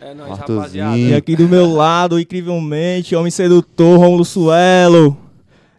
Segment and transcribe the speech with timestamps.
[0.00, 0.96] É nóis, rapaziada.
[0.96, 5.16] E aqui do meu lado, incrivelmente, homem sedutor, Romulo Suelo.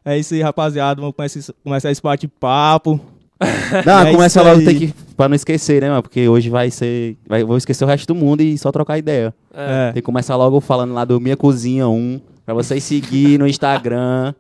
[0.04, 1.00] É isso aí, rapaziada.
[1.00, 3.00] Vamos começar, começar esse bate-papo.
[3.86, 4.94] Não, É começa logo, tem que.
[5.16, 6.04] Pra não esquecer, né, mano?
[6.04, 7.16] Porque hoje vai ser.
[7.26, 9.34] Vai, vou esquecer o resto do mundo e só trocar ideia.
[9.54, 9.88] É.
[9.90, 9.92] É.
[9.94, 12.20] Tem que começar logo falando lá do Minha Cozinha 1.
[12.46, 14.34] Pra vocês seguir no Instagram.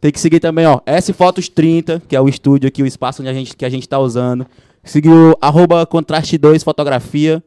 [0.00, 0.80] Tem que seguir também, ó.
[0.84, 3.70] S Fotos 30, que é o estúdio aqui, o espaço onde a gente, que a
[3.70, 4.44] gente tá usando.
[4.82, 7.40] Seguir o arroba contraste 2 fotografia.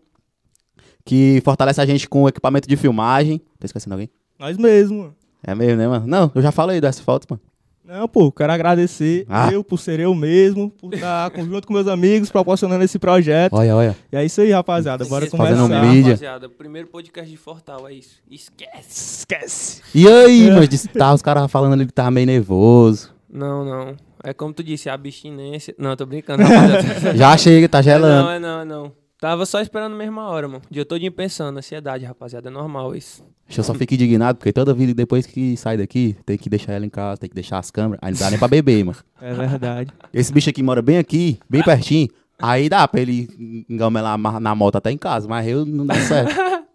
[1.07, 3.39] Que fortalece a gente com equipamento de filmagem.
[3.59, 4.09] Tá esquecendo alguém?
[4.37, 5.15] Nós mesmo, mano.
[5.43, 6.05] É mesmo, né, mano?
[6.05, 7.41] Não, eu já falei do S Fotos, mano.
[7.85, 9.49] Não, pô, quero agradecer Ah.
[9.49, 13.53] eu por ser eu mesmo, por estar junto com meus amigos, proporcionando esse projeto.
[13.53, 13.95] Olha, olha.
[14.11, 15.05] E é isso aí, rapaziada.
[15.05, 15.55] Bora Esquece- começar.
[15.69, 16.03] Fazendo mídia.
[16.11, 18.17] Rapaziada, primeiro podcast de Fortal, é isso.
[18.29, 19.19] Esquece.
[19.19, 19.81] Esquece.
[19.95, 23.15] E aí, mas disse- tá, os caras falando ali que tava meio nervoso.
[23.31, 23.95] Não, não.
[24.21, 25.73] É como tu disse, abstinência.
[25.77, 27.15] Não, tô brincando, rapaziada.
[27.15, 28.23] Já chega, tá É gelando.
[28.25, 28.91] não, é não, é não.
[29.19, 30.61] Tava só esperando a mesma hora, mano.
[30.69, 32.49] O dia todinho pensando, ansiedade, rapaziada.
[32.49, 33.23] É normal isso.
[33.55, 36.85] Eu só fico indignado, porque toda vida depois que sai daqui, tem que deixar ela
[36.85, 37.99] em casa, tem que deixar as câmeras.
[38.03, 38.97] Aí não dá nem pra beber, mano.
[39.19, 39.91] É verdade.
[40.13, 42.07] Esse bicho aqui mora bem aqui, bem pertinho.
[42.39, 45.95] Aí dá pra ele engamelar na na moto até em casa, mas eu não dá
[45.95, 46.35] certo.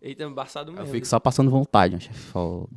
[0.00, 0.90] Eita, embaçado Eu mesmo.
[0.90, 2.14] fico só passando vontade, mano.
[2.32, 2.68] Foda.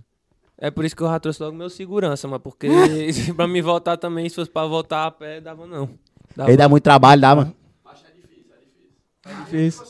[0.57, 2.41] É por isso que eu já trouxe logo meu segurança, mano.
[2.41, 2.67] Porque
[3.37, 5.89] pra me voltar também, se fosse pra voltar a pé, dava não.
[6.35, 7.55] Dava Aí dá muito trabalho, dá, mano.
[9.25, 9.83] Difícil.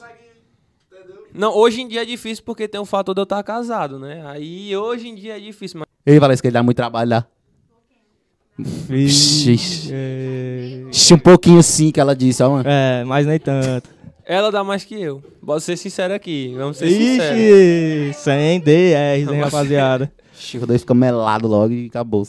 [1.33, 4.23] Não, hoje em dia é difícil porque tem o fator de eu estar casado, né?
[4.27, 6.19] Aí hoje em dia é difícil, mas.
[6.19, 7.25] Fala isso que ele dá muito trabalho, dá.
[8.57, 9.89] Vixe.
[9.91, 10.83] É...
[11.11, 12.69] Um pouquinho sim que ela disse, ó, mano.
[12.69, 13.89] é, mas nem tanto.
[14.25, 15.23] Ela dá mais que eu.
[15.41, 16.53] Bora ser sincero aqui.
[16.55, 17.39] Vamos ser sinceros.
[18.16, 20.13] Ixi, 100 DRs, hein, rapaziada.
[20.33, 22.23] Ixi, o dois fica melado logo e acabou.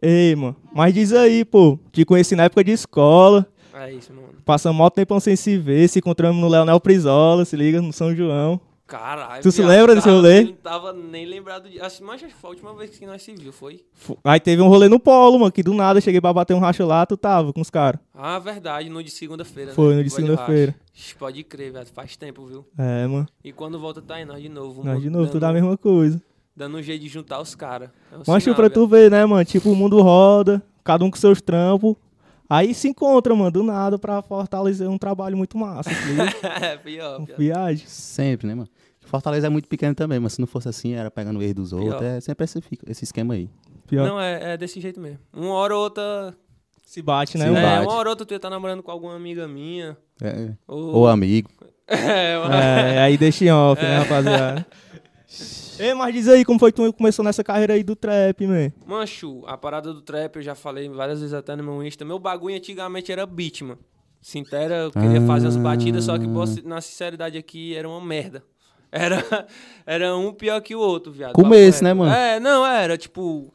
[0.00, 0.56] Ei, mano.
[0.72, 1.78] Mas diz aí, pô.
[1.92, 3.46] Te conheci na época de escola.
[3.78, 4.34] É isso, mano.
[4.44, 5.88] Passamos mó tempão sem se ver.
[5.88, 8.60] Se encontramos no Leonel Prisola, se liga, no São João.
[8.88, 9.42] Caralho.
[9.42, 10.44] Tu se lembra desse rolê?
[10.44, 11.78] Não tava nem lembrado de.
[11.78, 13.84] Assim, mas foi a última vez que nós se viu, foi?
[14.24, 16.58] Aí teve um rolê no polo, mano, que do nada eu cheguei pra bater um
[16.58, 18.00] racho lá, tu tava com os caras.
[18.14, 19.74] Ah, verdade, no de segunda-feira.
[19.74, 19.96] Foi, né?
[19.96, 20.74] no de segunda-feira.
[21.18, 21.86] Pode crer, velho.
[21.92, 22.64] Faz tempo, viu?
[22.78, 23.28] É, mano.
[23.44, 24.82] E quando volta, tá aí nós de novo.
[24.82, 26.22] Nós de novo, dando, tudo a mesma coisa.
[26.56, 27.90] Dando um jeito de juntar os caras.
[28.10, 29.44] É um Mas sinal, pra tu ver, né, mano?
[29.44, 31.94] Tipo, o mundo roda, cada um com seus trampos.
[32.48, 36.24] Aí se encontra, mano, do nada pra fortalecer um trabalho muito massa, liga?
[36.64, 37.36] é, pior, pior.
[37.36, 37.86] Viagem.
[37.86, 38.68] Sempre, né, mano?
[39.02, 41.72] Fortaleza é muito pequeno também, mas se não fosse assim, era pegando o erro dos
[41.72, 42.02] outros.
[42.02, 43.48] É sempre esse, esse esquema aí.
[43.86, 44.06] Pior.
[44.06, 45.18] Não, é, é desse jeito mesmo.
[45.32, 46.34] Uma hora ou outra.
[46.84, 47.66] Se bate, né, Se mano?
[47.66, 47.86] é, bate.
[47.86, 49.96] uma hora ou outra tu ia estar namorando com alguma amiga minha.
[50.22, 50.52] É.
[50.66, 51.50] Ou, Ou amigo.
[51.88, 53.88] é, uma- É, aí deixa em off, É.
[53.88, 54.66] né, rapaziada?
[55.78, 58.72] Ei, mas diz aí, como foi que tu começou nessa carreira aí do trap, man?
[58.86, 62.04] Mancho, a parada do trap, eu já falei várias vezes até no meu Insta.
[62.04, 63.78] Meu bagulho antigamente era beat, mano.
[64.20, 66.26] Sintera, eu queria fazer as batidas, só que
[66.64, 68.42] na sinceridade aqui era uma merda.
[68.90, 69.22] Era,
[69.86, 71.34] era um pior que o outro, viado.
[71.34, 72.12] Começo, Papo né, mano?
[72.12, 73.52] É, não, era, tipo.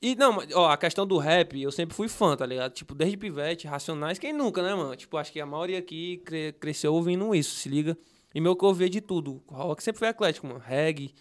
[0.00, 2.72] E não, ó, a questão do rap, eu sempre fui fã, tá ligado?
[2.72, 4.94] Tipo, desde pivete, racionais, quem nunca, né, mano?
[4.94, 7.96] Tipo, acho que a maioria aqui cre- cresceu ouvindo isso, se liga.
[8.34, 9.42] E meu que eu ouvia de tudo.
[9.46, 10.58] O rock sempre foi eclético, mano.
[10.58, 11.14] Reggae,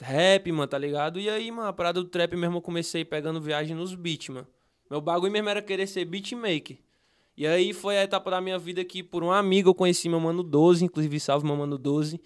[0.00, 1.20] rap, mano, tá ligado?
[1.20, 4.46] E aí, mano, a parada do trap mesmo eu comecei pegando viagem nos beats, mano.
[4.90, 6.78] Meu bagulho mesmo era querer ser beatmaker.
[7.36, 10.18] E aí foi a etapa da minha vida que por um amigo eu conheci meu
[10.18, 12.20] mano 12, inclusive salve meu mano 12,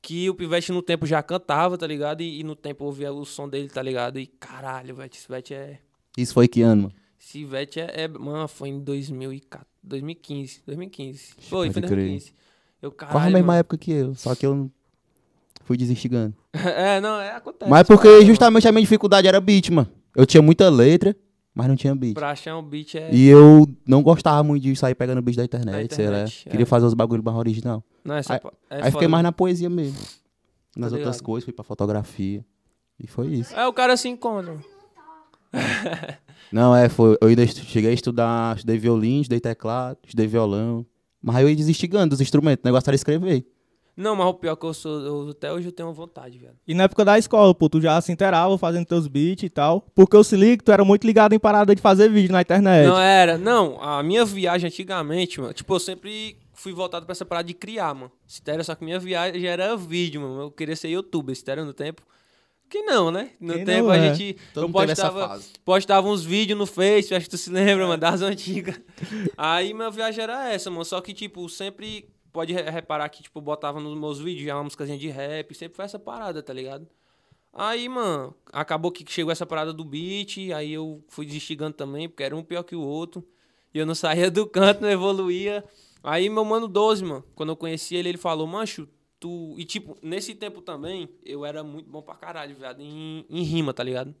[0.00, 2.22] que o Pivete no tempo já cantava, tá ligado?
[2.22, 4.18] E, e no tempo eu ouvia o som dele, tá ligado?
[4.18, 5.80] E caralho, velho, esse Pivete é...
[6.16, 6.94] Isso foi que ano, mano?
[7.20, 8.08] Esse Pivete é, é...
[8.08, 11.34] Mano, foi em 2014, 2015, 2015.
[11.40, 12.22] Foi, foi em Pode crer.
[12.84, 12.86] 2015.
[12.86, 13.58] Eu, caralho, Quase a mesma mano.
[13.60, 14.70] época que eu, só que eu
[15.64, 16.34] fui desistigando.
[16.52, 17.70] é, não, é, acontece.
[17.70, 18.26] Mas cara, porque mano.
[18.26, 19.88] justamente a minha dificuldade era beat, mano.
[20.14, 21.16] Eu tinha muita letra,
[21.54, 22.14] mas não tinha beat.
[22.14, 23.10] Pra achar um beat é...
[23.12, 26.10] E eu não gostava muito de sair pegando beat da internet, Da sei lá.
[26.12, 26.50] internet, é.
[26.50, 27.82] Queria fazer os bagulhos mais original.
[28.04, 28.40] Não, essa Aí-
[28.70, 28.90] é Aí foda.
[28.92, 29.96] fiquei mais na poesia mesmo.
[30.76, 32.44] Nas Tá outras coisas, fui pra fotografia.
[32.98, 33.54] E foi isso.
[33.54, 34.56] É, o cara se encontra.
[36.52, 37.16] Não, é, foi.
[37.20, 40.84] Eu ainda cheguei a estudar, estudei violino, estudei teclado, estudei violão.
[41.24, 42.62] Mas aí eu ia desistigando dos instrumentos.
[42.62, 43.46] O negócio era escrever.
[43.96, 46.52] Não, mas o pior que eu sou, eu- até hoje eu tenho vontade, velho.
[46.66, 49.86] E na época da escola, pô, tu já se inteirava fazendo teus beats e tal.
[49.94, 52.86] Porque eu se ligo, tu era muito ligado em parada de fazer vídeo na internet.
[52.88, 57.24] Não era, não, a minha viagem antigamente, mano, tipo, eu sempre fui voltado pra essa
[57.24, 58.10] parada de criar, mano.
[58.26, 60.42] Se era só que minha viagem era vídeo, mano.
[60.42, 62.02] Eu queria ser youtuber, se era no tempo.
[62.68, 63.30] Que não, né?
[63.38, 64.14] No Quem tempo não a é?
[64.14, 65.48] gente Todo eu mundo teve essa postava, fase.
[65.64, 68.80] postava uns vídeos no Face, acho que tu se lembra, mano, das antigas.
[69.36, 70.84] Aí minha viagem era essa, mano.
[70.84, 74.56] Só que, tipo, sempre pode re- reparar que, tipo, eu botava nos meus vídeos já
[74.56, 76.86] uma músicazinha de rap, sempre foi essa parada, tá ligado?
[77.52, 82.24] Aí, mano, acabou que chegou essa parada do beat, aí eu fui desistigando também, porque
[82.24, 83.24] era um pior que o outro.
[83.72, 85.64] E eu não saía do canto, não evoluía.
[86.02, 88.88] Aí meu mano 12, mano, quando eu conheci ele, ele falou, mancho,
[89.24, 89.54] muito.
[89.58, 93.72] E, tipo, nesse tempo também, eu era muito bom pra caralho, viado, em, em rima,
[93.72, 94.14] tá ligado?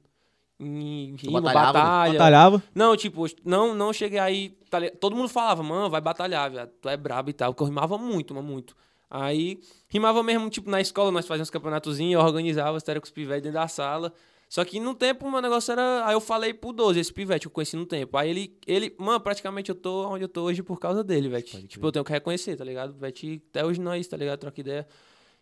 [0.58, 2.12] Em rima, batalhava, batalha.
[2.12, 2.62] Batalhava.
[2.74, 4.50] Não, tipo, não, não cheguei aí.
[4.70, 4.78] tá?
[5.00, 6.70] Todo mundo falava, mano, vai batalhar, viado.
[6.80, 7.52] Tu é brabo e tal.
[7.52, 8.74] Porque eu rimava muito, mano, muito.
[9.10, 13.42] Aí, rimava mesmo, tipo, na escola, nós fazíamos campeonatozinho, eu organizava, era com os pivetes
[13.42, 14.12] dentro da sala.
[14.54, 16.06] Só que no tempo, o meu negócio era.
[16.06, 18.16] Aí eu falei pro 12, esse pivete que eu conheci no tempo.
[18.16, 21.42] Aí ele, ele, mano, praticamente eu tô onde eu tô hoje por causa dele, velho.
[21.42, 22.94] Tipo, eu tenho que reconhecer, tá ligado?
[22.94, 24.38] Vete, até hoje nós, tá ligado?
[24.38, 24.86] Troca ideia.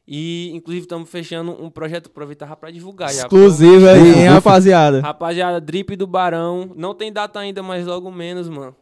[0.08, 3.24] E, inclusive, estamos fechando um projeto, aproveitar pra divulgar já.
[3.24, 5.02] Exclusivo aí, hein, rapaziada.
[5.02, 6.72] Rapaziada, Drip do Barão.
[6.74, 8.74] Não tem data ainda, mas logo menos, mano.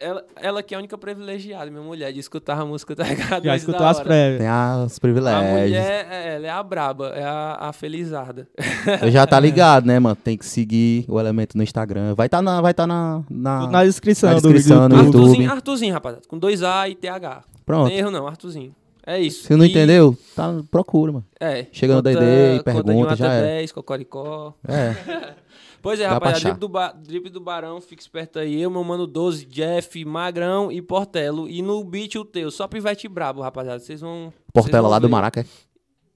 [0.00, 3.42] Ela, ela que é a única privilegiada, minha mulher, de escutar a música, tá ligado?
[3.44, 4.38] Já escutou as prévias.
[4.38, 5.50] Tem as A privilégios.
[5.60, 8.46] mulher, é, ela é a braba, é a, a felizarda.
[9.02, 10.14] Eu já tá ligado, né, mano?
[10.14, 12.14] Tem que seguir o elemento no Instagram.
[12.14, 12.60] Vai tá na.
[12.60, 13.66] Vai tá na, na...
[13.66, 15.06] Na descrição, na do descrição no do YouTube.
[15.06, 15.24] YouTube.
[15.26, 16.22] Arthurzinho, Arthurzinho, rapaziada.
[16.28, 17.42] Com dois A e TH.
[17.66, 17.88] Pronto.
[17.88, 18.72] Tem erro não, Arthurzinho.
[19.04, 19.44] É isso.
[19.46, 21.24] Se não E- entendeu, tá, procura, mano.
[21.40, 21.66] É.
[21.72, 23.42] Chega no conta- DD e conta de pergunta, já é.
[23.42, 24.54] 10, cocoricó.
[24.68, 24.94] É.
[25.82, 26.40] Pois é, Dá rapaziada.
[26.40, 28.60] Drip do, ba do Barão, fica esperto aí.
[28.60, 31.48] Eu, meu mano 12, Jeff, Magrão e Portelo.
[31.48, 33.78] E no beat o teu, só pivete brabo, rapaziada.
[33.78, 34.32] Vocês vão.
[34.52, 35.12] Portela vão lá do ver.
[35.12, 35.46] Maraca.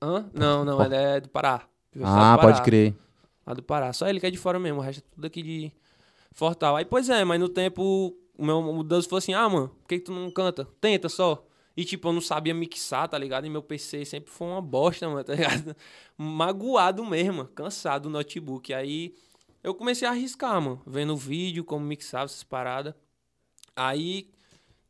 [0.01, 0.29] Hã?
[0.35, 1.63] Não, não, Por- ele é do Pará.
[1.97, 2.39] Ah, do Pará.
[2.39, 2.95] pode crer.
[3.47, 3.93] Lá do Pará.
[3.93, 5.73] Só ele que é de fora mesmo, o resto é tudo aqui de
[6.33, 6.77] Fortal.
[6.77, 9.89] Aí, pois é, mas no tempo, o meu o Deus falou assim: ah, mano, por
[9.89, 10.67] que, que tu não canta?
[10.81, 11.45] Tenta só.
[11.77, 13.47] E, tipo, eu não sabia mixar, tá ligado?
[13.47, 15.75] E meu PC sempre foi uma bosta, mano, tá ligado?
[16.19, 18.75] Magoado mesmo, cansado do notebook.
[18.75, 19.15] Aí
[19.63, 22.95] eu comecei a arriscar, mano, vendo vídeo, como mixava essas paradas.
[23.77, 24.29] Aí,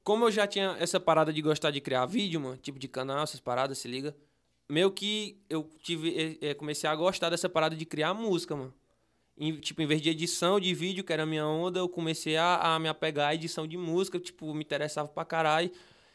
[0.03, 3.23] como eu já tinha essa parada de gostar de criar vídeo, mano, tipo de canal,
[3.23, 4.17] essas paradas, se liga.
[4.69, 8.73] Meio que eu tive, eh, comecei a gostar dessa parada de criar música, mano.
[9.37, 12.37] Em, tipo, em vez de edição de vídeo, que era a minha onda, eu comecei
[12.37, 15.71] a, a me apegar à edição de música, tipo, me interessava pra caralho.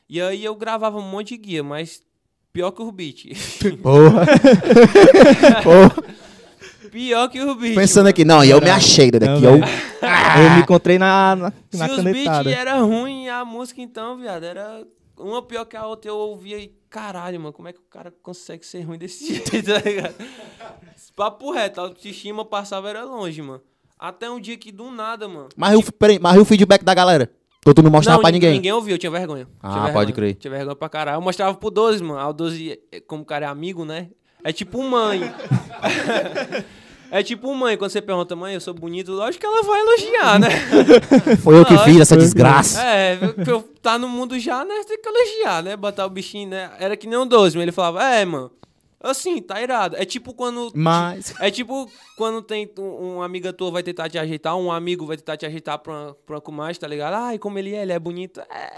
[0.09, 2.03] E aí eu gravava um monte de guia, mas
[2.51, 3.59] pior que o beats.
[3.81, 4.25] Porra.
[5.63, 6.16] Porra.
[6.97, 7.75] Pior que o beat.
[7.75, 8.09] Pensando mano.
[8.09, 9.25] aqui, não, e eu me achei daqui.
[9.25, 9.65] Não, Eu, velho.
[10.43, 12.49] Eu me encontrei na, na, Se na os beats canetada.
[12.51, 14.83] era ruim, a música então, viado, era
[15.17, 16.09] uma pior que a outra.
[16.09, 19.51] Eu ouvia e, caralho, mano, como é que o cara consegue ser ruim desse jeito,
[19.63, 20.15] tá ligado?
[21.15, 23.61] Papo reto, a autoestima passava era longe, mano.
[23.99, 25.49] Até um dia que do nada, mano.
[25.55, 27.31] mas, o, peraí, mas e o feedback da galera?
[27.59, 28.53] Então tu não mostrava pra nin- ninguém.
[28.53, 29.47] Ninguém ouviu, eu tinha vergonha.
[29.61, 30.13] Ah, Tinha pode vergonha.
[30.13, 30.35] crer.
[30.35, 31.17] Tinha vergonha pra caralho.
[31.17, 32.19] Eu mostrava pro 12, mano.
[32.19, 34.09] Ah, o 12, eh, como o cara é amigo, né?
[34.43, 35.19] É tipo mãe.
[37.11, 40.39] é tipo mãe, quando você pergunta, mãe, eu sou bonito, lógico que ela vai elogiar,
[40.39, 40.49] né?
[41.43, 42.81] Foi eu que fiz essa desgraça.
[42.83, 44.75] É, eu, tá no mundo já, né?
[44.87, 45.75] Tem que elogiar, né?
[45.75, 46.71] Botar o bichinho, né?
[46.79, 48.51] Era que nem um 12, mas ele falava, é, mano.
[49.01, 49.95] Assim, tá irado.
[49.95, 50.71] É tipo quando.
[50.73, 51.33] Mas.
[51.39, 51.87] É tipo
[52.17, 55.45] quando tem um, uma amiga tua vai tentar te ajeitar, um amigo vai tentar te
[55.45, 57.13] ajeitar pra uma, pra uma comadre, tá ligado?
[57.13, 58.41] Ai, como ele é, ele é bonito.
[58.49, 58.73] É,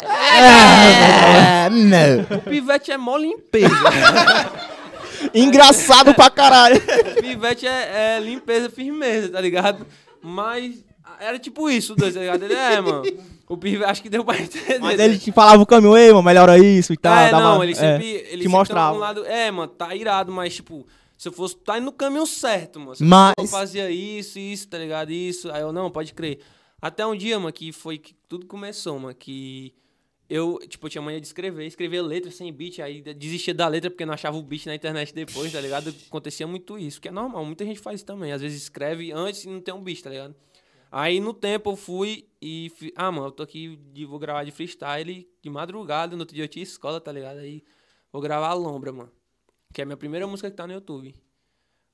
[1.65, 2.37] É, não.
[2.37, 3.69] o pivete é mó limpeza.
[5.33, 6.77] Engraçado pra caralho.
[7.17, 9.85] o pivete é, é limpeza, firmeza, tá ligado?
[10.21, 10.83] Mas
[11.19, 12.43] era tipo isso, dois, tá ligado?
[12.43, 13.03] Ele é, mano.
[13.47, 14.79] O pivete, acho que deu pra entender.
[14.79, 17.17] Mas ele te falava o caminho, ei, mano, melhora isso e tal.
[17.17, 18.07] é, não, ele é, sempre.
[18.07, 18.95] Ele te mostrava.
[18.95, 20.85] Um lado, é, mano, tá irado, mas tipo,
[21.17, 21.57] se eu fosse.
[21.57, 22.95] Tá indo no caminho certo, mano.
[22.95, 25.11] Se Mas- eu fazia isso, isso, tá ligado?
[25.11, 25.51] Isso.
[25.51, 26.39] Aí eu, não, pode crer.
[26.81, 29.73] Até um dia, mano, que foi que tudo começou, mano, que.
[30.29, 34.05] Eu, tipo, tinha mania de escrever, escrever letra sem beat, aí desistia da letra porque
[34.05, 35.93] não achava o beat na internet depois, tá ligado?
[36.07, 38.31] Acontecia muito isso, que é normal, muita gente faz isso também.
[38.31, 40.35] Às vezes escreve antes e não tem um beat, tá ligado?
[40.91, 42.71] Aí no tempo eu fui e.
[42.95, 46.47] Ah, mano, eu tô aqui, vou gravar de freestyle de madrugada, no outro dia eu
[46.47, 47.37] tinha escola, tá ligado?
[47.37, 47.63] Aí
[48.11, 49.11] vou gravar a Lombra, mano.
[49.73, 51.13] Que é a minha primeira música que tá no YouTube.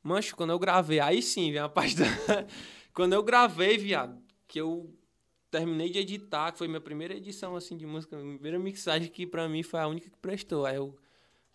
[0.01, 2.05] Mancho, quando eu gravei, aí sim, vem a parte da.
[2.93, 4.93] quando eu gravei, viado, que eu
[5.51, 9.25] terminei de editar, que foi minha primeira edição assim de música, minha primeira mixagem que
[9.25, 10.65] pra mim foi a única que prestou.
[10.65, 10.95] Aí eu.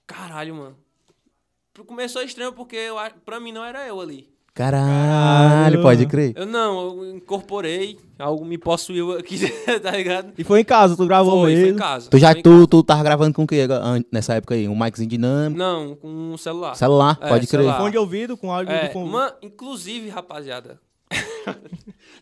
[0.06, 0.76] Caralho, mano.
[1.86, 4.28] Começou estranho porque eu, pra mim não era eu ali.
[4.52, 6.32] Caralho, pode crer.
[6.36, 9.38] Eu não, eu incorporei, algo me possuiu aqui,
[9.80, 10.32] tá ligado?
[10.36, 11.76] E foi em casa, tu gravou Foi, foi mesmo.
[11.76, 12.10] em casa.
[12.10, 13.66] Tu já foi em tu, tu tava gravando com o que
[14.12, 14.68] nessa época aí?
[14.68, 15.56] Um miczinho dinâmico?
[15.58, 16.74] Não, com um celular.
[16.74, 17.60] Celular, É, pode crer.
[17.60, 17.78] celular.
[17.78, 19.08] Fone de ouvido com áudio É, do fone.
[19.10, 20.80] mano, inclusive, rapaziada.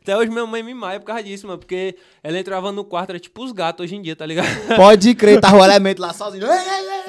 [0.09, 1.59] Até hoje minha mãe me maia por causa disso, mano.
[1.59, 4.49] Porque ela entrava no quarto, era tipo os gatos hoje em dia, tá ligado?
[4.75, 6.47] Pode crer, tava o elemento lá sozinho.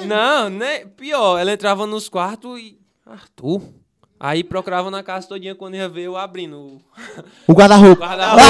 [0.06, 0.80] Não, né?
[0.98, 2.78] Pior, ela entrava nos quartos e.
[3.06, 3.62] Arthur.
[4.22, 6.82] Aí procurava na casa todinha quando ia ver eu abrindo o
[7.48, 8.04] O guarda-roupa.
[8.06, 8.42] guarda-roupa.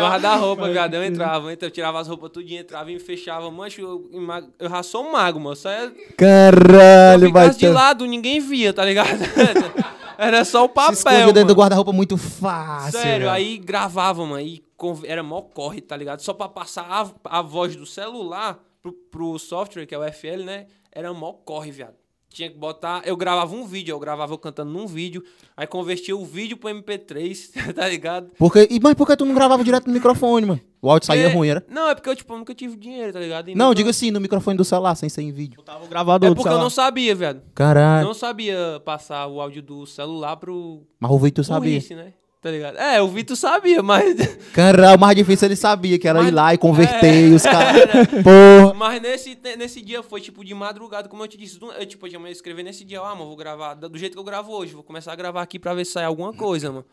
[0.00, 0.94] guarda-roupa, viado.
[0.94, 3.48] Eu entrava, eu tirava as roupas tudinho, entrava e fechava.
[3.52, 4.10] Mancho, eu,
[4.58, 5.54] eu já sou um mago, mano.
[5.54, 5.92] Só é.
[6.16, 9.20] Caralho, vai de lado, ninguém via, tá ligado?
[10.22, 10.92] Era só o Se papel.
[10.94, 12.92] escondia dentro do guarda-roupa muito fácil.
[13.00, 13.30] Sério, velho.
[13.30, 16.20] aí gravava, mano, e conv- era mó corre, tá ligado?
[16.20, 16.86] Só pra passar
[17.24, 20.66] a, a voz do celular pro, pro software, que é o FL, né?
[20.92, 21.94] Era mó corre, viado.
[22.32, 23.02] Tinha que botar.
[23.04, 25.22] Eu gravava um vídeo, eu gravava eu cantando num vídeo,
[25.56, 28.30] aí convertia o vídeo pro MP3, tá ligado?
[28.38, 30.60] Porque, e, mas por que tu não gravava direto no microfone, mano?
[30.80, 31.66] O áudio saía É, ruim, era?
[31.68, 33.50] Não, é porque eu, tipo, eu nunca tive dinheiro, tá ligado?
[33.50, 35.60] E Não, nunca- diga assim, no microfone do celular, sem ser em vídeo.
[35.62, 37.42] Tava o gravador É do porque eu não sabia, viado.
[37.54, 38.06] Caralho.
[38.06, 40.82] Não sabia passar o áudio do celular pro.
[41.00, 41.70] Mas o Vitor sabia.
[41.72, 42.14] burrice, né?
[42.40, 42.78] Tá ligado?
[42.78, 44.16] É, o Vitor sabia, mas.
[44.54, 47.34] Caralho, o mais difícil ele sabia, que era Mas- ir lá e converter É, e
[47.34, 47.84] os caras.
[48.24, 48.74] Porra.
[48.74, 51.58] Mas nesse, nesse dia foi tipo de madrugada, como eu te disse.
[51.60, 54.52] Eu, tipo, eu escrever nesse dia, ah, mano, vou gravar do jeito que eu gravo
[54.52, 54.72] hoje.
[54.72, 56.86] Vou começar a gravar aqui pra ver se sai alguma coisa, mano.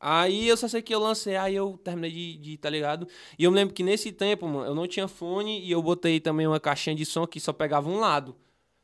[0.00, 3.06] Aí eu só sei que eu lancei, aí eu terminei de, de, tá ligado?
[3.38, 6.20] E eu me lembro que nesse tempo, mano, eu não tinha fone e eu botei
[6.20, 8.34] também uma caixinha de som que só pegava um lado.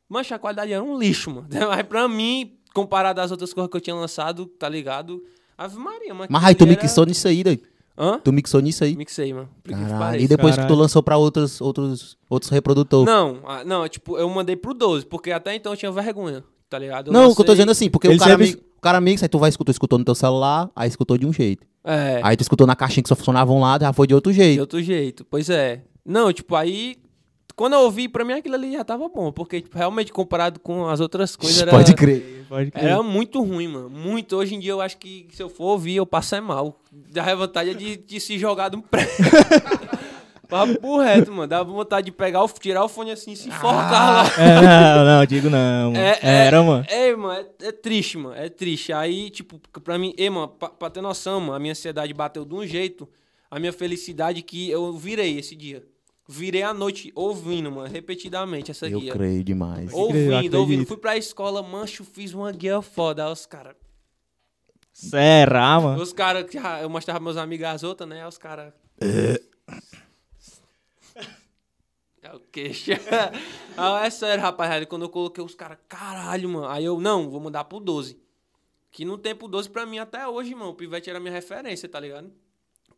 [0.08, 1.48] Mancha, a qualidade era um lixo, mano.
[1.68, 5.22] Mas pra mim, comparado às outras coisas que eu tinha lançado, tá ligado?
[5.64, 6.28] Ave Maria, mano.
[6.30, 7.60] Mas aí tu ali mixou nisso aí, daí.
[7.62, 8.18] era- Hã?
[8.24, 8.96] Tu mixou nisso aí.
[8.96, 9.48] Mixei, mano.
[9.64, 10.20] Caralho.
[10.20, 10.80] E depois que tu Caralho.
[10.80, 13.06] lançou pra outros, outros, outros reprodutores.
[13.12, 16.78] Não, ah, não, tipo, eu mandei pro 12, porque até então eu tinha vergonha, tá
[16.78, 17.08] ligado?
[17.08, 18.80] Eu Não, o que eu tô dizendo assim, porque Ele o cara, sempre- mixa, o
[18.80, 21.66] cara mixa, aí tu vai escutar, escutou no teu celular, aí escutou de um jeito.
[21.84, 24.32] É, Aí tu escutou na caixinha que só funcionava um lado, já foi de outro
[24.32, 24.60] de jeito.
[24.60, 25.24] outro jeito.
[25.28, 25.82] Pois é.
[26.04, 26.96] Não, tipo, aí.
[27.54, 30.88] Quando eu ouvi, pra mim aquilo ali já tava bom, porque tipo, realmente comparado com
[30.88, 32.44] as outras coisas era, Pode crer.
[32.48, 32.84] Pode crer.
[32.84, 33.90] era muito ruim, mano.
[33.90, 34.36] Muito.
[34.36, 36.80] Hoje em dia eu acho que se eu for ouvir, eu passo é mal.
[36.90, 39.12] Dá vontade de, de se jogar de um prédio.
[40.48, 41.46] Papo reto, mano.
[41.46, 44.24] Dá vontade de pegar, o, tirar o fone assim e se enforcar lá.
[44.38, 45.94] É, não, não, digo não.
[45.96, 46.84] É, é- Era, mano.
[46.88, 48.34] É, mano, é, é triste, mano.
[48.36, 48.92] É triste.
[48.92, 52.44] Aí, tipo, pra mim, ei, mano, pra, pra ter noção, mano, a minha ansiedade bateu
[52.44, 53.08] de um jeito,
[53.50, 55.82] a minha felicidade que eu virei esse dia.
[56.28, 59.12] Virei a noite ouvindo, mano, repetidamente essa Eu guia.
[59.12, 59.90] creio demais.
[59.92, 60.86] eu Ouvindo, ouvindo.
[60.86, 63.26] Fui pra escola, mancho, fiz uma guia foda.
[63.26, 63.74] Aí os caras.
[64.92, 66.00] Será, mano?
[66.00, 66.46] Os caras,
[66.80, 68.22] eu mostrava meus amigos as outras, né?
[68.22, 68.72] Aí os caras.
[72.22, 72.92] É o queixo.
[73.76, 74.86] ah, é sério, rapaziada.
[74.86, 76.68] Quando eu coloquei os caras, caralho, mano.
[76.68, 78.16] Aí eu, não, vou mudar pro 12.
[78.92, 81.98] Que no tempo 12, pra mim, até hoje, mano, o Pivete era minha referência, tá
[81.98, 82.30] ligado?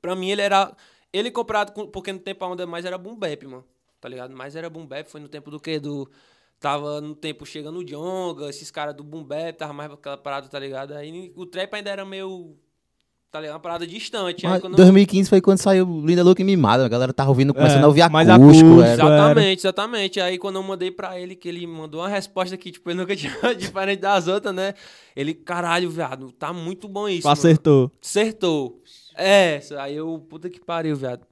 [0.03, 0.77] Pra mim, ele era.
[1.17, 3.65] Ele comprado, com, porque no tempo a onda mais era boom bap, mano.
[4.01, 4.35] Tá ligado?
[4.37, 5.79] Mais era boom bap, foi no tempo do quê?
[5.79, 6.11] Do.
[6.61, 10.49] Tava no tempo chegando o Jonga, esses caras do boom bap, tava mais aquela parada,
[10.49, 10.93] tá ligado?
[10.95, 12.57] Aí o trap ainda era meio.
[13.31, 13.55] Tá ligado?
[13.57, 14.47] Uma parada distante.
[14.47, 16.85] Aí Mas quando eu- 2015 foi quando saiu Linda Louca e Mimada.
[16.87, 18.69] A galera tava ouvindo, começando É, a ouvir mais acústico.
[18.71, 18.83] acústico.
[18.83, 18.93] era.
[18.95, 20.21] Exatamente, exatamente.
[20.21, 23.15] Aí quando eu mandei pra ele, que ele mandou uma resposta que, tipo, eu nunca
[23.17, 24.75] tinha diferente das outras, né?
[25.17, 27.23] Ele, caralho, viado, tá muito bom isso.
[27.23, 27.91] Tu mano.
[28.03, 28.81] acertou.
[29.15, 29.81] É essa.
[29.83, 31.27] Aí eu, puta que pariu, viado.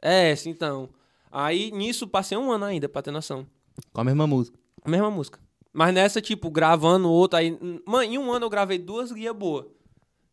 [0.00, 0.88] É essa, então.
[1.30, 3.46] Aí nisso passei um ano ainda, pra ter noção.
[3.92, 4.58] Com a mesma música.
[4.84, 5.38] A mesma música.
[5.72, 7.56] Mas nessa, tipo, gravando outra, aí.
[7.86, 9.66] Mano, em um ano eu gravei duas guias boas.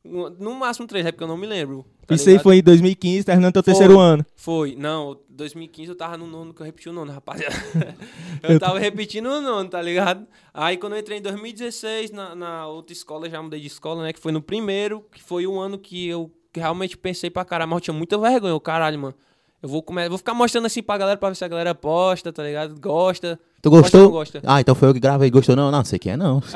[0.03, 1.85] No máximo três, é porque eu não me lembro.
[2.07, 3.73] tá Isso aí foi em 2015, terminando teu Foi.
[3.73, 4.25] terceiro ano.
[4.35, 4.75] Foi.
[4.75, 7.53] Não, 2015 eu tava no nono, que eu repeti o nono, rapaziada.
[8.41, 10.25] eu tava repetindo o nono, tá ligado?
[10.53, 14.13] Aí quando eu entrei em 2016, na, na outra escola, já mudei de escola, né?
[14.13, 17.77] Que foi no primeiro, que foi o ano que eu realmente pensei pra caralho, mas
[17.77, 19.15] eu tinha muita vergonha, eu, caralho, mano.
[19.61, 20.07] Eu vou, come...
[20.07, 22.79] vou ficar mostrando assim pra galera pra ver se a galera posta, tá ligado?
[22.79, 23.39] Gosta.
[23.61, 24.01] Tu Gosta ou gostou?
[24.03, 24.41] não gosta?
[24.45, 25.29] Ah, então foi eu que gravei.
[25.29, 25.71] Gostou não?
[25.71, 26.41] Não, não sei quem é não.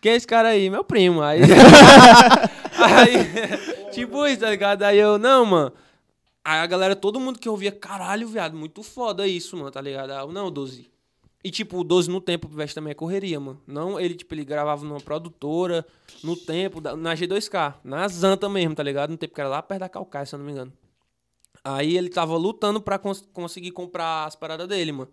[0.00, 0.68] Quem é esse cara aí?
[0.68, 1.22] Meu primo.
[1.22, 1.40] Aí,
[2.76, 4.82] aí tipo isso, tá ligado?
[4.82, 5.72] Aí eu, não, mano.
[6.44, 10.12] Aí a galera, todo mundo que ouvia, caralho, viado, muito foda isso, mano, tá ligado?
[10.12, 10.90] Eu, não, 12.
[11.44, 13.60] E, tipo, o 12 no tempo, o Pivete também é correria, mano.
[13.66, 15.86] Não, ele, tipo, ele gravava numa produtora,
[16.22, 19.10] no tempo, na G2K, na Zanta mesmo, tá ligado?
[19.10, 20.72] No tempo que era lá perto da Calcaia, se eu não me engano.
[21.62, 25.10] Aí ele tava lutando pra cons- conseguir comprar as paradas dele, mano.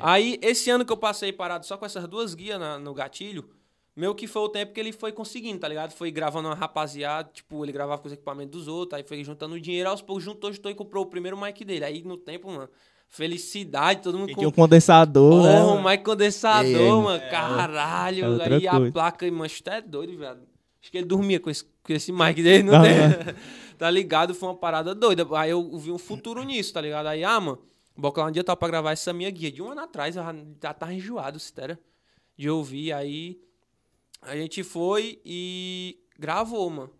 [0.00, 3.48] Aí, esse ano que eu passei parado só com essas duas guias na- no gatilho,
[3.96, 5.92] meu que foi o tempo que ele foi conseguindo, tá ligado?
[5.92, 9.60] Foi gravando uma rapaziada, tipo, ele gravava com os equipamentos dos outros, aí foi juntando
[9.60, 11.84] dinheiro, aos poucos juntou, juntou e comprou o primeiro mic dele.
[11.84, 12.68] Aí no tempo, mano,
[13.10, 15.52] felicidade, todo mundo Tinha um condensador, né?
[15.58, 15.80] Porra, mano?
[15.80, 18.40] um mic condensador, É, mano, caralho.
[18.40, 18.92] é aí a coisa.
[18.92, 20.40] placa, mano, isso é doido, viado.
[20.80, 22.96] Acho que ele dormia com esse, com esse mic dele, não Não, tem.
[22.96, 23.34] não.
[23.76, 24.32] tá ligado?
[24.34, 25.26] Foi uma parada doida.
[25.36, 27.06] Aí eu vi um futuro nisso, tá ligado?
[27.06, 27.58] Aí, ah, mano,
[27.96, 29.50] Boca lá um dia eu tava pra gravar essa minha guia.
[29.52, 31.78] De um ano atrás, eu já, já tava enjoado, Citera,
[32.38, 32.92] de ouvir.
[32.92, 33.38] Aí
[34.22, 36.90] a gente foi e gravou, mano.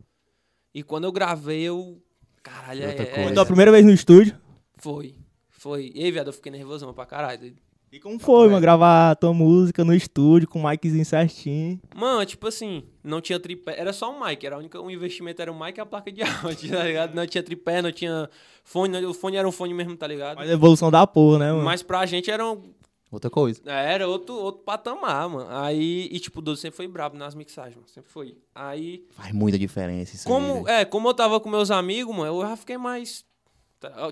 [0.74, 2.02] E quando eu gravei, eu.
[2.42, 3.20] Caralho, Outra é, coisa.
[3.20, 4.36] é, Foi tua primeira vez no estúdio.
[4.76, 5.14] Foi.
[5.60, 5.92] Foi.
[5.94, 7.54] E aí, viado, eu fiquei nervosão pra caralho.
[7.92, 11.78] E como foi, mano, gravar tua música no estúdio com o miczinho certinho?
[11.94, 13.78] Mano, tipo assim, não tinha tripé.
[13.78, 14.42] Era só um mic.
[14.46, 17.14] Era a única, o investimento era o mic e a placa de áudio, tá ligado?
[17.14, 18.30] Não tinha tripé, não tinha
[18.64, 18.98] fone.
[19.00, 20.36] não- O fone era um fone mesmo, tá ligado?
[20.38, 21.64] Mas a evolução da porra, né, mano?
[21.64, 22.62] Mas pra gente era um,
[23.10, 23.60] Outra coisa.
[23.66, 25.48] Era outro, outro patamar, mano.
[25.50, 27.88] Aí, e tipo, o Dodo sempre foi brabo nas mixagens, mano.
[27.88, 28.38] Sempre foi.
[28.54, 30.68] Aí, Faz muita diferença isso aí, como, velho.
[30.68, 33.24] é, como eu tava com meus amigos, mano, eu já fiquei mais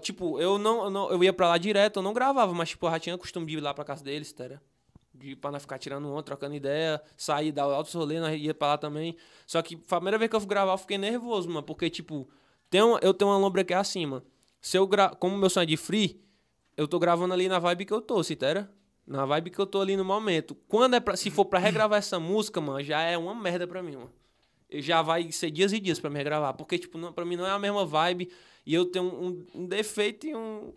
[0.01, 2.87] Tipo, eu não, eu não- eu ia pra lá direto, eu não gravava, mas tipo,
[2.87, 4.49] eu já tinha costume de ir lá pra casa deles, tá?
[5.15, 8.69] De, pra não ficar tirando onda, trocando ideia, sair, dar altos rolê, nós ia pra
[8.69, 9.17] lá também.
[9.47, 12.29] Só que a primeira vez que eu fui gravar, eu fiquei nervoso, mano, porque, tipo,
[12.71, 14.25] tem uma- eu tenho uma lombra que é assim, mano.
[14.61, 15.09] Se eu gra...
[15.11, 16.21] Como meu som é de free,
[16.77, 18.71] eu tô gravando ali na vibe que eu tô, citera?
[19.07, 20.55] Na vibe que eu tô ali no momento.
[20.69, 21.17] Quando é pra...
[21.17, 24.13] Se for pra regravar essa música, mano, já é uma merda pra mim, mano.
[24.73, 26.55] Já vai ser dias e dias pra me regravar.
[26.55, 28.31] Porque, tipo, não, pra mim não é a mesma vibe.
[28.67, 30.73] E eu tenho um, um defeito e um...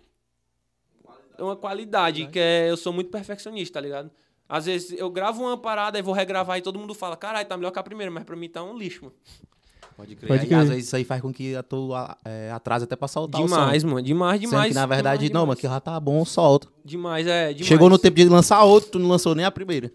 [1.37, 2.69] Uma qualidade, que é...
[2.69, 4.11] Eu sou muito perfeccionista, tá ligado?
[4.47, 7.55] Às vezes eu gravo uma parada e vou regravar e todo mundo fala, caralho, tá
[7.55, 9.15] melhor que a primeira, mas pra mim tá um lixo, mano.
[9.95, 10.27] Pode crer.
[10.27, 10.59] Pode Aí, crer.
[10.59, 13.83] às vezes isso aí faz com que a tua é, atrase até pra soltar Demais,
[13.83, 13.93] o som.
[13.93, 14.05] mano.
[14.05, 14.67] Demais, Sendo demais.
[14.69, 15.47] que na verdade, demais, não, demais.
[15.47, 16.67] mano, que já tá bom, solta.
[16.83, 17.53] Demais, é.
[17.53, 17.67] Demais.
[17.67, 19.91] Chegou no tempo de lançar outro, tu não lançou nem a primeira.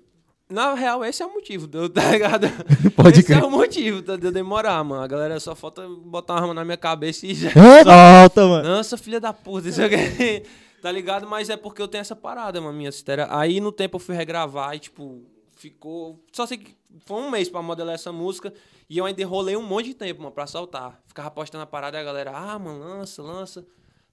[0.49, 2.47] Na real, esse é o motivo, tá ligado?
[2.95, 3.43] Pode esse crer.
[3.43, 5.03] é o motivo tá, de eu demorar, mano.
[5.03, 7.51] A galera só falta botar uma arma na minha cabeça e já.
[7.51, 8.69] Solta, mano.
[8.69, 10.43] Nossa, filha da puta, isso aqui.
[10.83, 11.27] Tá ligado?
[11.27, 13.27] Mas é porque eu tenho essa parada, mano, minha citera.
[13.31, 15.25] Aí no tempo eu fui regravar e, tipo,
[15.57, 16.23] ficou.
[16.31, 18.55] Só sei que foi um mês pra modelar essa música.
[18.89, 21.03] E eu ainda enrolei um monte de tempo, mano, pra soltar.
[21.09, 23.67] Ficava postando a parada e a galera, ah, mano, lança, lança.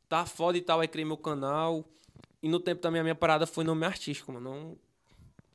[0.09, 0.79] Tá foda e tal.
[0.79, 1.85] Aí criei meu canal.
[2.41, 4.49] E no tempo também a minha parada foi nome artístico, mano.
[4.49, 4.77] Não.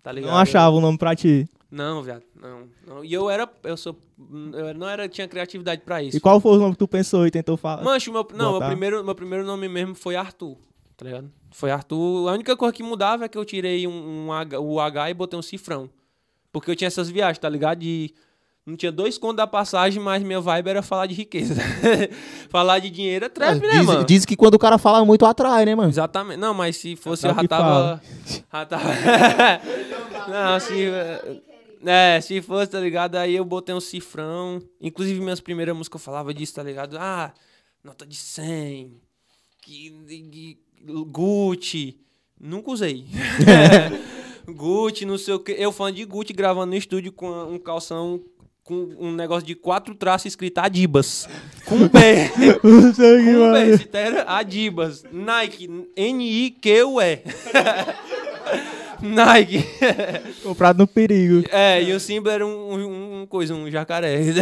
[0.02, 0.30] Tá ligado?
[0.30, 1.48] Não achava o nome pra ti.
[1.70, 2.22] Não, viado.
[2.40, 3.04] Não, não.
[3.04, 3.48] E eu era.
[3.62, 3.96] Eu sou.
[4.54, 6.16] Eu não era, tinha criatividade pra isso.
[6.16, 7.82] E qual foi o nome que tu pensou e tentou falar?
[7.82, 10.56] Mancho, meu, não, meu primeiro, meu primeiro nome mesmo foi Arthur,
[10.96, 11.30] tá ligado?
[11.50, 12.28] Foi Arthur.
[12.28, 15.14] A única coisa que mudava é que eu tirei um, um H, o H e
[15.14, 15.90] botei um cifrão.
[16.50, 17.80] Porque eu tinha essas viagens, tá ligado?
[17.80, 18.14] De,
[18.68, 21.54] não tinha dois contos da passagem, mas minha vibe era falar de riqueza.
[22.50, 24.04] falar de dinheiro é trap, né, diz, mano?
[24.04, 25.88] diz que quando o cara fala muito, atrai, né, mano?
[25.88, 26.38] Exatamente.
[26.38, 28.02] Não, mas se fosse eu já tava.
[28.52, 28.84] Já tava.
[30.28, 30.74] não, se.
[31.82, 33.16] É, se fosse, tá ligado?
[33.16, 34.60] Aí eu botei um cifrão.
[34.82, 36.98] Inclusive, minhas primeiras músicas eu falava disso, tá ligado?
[36.98, 37.32] Ah,
[37.82, 39.00] nota de 100.
[39.62, 40.58] Que,
[41.06, 41.98] Gucci.
[42.38, 43.06] Nunca usei.
[44.46, 45.52] Gucci, não sei o que.
[45.52, 48.22] Eu fã de Gucci gravando no estúdio com um calção.
[48.68, 51.26] Com um negócio de quatro traços escrito Adibas.
[51.64, 51.88] Com B.
[52.60, 52.92] Com.
[52.92, 55.06] B, citera Adibas.
[55.10, 55.86] Nike.
[55.96, 57.22] N-I-Q-U-E.
[59.00, 59.64] Nike.
[60.42, 61.48] Comprado no perigo.
[61.50, 64.20] É, e o símbolo era um, um, um coisa, um jacaré.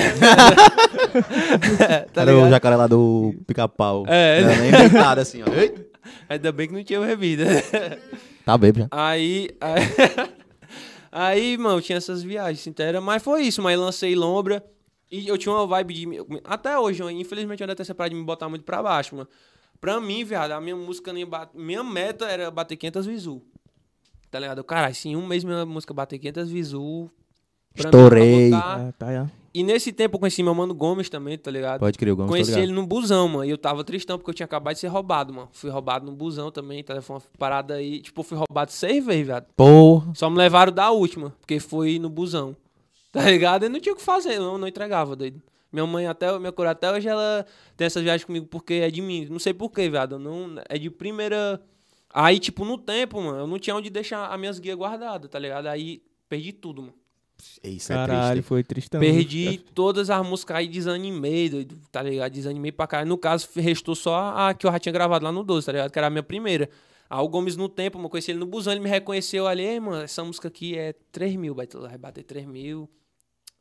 [2.13, 4.07] tá Era o jacaré lá do pica-pau.
[4.09, 4.41] É.
[4.41, 5.47] Não, nem inventado assim, ó.
[6.29, 7.45] Ainda bem que não tinha bebida.
[8.45, 8.89] Tá bebo já.
[8.91, 9.83] Aí, aí,
[11.25, 14.65] aí, mano, tinha essas viagens, inteira, mas foi isso, mas lancei Lombra
[15.11, 16.07] e eu tinha uma vibe de.
[16.45, 19.15] Até hoje, eu, infelizmente, eu ainda tenho essa parada de me botar muito pra baixo,
[19.17, 19.29] mano.
[19.81, 21.57] Pra mim, viado, a minha música nem bate.
[21.57, 23.43] Minha meta era bater 500 visu.
[24.31, 24.65] Tá ligado?
[24.65, 27.11] Caralho, se em um mês minha música bater 500 visu.
[27.75, 28.51] pra mim, Estourei.
[28.51, 29.31] botar- Ah, tá, já.
[29.57, 31.81] E nesse tempo eu conheci meu mano Gomes também, tá ligado?
[31.81, 32.65] Pode crer, o Gomes, tô Conheci ligado.
[32.65, 33.45] ele no busão, mano.
[33.47, 35.49] E eu tava tristão porque eu tinha acabado de ser roubado, mano.
[35.51, 37.01] Fui roubado no busão também, tá?
[37.01, 38.03] Foi uma parada aí.
[38.03, 39.47] Tipo, fui roubado seis vezes, viado.
[39.57, 40.13] Porra.
[40.15, 42.55] Só me levaram da última, porque foi no busão.
[43.13, 43.63] Tá ligado?
[43.63, 45.41] Eu não tinha o que fazer, eu não, não entregava, doido.
[45.73, 49.01] Minha mãe, até, minha cor até hoje, ela tem essas viagens comigo porque é de
[49.01, 49.27] mim.
[49.31, 50.19] Não sei porquê, viado.
[50.19, 51.59] Não, é de primeira.
[52.13, 55.39] Aí, tipo, no tempo, mano, eu não tinha onde deixar as minhas guias guardadas, tá
[55.39, 55.67] ligado?
[55.67, 56.95] Aí perdi tudo, mano.
[57.63, 58.49] Isso é Caralho, triste.
[58.49, 59.01] foi tristão.
[59.01, 62.33] Perdi todas as músicas aí, desanimei, doido, tá ligado?
[62.33, 63.09] Desanimei pra caralho.
[63.09, 65.91] No caso, restou só a que eu já tinha gravado lá no 12, tá ligado?
[65.91, 66.69] Que era a minha primeira.
[67.11, 69.79] Aí o Gomes no tempo, eu conheci ele no busão, ele me reconheceu ali, "Ei,
[69.81, 71.67] mano, essa música aqui é 3 mil, vai,
[71.99, 72.89] bater 3 mil.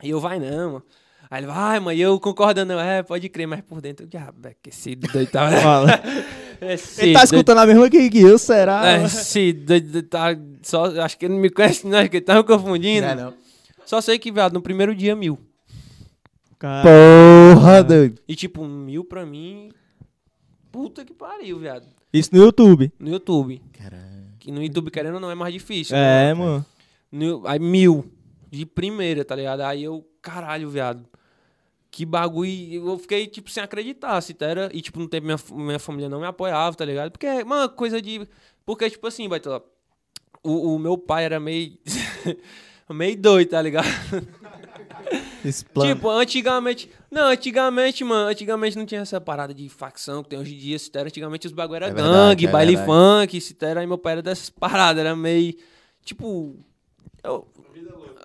[0.03, 0.83] E eu, vai não, mano.
[1.29, 4.53] Aí ele, vai, mano, e eu concordando, é, pode crer, mas por dentro, diabo, é
[4.61, 5.49] que esse doido tá...
[5.61, 5.89] Fala.
[6.61, 8.87] esse Ele tá doido- escutando a mesma que, que eu, será?
[8.99, 10.27] é, esse doido tá
[10.61, 13.05] só, acho que ele não me conhece não, acho que ele tá me confundindo.
[13.07, 13.33] Não é não.
[13.85, 15.39] Só sei que, viado, no primeiro dia, mil.
[16.57, 18.21] Cara, Porra, doido.
[18.27, 19.71] E tipo, mil pra mim.
[20.71, 21.87] Puta que pariu, viado.
[22.11, 22.91] Isso no YouTube.
[22.99, 23.61] No YouTube.
[23.73, 24.25] Caralho.
[24.39, 25.95] Que no YouTube, querendo ou não, é mais difícil.
[25.95, 26.33] É, né?
[26.33, 26.65] mano.
[27.11, 28.11] No- aí mil.
[28.49, 29.61] De primeira, tá ligado?
[29.61, 31.05] Aí eu, caralho, viado.
[31.91, 32.89] Que bagulho.
[32.89, 34.19] Eu fiquei, tipo, sem acreditar.
[34.21, 34.69] Se era.
[34.73, 37.11] E, tipo, no tempo minha, minha família não me apoiava, tá ligado?
[37.11, 38.27] Porque, mano, coisa de.
[38.65, 39.39] Porque, tipo assim, vai
[40.43, 41.77] o, o meu pai era meio.
[42.93, 43.85] meio doido, tá ligado?
[45.95, 46.89] Tipo, antigamente.
[47.11, 48.29] Não, antigamente, mano.
[48.29, 50.79] Antigamente não tinha essa parada de facção que tem hoje em dia.
[50.79, 52.91] Se era, antigamente os bagulho era É gangue, é baile verdade.
[52.91, 53.41] funk.
[53.41, 54.99] Se era, aí meu pai era dessas paradas.
[54.99, 55.53] Era meio.
[56.03, 56.55] Tipo.
[57.23, 57.47] Eu,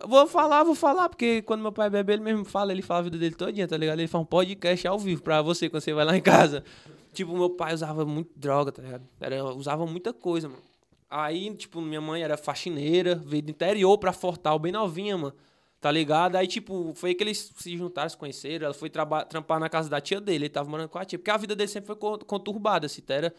[0.01, 3.01] eu vou falar, vou falar, porque quando meu pai bebe, ele mesmo fala, ele fala
[3.01, 3.99] a vida dele todinha, tá ligado?
[3.99, 6.65] Ele faz um podcast ao vivo pra você quando você vai lá em casa.
[7.13, 9.03] Tipo, meu pai usava muito droga, tá ligado?
[9.21, 10.63] Era, usava muita coisa, mano.
[11.11, 15.35] Aí, tipo, minha mãe era faxineira, veio do interior pra Fortal, bem novinha, mano.
[15.81, 16.37] Tá ligado?
[16.37, 18.67] Aí, tipo, foi que eles se juntaram, se conheceram.
[18.67, 20.45] Ela foi trampar na casa da tia dele.
[20.45, 21.19] Ele tava morando com a tia.
[21.19, 23.15] Porque a vida dele sempre foi con- conturbada, assim, tá?
[23.15, 23.35] Era-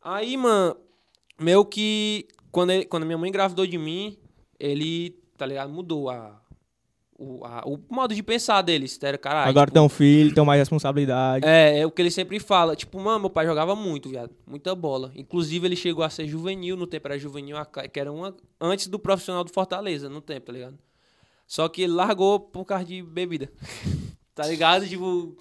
[0.00, 0.76] Aí, mano,
[1.40, 2.28] meio que.
[2.52, 4.16] Quando, ele- quando minha mãe engravidou de mim,
[4.60, 5.70] ele, tá ligado?
[5.72, 6.40] Mudou a.
[7.24, 9.16] O, a- o modo de pensar dele, tá?
[9.16, 9.48] Caralho.
[9.50, 11.46] Agora tipo, tem um filho, tem mais responsabilidade.
[11.46, 12.74] é, é o que ele sempre fala.
[12.74, 14.30] Tipo, mano, meu pai jogava muito, viado.
[14.44, 15.12] Muita bola.
[15.14, 17.56] Inclusive, ele chegou a ser juvenil, no tempo era juvenil,
[17.92, 20.76] que era uma antes do profissional do Fortaleza, no tempo, tá ligado?
[21.46, 23.48] Só que ele largou por causa de bebida.
[24.34, 24.88] tá ligado?
[24.88, 25.36] Tipo.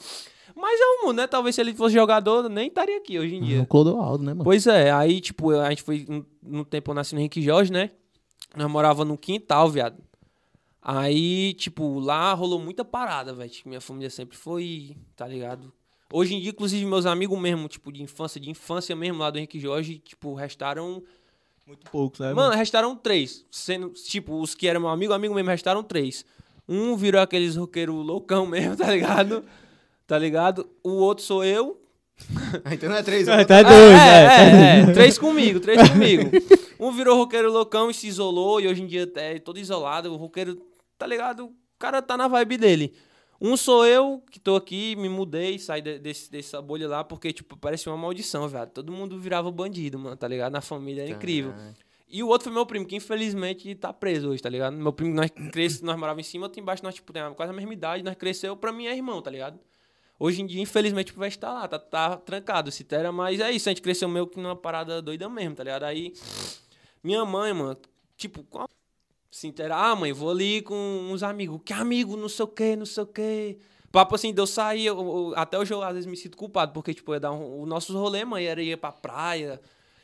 [0.56, 1.26] Mas é o mundo, né?
[1.28, 3.58] Talvez se ele fosse jogador, nem estaria aqui hoje em dia.
[3.58, 4.44] No Clodoaldo, né, mano?
[4.44, 6.06] Pois é, aí, tipo, a gente foi.
[6.08, 7.90] no- No tempo eu nasci no Henrique Jorge, né?
[8.56, 9.96] Nós morava no quintal, viado.
[10.82, 13.50] Aí, tipo, lá rolou muita parada, velho.
[13.50, 15.72] Tipo, Minha família sempre foi, tá ligado?
[16.12, 19.38] Hoje em dia, inclusive, meus amigos mesmo, tipo, de infância, de infância mesmo, lá do
[19.38, 21.04] Henrique Jorge, tipo, restaram.
[21.66, 22.34] Muito poucos, né?
[22.34, 23.46] Mano, restaram três.
[23.52, 26.26] Sendo, tipo, os que eram meu amigo, amigo mesmo, restaram três.
[26.68, 29.46] Um virou aqueles roqueiro loucão mesmo, tá ligado?
[30.08, 30.68] Tá ligado?
[30.84, 31.80] O outro sou eu,
[32.72, 34.80] Então não é três, É, tá dois, é, né?
[34.80, 36.30] é, é, três comigo, três comigo.
[36.80, 40.12] Um virou roqueiro loucão e se isolou, e hoje em dia é todo isolado.
[40.14, 40.60] O roqueiro,
[41.02, 41.46] tá ligado?
[41.48, 42.94] O cara tá na vibe dele.
[43.44, 47.34] Um sou eu, que tô aqui, me mudei, saí de- desse, dessa bolha lá, porque,
[47.34, 48.68] tipo, parecia uma maldição, velho.
[48.68, 50.54] Todo mundo virava bandido, mano, tá ligado?
[50.54, 51.52] Na família, era incrível.
[52.08, 54.76] E o outro foi meu primo, que infelizmente tá preso hoje, tá ligado?
[54.78, 57.56] Meu primo, nós cresce, nós morávamos em cima, outro embaixo, nós, tipo, tem quase a
[57.56, 59.60] mesma idade, nós cresceu, pra mim é irmão, tá ligado?
[60.20, 63.50] Hoje em dia, infelizmente, o Pivete tá lá, tá, tá trancado, se tera, mas é
[63.52, 65.82] isso, a gente cresceu meio que numa parada doida mesmo, tá ligado?
[65.84, 66.14] Aí,
[67.04, 67.76] minha mãe, mano,
[68.16, 68.70] tipo, qual-
[69.32, 70.76] se intera, ah, mãe, vou ali com
[71.10, 73.58] uns amigos, que amigo, não sei o que, não sei o que.
[73.92, 76.72] Papo assim, de eu sair, eu- eu- até hoje eu às vezes me sinto culpado,
[76.74, 79.60] porque, tipo, ia dar um, o nossos rolê, mãe, era ir pra praia,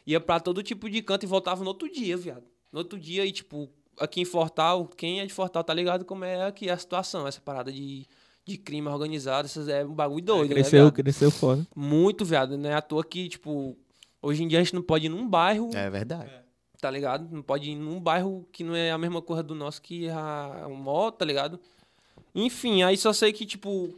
[0.06, 2.44] ia pra todo tipo de canto e voltava no outro dia, viado.
[2.72, 6.24] No outro dia, e tipo, aqui em Fortal, quem é de Fortal tá ligado como
[6.26, 8.06] é aqui a situação, essa parada de,
[8.46, 10.94] de crime organizado, essas, é um bagulho doido, né, Cresceu, viado?
[10.94, 11.66] cresceu foda.
[11.76, 12.74] Muito, viado, né?
[12.76, 13.78] À toa que, tipo,
[14.22, 16.30] hoje em dia a gente não pode ir num bairro, É verdade.
[16.80, 17.28] Tá ligado?
[17.32, 20.68] Não pode ir num bairro que não é a mesma coisa do nosso que a,
[20.70, 21.60] moto, tá ligado?
[22.34, 23.98] Enfim, aí só sei que, tipo,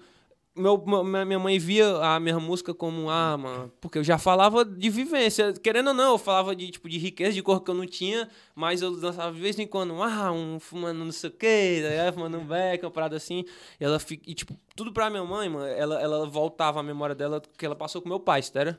[0.55, 0.77] meu,
[1.25, 5.53] minha mãe via a minha música como, ah, mano, porque eu já falava de vivência.
[5.53, 8.29] Querendo ou não, eu falava de, tipo, de riqueza, de cor que eu não tinha,
[8.55, 12.13] mas eu dançava de vez em quando, ah, um fumando não sei o quê, ligado?
[12.13, 13.45] fumando um beck, uma parada assim.
[13.79, 17.15] E ela fica, e, tipo, tudo pra minha mãe, mano, ela, ela voltava a memória
[17.15, 18.77] dela que ela passou com meu pai, sério?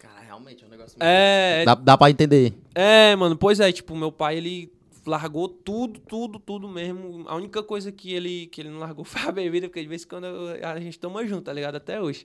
[0.00, 2.54] Cara, realmente é um negócio É, Dá, dá pra entender.
[2.74, 4.72] é, mano, pois é, tipo, meu pai, ele
[5.06, 7.24] largou tudo, tudo, tudo mesmo.
[7.28, 10.04] A única coisa que ele, que ele não largou foi a bebida, porque de vez
[10.04, 10.26] em quando
[10.62, 11.76] a gente toma junto, tá ligado?
[11.76, 12.24] Até hoje.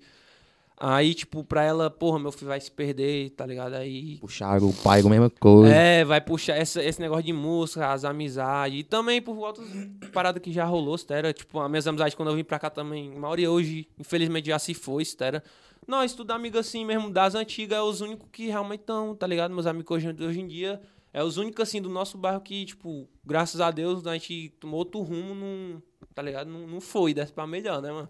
[0.78, 3.76] Aí, tipo, pra ela, porra, meu filho vai se perder, tá ligado?
[3.76, 4.20] Aí.
[4.28, 5.74] Chago, o pai, a mesma coisa.
[5.74, 8.80] É, vai puxar essa- esse negócio de música, as amizades.
[8.80, 9.66] E também por outras
[10.12, 11.32] paradas que já rolou, Stera.
[11.32, 13.16] Tipo, as minhas amizades quando eu vim pra cá também.
[13.16, 15.42] A maioria hoje, infelizmente, já se foi, Stera.
[15.88, 19.54] Nós, tudo amigo assim mesmo, das antigas, é os únicos que realmente estão, tá ligado?
[19.54, 20.82] Meus amigos hoje, hoje em dia.
[21.14, 24.80] É os únicos, assim, do nosso bairro que, tipo, graças a Deus, a gente tomou
[24.80, 25.82] outro rumo, não,
[26.14, 26.50] tá ligado?
[26.50, 28.10] Não, não foi, desce pra melhor, né, mano?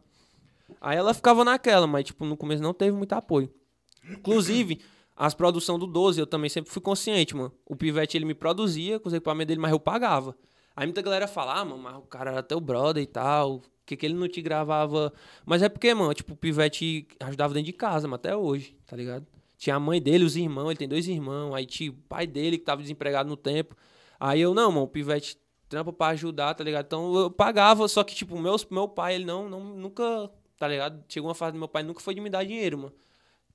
[0.82, 3.52] Aí ela ficava naquela, mas, tipo, no começo não teve muito apoio.
[4.10, 4.82] Inclusive,
[5.16, 7.52] as produções do 12, eu também sempre fui consciente, mano.
[7.66, 10.36] O Pivete, ele me produzia com os equipamentos dele, mas eu pagava.
[10.76, 13.96] Aí muita galera fala, ah, mano, mas o cara era teu brother e tal, que,
[13.96, 15.14] que ele não te gravava?
[15.46, 18.96] Mas é porque, mano, tipo, o Pivete ajudava dentro de casa, mas até hoje, tá
[18.96, 19.26] ligado?
[19.58, 22.58] Tinha a mãe dele, os irmãos, ele tem dois irmãos, aí tinha o pai dele
[22.58, 23.76] que tava desempregado no tempo.
[24.20, 25.38] Aí eu, não, mano, o Pivete
[25.70, 26.86] trampa pra ajudar, tá ligado?
[26.86, 31.04] Então eu pagava, só que, tipo, meus, meu pai, ele não, não, nunca, tá ligado?
[31.08, 32.94] Chegou uma fase do meu pai, nunca foi de me dar dinheiro, mano.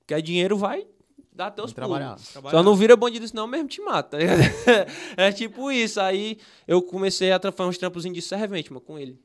[0.07, 0.87] Quer dinheiro, vai
[1.31, 1.89] dar teus pulos.
[1.89, 2.17] trabalhar.
[2.17, 4.41] Só não vira bandido, senão mesmo te mata, tá ligado?
[5.17, 5.99] é tipo isso.
[5.99, 6.37] Aí
[6.67, 9.19] eu comecei a trampar uns trampozinhos de servente, mano, com ele.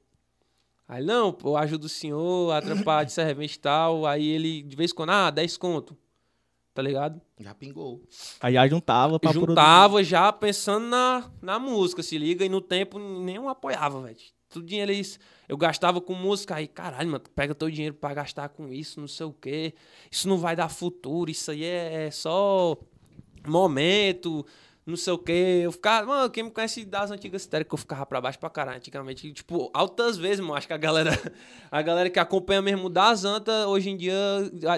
[0.89, 4.07] Aí, não, pô, eu ajudo o senhor a trampar de servente e tal.
[4.07, 5.97] Aí ele, de vez em quando, ah, 10 conto.
[6.73, 7.21] Tá ligado?
[7.41, 8.03] Já pingou.
[8.39, 12.45] Aí já juntava pra Juntava já pensando na, na música, se liga.
[12.45, 14.17] E no tempo nenhum apoiava, velho.
[14.49, 15.19] Tudo dinheiro eles.
[15.49, 19.09] Eu gastava com música, aí, caralho, mano, pega teu dinheiro pra gastar com isso, não
[19.09, 19.75] sei o quê.
[20.11, 22.77] Isso não vai dar futuro, isso aí é, é só
[23.47, 24.45] momento,
[24.87, 25.61] não sei o quê.
[25.65, 28.79] Eu ficava, mano, quem me conhece das antigas que eu ficava pra baixo pra caralho
[28.79, 29.33] antigamente.
[29.33, 31.11] Tipo, altas vezes, mano, acho que a galera,
[31.71, 34.15] a galera que acompanha mesmo das antas, hoje em dia,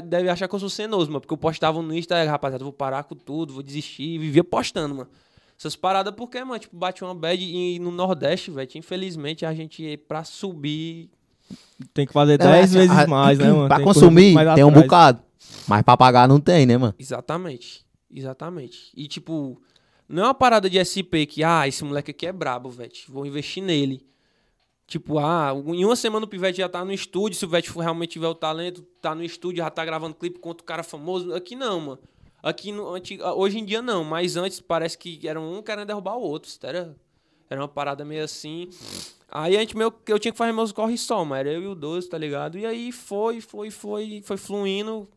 [0.04, 3.04] deve achar que eu sou cenoso, mano, porque eu postava no Insta, rapaziada, vou parar
[3.04, 5.10] com tudo, vou desistir, vivia postando, mano.
[5.58, 9.96] Essas paradas, porque, mano, tipo, bate uma bad e no Nordeste, velho, infelizmente a gente,
[10.08, 11.10] pra subir,
[11.94, 13.66] Tem que fazer Não, 10 assim, vezes a- mais, né, mano?
[13.68, 14.74] Pra Tem consumir, tem um atrás.
[14.84, 15.22] bocado.
[15.66, 16.94] Mas pra pagar não tem, né, mano?
[16.98, 17.84] Exatamente.
[18.14, 18.90] Exatamente.
[18.94, 19.60] E, tipo,
[20.08, 22.92] não é uma parada de SP que, ah, esse moleque aqui é brabo, velho.
[23.08, 24.06] Vou investir nele.
[24.86, 28.12] Tipo, ah, em uma semana o Pivete já tá no estúdio, se o Pivete realmente
[28.12, 31.32] tiver o talento, tá no estúdio, já tá gravando clipe com outro cara famoso.
[31.34, 31.98] Aqui não, mano.
[32.42, 36.16] Aqui, no, antig- hoje em dia não, mas antes parece que era um querendo derrubar
[36.16, 36.50] o outro.
[36.62, 36.94] Era,
[37.50, 38.68] era uma parada meio assim.
[39.30, 41.66] Aí a gente meio eu tinha que fazer meus corre só, mas era eu e
[41.66, 42.58] o Doce, tá ligado?
[42.58, 45.08] E aí foi, foi, foi, foi fluindo.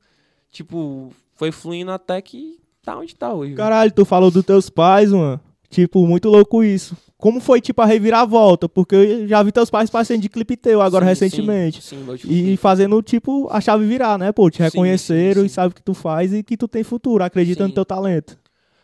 [0.52, 3.54] Tipo, foi fluindo até que tá onde tá hoje.
[3.56, 5.40] Caralho, tu falou dos teus pais, mano.
[5.72, 6.98] Tipo, muito louco isso.
[7.18, 8.68] Como foi, tipo, a reviravolta?
[8.68, 11.82] Porque eu já vi teus pais parecendo de clipe teu agora Sim, recentemente.
[11.82, 14.50] Sim, sim, E fazendo, tipo, a chave virar, né, pô?
[14.50, 15.56] Te reconheceram e sim.
[15.56, 18.38] sabem o que tu faz e que tu tem futuro, acredita no teu talento.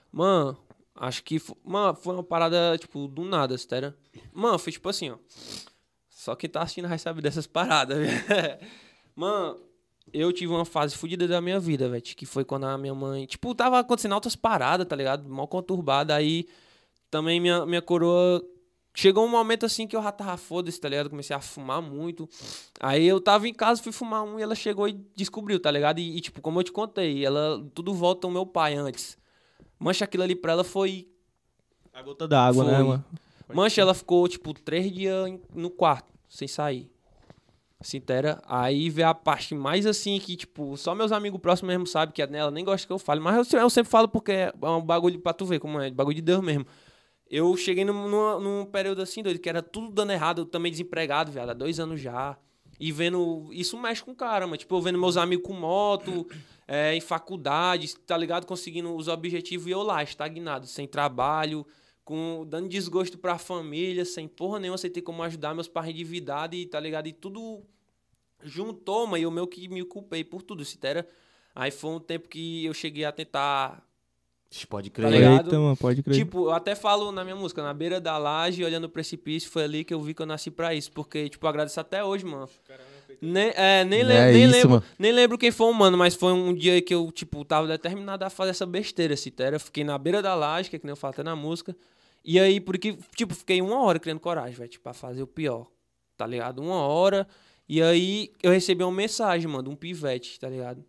[0.09, 0.57] Mano,
[0.95, 1.41] acho que.
[1.65, 3.93] Mano, foi uma parada, tipo, do nada, sério.
[4.31, 5.17] Mano, foi tipo assim, ó.
[6.09, 8.59] Só quem tá assistindo vai saber dessas paradas, velho.
[9.13, 9.57] Mano,
[10.13, 12.01] eu tive uma fase fodida da minha vida, velho.
[12.01, 13.25] Que foi quando a minha mãe.
[13.25, 15.27] Tipo, tava acontecendo outras paradas, tá ligado?
[15.27, 16.15] Mal conturbada.
[16.15, 16.47] Aí
[17.11, 18.43] também minha, minha coroa.
[18.93, 21.09] Chegou um momento assim que eu já tava foda-se, tá ligado?
[21.09, 22.27] Comecei a fumar muito.
[22.79, 25.99] Aí eu tava em casa, fui fumar um e ela chegou e descobriu, tá ligado?
[25.99, 29.15] E, e, tipo, como eu te contei, ela tudo volta ao meu pai antes.
[29.79, 31.07] Mancha aquilo ali pra ela foi.
[31.93, 33.05] A gota d'água, né, mano?
[33.55, 36.89] Mancha, ela ficou, tipo, três dias no quarto, sem sair.
[37.79, 38.41] Assim, tera.
[38.47, 42.21] Aí vê a parte mais assim que, tipo, só meus amigos próximos mesmo sabem que
[42.23, 43.19] é nela, nem gosta que eu fale.
[43.21, 45.91] Mas eu, se- eu sempre falo porque é um bagulho pra tu ver como é,
[45.91, 46.65] bagulho de Deus mesmo.
[47.29, 50.71] Eu cheguei num, numa- num período assim, doido, que era tudo dando errado, eu também
[50.71, 52.37] desempregado, viado, há dois anos já.
[52.79, 53.49] E vendo.
[53.51, 56.27] Isso mexe com o cara, mas, tipo, eu vendo meus amigos com moto,
[56.67, 58.45] é, em faculdade, tá ligado?
[58.45, 61.65] Conseguindo os objetivos e eu lá, estagnado, sem trabalho,
[62.05, 66.57] com dando desgosto pra família, sem porra nenhuma, sem ter como ajudar meus pais endividados
[66.59, 67.07] e tá ligado?
[67.07, 67.63] E tudo
[68.43, 71.07] juntou, mas eu meio que me culpei por tudo, se era.
[71.55, 73.83] Aí foi um tempo que eu cheguei a tentar.
[74.69, 75.11] Pode Tá crer.
[75.11, 75.45] ligado?
[75.47, 76.15] Eita, mano, pode crer.
[76.15, 79.63] Tipo, eu até falo na minha música, na beira da laje, olhando o precipício, foi
[79.63, 80.91] ali que eu vi que eu nasci pra isso.
[80.93, 82.47] Porque, tipo, eu agradeço até hoje, mano.
[83.21, 84.83] Nem, é, nem, É lem- nem isso, lembro, mano.
[84.97, 88.23] nem lembro quem foi o mano, mas foi um dia que eu, tipo, tava determinado
[88.23, 90.91] a fazer essa besteira, se Eu fiquei na beira da laje, que é que nem
[90.91, 91.75] eu falo até na música.
[92.23, 95.67] E aí, porque, tipo, fiquei uma hora criando coragem, velho, tipo, pra fazer o pior,
[96.15, 96.61] tá ligado?
[96.61, 97.27] Uma hora.
[97.67, 100.83] E aí, eu recebi uma mensagem, mano, de um pivete, tá ligado?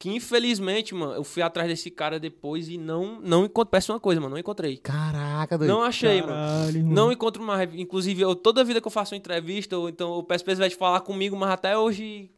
[0.00, 3.70] Que infelizmente, mano, eu fui atrás desse cara depois e não, não encontrei.
[3.72, 4.78] Peço uma coisa, mano, não encontrei.
[4.78, 5.70] Caraca, doido.
[5.70, 6.32] Não achei, mano.
[6.32, 6.94] Caralho, mano.
[6.94, 7.68] Não encontro mais.
[7.74, 10.58] Inclusive, eu, toda vida que eu faço uma entrevista, ou então eu peço pra esse
[10.62, 12.30] velho falar comigo, mas até hoje.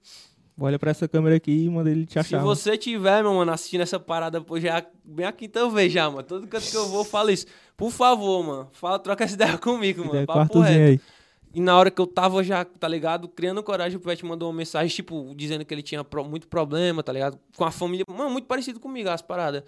[0.61, 2.37] Olha pra essa câmera aqui e manda ele te Se achar.
[2.39, 2.49] mano.
[2.49, 6.25] você tiver, meu mano, assistindo essa parada, pô, já bem a quinta vez já, mano.
[6.25, 7.47] Todo canto que eu vou, eu falo isso.
[7.77, 8.69] Por favor, mano.
[8.73, 10.11] Fala, troca essa ideia comigo, mano.
[10.15, 11.01] Ideia, Papo quartozinho reto.
[11.05, 11.22] aí.
[11.55, 14.57] E na hora que eu tava já, tá ligado, criando coragem, o Pivete mandou uma
[14.57, 17.39] mensagem, tipo, dizendo que ele tinha muito problema, tá ligado?
[17.57, 19.63] Com a família, mano, muito parecido comigo as paradas.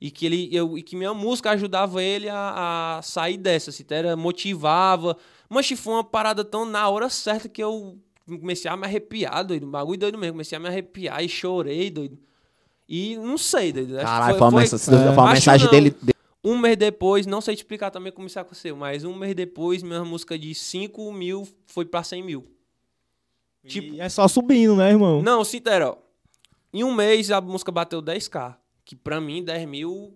[0.00, 3.84] E que ele, eu, e que minha música ajudava ele a, a sair dessa, se
[3.90, 5.16] era, motivava.
[5.48, 9.66] Mas foi uma parada tão na hora certa que eu comecei a me arrepiar, doido.
[9.66, 10.34] Um bagulho doido mesmo.
[10.34, 12.18] Comecei a me arrepiar e chorei, doido.
[12.88, 13.94] E não sei, doido.
[13.96, 15.96] Caralho, foi, uma mensa- foi uma mensagem dele.
[16.52, 19.82] Um mês depois, não sei te explicar também como isso aconteceu, mas um mês depois,
[19.82, 22.46] minha música de 5 mil foi pra 100 mil.
[23.66, 25.20] Tipo- E é só subindo, né, irmão?
[25.22, 25.96] Não, sincero, ó.
[26.72, 28.56] Em um mês a música bateu 10k.
[28.84, 30.14] Que pra mim, 10 mil.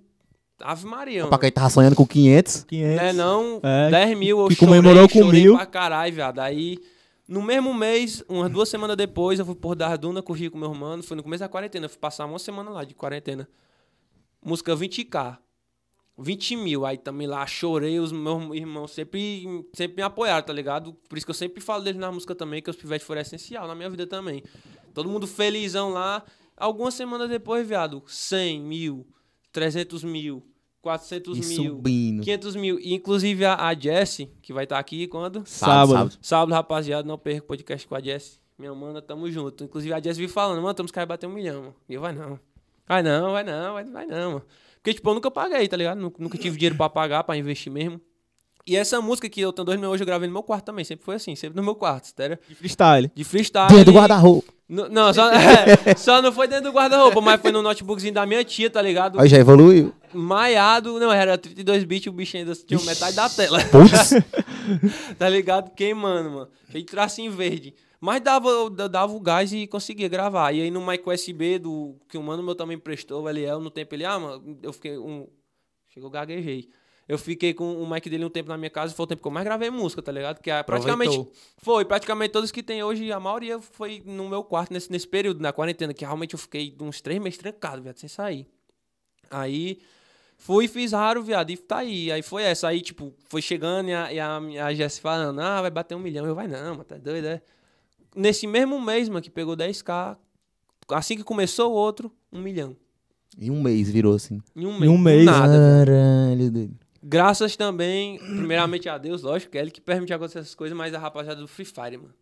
[0.62, 1.26] Ave Maria.
[1.26, 2.64] Pra quem tava sonhando com 500.
[2.64, 2.96] 500.
[3.02, 3.60] Né, não?
[3.62, 5.56] É, 10 mil eu que chorei, comemorou com chorei mil.
[5.56, 6.38] pra caralho, viado.
[6.38, 6.78] Aí,
[7.26, 10.70] no mesmo mês, umas duas semanas depois, eu fui por das dunas, corri com meu
[10.70, 11.02] irmão.
[11.02, 11.86] Foi no começo da quarentena.
[11.86, 13.48] Eu fui passar uma semana lá de quarentena.
[14.44, 15.38] Música 20k.
[16.20, 16.86] 20 mil.
[16.86, 17.98] Aí também lá chorei.
[17.98, 20.92] Os meus irmãos sempre, sempre me apoiaram, tá ligado?
[21.08, 23.66] Por isso que eu sempre falo deles na música também, que os pivetes foram essencial
[23.66, 24.42] na minha vida também.
[24.94, 26.22] Todo mundo felizão lá.
[26.56, 29.06] Algumas semanas depois, viado, 100 mil,
[29.50, 30.42] 300 mil,
[30.82, 31.72] 400 E mil.
[31.74, 32.22] subindo.
[32.22, 32.78] 500 mil.
[32.78, 35.42] E, inclusive a, a Jessie, que vai estar aqui quando?
[35.46, 36.12] Sábado.
[36.20, 38.38] Sábado, rapaziada, não perca o podcast com a Jessie.
[38.58, 39.64] Minha mana, tamo junto.
[39.64, 41.74] Inclusive a Jessie vive falando, mano, temos que bater um milhão, mano.
[41.88, 42.38] E eu, vai não.
[42.86, 44.44] Vai não, vai não, vai, vai não, mano.
[44.82, 45.98] Porque, tipo, eu nunca paguei, tá ligado?
[45.98, 48.00] Nunca, tive dinheiro pra pagar, pra investir mesmo.
[48.66, 50.84] E essa música que eu tenho dois mil hoje, eu gravei no meu quarto também.
[50.84, 52.40] Sempre foi assim, sempre no meu quarto, tá ligado?
[52.48, 53.10] De freestyle.
[53.14, 53.68] De freestyle.
[53.68, 54.52] Dentro do guarda-roupa.
[54.68, 58.44] Não, só, é, só não foi dentro do guarda-roupa, mas foi no notebookzinho da minha
[58.44, 59.20] tia, tá ligado?
[59.20, 59.92] Aí já evoluiu.
[60.14, 63.58] Maiado, não, era 32 bits, o bicho ainda tinha metade da tela.
[63.64, 64.14] Putz.
[65.18, 65.74] tá ligado?
[65.74, 66.48] Queimando, mano.
[66.68, 67.74] De tracinho verde.
[68.00, 70.52] Mas dava, dava o gás e conseguia gravar.
[70.52, 73.70] E aí no mic USB do que o mano meu também prestou, o Eliel, no
[73.70, 75.28] tempo ele, ah, mano, eu fiquei um.
[75.88, 76.70] Chegou, gaguejei.
[77.06, 79.20] Eu fiquei com o mic dele um tempo na minha casa e foi o tempo
[79.20, 80.40] que eu mais gravei música, tá ligado?
[80.40, 81.10] Que é praticamente.
[81.10, 81.40] Aproveitou.
[81.58, 85.40] Foi, praticamente todos que tem hoje, a maioria foi no meu quarto nesse, nesse período,
[85.40, 88.46] na quarentena, que realmente eu fiquei uns três meses trancado, velho, sem sair.
[89.28, 89.80] Aí
[90.40, 92.10] Fui, fiz raro, viado, e tá aí.
[92.10, 92.66] Aí foi essa.
[92.66, 95.98] Aí, tipo, foi chegando e a, e a, a Jess falando, ah, vai bater um
[95.98, 96.24] milhão.
[96.24, 97.42] Eu, vai não, mas tá doido, é?
[98.14, 100.16] Nesse mesmo mês, mano, que pegou 10k,
[100.90, 102.76] assim que começou o outro, um milhão.
[103.38, 104.40] Em um mês virou assim.
[104.56, 104.90] Em um Em mês.
[104.90, 105.52] um do mês, Nada.
[105.52, 106.74] Caralho, doido.
[107.02, 110.92] Graças também, primeiramente a Deus, lógico, que é ele que permitiu acontecer essas coisas, mas
[110.92, 112.12] a rapaziada do Free Fire, mano.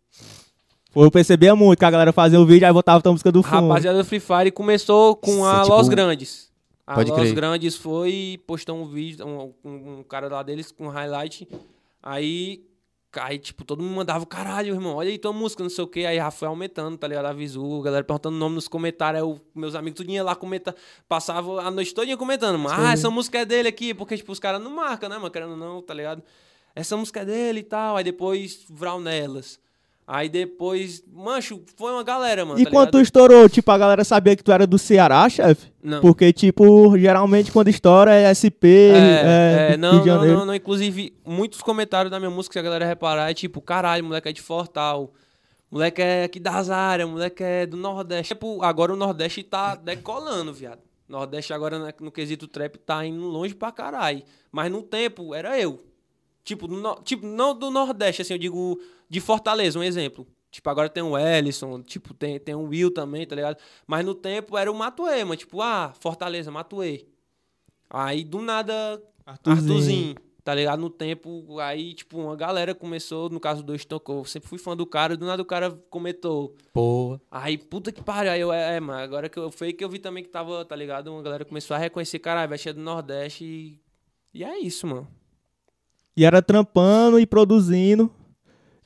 [0.91, 3.39] Foi, eu percebia muito que a galera fazia o vídeo, aí botava a música do
[3.39, 3.67] A fundo.
[3.67, 6.49] rapaziada do Free Fire começou com a Isso é tipo- Los Grandes.
[6.87, 7.33] A Pode Los crer.
[7.35, 11.47] Grandes foi e postou um vídeo, um, um- um cara lá deles com highlight.
[12.01, 12.63] Aí,
[13.13, 16.05] aí, tipo, todo mundo mandava, caralho, irmão, olha aí tua música, não sei o quê.
[16.05, 17.25] Aí já foi aumentando, tá ligado?
[17.25, 19.23] A visu, a galera perguntando o nome nos comentários.
[19.23, 20.75] Aí eu, meus amigos tudo ia lá comentar,
[21.07, 22.59] passava a noite toda comentando.
[22.59, 25.31] Mas, ah, essa música é dele aqui, porque, tipo, os caras não marcam, né, mano?
[25.31, 26.23] Querendo não, tá ligado?
[26.75, 27.97] Essa música é dele e tal.
[27.97, 29.59] Aí depois, Vral nelas.
[30.11, 32.59] Aí depois, mancho, foi uma galera, mano.
[32.59, 35.71] E tá quando tu estourou, tipo, a galera sabia que tu era do Ceará, chefe?
[35.83, 36.01] Não.
[36.01, 40.37] Porque, tipo, geralmente quando estoura é SP, É, é, é, não, Rio de não, Janeiro.
[40.39, 40.55] não, não.
[40.55, 44.31] Inclusive, muitos comentários da minha música, se a galera reparar, é tipo, caralho, moleque é
[44.33, 45.13] de Fortal.
[45.69, 48.33] Moleque é aqui das áreas, moleque é do Nordeste.
[48.33, 50.79] Tipo, agora o Nordeste tá decolando, viado.
[51.07, 54.23] Nordeste agora né, no quesito trap tá indo longe pra caralho.
[54.51, 55.79] Mas no tempo era eu.
[56.49, 60.25] Tipo, no- tipo, não do Nordeste, assim, eu digo de Fortaleza, um exemplo.
[60.49, 63.57] Tipo, agora tem o Ellison, tipo, tem, tem o Will também, tá ligado?
[63.85, 65.35] Mas no tempo era o Matuê, mano.
[65.35, 67.05] Tipo, ah, Fortaleza, Matuê.
[67.87, 69.73] Aí do nada, Arthurzinho.
[69.73, 70.79] Arthurzinho, tá ligado?
[70.79, 74.25] No tempo, aí, tipo, uma galera começou, no caso do dois tocou.
[74.25, 76.55] Sempre fui fã do cara, do nada o cara comentou.
[76.73, 77.21] Porra.
[77.29, 78.31] Aí, puta que pariu.
[78.31, 80.65] Aí eu, é, é, mano, agora que eu foi que eu vi também que tava,
[80.65, 81.11] tá ligado?
[81.13, 83.79] Uma galera começou a reconhecer, caralho, vai ser do Nordeste e.
[84.33, 85.07] E é isso, mano.
[86.19, 88.11] E era trampando e produzindo.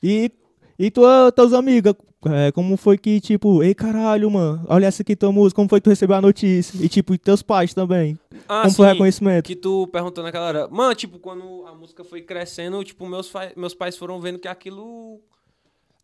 [0.00, 0.30] E,
[0.78, 1.94] e tua, teus amigos,
[2.26, 5.80] é, como foi que, tipo, ei caralho, mano, olha essa aqui tua música, como foi
[5.80, 6.78] que tu recebeu a notícia?
[6.80, 8.16] E, tipo, e teus pais também.
[8.48, 9.46] Ah, como foi o sim, reconhecimento?
[9.46, 10.68] que tu perguntou naquela hora.
[10.70, 15.18] Mano, tipo, quando a música foi crescendo, tipo, meus, meus pais foram vendo que aquilo.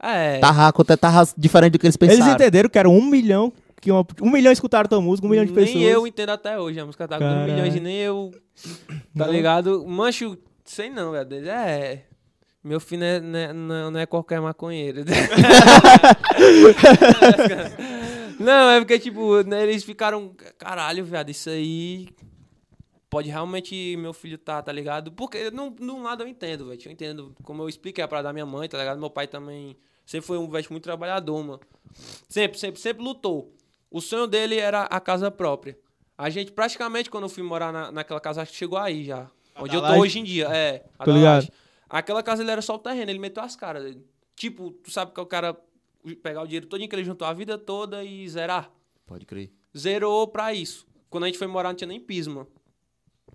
[0.03, 0.39] É.
[0.41, 2.23] Tava, tava diferente do que eles pensaram.
[2.25, 5.45] Eles entenderam que era um milhão, que uma- um milhão escutaram tua música, um milhão
[5.45, 5.85] de nem pessoas.
[5.85, 6.81] eu entendo até hoje.
[6.81, 7.53] A música tá com 2 Caralho.
[7.53, 8.33] milhões e nem eu.
[9.17, 9.33] Tá Não.
[9.33, 9.87] ligado?
[9.87, 10.37] Mancho,
[10.71, 11.49] sei não, velho.
[11.49, 12.05] É.
[12.63, 13.07] Meu filho não
[13.39, 15.03] é, não é- não é qualquer maconheiro.
[18.39, 20.35] não, é porque, tipo, né, eles ficaram.
[20.59, 22.09] Caralho, viado, isso aí.
[23.09, 25.11] Pode realmente meu filho tá, tá ligado?
[25.11, 26.81] Porque, num, num lado eu entendo, velho.
[26.85, 27.35] Eu entendo.
[27.43, 29.01] Como eu expliquei a parada da minha mãe, tá ligado?
[29.01, 31.61] Meu pai também sempre foi um velho muito trabalhador, mano.
[32.29, 33.53] Sempre, sempre, sempre lutou.
[33.91, 35.77] O sonho dele era a casa própria.
[36.17, 39.29] A gente, praticamente, quando eu fui morar na, naquela casa, acho que chegou aí já.
[39.61, 40.01] Onde eu tô laje?
[40.01, 40.49] hoje em dia.
[40.49, 41.35] É, a Tô ligado.
[41.35, 41.53] laje.
[41.89, 43.97] Aquela casa ele era só o terreno, ele meteu as caras.
[44.37, 45.57] Tipo, tu sabe que o cara
[46.23, 48.71] pegar o dinheiro todo que ele juntou a vida toda e zerar.
[49.07, 49.51] Pode crer.
[49.77, 50.87] Zerou pra isso.
[51.09, 52.49] Quando a gente foi morar, não tinha nem piso, mano.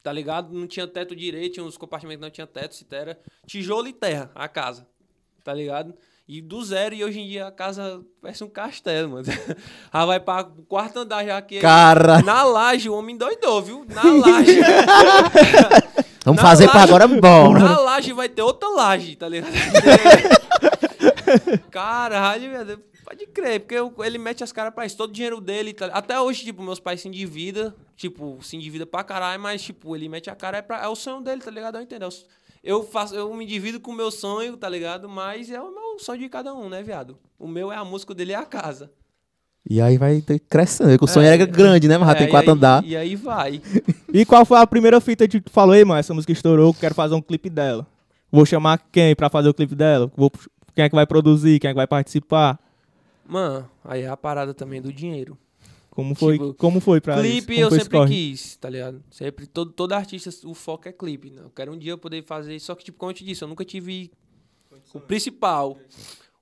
[0.02, 0.54] Tá ligado?
[0.54, 3.94] Não tinha teto direito, tinha uns compartimentos que não tinha teto, se era tijolo e
[3.94, 4.88] terra, a casa.
[5.44, 5.94] Tá ligado?
[6.28, 9.26] E do zero, e hoje em dia a casa parece um castelo, mano.
[9.94, 13.86] Já vai pra quarto andar já que Cara, na laje, o homem doidou, viu?
[13.86, 14.60] Na laje.
[16.26, 17.60] vamos Na fazer pra laje- agora, bora.
[17.60, 19.54] Na laje vai ter outra laje, tá ligado?
[21.72, 22.84] Caralho, velho.
[23.04, 24.98] Pode crer, porque eu- ele mete as caras pra isso.
[24.98, 25.74] Todo o dinheiro dele.
[25.74, 27.74] tá- Até hoje, tipo, meus pais se endividam.
[27.96, 30.58] Tipo, se endividam pra caralho, mas, tipo, ele mete a cara.
[30.58, 31.78] É, pra- é o sonho dele, tá ligado?
[31.78, 32.06] Eu entendo.
[32.06, 32.10] é
[32.64, 35.08] Eu, faço, eu me divido com o meu sonho, tá ligado?
[35.08, 37.16] Mas é o meu sonho de cada um, né, viado?
[37.38, 38.92] O meu é a música o dele é a casa.
[39.68, 40.96] E aí vai crescendo.
[41.04, 41.98] O sonho É, era grande, né?
[41.98, 42.84] Mas já É, tem quatro aí- andar.
[42.86, 43.62] E aí vai.
[44.14, 46.94] E qual foi a primeira fita que tu falou, ei, mano, essa música estourou, quero
[46.94, 47.88] fazer um clipe dela.
[48.32, 50.12] Vou chamar quem pra fazer o clipe dela?
[50.16, 50.32] Vou,
[50.76, 51.60] quem é que vai produzir?
[51.60, 52.60] Quem é que vai participar?
[53.28, 55.36] Mano, aí é a parada também do dinheiro.
[55.90, 57.24] Como foi, Tipo, como foi pra isso?
[57.24, 58.14] Clipe eu sempre corre?
[58.14, 59.02] quis, tá ligado?
[59.10, 61.42] Sempre, todo, todo artista, o foco é clipe, né?
[61.44, 63.48] Eu quero um dia eu poder fazer, só que, tipo, como eu te disse, eu
[63.48, 64.12] nunca tive
[64.94, 65.78] o principal,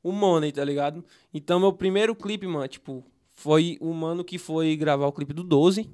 [0.04, 1.06] o money, tá ligado?
[1.32, 3.06] Então, meu primeiro clipe, mano, tipo,
[3.44, 5.90] foi o mano que foi gravar o clipe do 12.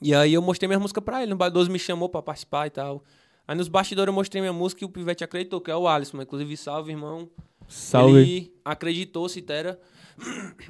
[0.00, 2.70] E aí eu mostrei minha música pra ele, o 12 me chamou pra participar e
[2.70, 3.02] tal.
[3.46, 6.22] Aí nos bastidores eu mostrei minha música e o Pivete acreditou, que é o Alisson,
[6.22, 7.28] inclusive salve, irmão.
[7.66, 8.20] Salve.
[8.20, 9.80] Ele acreditou, Citera.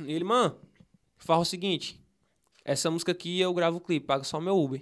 [0.07, 0.57] E ele, mano,
[1.19, 2.01] fala o seguinte:
[2.65, 4.81] essa música aqui eu gravo o clipe, paga só meu Uber.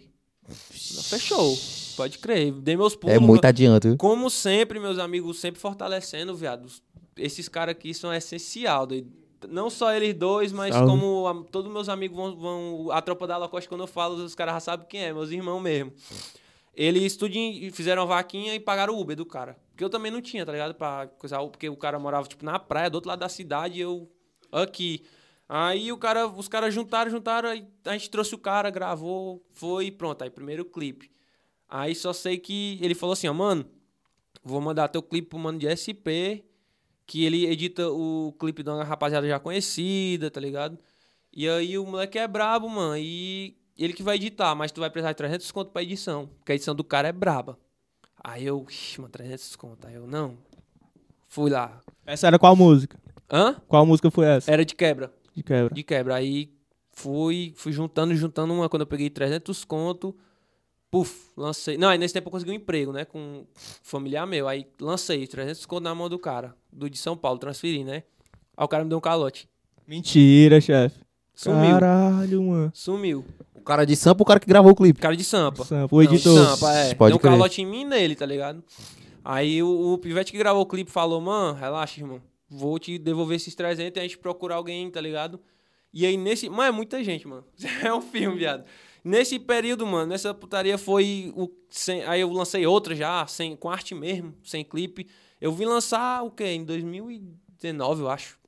[0.48, 1.58] Fechou.
[1.96, 2.52] Pode crer.
[2.52, 3.16] Dei meus pulos.
[3.16, 3.96] É muito adiante, viu?
[3.96, 6.68] Como sempre, meus amigos, sempre fortalecendo, viado.
[7.16, 8.86] Esses caras aqui são essencial.
[8.86, 9.21] doido.
[9.48, 10.90] Não só eles dois, mas Salve.
[10.90, 12.90] como a- todos meus amigos vão, vão.
[12.92, 15.60] A tropa da Lacoste, quando eu falo, os caras já sabem quem é, meus irmãos
[15.60, 15.92] mesmo.
[16.74, 19.56] Eles tudinho fizeram a vaquinha e pagaram o Uber do cara.
[19.70, 20.74] Porque eu também não tinha, tá ligado?
[20.74, 24.10] Pra coisar, porque o cara morava, tipo, na praia, do outro lado da cidade, eu
[24.50, 25.02] aqui.
[25.48, 29.90] Aí o cara, os caras juntaram, juntaram, aí a gente trouxe o cara, gravou, foi,
[29.90, 30.22] pronto.
[30.22, 31.10] Aí primeiro clipe.
[31.68, 33.66] Aí só sei que ele falou assim, ó, mano,
[34.42, 36.42] vou mandar teu clipe pro mano de SP,
[37.06, 40.78] que ele edita o clipe de uma rapaziada já conhecida, tá ligado?
[41.32, 44.90] E aí o moleque é brabo, mano, e ele que vai editar, mas tu vai
[44.90, 47.58] precisar de 300 conto pra edição, porque a edição do cara é braba.
[48.22, 48.64] Aí eu,
[48.98, 49.86] mano, 300 conto.
[49.86, 50.38] Aí eu, não.
[51.26, 51.80] Fui lá.
[52.06, 53.00] Essa era qual música?
[53.30, 53.56] Hã?
[53.66, 54.50] Qual música foi essa?
[54.50, 55.12] Era de quebra.
[55.34, 55.74] De quebra.
[55.74, 56.14] De quebra.
[56.14, 56.52] Aí
[56.92, 58.68] fui, fui juntando, juntando uma.
[58.68, 60.14] Quando eu peguei 300 conto,
[60.92, 61.78] puf, lancei.
[61.78, 63.06] Não, aí nesse tempo eu consegui um emprego, né?
[63.06, 63.46] Com um
[63.82, 64.46] familiar meu.
[64.46, 68.02] Aí lancei 300 conto na mão do cara, do de São Paulo, transferi, né?
[68.54, 69.48] Aí o cara me deu um calote.
[69.88, 71.00] Mentira, chefe.
[71.34, 71.70] Sumiu.
[71.70, 72.70] Caralho, mano.
[72.74, 73.24] Sumiu.
[73.54, 75.00] O cara de Sampa, o cara que gravou o clipe.
[75.00, 75.64] Cara de Sampa.
[75.64, 76.46] Sampa, o Não, editor.
[76.46, 76.94] Sampa, é.
[76.94, 77.32] Pode Deu um crer.
[77.32, 78.62] calote em mim nele, tá ligado?
[79.24, 82.20] Aí o, o pivete que gravou o clipe falou, mano, relaxa, irmão.
[82.50, 85.40] Vou te devolver esses 300 e a gente procura alguém, tá ligado?
[85.92, 86.50] E aí nesse...
[86.50, 87.44] Mano, é muita gente, mano.
[87.82, 88.64] É um filme, viado.
[89.04, 91.50] Nesse período, mano, nessa putaria foi o...
[91.68, 95.08] Sem, aí eu lancei outra já, sem, com arte mesmo, sem clipe.
[95.40, 96.44] Eu vim lançar o quê?
[96.44, 98.38] Em 2019, eu acho.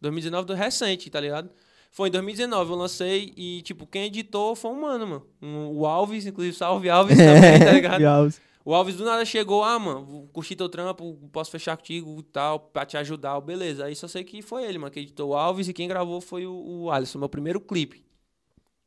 [0.00, 1.50] 2019 do recente, tá ligado?
[1.90, 5.26] Foi em 2019, eu lancei e, tipo, quem editou foi um mano, mano.
[5.42, 8.04] Um- o Alves, inclusive, salve Alves também, tá ligado?
[8.04, 8.40] Alves.
[8.64, 12.58] O Alves do nada chegou, ah, mano, curti teu trampo, posso fechar contigo e tal,
[12.60, 13.84] pra te ajudar, beleza.
[13.86, 16.46] Aí só sei que foi ele, mano, que editou o Alves e quem gravou foi
[16.46, 16.52] o,
[16.82, 18.04] o Alisson, meu primeiro clipe.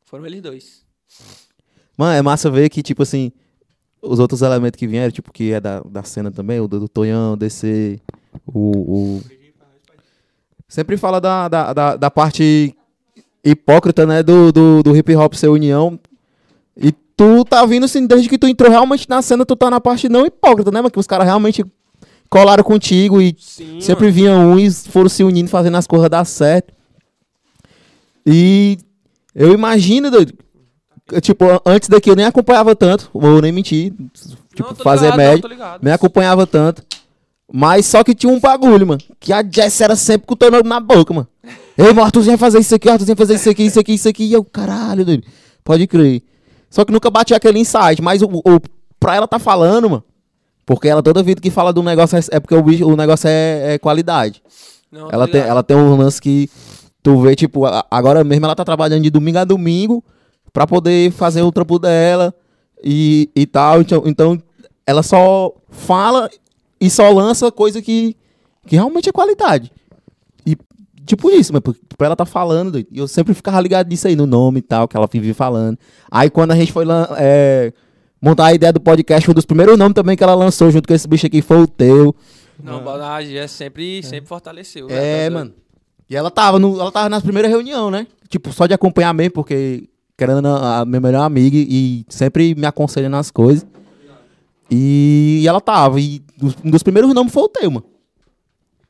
[0.03, 0.85] Foram eles dois.
[1.97, 3.31] Mano, é massa ver que, tipo assim,
[4.01, 6.87] os outros elementos que vieram, tipo, que é da, da cena também, o do, do
[6.87, 7.99] Tonhão, DC,
[8.47, 9.21] o, o-
[10.67, 12.75] Sempre fala da, da, da, da parte
[13.43, 15.99] hipócrita, né, do, do, do hip hop ser união.
[16.77, 19.81] E tu tá vindo, assim, desde que tu entrou realmente na cena, tu tá na
[19.81, 21.65] parte não hipócrita, né, mano, que os caras realmente
[22.29, 26.71] colaram contigo e Sim, Sempre vinham uns, foram se unindo, fazendo as coisas dar certo.
[28.25, 28.77] E
[29.33, 30.33] eu imagino, doido,
[31.21, 33.93] tipo, antes daqui eu nem acompanhava tanto, vou nem mentir,
[34.53, 35.79] tipo, Não, fazer ligado, não, tô ligado.
[35.83, 36.83] nem acompanhava tanto.
[37.51, 40.51] Mas só que tinha um bagulho, mano, que a Jess era sempre com o teu
[40.51, 41.27] nome na boca, mano.
[41.77, 44.07] Ei, mano, Arthurzinho vai fazer isso aqui, Arthurzinho vai fazer isso aqui, isso aqui, isso
[44.09, 45.23] aqui, e eu, caralho, doido,
[45.63, 46.21] pode crer.
[46.69, 48.59] Só que nunca batia aquele insight, mas o, o,
[48.99, 50.03] pra ela tá falando, mano,
[50.65, 53.27] porque ela toda vida que fala do negócio é, é porque o, bicho- o negócio
[53.27, 54.43] é- é qualidade.
[54.91, 56.47] Não, Ela tem, ela tem um lance que
[57.01, 60.03] tu vê, tipo, agora mesmo ela tá trabalhando de domingo a domingo
[60.51, 62.33] pra poder fazer o trampo dela
[62.83, 63.81] e, e tal.
[63.81, 64.41] Então, então,
[64.85, 66.29] ela só fala
[66.79, 68.15] e só lança coisa que,
[68.65, 69.71] que realmente é qualidade.
[70.45, 70.57] E,
[71.05, 71.61] tipo isso, mas
[71.97, 74.87] pra ela tá falando, e eu sempre ficava ligado nisso aí, no nome e tal,
[74.87, 75.77] que ela vivia falando.
[76.09, 76.85] Aí quando a gente foi
[77.17, 77.73] é,
[78.21, 80.93] montar a ideia do podcast, um dos primeiros nomes também que ela lançou junto com
[80.93, 82.15] esse bicho aqui foi o teu.
[82.61, 84.87] Não, a é sempre, sempre fortaleceu.
[84.87, 84.95] né?
[85.25, 85.53] É, Tá mano.
[86.09, 88.07] E ela tava, no, ela tava nas primeiras reuniões, né?
[88.27, 89.87] Tipo, só de acompanhar mesmo, porque
[90.19, 93.65] querendo a minha melhor amiga e sempre me aconselha nas coisas.
[94.69, 96.21] E, ela tava, e
[96.63, 97.85] um dos primeiros nomes foi o teu, mano.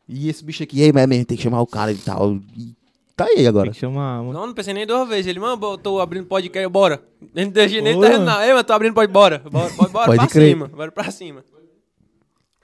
[0.07, 2.35] E esse bicho aqui, ei, mas mesmo, tem que chamar o cara e tal.
[2.57, 2.75] E
[3.15, 3.65] tá aí agora.
[3.65, 4.33] Tem que chamar, mano.
[4.33, 5.27] Não, não pensei nem duas vezes.
[5.27, 7.01] Ele, mano, eu tô abrindo podcast, bora.
[7.33, 8.43] Nem deixei nem terminar.
[8.43, 9.41] Ei, mano, tô abrindo podcast, bora.
[9.49, 10.49] Bora, bora, bora pra crer.
[10.49, 10.67] cima.
[10.67, 11.43] Bora pra cima.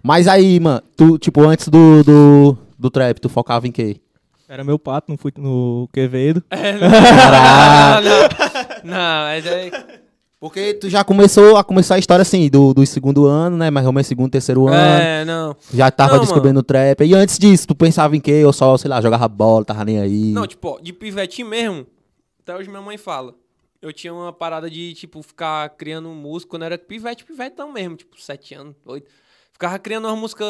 [0.03, 4.01] Mas aí, mano, tu, tipo, antes do, do, do trap, tu focava em quê?
[4.48, 6.43] Era meu pato, não fui no Quevedo.
[6.50, 8.91] É, não, não, não.
[8.91, 10.02] Não, mas é...
[10.39, 13.72] Porque tu já começou a começar a história assim, do, do segundo ano, né?
[13.72, 14.76] Mais ou menos segundo, terceiro ano.
[14.76, 15.56] É, não.
[15.74, 17.04] Já tava Não, descobrindo o trap.
[17.04, 18.43] E antes disso, tu pensava em quê?
[18.46, 20.32] Ou só, sei lá, jogava bola, tava nem aí?
[20.34, 21.88] Não, tipo, ó, de pivete mesmo,
[22.41, 23.34] até hoje minha mãe fala.
[23.82, 28.22] Eu tinha uma parada de, tipo, ficar criando música quando era pivete, pivetão mesmo, tipo,
[28.22, 29.10] sete anos, oito.
[29.52, 30.46] Ficava criando uma música.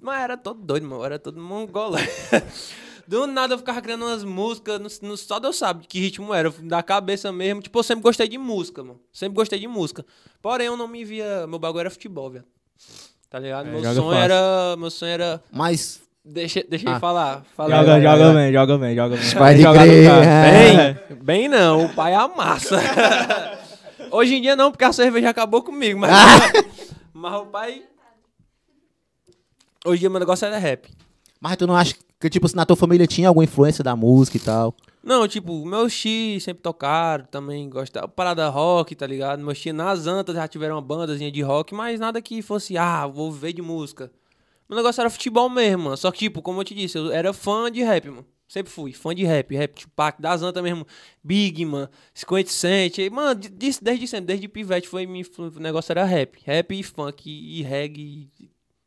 [0.00, 1.04] Mas era todo doido, mano.
[1.04, 1.98] Era todo mongola.
[3.10, 6.48] Do nada eu ficava criando umas músicas, no, no- só Deus sabe que ritmo era,
[6.62, 7.60] da cabeça mesmo.
[7.60, 9.00] Tipo, eu sempre gostei de música, mano.
[9.12, 10.06] Sempre gostei de música.
[10.40, 11.44] Porém, eu não me via.
[11.48, 12.44] Meu bagulho era futebol, velho.
[13.28, 13.66] Tá ligado?
[13.66, 14.12] É, meu sonho fácil.
[14.14, 14.76] era.
[14.76, 15.42] Meu sonho era.
[15.50, 16.00] Mas.
[16.24, 16.92] Deixa, deixa Ah.
[16.92, 17.44] ele falar.
[17.56, 19.26] Fala Joga, aí, joga bem, joga bem, joga bem.
[20.06, 20.92] É.
[21.08, 22.78] Bem, bem não, o pai amassa.
[24.12, 26.10] Hoje em dia não, porque a cerveja acabou comigo, mas,
[27.12, 27.82] mas o pai.
[29.84, 30.88] Hoje em dia meu negócio era rap.
[31.40, 34.36] Mas tu não acha que, tipo, se na tua família tinha alguma influência da música
[34.36, 34.74] e tal?
[35.02, 38.10] Não, tipo, meus tios sempre tocaram, também gostavam.
[38.10, 39.42] Parada rock, tá ligado?
[39.42, 43.06] Meus tios nas antas já tiveram uma bandazinha de rock, mas nada que fosse, ah,
[43.06, 44.12] vou viver de música.
[44.68, 45.96] Meu negócio era futebol mesmo, mano.
[45.96, 48.26] Só que, tipo, como eu te disse, eu era fã de rap, mano.
[48.46, 50.84] Sempre fui, fã de rap, rap, Tupac, das antas mesmo,
[51.22, 55.92] Big, mano, 50 Cent, e, mano, de- de- desde sempre, desde pivete, foi, o negócio
[55.92, 58.28] era rap, rap e funk, e reggae,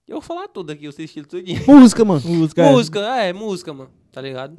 [0.08, 1.62] eu vou falar tudo aqui, os estilos tudinho.
[1.68, 2.22] Música, mano.
[2.26, 2.62] Música.
[2.64, 2.72] é.
[2.72, 4.58] Música, é, música, mano, tá ligado?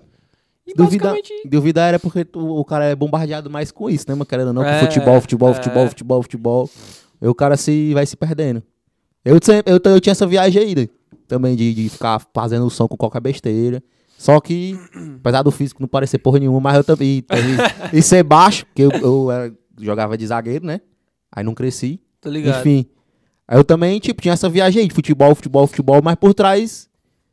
[0.67, 1.49] E Duvida, basicamente.
[1.49, 4.25] duvida era porque tu- o cara é bombardeado mais com isso, né, mano?
[4.25, 5.55] Querendo ou não, com É, futebol, futebol, é.
[5.55, 6.71] futebol, futebol, futebol.
[7.21, 8.63] E o cara se, vai se perdendo.
[9.25, 10.89] Eu, sempre, eu, eu tinha essa viagem aí, né?
[11.29, 13.83] também de, de ficar fazendo som com qualquer besteira.
[14.19, 14.79] Só que,
[15.21, 17.19] apesar do físico não parecer porra nenhuma, mas eu também.
[17.19, 17.25] E,
[17.99, 20.81] e ser baixo, porque eu, eu era- jogava de zagueiro, né?
[21.31, 22.01] Aí não cresci.
[22.21, 22.61] Tá ligado?
[22.61, 22.87] Enfim.
[23.47, 26.89] Aí eu também, tipo, tinha essa viagem aí de futebol, futebol, futebol, mas por trás.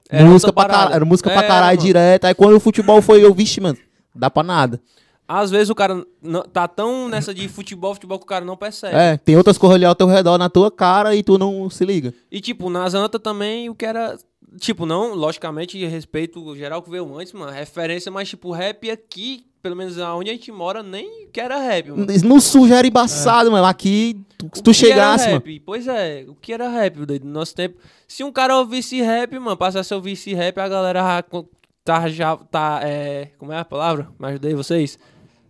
[0.10, 0.94] Era música pra caralho.
[0.96, 2.26] Era música pra Era, caralho direto.
[2.26, 3.78] Aí quando o futebol foi, eu, vixe, mano,
[4.14, 4.82] dá pra nada.
[5.26, 8.58] Às vezes o cara não- tá tão nessa de futebol, futebol que o cara não
[8.58, 8.94] percebe.
[8.94, 11.86] É, tem outras coisas ali ao teu redor na tua cara e tu não se
[11.86, 12.14] liga.
[12.30, 14.18] E, tipo, nas antas também, o que era.
[14.60, 17.50] Tipo, não, logicamente, respeito geral que veio antes, mano.
[17.54, 21.92] Referência, mas, tipo, rap aqui, pelo menos onde a gente mora, nem que era rap,
[21.92, 22.08] mano.
[22.24, 23.66] No sul já era embaçado, mano.
[23.66, 25.36] Aqui, tu, se tu que era chegasse, mano.
[25.46, 25.60] rap?
[25.62, 27.78] Pois é, o que era rap, doido, no nosso tempo.
[28.08, 31.50] Se um cara ouvisse rap, mano, passasse a ouvir esse rap, a galera já co-
[31.84, 34.10] tarja, tá, é, como é a palavra?
[34.20, 34.98] Me ajudei vocês?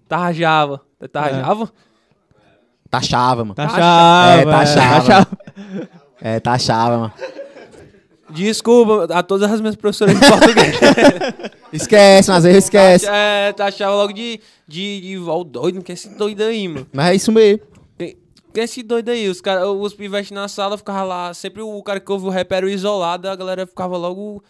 [0.08, 0.82] Tarjava.
[1.12, 1.72] Tarjava?
[2.90, 3.56] Taxava, mano.
[3.56, 4.42] Taxava.
[4.42, 4.96] É, taxava.
[4.96, 5.28] taxava.
[6.22, 7.14] É, taxava, mano.
[8.34, 10.78] Desculpa a todas as minhas professoras de português.
[11.74, 13.08] Esquece, mas aí esquece.
[13.08, 16.86] é, taxava logo de, de, de, ó, doido, que é esse doido aí, mano.
[16.92, 17.62] Mas é isso mesmo.
[17.98, 18.18] Quem
[18.54, 19.30] quem é esse doido aí?
[19.30, 21.34] Os, cara, os pivetes na sala ficavam lá.
[21.34, 24.44] Sempre o cara que ouve o rap era isolado, a galera ficava logo.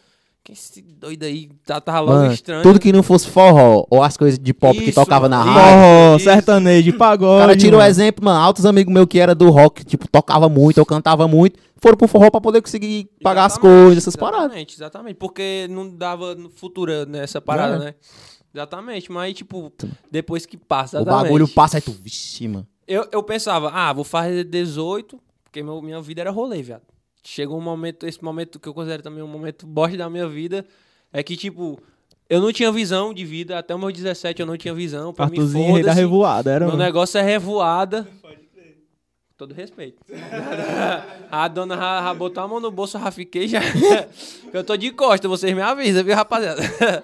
[0.43, 1.49] Quem é esse doido aí?
[1.65, 2.63] Tá, tava logo Mano, estranho.
[2.63, 5.53] tudo que não fosse forró ou as coisas de pop que Isso, tocava na rádio.
[5.61, 6.25] Forró, Isso.
[6.25, 7.41] sertanejo, O pagode.
[7.41, 7.89] cara tira o mano.
[7.89, 8.39] exemplo, mano.
[8.39, 12.07] Altos amigos meus que era do rock, tipo, tocava muito, eu cantava muito, foram pro
[12.07, 14.45] forró pra poder conseguir pagar as Exatamente, coisas, essas paradas.
[14.45, 15.15] Exatamente, exatamente.
[15.17, 17.79] Porque não dava no futuro nessa parada, É.
[17.79, 17.95] né?
[18.53, 19.71] Exatamente, mas tipo,
[20.11, 21.23] depois que passa, O exatamente.
[21.23, 22.67] bagulho passa aí tu, vixe, mano.
[22.87, 26.81] Eu, eu pensava, ah, vou fazer 18, porque meu, minha vida era rolê, viado.
[27.23, 30.65] Chegou um momento, esse momento que eu considero também um momento bosta da minha vida,
[31.13, 31.81] é que, tipo,
[32.29, 35.25] eu não tinha visão de vida, até os meus 17 eu não tinha visão, pra
[35.25, 36.49] mim Arthurzinho, rei da revoada.
[36.49, 36.83] Era, Meu mano.
[36.83, 38.07] negócio é revoada.
[39.37, 40.01] Todo respeito.
[41.31, 43.59] a dona já, já botou a mão no bolso, eu já fiquei já.
[44.53, 46.61] eu tô de costa, vocês me avisam, viu, rapaziada?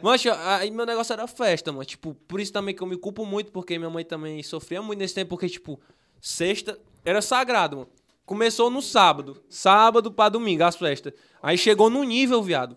[0.00, 1.84] Mancho, aí meu negócio era festa, mano.
[1.84, 5.00] Tipo, por isso também que eu me culpo muito, porque minha mãe também sofria muito
[5.00, 5.80] nesse tempo, porque, tipo,
[6.20, 7.88] sexta era sagrado, mano.
[8.28, 9.42] Começou no sábado.
[9.48, 11.14] Sábado pra domingo, as festas.
[11.42, 12.76] Aí chegou no nível, viado.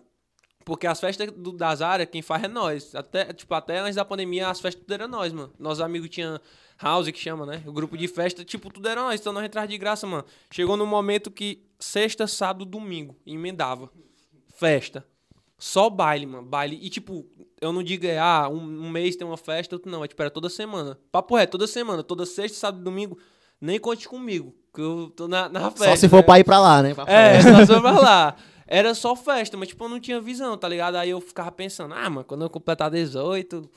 [0.64, 2.94] Porque as festas do, das áreas, quem faz é nós.
[2.94, 5.52] Até, tipo, até antes da pandemia, as festas tudo era nós, mano.
[5.58, 6.40] Nossos amigos tinham
[6.78, 7.62] house, que chama, né?
[7.66, 9.20] O grupo de festa, tipo, tudo era nós.
[9.20, 10.24] Então nós entrava de graça, mano.
[10.50, 13.90] Chegou no momento que sexta, sábado, domingo, emendava.
[14.56, 15.06] Festa.
[15.58, 16.46] Só baile, mano.
[16.46, 16.78] Baile.
[16.80, 17.26] E, tipo,
[17.60, 20.02] eu não digo, é, ah, um, um mês tem uma festa, outro não.
[20.02, 20.98] É, tipo, era toda semana.
[21.12, 22.02] Papo é, toda semana.
[22.02, 23.18] Toda sexta, sábado domingo.
[23.62, 25.90] Nem conte comigo, que eu tô na, na festa.
[25.90, 26.22] Só se for né?
[26.24, 26.94] pra ir pra lá, né?
[26.94, 28.34] Pra É, só pra lá.
[28.66, 30.96] Era só festa, mas tipo, eu não tinha visão, tá ligado?
[30.96, 33.70] Aí eu ficava pensando, ah, mano, quando eu completar 18,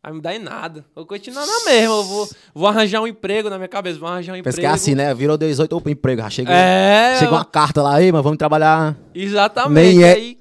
[0.00, 0.80] vai me dar em nada.
[0.94, 4.08] Eu vou continuar na mesma, eu vou, vou arranjar um emprego na minha cabeça, vou
[4.08, 4.60] arranjar um Pensa emprego.
[4.60, 5.12] que é assim, né?
[5.14, 6.54] Virou 18 opa, emprego, já chegou.
[6.54, 8.96] É, Chegou uma carta lá aí, mas vamos trabalhar.
[9.12, 9.96] exatamente.
[9.96, 10.38] Nem é- Aí,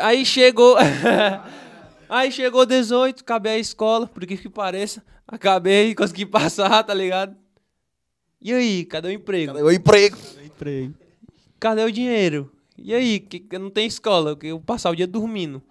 [0.00, 0.76] aí chegou.
[2.10, 5.04] aí chegou 18, acabei a escola, por que que pareça.
[5.28, 7.36] Acabei, consegui passar, tá ligado?
[8.42, 9.52] E aí, cadê o emprego?
[9.58, 10.16] O emprego.
[10.44, 10.94] Emprego.
[11.60, 12.50] cadê o dinheiro?
[12.76, 15.62] E aí, que, que não tem escola, que eu passar o dia dormindo.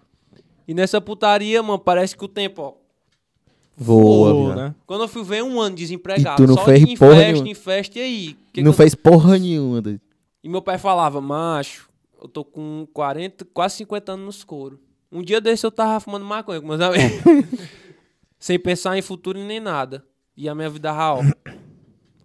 [0.68, 2.74] E nessa putaria, mano, parece que o tempo, ó.
[3.76, 4.56] Voa, viado.
[4.58, 4.76] né?
[4.86, 7.32] Quando eu fui ver um ano desempregado, E tu não só fez em porra festa,
[7.32, 7.50] nenhuma.
[7.50, 8.38] em festa, e aí?
[8.54, 9.82] Que Não que eu- fez porra nenhuma.
[9.82, 10.02] doido.
[10.44, 11.90] E meu pai falava, macho,
[12.22, 14.80] eu tô com 40, quase 50 anos nos couro.
[15.12, 17.12] Um dia desse eu tava fumando maconha com meus amigos.
[18.40, 20.06] Sem pensar em futuro nem nada.
[20.38, 21.22] E a minha vida real.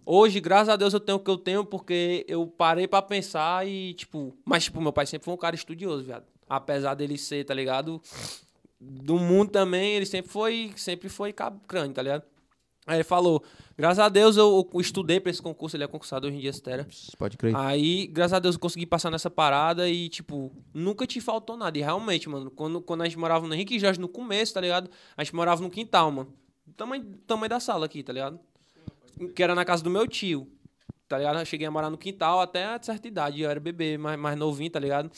[0.09, 3.67] Hoje, graças a Deus, eu tenho o que eu tenho porque eu parei pra pensar
[3.67, 4.37] e, tipo...
[4.45, 6.23] Mas, tipo, meu pai sempre foi um cara estudioso, viado.
[6.47, 8.01] Apesar dele ser, tá ligado?
[8.79, 12.23] Do mundo também, ele sempre foi, sempre foi cabo crânio, tá ligado?
[12.85, 13.43] Aí ele falou,
[13.77, 16.51] graças a Deus eu, eu estudei pra esse concurso, ele é concursado hoje em dia,
[16.51, 16.87] Estera.
[17.17, 17.53] Pode crer.
[17.53, 21.77] Aí, graças a Deus, eu consegui passar nessa parada e, tipo, nunca te faltou nada.
[21.77, 24.89] E realmente, mano, quando, quando a gente morava no Henrique Jorge no começo, tá ligado?
[25.17, 26.33] A gente morava no quintal, mano.
[26.77, 28.39] Tamanho, tamanho da sala aqui, tá ligado?
[29.35, 30.47] Que era na casa do meu tio.
[31.07, 31.39] Tá ligado?
[31.39, 33.41] Eu cheguei a morar no quintal até a certa idade.
[33.41, 35.09] Eu era bebê, mais, mais novinho, tá ligado?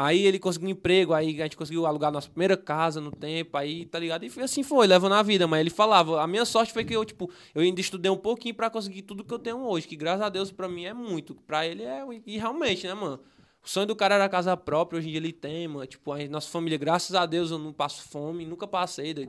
[0.00, 3.56] Aí ele conseguiu um emprego, aí a gente conseguiu alugar nossa primeira casa no tempo,
[3.56, 4.24] aí, tá ligado?
[4.24, 5.48] E assim foi, levando a vida.
[5.48, 8.54] Mas ele falava, a minha sorte foi que eu, tipo, eu ainda estudei um pouquinho
[8.54, 11.34] pra conseguir tudo que eu tenho hoje, que graças a Deus pra mim é muito.
[11.34, 13.18] Pra ele é, e realmente, né, mano?
[13.60, 15.84] O sonho do cara era casa própria, hoje em dia ele tem, mano.
[15.84, 19.28] Tipo, a nossa família, graças a Deus, eu não passo fome, nunca passei.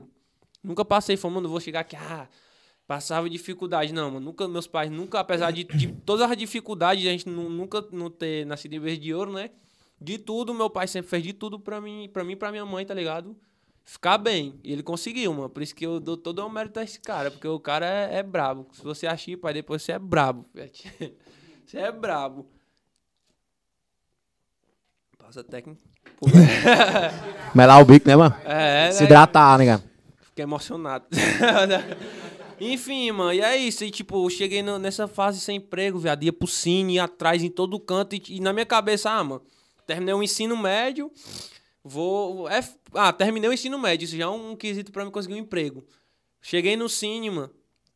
[0.63, 2.27] Nunca passei fome, eu não vou chegar aqui, ah,
[2.89, 3.93] passava dificuldade.
[3.93, 7.47] Não, mano, nunca, meus pais nunca, apesar de, de todas as dificuldades, a gente nu-
[7.47, 9.51] nunca não ter nascido em vez de ouro, né?
[10.01, 12.65] De tudo, meu pai sempre fez de tudo pra mim, pra mim e pra minha
[12.65, 13.35] mãe, tá ligado?
[13.85, 14.59] ficar bem.
[14.63, 15.49] E ele conseguiu, mano.
[15.49, 18.17] Por isso que eu dou todo o mérito a esse cara, porque o cara é,
[18.19, 18.67] é brabo.
[18.71, 20.45] Se você achar, pai, depois você é brabo.
[21.65, 22.47] Você é brabo.
[25.17, 25.79] Passa técnico.
[26.17, 26.27] Pô,
[27.53, 28.35] Melar o bico, né, mano?
[28.45, 29.05] é, Se né?
[29.05, 29.83] hidratar, né, cara?
[30.21, 31.05] Fiquei emocionado.
[32.60, 33.84] Enfim, mano, e é isso.
[33.84, 36.24] E, tipo, eu cheguei no- nessa fase sem emprego, viado.
[36.24, 38.16] Ia pro cine, ia atrás em todo canto.
[38.16, 39.41] E, e na minha cabeça, ah, mano,
[39.86, 41.12] terminei o ensino médio,
[41.84, 42.49] vou.
[42.49, 44.05] é- ah, terminei o ensino médio.
[44.05, 45.86] Isso já é um quesito pra mim conseguir um emprego.
[46.41, 47.49] Cheguei no cine, mano.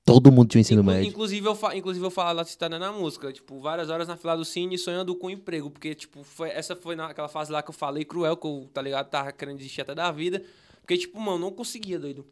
[0.06, 1.10] Todo mundo tinha um ensino Inclu- médio.
[1.10, 3.32] Inclusive, eu, inclusive, eu falo lá citada na música.
[3.32, 5.70] Tipo, várias horas na fila do cine sonhando com emprego.
[5.72, 8.82] Porque, tipo, foi, essa foi naquela fase lá que eu falei cruel, que eu, tá
[8.82, 9.10] ligado?
[9.10, 10.44] Tava querendo desistir até da vida.
[10.82, 12.26] Porque, tipo, mano, não conseguia, doido.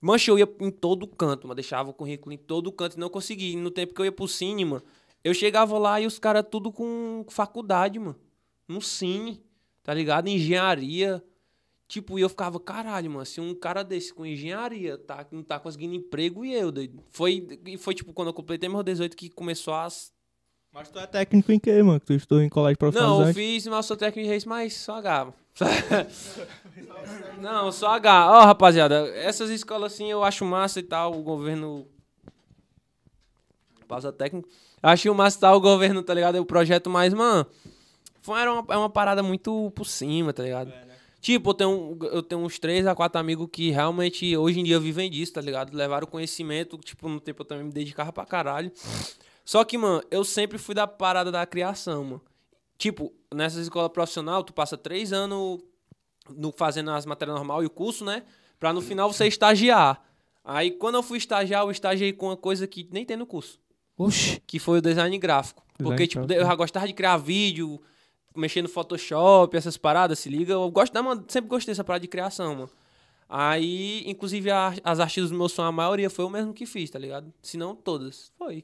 [0.00, 1.54] Mancha, eu ia em todo canto, mano.
[1.54, 3.58] Deixava o currículo em todo canto e não conseguia.
[3.58, 4.82] No tempo que eu ia pro cine, mano,
[5.24, 8.16] eu chegava lá e os caras tudo com faculdade, mano.
[8.68, 9.42] No cine,
[9.82, 10.28] tá ligado?
[10.28, 11.22] Engenharia.
[11.88, 15.58] Tipo, e eu ficava, caralho, mano, se um cara desse com engenharia tá, não tá
[15.60, 17.00] conseguindo emprego e eu, doido.
[17.10, 20.12] Foi, e foi tipo, quando eu completei meus 18 que começou as.
[20.72, 22.00] Mas tu é técnico em quê, mano?
[22.00, 25.32] Que tu estudou em colégio Não, eu fiz master técnico de reis, mas só H.
[27.40, 28.30] não, só H.
[28.30, 31.86] Ó, rapaziada, essas escolas assim eu acho massa e tal, o governo.
[33.88, 34.48] Pausa técnico.
[34.82, 36.36] Acho massa e tal, o governo, tá ligado?
[36.36, 37.46] O projeto, mas, mano.
[38.20, 40.72] Foi, era uma, é uma parada muito por cima, tá ligado?
[41.20, 44.78] Tipo, eu tenho, eu tenho uns três a quatro amigos que realmente hoje em dia
[44.78, 45.74] vivem disso, tá ligado?
[45.74, 48.70] Levaram conhecimento, tipo, no tempo eu também me dedicava pra caralho.
[49.44, 52.22] Só que, mano, eu sempre fui da parada da criação, mano.
[52.78, 55.60] Tipo, nessa escola profissional, tu passa três anos
[56.30, 58.22] no, fazendo as matérias normal e o curso, né?
[58.58, 60.02] Pra no final você estagiar.
[60.44, 63.58] Aí, quando eu fui estagiar, eu estagiei com uma coisa que nem tem no curso.
[63.98, 64.40] Oxi.
[64.46, 65.62] Que foi o design gráfico.
[65.78, 66.40] Design Porque, tipo, gráfico.
[66.44, 67.80] eu já gostava de criar vídeo,
[68.34, 70.52] mexer no Photoshop, essas paradas, se liga.
[70.52, 72.70] Eu gosto da, mano, sempre gostei dessa parada de criação, mano.
[73.28, 76.88] Aí, inclusive, a- as artes do meu som, a maioria foi eu mesmo que fiz,
[76.90, 77.32] tá ligado?
[77.42, 78.30] Se não todas.
[78.38, 78.62] Foi.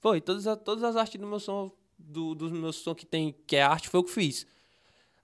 [0.00, 0.20] Foi.
[0.20, 3.62] Todas, todas as artes do meu som, do, dos meus som que tem, que é
[3.62, 4.46] arte, foi eu que fiz.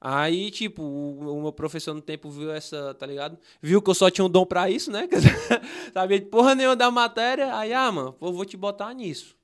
[0.00, 3.38] Aí, tipo, o, o meu professor no tempo viu essa, tá ligado?
[3.60, 5.06] Viu que eu só tinha um dom pra isso, né?
[5.92, 7.54] Sabia de porra nenhuma da matéria.
[7.54, 9.36] Aí, ah, mano, eu vou te botar nisso.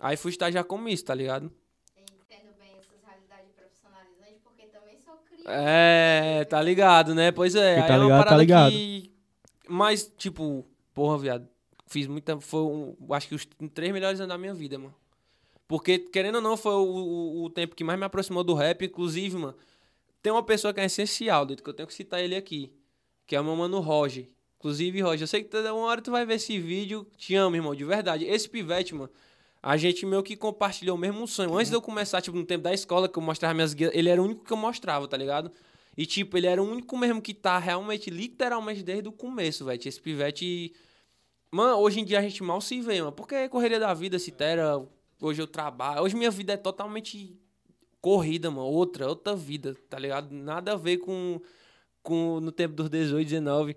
[0.00, 1.52] Aí fui estagiar como isso, tá ligado?
[1.96, 5.52] Entendo bem essas realidades profissionalizantes, porque também sou criança.
[5.52, 7.30] É, tá ligado, né?
[7.30, 7.80] Pois é.
[7.82, 8.72] Tá é uma ligado, tá parada ligado.
[8.72, 9.12] que.
[9.68, 11.48] Mas, tipo, porra, viado.
[11.86, 12.40] Fiz muita.
[12.40, 14.94] Foi, um, acho que os três melhores anos da minha vida, mano.
[15.68, 18.84] Porque, querendo ou não, foi o, o, o tempo que mais me aproximou do rap.
[18.84, 19.54] Inclusive, mano,
[20.26, 22.72] tem uma pessoa que é essencial, doido, que eu tenho que citar ele aqui.
[23.28, 24.28] Que é o meu mano Roger.
[24.58, 27.06] Inclusive, Roger, eu sei que toda uma hora tu vai ver esse vídeo.
[27.16, 28.24] Te amo, irmão, de verdade.
[28.24, 29.08] Esse pivete, mano.
[29.62, 31.54] A gente meio que compartilhou o mesmo sonho.
[31.54, 34.08] Antes de eu começar, tipo, no tempo da escola, que eu mostrava minhas guias, ele
[34.08, 35.52] era o único que eu mostrava, tá ligado?
[35.96, 39.80] E, tipo, ele era o único mesmo que tá realmente, literalmente, desde o começo, velho.
[39.86, 40.74] Esse pivete.
[41.52, 43.12] Mano, hoje em dia a gente mal se vê, mano.
[43.12, 44.84] Porque é correria da vida, se tera.
[45.20, 46.02] Hoje eu trabalho.
[46.02, 47.38] Hoje minha vida é totalmente
[48.06, 48.68] corrida, mano.
[48.68, 50.30] Outra, outra vida, tá ligado?
[50.32, 51.40] Nada a ver com,
[52.04, 53.76] com no tempo dos 18, 19.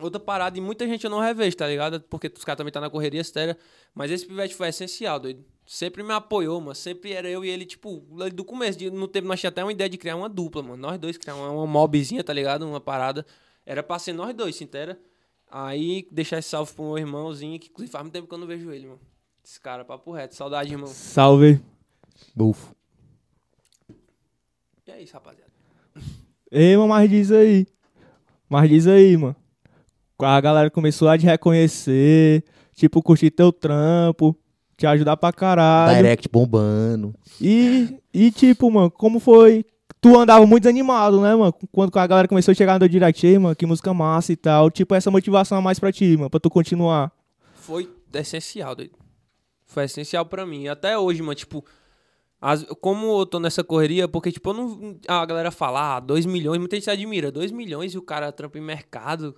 [0.00, 2.00] Outra parada, e muita gente eu não revejo, tá ligado?
[2.02, 3.58] Porque os caras também tá na correria, séria.
[3.92, 5.44] Mas esse pivete foi essencial, doido.
[5.66, 6.74] Sempre me apoiou, mano.
[6.74, 8.78] Sempre era eu e ele, tipo, do começo.
[8.78, 10.76] de- No tempo nós tínhamos até uma ideia de criar uma dupla, mano.
[10.76, 12.64] Nós dois criar uma, uma mobzinha, tá ligado?
[12.64, 13.26] Uma parada.
[13.66, 14.96] Era pra ser nós dois, se entera?
[15.50, 18.46] Aí, deixar esse salve pro meu irmãozinho, que inclusive faz muito tempo que eu não
[18.46, 19.00] vejo ele, mano.
[19.44, 20.34] Esse cara, papo reto.
[20.36, 20.86] Saudade, irmão.
[20.86, 21.60] Salve.
[22.36, 22.72] Bufo.
[24.88, 25.50] E é isso, rapaziada.
[26.50, 27.66] Ei, mano, mas diz aí.
[28.48, 29.36] Mas diz aí, mano.
[30.18, 32.42] A galera começou a te reconhecer,
[32.74, 34.34] tipo, curtir teu trampo,
[34.78, 35.96] te ajudar pra caralho.
[35.96, 37.14] Direct bombando.
[37.40, 39.64] E, e tipo, mano, como foi?
[40.00, 41.52] Tu andava muito desanimado, né, mano?
[41.70, 44.36] Quando a galera começou a chegar no teu direct, "Ei, mano, que música massa e
[44.36, 44.70] tal.
[44.70, 47.12] Tipo, essa motivação a mais pra ti, mano, pra tu continuar.
[47.54, 48.92] foi essencial, doido.
[49.66, 50.62] Foi essencial pra mim.
[50.62, 51.62] E Até hoje, mano, tipo,
[52.40, 54.98] as- como eu tô nessa correria, porque, tipo, eu não.
[55.08, 58.30] A galera fala, ah, 2 milhões, muita gente se admira, 2 milhões e o cara
[58.32, 59.34] trampa em mercado,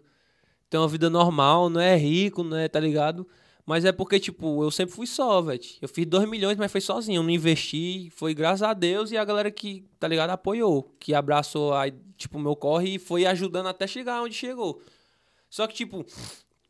[0.68, 3.26] tem uma vida normal, não é rico, não é, tá ligado?
[3.66, 5.60] Mas é porque, tipo, eu sempre fui só, velho.
[5.80, 7.18] Eu fiz 2 milhões, mas foi sozinho.
[7.18, 10.92] Eu não investi, foi graças a Deus e a galera que, tá ligado, apoiou.
[10.98, 14.80] Que abraçou, aí, tipo, meu corre e foi ajudando até chegar onde chegou.
[15.48, 16.04] Só que, tipo,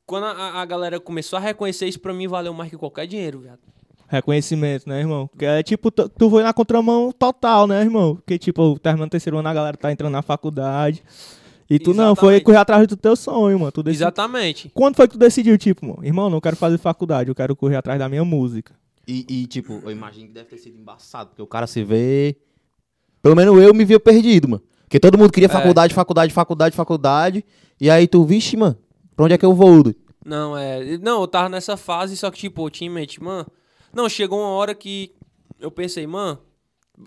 [0.05, 3.41] quando a, a galera começou a reconhecer isso, pra mim valeu mais que qualquer dinheiro,
[3.41, 3.61] viado.
[4.11, 5.31] Reconhecimento, né, irmão?
[5.39, 8.17] Que é tipo, tu, tu foi na contramão total, né, irmão?
[8.17, 11.03] Porque, tipo, terminando o terceiro ano, a galera tá entrando na faculdade.
[11.71, 12.45] E tu não, foi Exatamente.
[12.45, 13.71] correr atrás do teu sonho, mano.
[13.71, 14.69] Tu decidi- Exatamente.
[14.75, 17.77] Quando foi que tu decidiu, tipo, mano, irmão, não quero fazer faculdade, eu quero correr
[17.77, 18.75] atrás da minha música.
[19.07, 22.37] E, e, tipo, eu imagino que deve ter sido embaçado, porque o cara se vê.
[23.23, 24.63] Pelo menos eu me via perdido, mano.
[24.83, 25.49] Porque todo mundo queria É.
[25.49, 27.45] faculdade, faculdade, faculdade, faculdade.
[27.81, 28.77] E aí tu, vixe, mano,
[29.15, 29.85] pra onde é que eu vou?
[29.85, 29.97] doido?
[30.27, 30.99] Não, é.
[30.99, 33.47] Não, eu tava nessa fase, só que, tipo, eu tinha em mente, mano.
[33.93, 35.13] Não, chegou uma hora que
[35.59, 36.39] eu pensei, mano,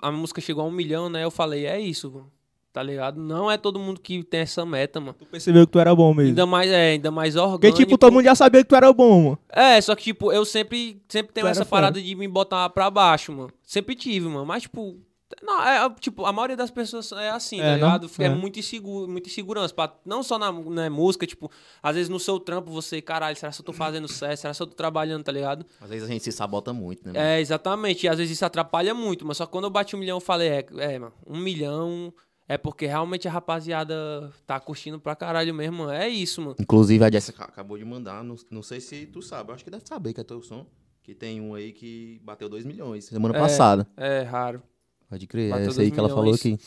[0.02, 1.24] a música chegou a um milhão, né?
[1.24, 2.32] Eu falei, é isso, mano.
[2.72, 3.22] Tá ligado?
[3.22, 5.14] Não é todo mundo que tem essa meta, mano.
[5.14, 6.30] Tu percebeu que tu era bom mesmo.
[6.30, 7.60] Ainda mais, é, ainda mais orgânico.
[7.60, 9.40] Porque, tipo, todo mundo já sabia que tu era bom, mano.
[9.48, 12.90] É, só que, tipo, eu sempre, sempre tenho Tu essa parada de me botar pra
[12.90, 13.52] baixo, mano.
[13.62, 14.44] Sempre tive, mano.
[14.44, 14.98] Mas, tipo,
[15.42, 17.76] não, é, tipo, a maioria das pessoas é assim, É, tá não?
[17.76, 18.12] ligado?
[18.20, 18.30] É, É.
[18.30, 19.74] muito inseguro, muita insegurança.
[19.74, 21.50] Pra, não só na, na música, tipo,
[21.82, 24.40] às vezes no seu trampo você, caralho, será que eu tô fazendo certo?
[24.40, 25.66] Será que eu tô trabalhando, tá ligado?
[25.82, 27.14] Às vezes a gente se sabota muito, né?
[27.14, 27.26] mano?
[27.26, 28.06] É, exatamente.
[28.06, 29.26] E às vezes isso atrapalha muito.
[29.26, 32.14] Mas só que quando eu bati um milhão, eu falei, é, é, mano, um milhão
[32.48, 35.90] é porque realmente a rapaziada tá curtindo pra caralho mesmo.
[35.90, 36.56] É isso, mano.
[36.60, 39.72] Inclusive a Jessica acabou de mandar, não, não sei se tu sabe, eu acho que
[39.72, 40.66] deve saber que é teu som.
[41.02, 43.40] Que tem um aí que bateu 2 milhões semana É.
[43.40, 43.86] passada.
[43.98, 44.64] É raro.
[45.14, 46.58] Pode crer, é essa aí que ela falou aqui.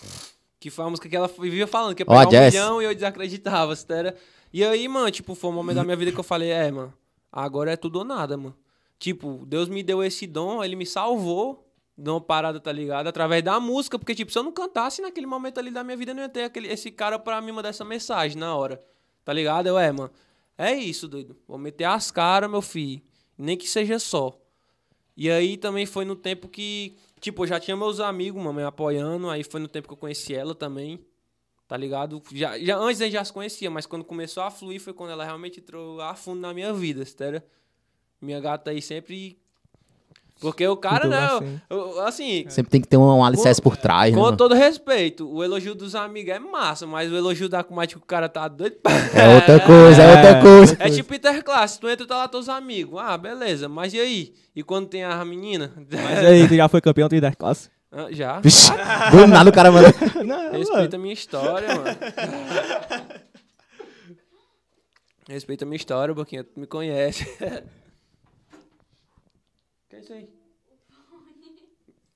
[0.60, 2.54] Que foi a música que ela vivia falando, que ia pegar um Jess.
[2.54, 4.16] milhão e eu desacreditava, era
[4.52, 6.94] E aí, mano, tipo, foi um momento da minha vida que eu falei, é, mano,
[7.32, 8.56] agora é tudo ou nada, mano.
[9.00, 11.68] Tipo, Deus me deu esse dom, ele me salvou
[11.98, 13.08] de uma parada, tá ligado?
[13.08, 16.12] Através da música, porque, tipo, se eu não cantasse naquele momento ali da minha vida,
[16.12, 18.80] eu não ia ter aquele, esse cara pra me mandar essa mensagem na hora,
[19.24, 19.66] tá ligado?
[19.66, 20.12] Eu, é, mano,
[20.56, 21.36] é isso, doido.
[21.48, 23.02] Vou meter as caras, meu filho.
[23.36, 24.38] Nem que seja só.
[25.16, 26.94] E aí também foi no tempo que,
[27.26, 29.28] tipo, eu já tinha meus amigos, mano, me apoiando.
[29.28, 31.04] Aí foi no tempo que eu conheci ela também.
[31.66, 32.22] Tá ligado?
[32.32, 35.10] Já, já, antes a gente já se conhecia, mas quando começou a fluir foi quando
[35.10, 37.42] ela realmente entrou a fundo na minha vida, sério.
[38.20, 39.40] Minha gata aí sempre.
[40.40, 41.18] Porque o cara, Tudo né?
[41.18, 41.60] assim.
[42.06, 44.20] assim, Sempre tem que ter um, um alicerce por trás, né?
[44.20, 47.98] com todo respeito, o elogio dos amigos é massa, mas o elogio da comadre que
[47.98, 48.76] o cara tá doido.
[49.14, 50.76] É outra coisa, é outra coisa.
[50.78, 53.00] É tipo interclasse, tu entra tá lá teus amigos.
[53.00, 54.34] Ah, beleza, mas e aí?
[54.54, 55.72] E quando tem a menina?
[55.90, 57.70] Mas aí, tu já foi campeão de 10 classes?
[57.90, 58.40] Ah, Já.
[58.40, 58.70] Vixe,
[59.10, 59.88] do nada o cara manda.
[60.22, 60.58] Não, mano.
[60.58, 61.96] Respeita a minha história, mano.
[65.28, 66.44] Respeita a minha história, Boquinha.
[66.44, 67.26] Tu me conhece.
[69.96, 70.28] que é isso aí?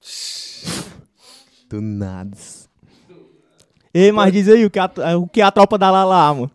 [1.68, 2.36] Do nada.
[3.92, 6.34] Ei, mas diz aí, o que é a, o que é a tropa da Lala,
[6.34, 6.50] mano?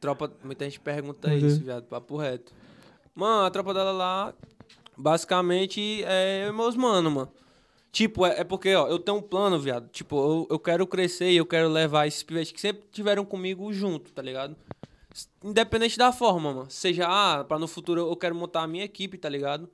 [0.00, 1.36] Tropa, muita gente pergunta Uhum.
[1.36, 2.52] isso, viado, papo reto.
[3.14, 4.34] Mano, a tropa dela lá,
[4.96, 7.32] basicamente, é eu meus mano, mano.
[7.92, 9.88] Tipo, é, é porque, ó, eu tenho um plano, viado.
[9.90, 13.72] Tipo, eu, eu quero crescer e eu quero levar esses pivetes que sempre tiveram comigo
[13.72, 14.56] junto, tá ligado?
[15.44, 16.70] Independente da forma, mano.
[16.70, 19.68] Seja, ah, pra no futuro eu quero montar a minha equipe, tá ligado?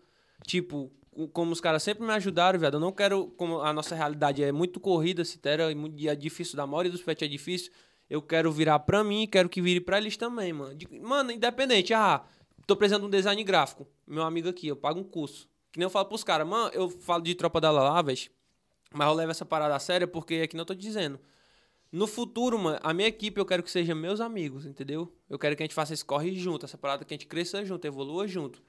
[0.47, 0.91] Tipo,
[1.33, 2.75] como os caras sempre me ajudaram, viado.
[2.75, 6.67] Eu não quero, como a nossa realidade é muito corrida, citera, e é difícil, da
[6.67, 7.73] maioria dos pets é difícil.
[8.09, 10.79] Eu quero virar pra mim quero que vire pra eles também, mano.
[11.03, 12.25] Mano, independente, ah,
[12.67, 13.87] tô precisando de um design gráfico.
[14.07, 15.49] Meu amigo aqui, eu pago um curso.
[15.71, 18.31] Que nem eu falo pros caras, mano, eu falo de tropa da Lala, velho.
[18.93, 21.21] Mas eu levo essa parada a sério porque é que não tô dizendo.
[21.91, 25.13] No futuro, mano, a minha equipe eu quero que seja meus amigos, entendeu?
[25.29, 27.65] Eu quero que a gente faça esse corre junto, essa parada que a gente cresça
[27.65, 28.63] junto, evolua junto.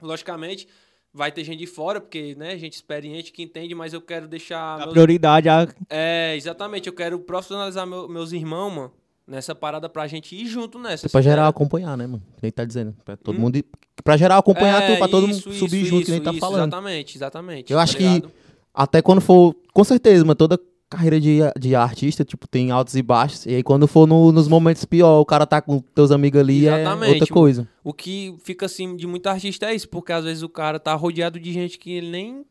[0.00, 0.68] Logicamente,
[1.14, 4.74] vai ter gente de fora, porque, né, gente experiente que entende, mas eu quero deixar.
[4.74, 6.88] A meus- prioridade a É, exatamente.
[6.88, 8.92] Eu quero profissionalizar meu- meus irmãos, mano,
[9.26, 11.08] nessa parada pra gente ir junto nessa.
[11.08, 12.22] Pra geral acompanhar, né, mano?
[12.40, 12.94] Quem tá dizendo?
[13.04, 13.56] Pra todo mundo.
[13.56, 13.64] ir-
[14.02, 16.24] Pra geral acompanhar É, tu, pra todo isso, mundo subir isso, junto, que nem isso,
[16.24, 16.62] tá isso, falando.
[16.72, 17.72] Exatamente, exatamente.
[17.72, 18.32] Eu tá acho que ligado?
[18.74, 19.54] até quando for.
[19.72, 20.58] Com certeza, mano, toda
[20.94, 23.44] carreira de, de artista, tipo, tem altos e baixos.
[23.46, 26.66] E aí quando for no- nos momentos pior, o cara tá com teus amigos ali,
[26.66, 27.34] é Exatamente, outra mano.
[27.34, 27.68] coisa.
[27.82, 30.94] O que fica assim de muito artista é isso, porque às vezes o cara tá
[30.94, 32.44] rodeado de gente que ele nem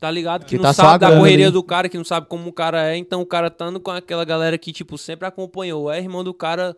[0.00, 1.52] tá ligado, que, Que não tá sabe da correria ali.
[1.52, 4.24] do cara, que não sabe como o cara é, então o cara estando com aquela
[4.24, 6.76] galera que tipo sempre acompanhou, é irmão do cara,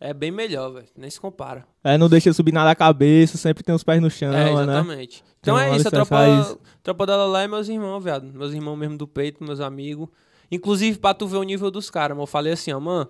[0.00, 1.66] é bem melhor, velho, nem se compara.
[1.82, 4.52] É, não deixa subir nada a cabeça, sempre tem os pés no chão, é, né?
[4.52, 5.24] exatamente.
[5.40, 6.60] Então Tem é isso, a tropa, isso.
[6.82, 8.32] tropa da Lala é meus irmãos, viado.
[8.32, 10.08] Meus irmãos mesmo do peito, meus amigos.
[10.50, 13.08] Inclusive, pra tu ver o nível dos caras, mano, eu falei assim, ó, mano,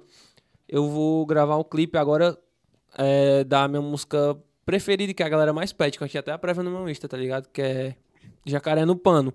[0.69, 2.39] eu vou gravar um clipe agora
[2.97, 6.39] é, da minha música preferida, que a galera mais pede, que eu tinha até a
[6.39, 7.49] prévia no meu Insta, tá ligado?
[7.49, 7.95] Que é
[8.47, 9.35] Jacaré no Pano.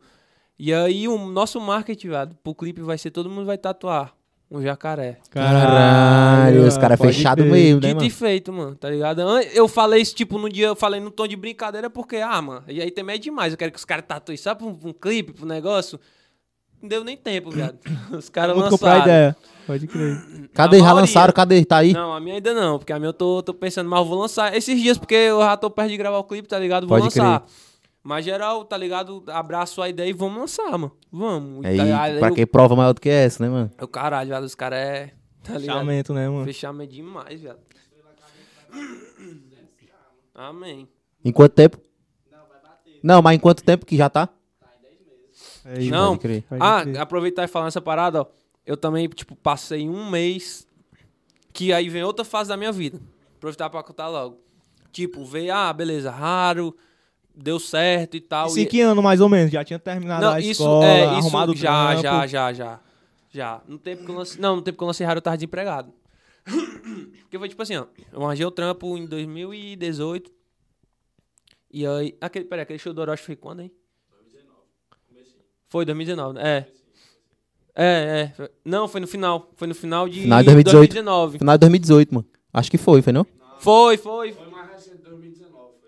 [0.57, 4.15] E aí, o nosso marketing, viado, pro clipe vai ser todo mundo vai tatuar
[4.51, 5.17] um jacaré.
[5.29, 7.51] Caralho, os caras pode fechados crer.
[7.51, 8.07] mesmo, né, Dito mano?
[8.07, 9.21] e feito, mano, tá ligado?
[9.53, 12.63] Eu falei isso, tipo, no dia, eu falei no tom de brincadeira, porque, ah, mano,
[12.67, 13.53] e aí também é demais.
[13.53, 15.99] Eu quero que os caras tatuem, sabe, pra um, pra um clipe, pro negócio.
[16.81, 17.77] Não deu nem tempo, viado.
[18.11, 19.09] Os caras Vamos comprar lançaram.
[19.09, 19.37] ideia.
[19.65, 20.49] Pode crer.
[20.53, 20.75] Cadê?
[20.75, 21.33] A Já lançaram?
[21.33, 21.63] Cadê?
[21.63, 21.93] Tá aí?
[21.93, 24.19] Não, a minha ainda não, porque a minha eu tô, tô pensando, mas eu vou
[24.19, 26.85] lançar esses dias, porque eu já tô perto de gravar o clipe, tá ligado?
[26.85, 27.45] Vou Pode lançar.
[28.03, 29.23] Mas geral, tá ligado?
[29.27, 30.91] Abraço a ideia e vamos lançar, mano.
[31.11, 31.65] Vamos.
[31.65, 31.85] Aí, tá
[32.19, 33.71] pra Aí que prova maior do que essa, né, mano?
[33.79, 35.13] o, o caralho, viado, os caras é.
[35.41, 35.53] Tá?
[35.59, 36.43] Fechamento, né, mano?
[36.45, 37.59] Fechamento demais, viado.
[40.35, 40.87] Amém.
[41.23, 41.77] Em quanto tempo?
[43.01, 44.29] Não, mas em quanto tempo que já tá?
[45.65, 46.09] Aí, Não.
[46.17, 46.43] Pode crer.
[46.43, 46.97] pode Ah, crer.
[46.99, 48.25] aproveitar e falar essa parada, ó.
[48.65, 50.67] eu também, tipo, passei um mês.
[51.53, 52.99] Que aí vem outra fase da minha vida.
[53.37, 54.39] Aproveitar pra contar logo.
[54.91, 56.75] Tipo, veio, ah, beleza, raro,
[57.35, 58.47] deu certo e tal.
[58.47, 59.51] Isso e- em que ano, mais ou menos?
[59.51, 62.01] Já tinha terminado a isso, escola, é, isso arrumado o já, trampo.
[62.03, 62.79] já, já, já.
[63.31, 63.61] Já.
[63.67, 65.91] No tempo que eu lancei, não, no tempo que eu lancei raro, eu tava desempregado.
[67.23, 67.85] Porque foi tipo assim, ó.
[68.11, 70.31] Eu arranjei o trampo em 2018.
[71.71, 72.15] E aí.
[72.21, 73.71] Aquele, peraí, aquele show do Orochi foi quando, hein?
[74.11, 74.59] 2019.
[75.69, 76.67] Foi 2019, é.
[77.75, 78.49] É, é.
[78.63, 79.49] Não, foi no final.
[79.55, 80.77] Foi no final de Final de 2018.
[80.93, 81.37] 2019.
[81.39, 82.27] Final de 2018, mano.
[82.53, 83.25] Acho que foi, foi não?
[83.57, 84.31] Foi, foi.
[84.33, 84.42] Foi mais recente, 2019.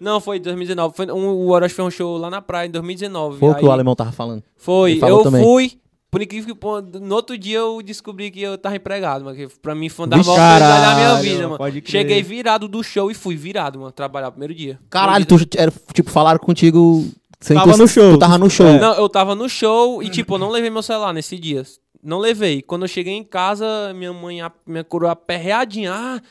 [0.05, 0.95] Não, foi 2019.
[0.95, 3.39] Foi um, o Orochi fez um show lá na praia em 2019.
[3.39, 4.43] Foi o que o alemão tava falando.
[4.55, 5.43] Foi, eu também.
[5.43, 5.79] fui.
[6.11, 9.35] Por incrível que no outro dia eu descobri que eu tava empregado, mano.
[9.35, 11.57] Que pra mim foi uma das maiores da minha vida, mano.
[11.57, 12.03] pode crer.
[12.03, 13.91] Cheguei virado do show e fui virado, mano.
[13.91, 14.79] Trabalhar o primeiro dia.
[14.91, 17.03] Caralho, tu, era, tipo, falaram contigo...
[17.41, 18.11] sem Tava tu- no show.
[18.13, 18.67] Tu tava no show.
[18.67, 18.79] É.
[18.79, 21.63] Não, eu tava no show e, tipo, eu não levei meu celular nesse dia.
[22.03, 22.61] Não levei.
[22.61, 24.37] Quando eu cheguei em casa, minha mãe,
[24.67, 25.91] minha coroa aperreadinha.
[25.91, 26.21] Ah,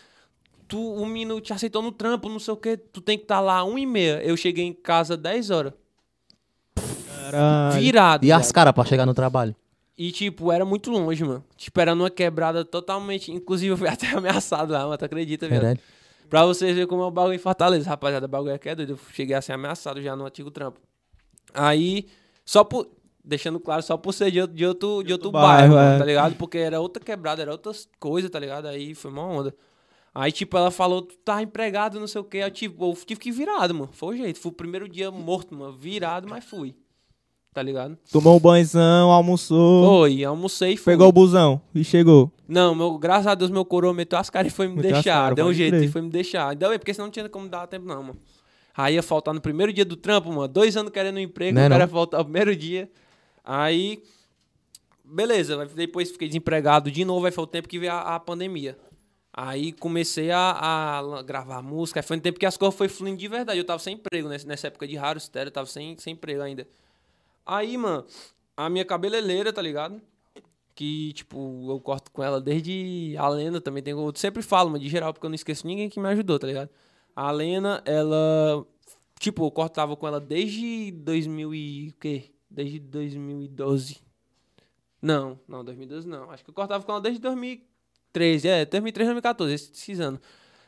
[0.68, 2.76] tu, o menino te aceitou no trampo, não sei o que.
[2.76, 4.22] Tu tem que estar lá um e meia.
[4.22, 5.72] Eu cheguei em casa 10 horas.
[7.30, 7.80] Caralho.
[7.80, 8.24] Virado.
[8.24, 9.54] E as caras pra chegar no trabalho?
[9.96, 11.44] E, tipo, era muito longe, mano.
[11.56, 13.30] Tipo, era numa quebrada totalmente.
[13.30, 14.98] Inclusive, eu fui até ameaçado lá, mano.
[14.98, 15.78] Tu acredita, velho?
[16.28, 18.26] Pra vocês verem como é o bagulho em Fortaleza, rapaziada.
[18.26, 18.90] O bagulho aqui é doido.
[18.94, 20.80] Eu cheguei a ser ameaçado já no antigo trampo.
[21.52, 22.08] Aí,
[22.44, 22.88] só por.
[23.26, 25.98] Deixando claro, só por ser de outro, de outro, de outro bairro, bairro, mano, é.
[25.98, 26.34] tá ligado?
[26.34, 28.66] Porque era outra quebrada, era outras coisas, tá ligado?
[28.66, 29.54] Aí foi uma onda.
[30.14, 32.38] Aí, tipo, ela falou, tu tá empregado, não sei o quê.
[32.38, 33.88] Eu, tipo, eu tive que ir virado, mano.
[33.92, 34.38] Foi o jeito.
[34.38, 35.72] Foi o primeiro dia morto, mano.
[35.72, 36.74] Virado, mas fui.
[37.52, 37.96] Tá ligado?
[38.10, 40.92] Tomou um banhozão, almoçou, Foi, almocei e fui.
[40.92, 42.32] pegou o busão e chegou.
[42.48, 45.12] Não, meu, graças a Deus meu coroa meteu as caras e foi me Meteu deixar.
[45.14, 46.48] caras, Deu um jeito e foi me deixar.
[46.48, 48.18] Ainda bem, porque senão não tinha como dar tempo não, mano.
[48.76, 50.48] Aí ia faltar no primeiro dia do trampo, mano.
[50.48, 51.88] Dois anos querendo um emprego, Não é o cara não?
[51.88, 52.90] ia faltar no primeiro dia.
[53.44, 54.02] Aí,
[55.04, 55.64] beleza.
[55.76, 58.76] Depois fiquei desempregado de novo, aí foi o tempo que veio a, a pandemia.
[59.36, 61.98] Aí comecei a, a gravar música.
[61.98, 63.58] Aí foi no tempo que as coisas foi fluindo de verdade.
[63.58, 66.40] Eu tava sem emprego nessa, nessa época de raro, estéreo, eu tava sem, sem emprego
[66.40, 66.68] ainda.
[67.44, 68.06] Aí, mano,
[68.56, 70.00] a minha cabeleireira, tá ligado?
[70.72, 73.82] Que, tipo, eu corto com ela desde a Lena também.
[73.82, 76.38] Tem, eu sempre falo, mas de geral, porque eu não esqueço ninguém que me ajudou,
[76.38, 76.70] tá ligado?
[77.16, 78.64] A Lena, ela.
[79.18, 81.88] Tipo, eu cortava com ela desde 2000 e.
[81.88, 82.30] o quê?
[82.48, 84.00] Desde 2012.
[85.02, 86.30] Não, não, 2012 não.
[86.30, 87.20] Acho que eu cortava com ela desde
[88.14, 88.48] 2013.
[88.48, 90.20] É, 2013, 2014, esses, anos.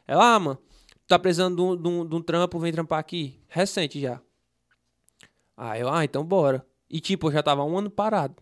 [0.07, 0.59] Ela, ah, mano,
[1.07, 3.39] tá precisando de um, de um- de um trampo, vem trampar aqui.
[3.49, 4.21] Recente já.
[5.57, 6.65] Aí eu, ah, então bora.
[6.91, 8.37] E tipo, eu já tava um ano parado.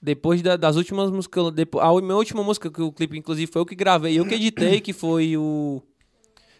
[0.00, 1.52] Depois da- das últimas músicas.
[1.52, 4.18] Depois, a minha última música, que o clipe, inclusive, foi eu que gravei.
[4.18, 5.82] Eu que editei, que foi o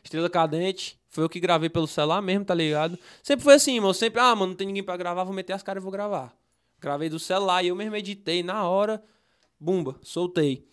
[0.03, 0.99] Estrela Cadente.
[1.09, 2.99] Foi eu que gravei pelo celular mesmo, tá ligado?
[3.23, 3.95] Sempre foi assim, mano.
[3.95, 6.37] Sempre, ah, mano, não tem ninguém pra gravar, vou meter as caras e vou gravar.
[6.81, 9.03] Gravei do celular e eu mesmo editei na hora.
[9.59, 10.67] Bumba, soltei.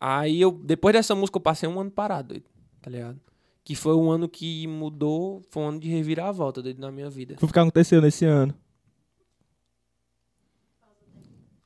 [0.00, 2.44] Aí eu, depois dessa música, eu passei um ano parado, doido,
[2.82, 3.18] tá ligado?
[3.64, 7.36] Que foi um ano que mudou, foi um ano de reviravolta, doido, na minha vida.
[7.40, 8.54] O que aconteceu nesse ano?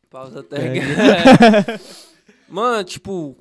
[0.08, 0.86] Pausa técnica.
[0.90, 1.80] É.
[2.48, 3.36] Mano, tipo,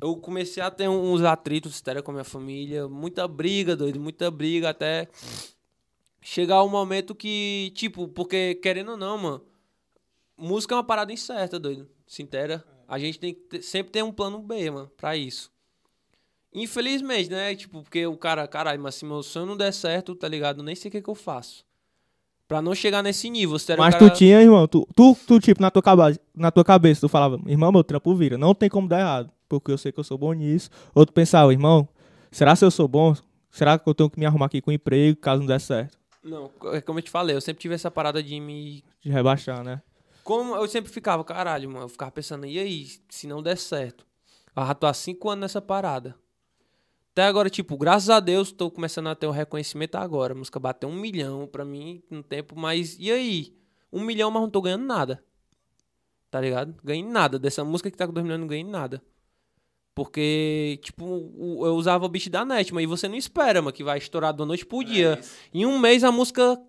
[0.00, 4.30] eu comecei a ter uns atritos estéreo com a minha família, muita briga, doido, muita
[4.30, 5.08] briga, até
[6.20, 9.44] chegar o momento que, tipo, porque querendo ou não, mano,
[10.36, 12.64] música é uma parada incerta, doido, sincera.
[12.88, 15.52] A gente tem que ter- sempre ter um plano B, mano, pra isso.
[16.52, 17.54] Infelizmente, né?
[17.54, 20.62] Tipo, porque o cara, caralho, mas se meu sonho não der certo, tá ligado?
[20.62, 21.64] Nem sei o que, que eu faço.
[22.48, 23.58] Pra não chegar nesse nível.
[23.58, 24.10] Sério, Mas cara...
[24.10, 27.38] tu tinha, irmão, tu, tu, tu, tipo, na tua, cabeça, na tua cabeça, tu falava,
[27.46, 30.16] irmão, meu trampo vira, não tem como dar errado, porque eu sei que eu sou
[30.16, 30.70] bom nisso.
[30.94, 31.86] Ou tu pensava, irmão,
[32.32, 33.14] será se eu sou bom?
[33.50, 35.98] Será que eu tenho que me arrumar aqui com emprego, caso não der certo?
[36.24, 39.62] Não, é como eu te falei, eu sempre tive essa parada de me De rebaixar,
[39.62, 39.82] né?
[40.28, 44.06] Como eu sempre ficava, caralho, mano, eu ficava pensando, e aí, se não der certo?
[44.54, 46.14] Eu tô há cinco anos nessa parada.
[47.12, 50.34] Até agora, tipo, graças a Deus, tô começando a ter o reconhecimento agora.
[50.34, 53.56] A música bateu um milhão pra mim no tempo, mas e aí?
[53.90, 55.24] Um milhão, mas não tô ganhando nada.
[56.30, 56.74] Tá ligado?
[56.84, 57.38] Ganhei nada.
[57.38, 59.02] Dessa música que tá com dois milhões, não ganhei nada.
[59.94, 61.32] Porque, tipo,
[61.64, 64.34] eu usava o beat da net, mas aí você não espera, mano, que vai estourar
[64.34, 65.18] da noite pro dia.
[65.54, 66.62] Em um mês a música.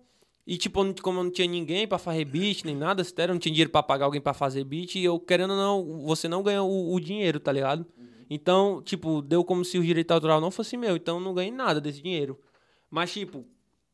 [0.46, 3.52] E, tipo, como eu não tinha ninguém pra fazer beat, nem nada, eu não tinha
[3.52, 6.62] dinheiro pra pagar alguém pra fazer beat, e eu, querendo ou não, você não ganha
[6.62, 7.86] o, o dinheiro, tá ligado?
[8.28, 11.50] Então, tipo, deu como se o direito autoral não fosse meu, então eu não ganhei
[11.52, 12.38] nada desse dinheiro.
[12.90, 13.44] Mas, tipo,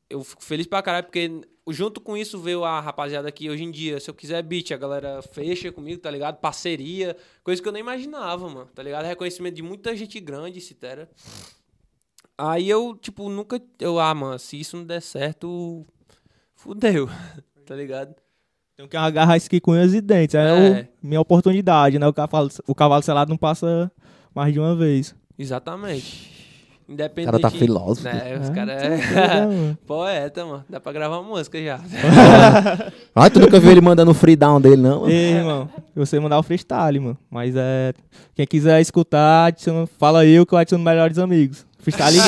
[0.09, 3.70] eu fico feliz pra caralho, porque junto com isso veio a rapaziada aqui hoje em
[3.70, 3.99] dia.
[3.99, 6.38] Se eu quiser beat, a galera fecha comigo, tá ligado?
[6.38, 9.05] Parceria, coisa que eu nem imaginava, mano, tá ligado?
[9.05, 11.11] Reconhecimento de muita gente grande, Citera.
[12.38, 13.61] Aí eu, tipo, nunca.
[13.80, 15.86] Eu, ah, mano, se isso não der certo,
[16.66, 17.08] fudeu,
[17.66, 18.14] tá ligado?
[18.76, 20.34] Tenho que agarrar isso aqui com unhas e dentes.
[20.34, 20.82] É, É.
[21.02, 22.06] o- minha oportunidade, né?
[22.06, 23.90] O cavalo, o cavalo selado não passa
[24.34, 25.14] mais de uma vez.
[25.38, 26.34] Exatamente.
[26.88, 27.32] O Independente.
[27.32, 28.04] cara tá filósofo.
[28.04, 29.46] Né, os É, caras É, é.
[29.46, 29.78] mano.
[29.86, 30.64] Poeta, mano.
[30.68, 31.80] Dá pra gravar música já.
[33.14, 35.00] Ah, tu nunca viu ele mandando o free down dele, não?
[35.00, 35.10] mano?
[35.10, 37.18] Ei, irmão, eu sei mandar o freestyle, mano.
[37.30, 37.94] Mas é.
[38.34, 41.64] Quem quiser escutar, adiciona- fala eu que eu adiciono melhores amigos.
[41.78, 42.18] Freestyle.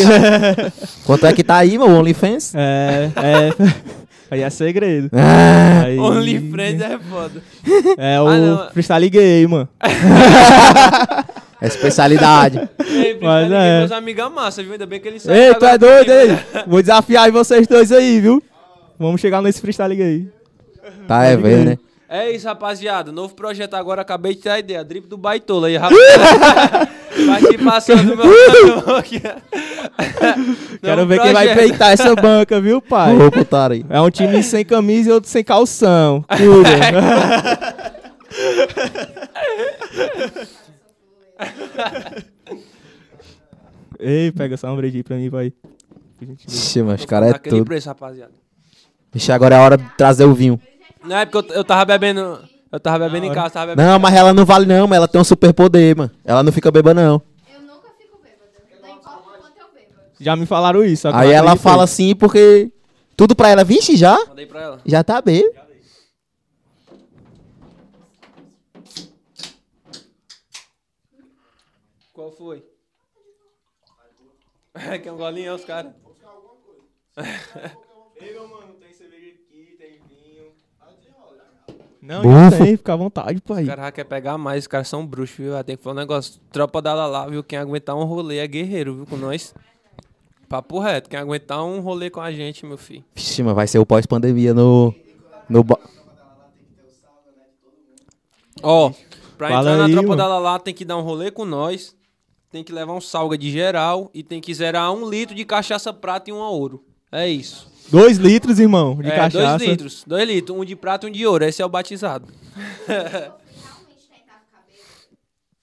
[1.04, 2.54] Quanto é que tá aí, meu OnlyFans?
[2.54, 4.07] é, é.
[4.30, 5.10] Aí é segredo.
[5.16, 7.42] Ah, Aí- OnlyFriends é foda.
[7.96, 8.70] É o Ah, não.
[8.70, 9.68] freestyle gay, mano.
[11.60, 12.68] é especialidade.
[12.86, 13.78] Ei, Mas é.
[13.80, 14.72] meus amigos amassam, viu?
[14.74, 15.40] Ainda bem que eles sabem.
[15.40, 16.38] Ei, tu é doido, ei?
[16.66, 18.42] Vou desafiar vocês dois aí, viu?
[18.98, 20.28] Vamos chegar nesse freestyle gay.
[21.06, 21.78] Tá, é vendo, né?
[22.08, 23.12] É isso, rapaziada.
[23.12, 24.82] Novo projeto agora, acabei de ter a ideia.
[24.84, 25.98] Drip do Baitola aí, rapaz.
[27.40, 29.20] Participação do meu aqui.
[30.82, 33.16] Quero ver quem vai peitar essa banca, viu, pai?
[33.16, 33.96] Ô, putaria aí.
[33.96, 36.24] É um time sem camisa e outro sem calção.
[43.98, 45.52] Ei, pega essa ombredinha pra mim, vai.
[46.46, 47.64] Ixi, mas cara é tudo.
[47.64, 48.32] preço, rapaziada.
[49.12, 50.60] Vixe, agora é a hora de trazer o vinho.
[51.04, 52.38] Não é porque eu, eu tava bebendo.
[52.70, 53.88] Eu tava bebendo em casa, tava bebendo.
[53.88, 56.10] Não, mas ela não vale não, mas ela tem um superpoder, mano.
[56.24, 57.22] Ela não fica beba não.
[57.54, 58.50] Eu nunca fico bêbada.
[58.82, 59.94] Não importa o quanto eu bebo.
[60.20, 61.08] Já me falaram isso.
[61.08, 61.70] eu Aí ela acreditei.
[61.70, 62.70] fala assim porque
[63.16, 64.18] tudo pra ela, vixe, já?
[64.28, 64.80] Mandei pra ela.
[64.84, 65.50] Já tá bem.
[72.12, 72.64] Qual foi?
[74.74, 75.92] É que é um golinho, os caras.
[82.00, 82.50] Não, Bufo.
[82.50, 83.62] já tem, fica à vontade, pai.
[83.62, 85.64] Os caras já querem pegar mais, os caras são bruxos, viu?
[85.64, 86.40] Tem que falar um negócio.
[86.52, 87.42] Tropa da Lala, viu?
[87.42, 89.06] Quem aguentar um rolê é guerreiro, viu?
[89.06, 89.52] Com nós.
[90.48, 93.04] Papo reto, quem aguentar um rolê com a gente, meu filho.
[93.14, 94.94] Vixe, mas vai ser o pós-pandemia no...
[95.48, 95.78] no ba-
[98.62, 98.90] Ó,
[99.36, 100.16] pra Fala entrar na aí, tropa mano.
[100.18, 101.96] da Lala tem que dar um rolê com nós.
[102.50, 105.92] Tem que levar um salga de geral e tem que zerar um litro de cachaça
[105.92, 106.82] prata e um a ouro.
[107.12, 107.70] É isso.
[107.90, 109.58] Dois litros, irmão, de é, cachaça.
[109.58, 110.04] dois litros.
[110.06, 110.56] Dois litros.
[110.58, 111.44] Um de prata e um de ouro.
[111.44, 112.26] Esse é o batizado.
[112.86, 115.16] Realmente tentar ficar bêbado.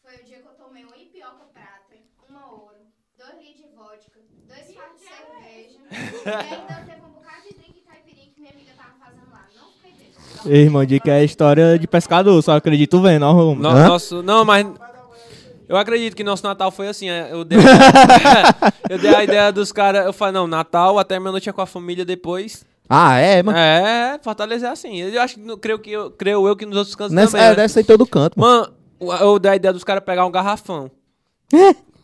[0.04, 1.96] Foi o dia que eu tomei uma ipioca prata,
[2.30, 2.82] uma ouro,
[3.18, 5.80] dois litros de vodka, dois fardos de cerveja.
[6.26, 9.46] e ainda teve um bocado de drink caipirinha que minha amiga tava fazendo lá.
[9.56, 10.50] Não fiquei bêbada.
[10.50, 13.32] Ei, irmão, dica é história de pescador, só acredito vendo, ó.
[13.34, 13.62] Romulo.
[13.62, 14.66] No- nosso, não, mas.
[15.68, 17.10] Eu acredito que nosso Natal foi assim.
[17.10, 17.58] é, Eu dei,
[18.90, 20.06] eu dei a ideia dos caras.
[20.06, 22.66] Eu falei, não, Natal até meia-noite é com a família depois.
[22.88, 23.58] Ah, é, mano.
[23.58, 24.98] É, Fortaleza é assim.
[24.98, 27.46] Eu acho que creio que eu, creio eu que nos outros cantos Nessa, também.
[27.46, 27.56] é, né?
[27.56, 28.72] deve ser em todo canto, mano.
[29.00, 30.90] Mano, eu dei a ideia dos caras pegar um garrafão.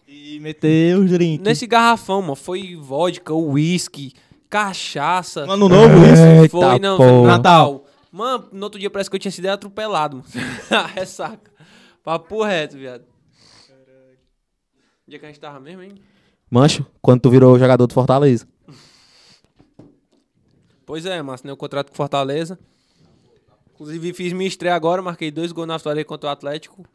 [0.07, 1.45] E meter os drinks.
[1.45, 4.13] Nesse garrafão, mano, foi vodka, uísque,
[4.49, 5.41] cachaça.
[5.41, 6.49] Ano novo, isso.
[6.49, 7.85] Foi, não, Natal.
[8.11, 10.87] Mano, no outro dia parece que eu tinha sido atropelado, mano.
[10.95, 11.51] Ressaca.
[12.03, 13.03] Papo reto, viado.
[15.11, 15.91] Dia que a gente tava mesmo, hein?
[16.49, 18.47] Mancho, quando tu virou jogador do Fortaleza.
[20.85, 22.57] Pois é, mas assinei o contrato com Fortaleza.
[23.73, 26.85] Inclusive fiz minha estreia agora, marquei dois gols na vitória contra o Atlético.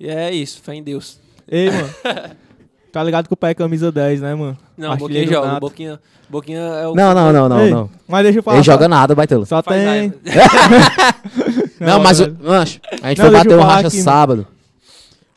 [0.00, 1.20] E é isso, fé em Deus.
[1.46, 1.90] Ei, mano.
[2.90, 4.56] Tá ligado que o pai é camisa 10, né, mano?
[4.74, 5.46] Não, Artilheiro Boquinha joga.
[5.52, 5.60] nato.
[5.60, 6.94] Boquinha, Boquinha é o.
[6.94, 7.90] Não, não, não, não, Ei, não.
[8.08, 8.56] Mas deixa eu falar.
[8.56, 9.44] Ele só- joga nada, Baitelo.
[9.44, 10.14] Só Faz tem.
[11.78, 14.04] Não, mas, o- mancho, a gente Não, foi bater eu um falar racha aqui, mano.
[14.04, 14.46] sábado.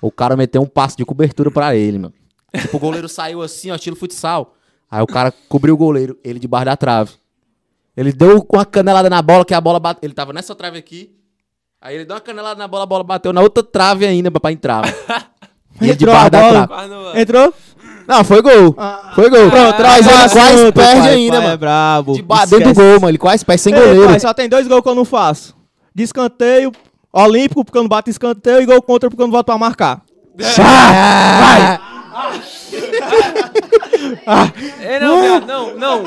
[0.01, 2.13] O cara meteu um passo de cobertura pra ele, mano.
[2.55, 4.55] Tipo, o goleiro saiu assim, ó, estilo futsal.
[4.89, 7.11] Aí o cara cobriu o goleiro, ele debaixo da trave.
[7.95, 10.07] Ele deu com a canelada na bola, que a bola bateu.
[10.07, 11.11] Ele tava nessa trave aqui.
[11.81, 14.51] Aí ele deu uma canelada na bola, a bola bateu na outra trave ainda pra,
[14.51, 14.83] entrar.
[15.81, 16.67] E ele Entrou a da bola?
[16.67, 17.21] trave.
[17.21, 17.53] Entrou?
[18.07, 18.75] Não, foi gol.
[19.13, 19.49] Foi gol.
[19.51, 21.57] Pronto, Mas ele assunto, quase perde pai, ainda, pai É mano.
[21.59, 22.13] brabo.
[22.15, 23.09] De dentro do gol, mano.
[23.09, 24.07] Ele quase perde sem Ei, goleiro.
[24.07, 25.55] pai, só tem dois gols que eu não faço.
[25.93, 26.71] De escanteio,
[27.11, 30.01] olímpico, porque eu não bato escanteio, e gol contra porque eu não volto pra marcar.
[30.35, 31.79] Vai!
[34.81, 36.03] É, não, viado, não, não.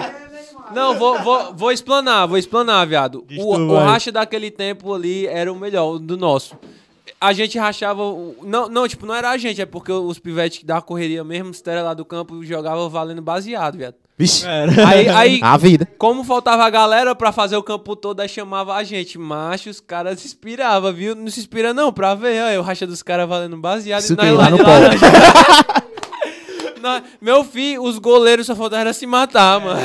[0.73, 3.25] Não, vou, vou, vou explanar, vou explanar, viado.
[3.39, 6.57] O, o racha daquele tempo ali era o melhor, o do nosso.
[7.21, 8.03] A gente rachava.
[8.43, 11.53] Não, não, tipo, não era a gente, é porque os pivetes que davam correria mesmo,
[11.53, 13.97] se era lá do campo, jogavam valendo baseado, viado.
[14.19, 14.47] Vixe.
[14.47, 15.89] Aí, aí A vida.
[15.99, 19.19] como faltava a galera pra fazer o campo todo, aí chamava a gente.
[19.19, 21.15] Macho, os caras se inspiravam, viu?
[21.15, 24.17] Não se inspira não, pra ver, ó, o racha dos caras valendo baseado Isso e
[24.17, 25.07] nós lá não laranja.
[26.81, 29.81] Nós- Meu filho, os goleiros só faltavam era se matar, mano.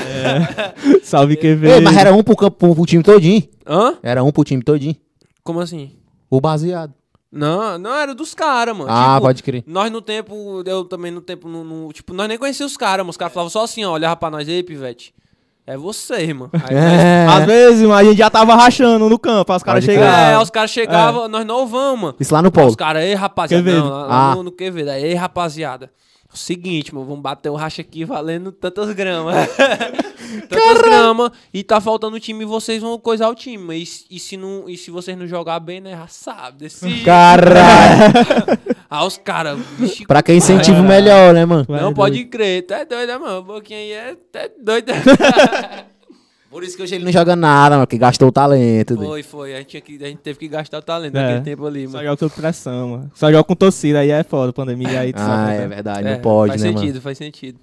[1.03, 1.67] Salve QV.
[1.69, 3.43] Ei, mas era um pro, campo, pro time todinho.
[3.67, 3.93] Hã?
[4.01, 4.95] Era um pro time todinho.
[5.43, 5.91] Como assim?
[6.29, 6.91] O baseado.
[7.37, 8.89] Não, não era dos caras, mano.
[8.91, 9.63] Ah, Tipo, pode crer.
[9.67, 12.99] Nós no tempo, eu também no tempo, no, no- tipo, nós nem conhecíamos os caras,
[13.03, 13.11] mano.
[13.11, 15.13] Os caras falavam só assim, ó, olhava pra nós, ei, pivete.
[15.65, 16.49] é você, mano.
[16.53, 17.27] Aí É.
[17.29, 19.99] Às vezes, mano, a gente já tava rachando no campo, aí os caras nós- é,
[19.99, 20.41] chegavam.
[20.43, 22.15] os caras chegavam, nós não vamos, mano.
[22.19, 22.67] Isso lá no polo.
[22.69, 23.69] Os caras, ei, rapaziada.
[23.71, 24.35] Não, lá, Ah.
[24.35, 24.89] no, no Quevedo.
[24.91, 25.91] Aí, ei, rapaziada.
[26.37, 29.35] O seguinte, mano, vamos bater um racha aqui valendo tantas gramas.
[30.47, 31.31] tantas gramas.
[31.51, 33.57] E tá faltando o time e vocês vão coisar o time.
[33.57, 35.91] Mas E, se, não, e se vocês não jogar bem, né?
[35.91, 36.59] Já sabe.
[36.59, 37.01] Desse.
[37.01, 38.13] Caralho.
[38.87, 39.57] Aí os caras,
[40.07, 41.65] pra quem incentiva melhor, né, mano?
[41.67, 41.95] Vai não doido.
[41.95, 42.67] pode crer.
[42.67, 43.39] Tá doido, né, mano?
[43.39, 44.91] O Boquinha aí é tá doido.
[46.57, 48.95] Por isso que hoje ele não joga nada, mano, que gastou o talento.
[48.95, 49.05] dele.
[49.07, 49.53] foi, foi.
[49.53, 51.21] A gente, tinha que, a gente teve que gastar o talento É.
[51.21, 52.03] naquele tempo ali, Só mano.
[52.05, 53.11] joga sob pressão, mano.
[53.13, 55.13] Só joga com torcida, aí é foda, pandemia aí.
[55.13, 55.67] tu Ah, sabe, é né?
[55.67, 57.01] verdade, É, não pode, faz né, sentido, mano?
[57.01, 57.59] faz sentido.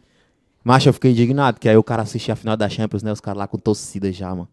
[0.62, 3.11] Mas eu fiquei indignado, que aí o cara assistia a final da Champions, né?
[3.11, 4.49] Os caras lá com torcida já, mano.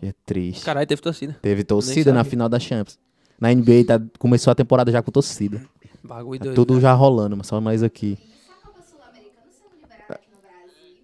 [0.00, 0.64] É triste.
[0.64, 1.36] Caralho, teve torcida.
[1.42, 2.30] Teve torcida na sabia.
[2.30, 2.98] final da Champions.
[3.38, 5.60] Na NBA tá- começou a temporada já com torcida.
[6.02, 6.56] Bagulho Tá doido.
[6.56, 8.18] tudo já rolando, mas só mais aqui.
[8.20, 10.96] Isso a Copa Sul-Americana sendo liberada aqui no Brasil.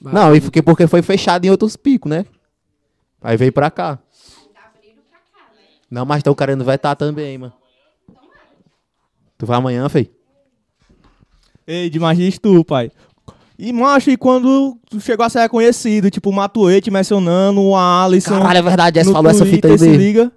[0.00, 2.24] Não, e fiquei porque foi fechado em outros picos, né?
[3.22, 3.96] Aí veio pra cá.
[4.54, 5.62] Tá abrindo pra cá, né?
[5.90, 7.52] Não, mas estão querendo vetar também, mano.
[9.36, 10.10] Tu vai amanhã, fei?
[11.66, 12.90] Ei, demais tu, pai.
[13.58, 18.38] E, macho, e quando tu chegou a ser reconhecido, tipo, o Matuete mencionando, o Alisson.
[18.40, 19.98] Caralho, é verdade, essa falou essa fita aí Twitter, se dele.
[19.98, 20.32] liga.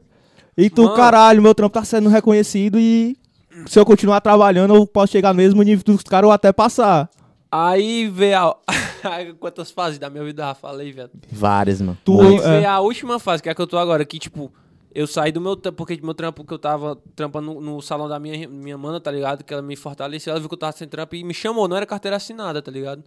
[0.58, 0.96] E tu, Mano.
[0.96, 3.18] caralho, meu trampo tá sendo reconhecido e
[3.66, 7.10] se eu continuar trabalhando, eu posso chegar no mesmo nível dos caras ou até passar.
[7.52, 8.56] Aí veio a.
[9.40, 11.12] Quantas fases da minha vida eu já falei, velho?
[11.32, 11.98] Várias, mano.
[12.04, 14.20] Tu, Aí é, veio a última fase, que é a que eu tô agora, que
[14.20, 14.52] tipo,
[14.94, 18.08] eu saí do meu trampo, porque meu trampo que eu tava trampando no, no salão
[18.08, 19.44] da minha, minha mana, tá ligado?
[19.44, 21.76] Que ela me fortaleceu, ela viu que eu tava sem trampo e me chamou, não
[21.76, 23.04] era carteira assinada, tá ligado?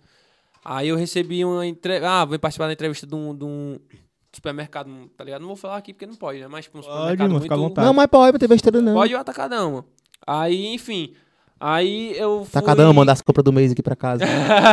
[0.65, 2.11] Aí eu recebi uma entrevista.
[2.11, 3.79] Ah, vou participar da entrevista de um, de um
[4.33, 5.41] supermercado, tá ligado?
[5.41, 6.49] Não vou falar aqui porque não pode, né?
[6.49, 7.69] Mas tipo, um Pode, supermercado mano, fica à muito.
[7.71, 7.87] vontade.
[7.87, 8.95] Não, mas pode, não tem besteira não.
[8.95, 9.85] Pode ir o atacadão, mano.
[10.27, 11.15] Aí, enfim.
[11.59, 12.53] Aí eu fui...
[12.53, 14.25] Tacadão, manda as compras do mês aqui pra casa.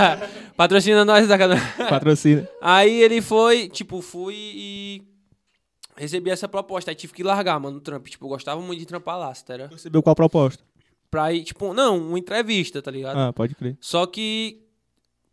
[0.57, 1.57] Patrocina nós, atacadão.
[1.89, 2.47] patrocina.
[2.61, 5.01] Aí ele foi, tipo, fui e
[5.95, 6.91] recebi essa proposta.
[6.91, 8.09] Aí tive que largar, mano, o trampo.
[8.09, 9.71] Tipo, eu gostava muito de trampar lá, tá ligado?
[9.71, 10.63] Recebeu qual proposta?
[11.09, 13.17] Pra ir, tipo, não, uma entrevista, tá ligado?
[13.17, 13.77] Ah, pode crer.
[13.79, 14.61] Só que,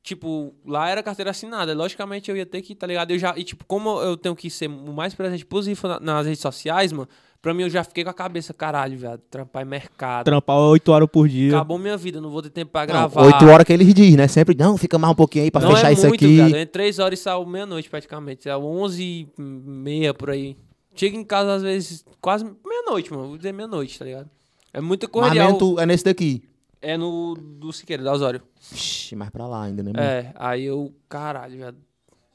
[0.03, 1.75] tipo, lá era carteira assinada.
[1.75, 3.11] Logicamente eu ia ter que, tá ligado?
[3.11, 6.27] Eu já, e tipo, como eu tenho que ser o mais presente possível na- nas
[6.27, 7.09] redes sociais, mano,
[7.43, 10.25] pra mim eu já fiquei com a cabeça, caralho, velho, trampar em mercado.
[10.25, 11.55] Trampar 8 horas por dia.
[11.57, 13.23] Acabou minha vida, não vou ter tempo pra Não, gravar.
[13.23, 14.29] Oito horas que eles dizem, né?
[14.29, 16.35] Sempre, não, fica mais um pouquinho aí pra não fechar é isso muito, aqui.
[16.35, 16.47] Viado.
[16.47, 18.49] Eu entrei três horas e saiu meia-noite praticamente.
[18.49, 20.57] É 11 e meia por aí.
[20.95, 23.29] Chega em casa às vezes quase meia-noite, mano.
[23.29, 24.29] Vou dizer meia-noite, tá ligado?
[24.73, 25.45] É muita Mas correria.
[25.45, 26.43] mesmo tu- é nesse daqui.
[26.83, 28.41] É no do Siqueira, da Osório.
[28.71, 30.03] Vixe, mais pra lá ainda, né, mano?
[30.05, 31.77] É, aí eu, caralho, viado.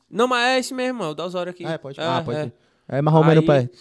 [0.09, 1.65] Não, mas é esse mesmo, é o da Osório aqui.
[1.65, 1.99] Ah, é, pode.
[1.99, 2.37] É, ah, pode.
[2.37, 2.43] é.
[2.43, 2.53] ser.
[2.87, 3.77] É mais ou menos Aí- perto.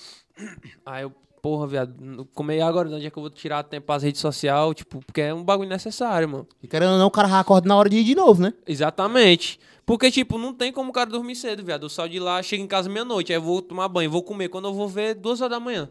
[0.85, 1.13] Aí eu,
[1.43, 5.01] porra, viado, comei agora, onde é que eu vou tirar tempo pras redes sociais, tipo,
[5.05, 6.49] porque é um bagulho necessário, mano.
[6.63, 8.53] E querendo ou não, o cara acorda na hora de ir de novo, né?
[8.67, 9.59] Exatamente.
[9.87, 11.85] Porque, tipo, não tem como o cara dormir cedo, viado.
[11.85, 14.49] Eu saio de lá, chego em casa meia-noite, aí eu vou tomar banho, vou comer.
[14.49, 15.91] Quando eu vou ver, duas horas da manhã.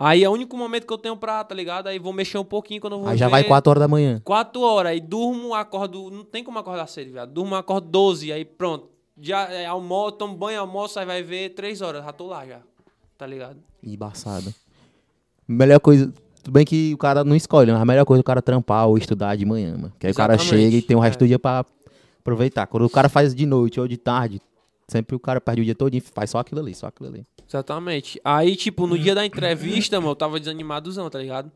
[0.00, 1.88] Aí é o único momento que eu tenho pra, tá ligado?
[1.88, 3.32] Aí vou mexer um pouquinho quando eu vou Aí já ver.
[3.32, 4.22] vai 4 horas da manhã.
[4.24, 6.08] Quatro horas, aí durmo, acordo.
[6.08, 7.32] Não tem como acordar cedo, viado.
[7.32, 8.88] Durmo, acordo 12, aí pronto.
[9.20, 12.60] Já é, almoço, tomo banho, almoço, aí vai ver três horas, já tô lá já.
[13.18, 13.58] Tá ligado?
[13.82, 14.54] Embaçado.
[15.46, 16.12] Melhor coisa.
[16.40, 18.86] Tudo bem que o cara não escolhe, mas a melhor coisa é o cara trampar
[18.86, 19.92] ou estudar de manhã, mano.
[19.98, 21.24] Que aí o cara chega e tem o resto é.
[21.24, 21.66] do dia pra
[22.20, 22.68] aproveitar.
[22.68, 24.40] Quando o cara faz de noite ou de tarde,
[24.86, 27.26] sempre o cara perde o dia todo e faz só aquilo ali, só aquilo ali.
[27.46, 28.20] Exatamente.
[28.22, 31.50] Aí, tipo, no dia da entrevista, mano, eu tava desanimadozão, tá ligado?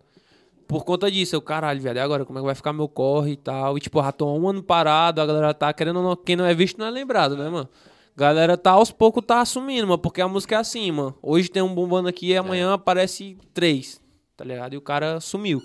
[0.67, 3.37] Por conta disso, eu, caralho, velho, agora como é que vai ficar meu corre e
[3.37, 3.77] tal?
[3.79, 6.55] E, tipo, já tô um ano parado, a galera tá querendo não, quem não é
[6.55, 7.69] visto não é lembrado, né, mano?
[8.17, 11.15] Galera tá aos poucos tá assumindo, mano, porque a música é assim, mano.
[11.23, 14.01] Hoje tem um bombando aqui e amanhã aparece três,
[14.37, 14.75] tá ligado?
[14.75, 15.61] E o cara sumiu.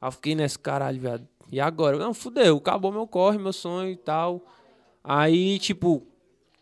[0.00, 1.28] Aí eu fiquei nesse caralho, velho.
[1.52, 1.98] E agora?
[1.98, 4.40] Não, fudeu, acabou meu corre, meu sonho e tal.
[5.04, 6.02] Aí, tipo,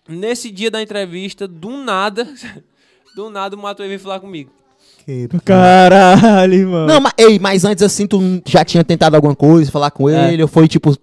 [0.08, 2.26] nesse dia da entrevista, do nada,
[3.14, 4.50] do nada o Matuê veio falar comigo.
[5.44, 6.86] Caralho, mano.
[6.86, 10.32] Não, mas, ei, mas antes assim, tu já tinha tentado alguma coisa, falar com É.
[10.32, 10.96] ele, ou foi tipo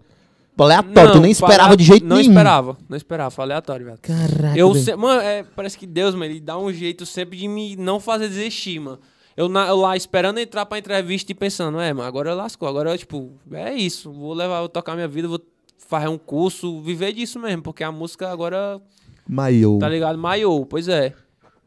[0.63, 2.29] aleatório, tu nem esperava de jeito não nenhum.
[2.31, 3.99] esperava, não esperava, foi aleatório, velho.
[4.01, 4.57] Caraca.
[4.57, 7.75] Eu se- mano, é, parece que Deus, mano, ele dá um jeito sempre de me
[7.75, 8.99] não fazer desistir, mano.
[9.35, 12.97] Eu, na- eu lá esperando entrar pra entrevista e pensando, é, mano, agora lascou, agora,
[12.97, 15.41] tipo, é isso, vou levar, vou tocar minha vida, vou
[15.87, 18.81] fazer um curso, viver disso mesmo, porque a música agora,
[19.27, 19.77] Maiô.
[19.79, 21.13] tá ligado, maiou, pois é,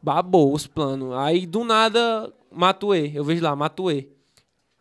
[0.01, 1.13] babou os planos.
[1.15, 4.07] Aí, do nada, Matuê, eu vejo lá, Matuê.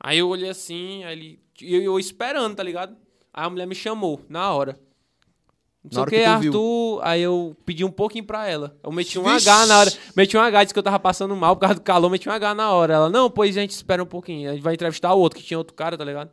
[0.01, 2.97] Aí eu olhei assim, aí ele, e eu, eu esperando, tá ligado?
[3.39, 4.77] Aí a mulher me chamou, na hora.
[5.85, 6.51] Não sei o que, que tu viu.
[6.51, 7.01] Arthur.
[7.05, 8.77] Aí eu pedi um pouquinho pra ela.
[8.83, 9.93] Eu meti um H na hora.
[10.17, 12.33] Meti um H, disse que eu tava passando mal por causa do calor, meti um
[12.33, 12.95] H na hora.
[12.95, 14.51] Ela, não, pois a gente espera um pouquinho.
[14.51, 16.31] A gente vai entrevistar o outro, que tinha outro cara, tá ligado?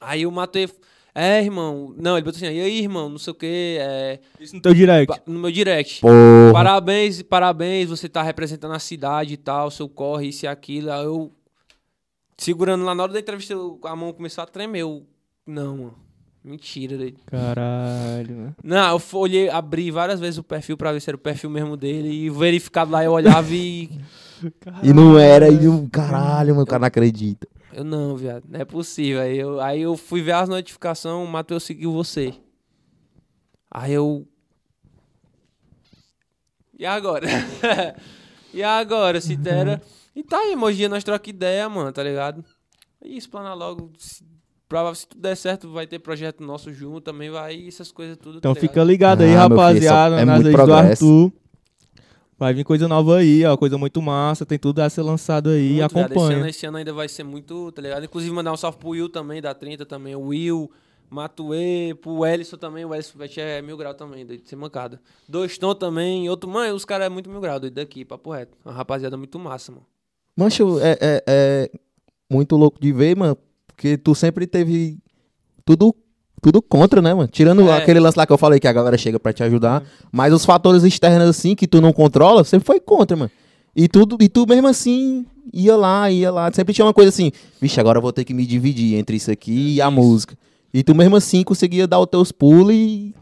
[0.00, 0.66] Aí o Matei.
[1.14, 1.94] É, irmão.
[1.98, 3.76] Não, ele botou assim, e aí, irmão, não sei o quê.
[3.78, 5.20] É, Isso no teu direct.
[5.26, 6.00] no meu direct.
[6.00, 6.14] Porra.
[6.54, 10.90] Parabéns, parabéns, você tá representando a cidade e tal, seu corre, isso e aquilo.
[10.90, 11.30] Aí eu,
[12.38, 13.54] segurando lá na hora da entrevista,
[13.84, 14.80] a mão começou a tremer.
[14.80, 15.06] Eu,
[15.48, 15.94] não, mano.
[16.44, 17.18] Mentira, doido.
[17.26, 18.56] Caralho, mano.
[18.62, 21.76] Não, eu olhei, abri várias vezes o perfil pra ver se era o perfil mesmo
[21.76, 22.08] dele.
[22.08, 23.90] E verificado lá, eu olhava e.
[24.82, 27.48] E não era, e o caralho, meu cara não acredita.
[27.72, 29.20] Eu não, viado, não é possível.
[29.20, 32.34] Aí eu, aí eu fui ver as notificações, o Matheus seguiu você.
[33.70, 34.26] Aí eu.
[36.78, 37.26] E agora?
[38.54, 39.82] e agora, se dera.
[40.14, 42.44] E tá aí, dia nós troca ideia, mano, tá ligado?
[43.02, 43.92] E explanar logo.
[43.98, 44.24] Se,
[44.68, 48.38] prova- se tudo der certo, vai ter projeto nosso junto, também vai, essas coisas tudo.
[48.38, 49.22] Então tá fica ligado?
[49.22, 50.72] aí, Ah, filho, rapaziada, só- é nas do.
[50.74, 51.32] Arthur.
[52.38, 53.56] Vai vir coisa nova aí, ó.
[53.56, 54.46] Coisa muito massa.
[54.46, 55.70] Tem tudo a ser lançado aí.
[55.70, 55.90] Muito, viado.
[55.90, 56.48] Esse ano, acompanha.
[56.48, 58.04] esse ano ainda vai ser muito, tá ligado?
[58.04, 60.14] Inclusive mandar um salve pro Will também, da 30 também.
[60.14, 60.70] O Will,
[61.10, 62.84] Matue, pro Ellison também.
[62.84, 65.00] O Ellison Pet é mil grau também, doido, de ser mancada.
[65.28, 66.28] Dois Tom também.
[66.30, 68.56] Outro, mãe, os caras é muito mil grau, doido, daqui, papo reto.
[68.64, 69.84] Uma rapaziada muito massa, mano.
[70.36, 71.70] Mancho, é, é, é
[72.30, 73.36] muito louco de ver, mano,
[73.78, 74.98] porque tu sempre teve
[75.64, 75.94] tudo,
[76.42, 77.28] tudo contra, né, mano?
[77.28, 77.76] Tirando É.
[77.76, 80.44] aquele lance lá que eu falei que a galera chega pra te ajudar, mas os
[80.44, 83.30] fatores externos, assim, que tu não controla, sempre foi contra, mano.
[83.76, 86.50] E, tudo, e tu mesmo assim ia lá, ia lá.
[86.52, 87.30] Sempre tinha uma coisa assim,
[87.60, 90.36] vixe, agora eu vou ter que me dividir entre isso aqui e a música.
[90.74, 93.14] E tu mesmo assim conseguia dar os teus pulos e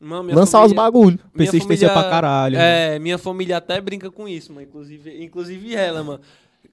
[0.00, 1.20] Mano, lançar os família- bagulhos.
[1.20, 2.56] minha Persistência família- pra caralho.
[2.58, 4.66] É, minha família até brinca com isso, mano.
[4.66, 6.20] Inclusive, inclusive ela, mano.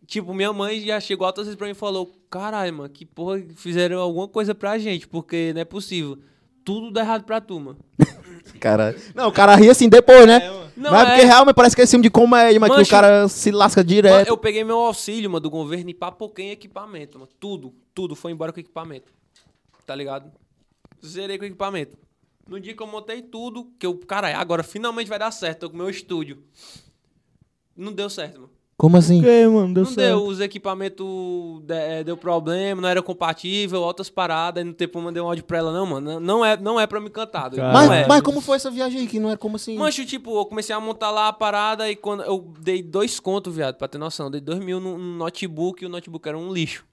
[0.05, 3.41] Tipo, minha mãe já chegou altas vezes pra mim e falou: Caralho, mano, que porra,
[3.55, 6.17] fizeram alguma coisa pra gente, porque não é possível.
[6.63, 7.77] Tudo dá errado pra tu, mano.
[8.59, 10.39] Cara, não, o cara ri assim depois, né?
[10.75, 11.25] Não, Mas é porque é.
[11.25, 14.27] realmente parece que é filme de comédia, mas que o cara se lasca Mano, direto.
[14.27, 17.29] eu peguei meu auxílio, mano, do governo e papoquei em equipamento, mano.
[17.39, 19.13] Tudo, tudo foi embora com equipamento.
[19.85, 20.31] Tá ligado?
[21.05, 21.97] Zerei com equipamento.
[22.47, 25.69] No dia que eu montei tudo, que eu, caralho, agora finalmente vai dar certo, tô
[25.69, 26.43] com o meu estúdio.
[27.75, 28.52] Não deu certo, mano.
[28.83, 29.21] Como assim?
[29.21, 29.73] Mano?
[29.73, 29.95] Deu não certo.
[30.17, 31.05] deu, os equipamentos
[31.63, 35.25] de- eh, deu problema, não era compatível, outras paradas, aí no tempo eu mandei um
[35.25, 37.49] áudio pra ela, não, mano, não- é, não é pra me cantar.
[37.55, 38.05] Mas, é.
[38.07, 39.07] mas como foi essa viagem aí?
[39.07, 39.77] Que não era como assim?
[39.77, 43.55] Mancho, tipo, eu comecei a montar lá a parada e quando eu dei dois contos,
[43.55, 44.29] viado, pra ter noção.
[44.29, 46.83] Dei dois mil num num notebook e o notebook era um lixo.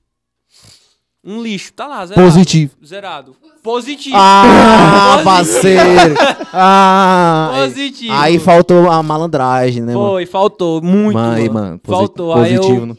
[1.22, 2.26] Um lixo, tá lá, zerado.
[2.26, 2.72] Positivo.
[2.84, 3.36] Zerado.
[3.62, 4.16] Positivo.
[4.18, 5.24] Ah, Positivo.
[5.24, 6.14] parceiro!
[6.52, 7.52] Ah!
[7.54, 8.12] Positivo.
[8.14, 10.08] Aí faltou a malandragem, né, mano?
[10.08, 11.54] Foi, faltou muito, Mãe, mano.
[11.66, 11.78] mano.
[11.78, 12.32] posi- Faltou.
[12.34, 12.94] Aí eu, Positivo, né?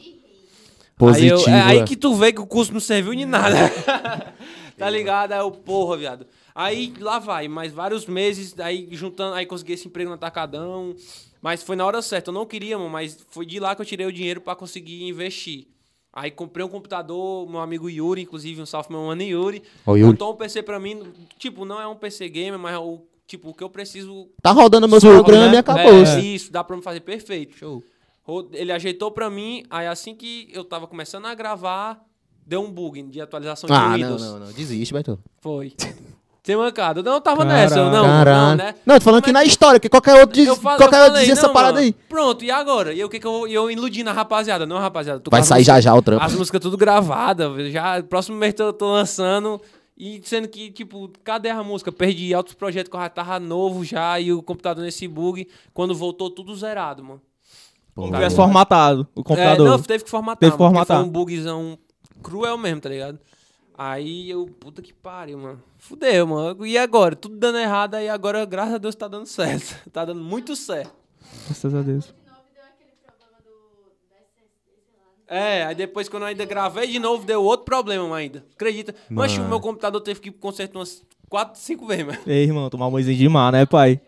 [0.98, 1.36] Positivo.
[1.36, 1.84] Aí, eu- é aí é.
[1.84, 3.58] que tu vê que o curso não serviu de nada.
[4.78, 5.32] tá ligado?
[5.34, 6.26] Aí eu, porra, viado.
[6.54, 10.96] Aí lá vai, mais vários meses, aí juntando, aí consegui esse emprego no Atacadão.
[11.42, 12.30] Mas foi na hora certa.
[12.30, 15.04] Eu não queria, mano, mas foi de lá que eu tirei o dinheiro pra conseguir
[15.10, 15.66] investir.
[16.14, 19.64] Aí comprei um computador, meu amigo Yuri, inclusive, um salve meu mano Yuri.
[19.86, 20.08] Ó, Yuri.
[20.12, 21.02] Montou um PC pra mim,
[21.40, 24.52] tipo, não é um PC gamer, mas é o, tipo, o que eu preciso Tá
[24.52, 25.56] rodando meus programas né?
[25.56, 25.94] e acabou.
[26.06, 27.56] é, isso, dá pra me fazer perfeito.
[27.58, 27.82] Show.
[28.54, 32.06] Ele ajeitou pra mim, aí assim que eu tava começando a gravar,
[32.46, 34.22] deu um bug de atualização de Ah, não, Windows.
[34.22, 34.52] não, não.
[34.52, 35.18] Desiste, Beto.
[35.40, 35.74] Foi.
[36.44, 37.04] Sem mancada.
[37.04, 37.62] Não, eu tava Caralho.
[37.62, 38.58] nessa, eu não, não, Caralho.
[38.58, 38.76] né?
[38.84, 41.08] Não, tô falando aqui na história, que qualquer outro diz, Eu fa- eu qualquer outro
[41.12, 41.94] falei, dizia essa não, parada mano, aí.
[42.10, 42.94] Pronto, e agora?
[42.94, 44.66] E eu, o que que eu, e eu iludindo a rapaziada?
[44.66, 45.22] Não, rapaziada.
[45.30, 46.24] Vai sair músicas- já já o trampo.
[46.24, 47.72] As músicas tudo gravadas.
[47.72, 49.62] Já, próximo mês eu tô lançando.
[49.96, 51.92] E sendo que, tipo, cadê a música?
[51.92, 55.48] Perdi outros projetos que eu já tava novo já e o computador nesse bug.
[55.76, 57.22] Quando voltou, tudo zerado, mano.
[57.94, 59.68] Como Tá tivesse formatado o computador.
[59.68, 60.40] É, não, teve que formatar.
[60.40, 60.98] Teve que formatar.
[60.98, 61.78] Foi um bugzão
[62.24, 63.20] cruel mesmo, tá ligado?
[63.78, 65.62] Aí eu, puta que pariu, mano.
[65.82, 66.66] Fudeu, mano.
[66.66, 67.16] E agora?
[67.16, 69.76] Tudo dando errado, aí agora, graças a Deus, tá dando certo.
[69.92, 70.94] Tá dando muito certo.
[71.48, 72.14] Graças a Deus.
[75.28, 78.46] É, aí depois quando eu ainda gravei de novo, deu outro problema ainda.
[78.54, 78.94] Acredita?
[79.10, 82.20] Mas o meu computador teve que consertar umas 4, 5 vezes, mano.
[82.28, 84.00] Ei, irmão, tomar um banhozinho de mar, né, pai?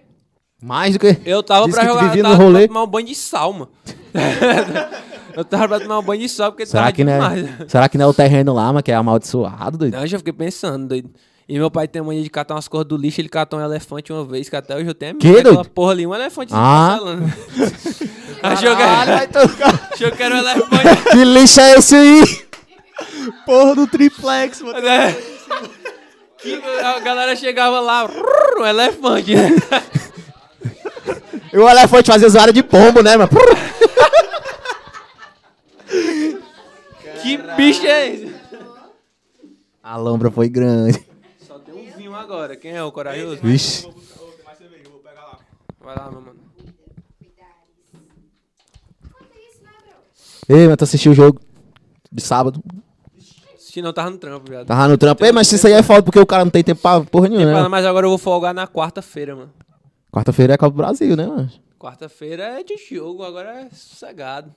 [0.61, 1.17] Mais do que.
[1.25, 2.59] Eu tava Diz pra jogar, eu no tava rolê.
[2.59, 3.71] pra tomar um banho de sal, mano.
[5.33, 7.61] eu tava pra tomar um banho de sal porque Será tava que, não demais.
[7.61, 9.93] é, será que não é o terreno lá, mas que é amaldiçoado, doido?
[9.93, 11.09] Não, eu já fiquei pensando, doido.
[11.47, 13.63] E meu pai tem a mania de catar umas cores do lixo, ele catou um
[13.63, 16.53] elefante uma vez, que até hoje eu tenho Que, medo daquela porra ali, um elefante
[16.55, 16.97] Ah.
[18.43, 18.83] Achou que,
[19.93, 21.03] achou que era um elefante.
[21.11, 22.45] que lixo é esse aí?
[23.45, 24.81] Porra do triplex, mano.
[24.81, 25.15] né?
[26.39, 28.05] Que a galera chegava lá,
[28.59, 29.31] um elefante.
[31.53, 33.29] E o elefante fazia zoada de pombo, né, mano?
[37.21, 38.35] que bicho é esse?
[39.81, 41.01] A lombra foi grande.
[41.47, 43.41] Só tem um vinho agora, quem é o corajoso?
[43.41, 43.87] Vixe.
[45.79, 46.39] Vai lá, meu mano.
[50.47, 51.39] Ei, mas tu assistiu o jogo
[52.11, 52.63] de sábado?
[53.57, 54.67] Se não, tava no trampo, viado.
[54.67, 55.25] Tava no trampo.
[55.25, 57.63] Ei, mas isso aí é foda porque o cara não tem tempo pra porra nenhuma,
[57.63, 57.67] né?
[57.67, 59.53] Mas agora eu vou folgar na quarta-feira, mano.
[60.11, 61.51] Quarta-feira é Copa do Brasil, né, mano?
[61.79, 64.53] Quarta-feira é de jogo, agora é sossegado.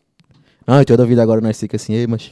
[0.66, 2.30] Ah, toda vida agora nós fica assim, ei, mas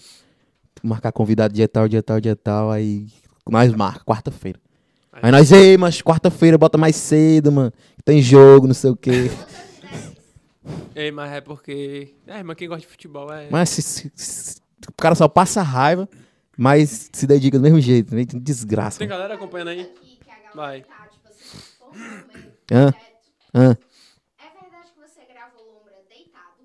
[0.83, 3.07] marcar convidado dia tal, dia tal, dia tal, aí
[3.49, 4.61] nós marca, quarta-feira.
[5.23, 7.73] Aí nós, ei, mas quarta-feira bota mais cedo, mano.
[8.05, 9.31] Tem jogo, não sei o quê.
[10.97, 12.15] Ei, mas é porque.
[12.27, 13.49] É, mas quem gosta de futebol é.
[13.51, 14.57] Mas se- se- se-
[14.89, 16.09] o cara só passa raiva,
[16.57, 18.25] mas se dedica do mesmo jeito, né?
[18.25, 18.99] Desgraça.
[18.99, 19.19] Tem mano.
[19.19, 19.91] galera acompanhando aí?
[20.55, 20.83] Vai.
[20.83, 21.59] tá, tipo assim,
[22.73, 22.95] Hã?
[23.55, 23.77] Hã?
[24.39, 26.63] É verdade que você gravou Lombra deitado?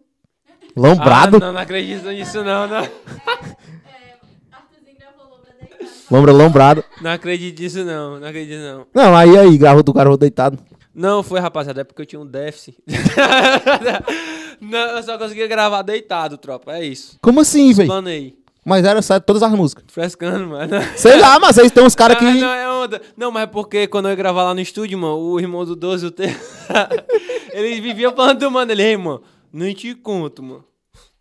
[0.76, 1.38] Lombrado?
[1.38, 2.78] Ah, não, não acredito nisso, não, não.
[4.54, 5.99] Arthurzinho gravou Lombra deitado.
[6.10, 6.84] Lombra lombrado.
[7.02, 8.20] Não acredito nisso, não.
[8.20, 8.86] Não acredito, não.
[8.94, 10.58] Não, aí aí, gravou do cara deitado.
[10.94, 12.78] Não, foi, rapaziada, é porque eu tinha um déficit.
[14.60, 16.74] não, eu só conseguia gravar deitado, tropa.
[16.74, 17.18] É isso.
[17.22, 17.88] Como assim, velho?
[17.88, 18.40] Planei.
[18.66, 19.86] Mas era certo todas as músicas.
[19.88, 20.76] Frescando, mano.
[20.96, 22.26] Sei lá, mas vocês têm uns caras que.
[22.26, 23.02] Ah, não, é onda.
[23.16, 25.76] Não, mas é porque quando eu ia gravar lá no estúdio, mano, o irmão do
[25.76, 26.24] 12, o T...
[27.54, 28.72] ele vivia falando do mano.
[28.72, 29.22] Ele, ei, mano,
[29.54, 30.66] nem te conto, mano.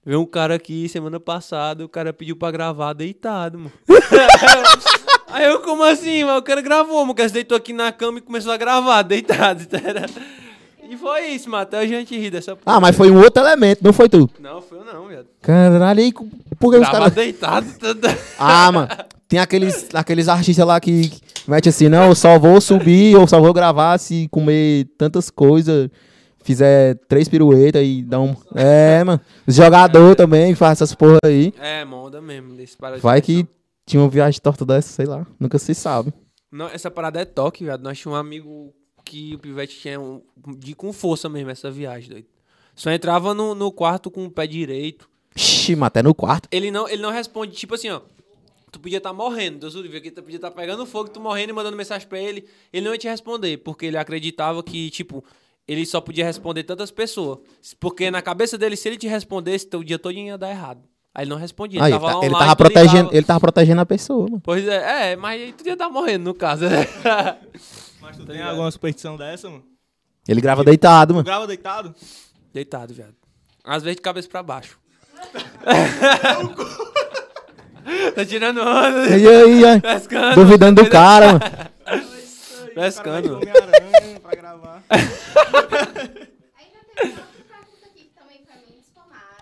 [0.09, 3.73] Veio um cara aqui semana passada, o cara pediu pra gravar deitado, mano.
[5.29, 6.39] Aí eu, como assim, mano?
[6.39, 7.13] O cara gravou, mano.
[7.13, 9.65] O cara se deitou aqui na cama e começou a gravar, deitado.
[9.65, 10.09] entendeu?
[10.91, 11.65] E foi isso, mano.
[11.65, 12.79] Até a gente ri dessa porra.
[12.79, 14.31] Ah, mas foi um outro elemento, não foi tu.
[14.41, 15.27] Não, foi eu não, viado.
[15.43, 16.11] Caralho, aí
[16.59, 17.13] por que os caras.
[17.13, 17.67] deitado.
[17.79, 18.09] tudo.
[18.39, 18.89] Ah, mano,
[19.29, 21.13] tem aqueles, aqueles artistas lá que
[21.47, 25.91] mete assim, não, eu só vou subir, eu só vou gravar se comer tantas coisas,
[26.49, 28.35] fizer três piruetas e dar um.
[28.55, 29.21] É, mano.
[29.47, 31.53] Os jogador também faz essas porra aí.
[31.61, 32.57] É, moda mesmo.
[33.03, 33.47] Vai que
[33.85, 35.27] tinha uma viagem torta dessa, sei lá.
[35.39, 36.11] Nunca se sabe.
[36.51, 37.83] Não, essa parada é toque, viado.
[37.83, 40.23] Nós tínhamos um amigo que o pivete tinha um,
[40.57, 42.27] de com força mesmo essa viagem, doido.
[42.75, 45.07] Só entrava no, no quarto com o pé direito.
[45.37, 46.49] Xi, mas até no quarto.
[46.51, 48.01] Ele não, ele não responde, tipo assim, ó.
[48.73, 51.51] Tu podia estar morrendo, Deus do livro, que tu podia estar pegando fogo, tu morrendo
[51.51, 52.47] e mandando mensagem pra ele.
[52.73, 55.23] Ele não ia te responder, porque ele acreditava que, tipo,
[55.69, 57.39] ele só podia responder tantas pessoas.
[57.79, 60.81] Porque na cabeça dele, se ele te respondesse, teu dia todo ia dar errado.
[61.15, 61.81] Aí ele não respondia.
[61.81, 64.41] Ele tava tá- ele tava protegendo, ele tava protegendo a pessoa, mano.
[64.43, 66.65] Pois é, é, mas aí tu ia estar morrendo, no caso.
[68.01, 69.65] Mas tu tem alguma superstição dessa, mano?
[70.27, 71.25] Ele grava deitado, Tu mano.
[71.25, 71.95] grava deitado?
[72.55, 73.15] Deitado, viado.
[73.63, 74.79] Às vezes de cabeça pra baixo.
[78.15, 79.17] tá tirando onda.
[79.17, 80.35] E aí, aí, Pescando.
[80.37, 81.41] duvidando do cara, mano.
[82.75, 83.41] Pescando.
[84.29, 84.83] Pra gravar.
[84.91, 85.09] Ainda
[87.87, 88.45] aqui que também.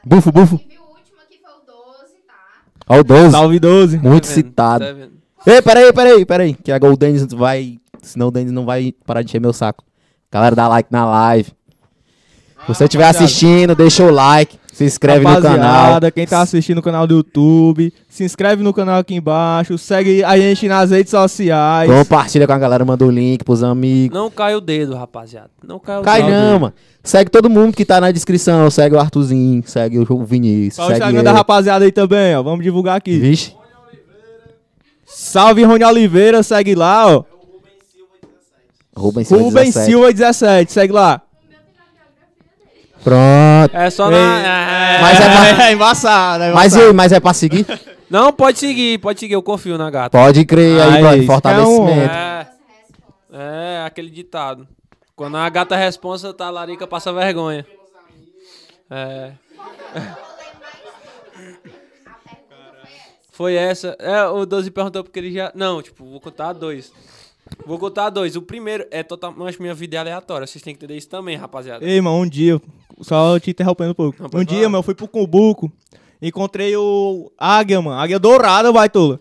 [0.05, 0.61] Bufo, bufo.
[0.71, 2.63] E o último aqui foi o 12, tá?
[2.89, 3.31] Ó o 12.
[3.33, 3.99] Salve 12.
[3.99, 4.35] Muito Tá vendo?
[4.35, 4.85] citado.
[4.85, 5.13] Tá vendo?
[5.47, 6.55] Ei, peraí, peraí, peraí.
[6.55, 7.79] Que agora o Denis vai.
[8.03, 9.85] Senão o Denis não vai parar de encher meu saco.
[10.31, 11.51] Galera, dá like na live.
[11.51, 14.59] Se você estiver assistindo, deixa o like.
[14.77, 15.99] Se inscreve no canal.
[16.15, 20.37] Quem tá assistindo o canal do YouTube, se inscreve no canal aqui embaixo, segue a
[20.37, 21.91] gente nas redes sociais.
[21.91, 24.15] Compartilha com a galera, manda o link pros amigos.
[24.15, 25.49] Não cai o dedo, rapaziada.
[25.67, 26.31] Não cai o Cai dedo.
[26.31, 26.75] não, mano.
[27.03, 28.71] Segue todo mundo que tá na descrição.
[28.71, 30.77] Segue o Arthurzinho, segue o Vinícius.
[30.77, 31.25] Qual o segue Instagram eu.
[31.25, 32.43] da rapaziada aí também, ó.
[32.43, 33.19] Vamos divulgar aqui.
[33.19, 33.55] Vixe.
[35.07, 37.25] Salve Rony Oliveira, segue lá, ó.
[38.95, 39.87] Rubens Silva Rubem 17.
[39.87, 41.23] Silva 17, segue lá.
[43.07, 43.73] Pronto.
[43.77, 44.17] É só na.
[44.17, 46.87] é- Mas é pra- é embaçado, é Mas e embaçado.
[46.89, 47.65] aí, mas é pra seguir?
[48.11, 49.35] Não, pode seguir, pode seguir.
[49.35, 50.11] Eu confio na gata.
[50.19, 51.17] Pode crer aí, Aí, mano.
[51.19, 52.13] que é Fortalecimento.
[52.13, 52.49] É,
[53.33, 54.67] é, aquele ditado.
[55.15, 57.65] Quando a gata responsa, tá a larica passa vergonha.
[58.91, 59.31] É.
[63.33, 63.97] Foi essa.
[63.99, 65.53] É, o 12 perguntou porque ele já.
[65.55, 66.93] Não, tipo, vou contar dois.
[67.65, 68.37] Vou contar dois.
[68.37, 70.47] O primeiro é totalmente minha vida é aleatória.
[70.47, 71.85] Vocês têm que entender isso também, rapaziada.
[71.85, 72.61] Ei, mano, um dia,
[73.01, 74.17] só te interrompendo um pouco.
[74.21, 74.69] Não, um dia, falar.
[74.69, 75.71] mano, eu fui pro Cumbuco,
[76.21, 79.21] encontrei o Águia, mano, Águia Dourada, baitola.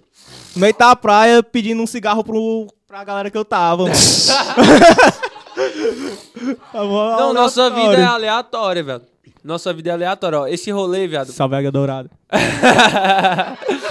[0.56, 3.95] No meio da praia, pedindo um cigarro pro, pra galera que eu tava, mano.
[6.73, 9.02] Não, nossa vida é aleatória, velho.
[9.43, 10.47] Nossa vida é aleatória, ó.
[10.47, 11.31] Esse rolê, viado.
[11.31, 12.10] Salve Águia Dourada.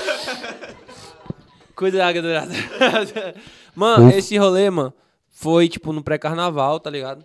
[1.75, 2.53] Cuida da água dourada.
[3.75, 4.93] Mano, esse rolê, mano,
[5.29, 7.25] foi tipo no pré-carnaval, tá ligado?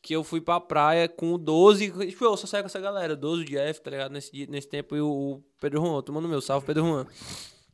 [0.00, 1.90] Que eu fui pra praia com o 12.
[2.08, 4.12] Tipo, eu só saio com essa galera, 12 de F, tá ligado?
[4.12, 7.06] Nesse, nesse tempo, e o, Pedro Juan, tomando meu salve, Pedro Juan.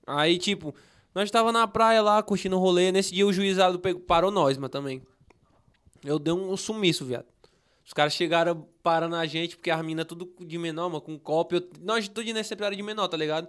[0.06, 0.74] Aí, tipo,
[1.14, 2.92] nós tava na praia lá, curtindo o rolê.
[2.92, 5.02] Nesse dia o juizado pegou, parou nós, mas também.
[6.04, 7.26] Eu dei um, sumiço, viado.
[7.84, 11.56] Os caras chegaram parando a gente, porque as minas tudo de menor, mano, com copo.
[11.56, 13.48] Eu, nós tudo nesse era de menor, tá ligado?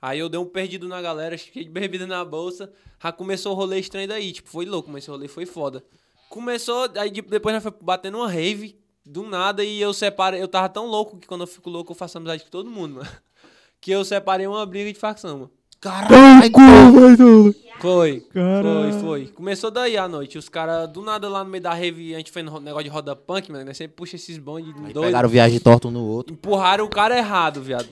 [0.00, 2.70] Aí eu dei um perdido na galera, cheio de bebida na bolsa.
[3.02, 4.32] Já começou o rolê estranho daí.
[4.32, 5.82] Tipo, foi louco, mas esse rolê foi foda.
[6.28, 10.40] Começou, aí de- depois nós foi batendo uma rave, do nada, e eu separei.
[10.42, 12.96] Eu tava tão louco que quando eu fico louco eu faço amizade com todo mundo,
[13.02, 13.08] mano.
[13.80, 15.50] Que eu separei uma briga de facção, mano.
[15.80, 16.52] Caralho,
[17.80, 18.20] Foi.
[18.34, 18.92] Caralho.
[18.92, 19.26] Foi, foi.
[19.28, 20.36] Começou daí à noite.
[20.36, 22.90] Os caras, do nada lá no meio da rave, a gente fez no negócio de
[22.90, 23.64] roda punk, mano.
[23.64, 25.00] Nós sempre puxa esses bondes doidos.
[25.02, 26.34] Pegaram viagem torta um no outro.
[26.34, 27.88] Empurraram o cara errado, viado.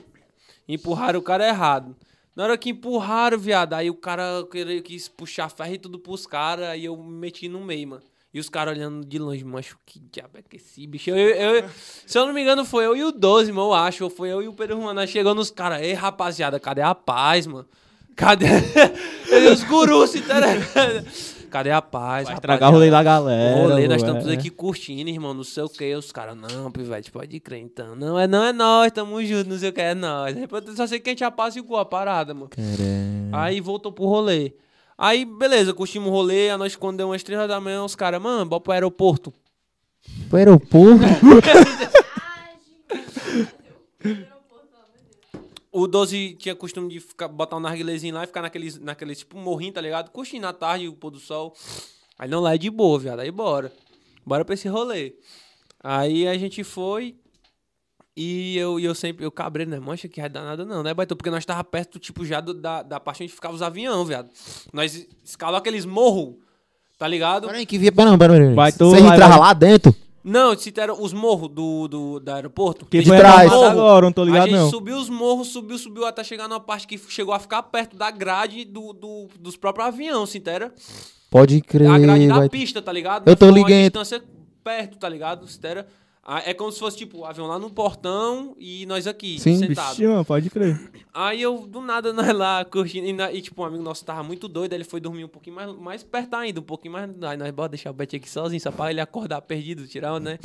[0.68, 1.94] Empurraram o cara errado.
[2.34, 4.46] Na hora que empurraram, viado, aí o cara
[4.84, 8.02] quis puxar ferro e tudo pros caras, aí eu me meti no meio, mano.
[8.34, 11.08] E os caras olhando de longe, macho, que diabo é que esse bicho?
[11.08, 11.70] Eu, eu- eu-
[12.06, 14.04] se eu não me engano, foi eu e o 12, mano, eu acho.
[14.04, 14.92] Ou foi eu e o Pedro.
[14.92, 17.66] Nós chegou nos caras, ei, rapaziada, cadê a paz, mano?
[18.14, 18.46] Cadê
[19.30, 20.20] Cadê os gurus, se
[21.56, 23.56] Cadê a paz, Vai estragar o rolê da galera.
[23.56, 25.94] o rolê, nós estamos tudo aqui curtindo, irmão, não sei o que.
[25.94, 27.96] Os caras, não, pivete, pode crer, então.
[27.96, 30.36] Não, é não, é nós, tamo junto, não sei o que, é nós.
[30.36, 32.50] Depois eu só sei que a gente apaziguou a parada, mano.
[33.32, 34.52] Aí voltou pro rolê.
[34.98, 37.94] Aí, beleza, curtimos o rolê, a noite quando deu umas 3 horas da manhã, os
[37.94, 39.32] caras, mano, bora pro aeroporto.
[40.28, 41.00] Pro aeroporto.
[45.78, 49.36] O 12 tinha costume de ficar, botar um narguilezinho lá e ficar naqueles, naqueles tipo
[49.36, 50.10] morrinho, tá ligado?
[50.10, 51.54] Curtindo à tarde, o pôr do sol.
[52.18, 53.20] Aí não, lá é de boa, viado.
[53.20, 53.70] Aí bora.
[54.24, 55.14] Bora pra esse rolê.
[55.82, 57.14] Aí a gente foi.
[58.16, 59.78] E eu, e eu sempre, eu cabrei, né?
[59.78, 61.14] Mancha que vai dar nada não, né, Baito?
[61.14, 64.30] Porque nós tava perto, tipo, já do- da, da parte onde ficava os avião, viado.
[64.72, 66.36] Nós escalou aqueles morros,
[66.98, 67.46] tá ligado?
[67.48, 67.92] Peraí, que via.
[67.92, 68.54] Peraí, peraí, peraí.
[68.54, 69.94] Vai tu, Vocês entravam lá dentro?
[70.28, 72.84] Não, se deram os morros do, do, do aeroporto.
[72.84, 73.48] Que foi deram trás.
[73.50, 73.64] morro.
[73.64, 74.68] agora, não tô a ligado gente não.
[74.70, 78.10] subiu os morros, subiu, subiu até chegar numa parte que chegou a ficar perto da
[78.10, 80.74] grade do, do- dos próprios aviões, se entera?
[81.30, 81.88] Pode crer.
[81.88, 83.28] a grade da vai- pista, tá ligado?
[83.28, 83.70] Eu tô ligado.
[83.70, 84.24] Uma distância
[84.64, 85.46] perto, tá ligado?
[85.46, 85.86] Ah,
[86.44, 89.58] É como se fosse, tipo, o avião lá no portão e nós aqui, Sim.
[89.58, 89.98] sentados.
[90.00, 90.76] Mano, pode crer.
[91.14, 93.06] Aí eu, do nada, nós lá curtindo.
[93.06, 94.72] E, na- e, tipo, um amigo nosso tava muito doido.
[94.72, 97.08] Aí ele foi dormir um pouquinho mais, mais perto ainda, um pouquinho mais.
[97.22, 100.38] Aí nós, bora deixar o Bet aqui sozinho, só pra ele acordar perdido, tirar né?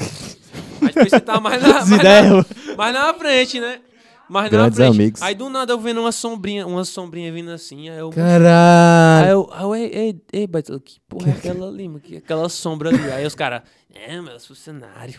[0.81, 3.81] Aí depois você tá mais na, mais, na, mais na frente, né?
[4.29, 5.01] Mais Grandes na frente.
[5.01, 5.21] amigos.
[5.23, 7.89] Aí do nada eu vendo uma sombrinha, uma sombrinha vindo assim.
[7.89, 8.09] Aí eu.
[8.09, 9.29] Aí Caralho.
[9.29, 11.99] eu, aí eu, ei, ei, ei, Beto, que porra é aquela ali, mano?
[11.99, 13.11] Que, aquela sombra ali.
[13.11, 13.63] Aí os caras,
[13.93, 15.17] é, mas é os funcionários.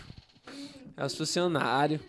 [0.95, 2.01] É os funcionários.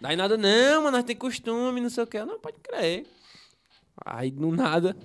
[0.00, 2.16] Daí nada, não, mano, nós tem costume, não sei o que.
[2.16, 3.06] Eu, Não, pode crer.
[4.04, 4.96] Aí do nada,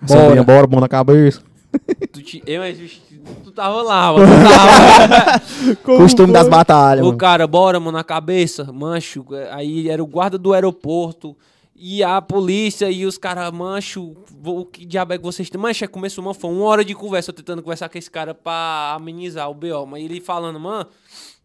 [0.00, 1.42] Bora, bora, mão na cabeça.
[2.12, 2.78] tu, te, eu, mas,
[3.42, 4.26] tu tava lá, mano.
[4.26, 7.18] Tu tava, Costume das batalhas, o mano.
[7.18, 9.24] cara, bora, mano, na cabeça, mancho.
[9.52, 11.36] Aí era o guarda do aeroporto.
[11.78, 15.60] E a polícia e os caras, mancho, o que diabo é que vocês têm?
[15.60, 18.94] Mancho, começou, mano, foi uma hora de conversa, eu tentando conversar com esse cara pra
[18.96, 19.84] amenizar o B.O.
[19.84, 20.86] Mas ele falando, mano,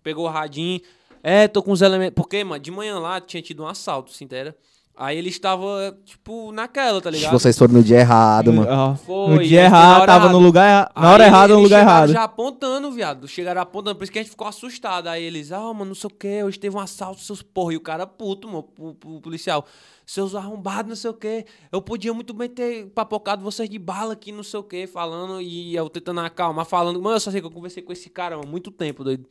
[0.02, 0.80] pegou o radinho,
[1.24, 2.16] é, tô com os elementos.
[2.16, 4.56] Porque, mano, de manhã lá tinha tido um assalto, se?
[4.96, 7.32] Aí ele estava, tipo, naquela, tá ligado?
[7.32, 8.96] Vocês foram no dia errado, mano.
[8.98, 10.34] Foi, no dia errado, tava errada.
[10.34, 10.92] no lugar errado.
[10.96, 12.12] Na hora errada, no lugar errado.
[12.12, 13.28] já apontando, viado.
[13.28, 15.08] Chegaram apontando, por isso que a gente ficou assustado.
[15.08, 17.74] Aí eles, ah, mano, não sei o que, hoje teve um assalto, seus porra.
[17.74, 19.66] E o cara puto, mano, pro, pro policial.
[20.06, 21.46] Seus arrombados, não sei o que.
[21.72, 25.42] Eu podia muito bem ter papocado vocês de bala aqui, não sei o que, falando.
[25.42, 27.02] E eu tentando acalmar, falando.
[27.02, 29.26] Mano, eu só sei que eu conversei com esse cara, mano, muito tempo, doido.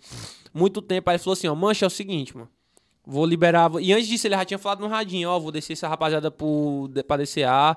[0.54, 1.10] Muito tempo.
[1.10, 2.48] Aí ele falou assim, ó, mancha, é o seguinte, mano.
[3.06, 3.70] Vou liberar.
[3.80, 6.88] E antes disso, ele já tinha falado no radinho, ó, vou descer essa rapaziada pro,
[7.06, 7.76] pra DCA.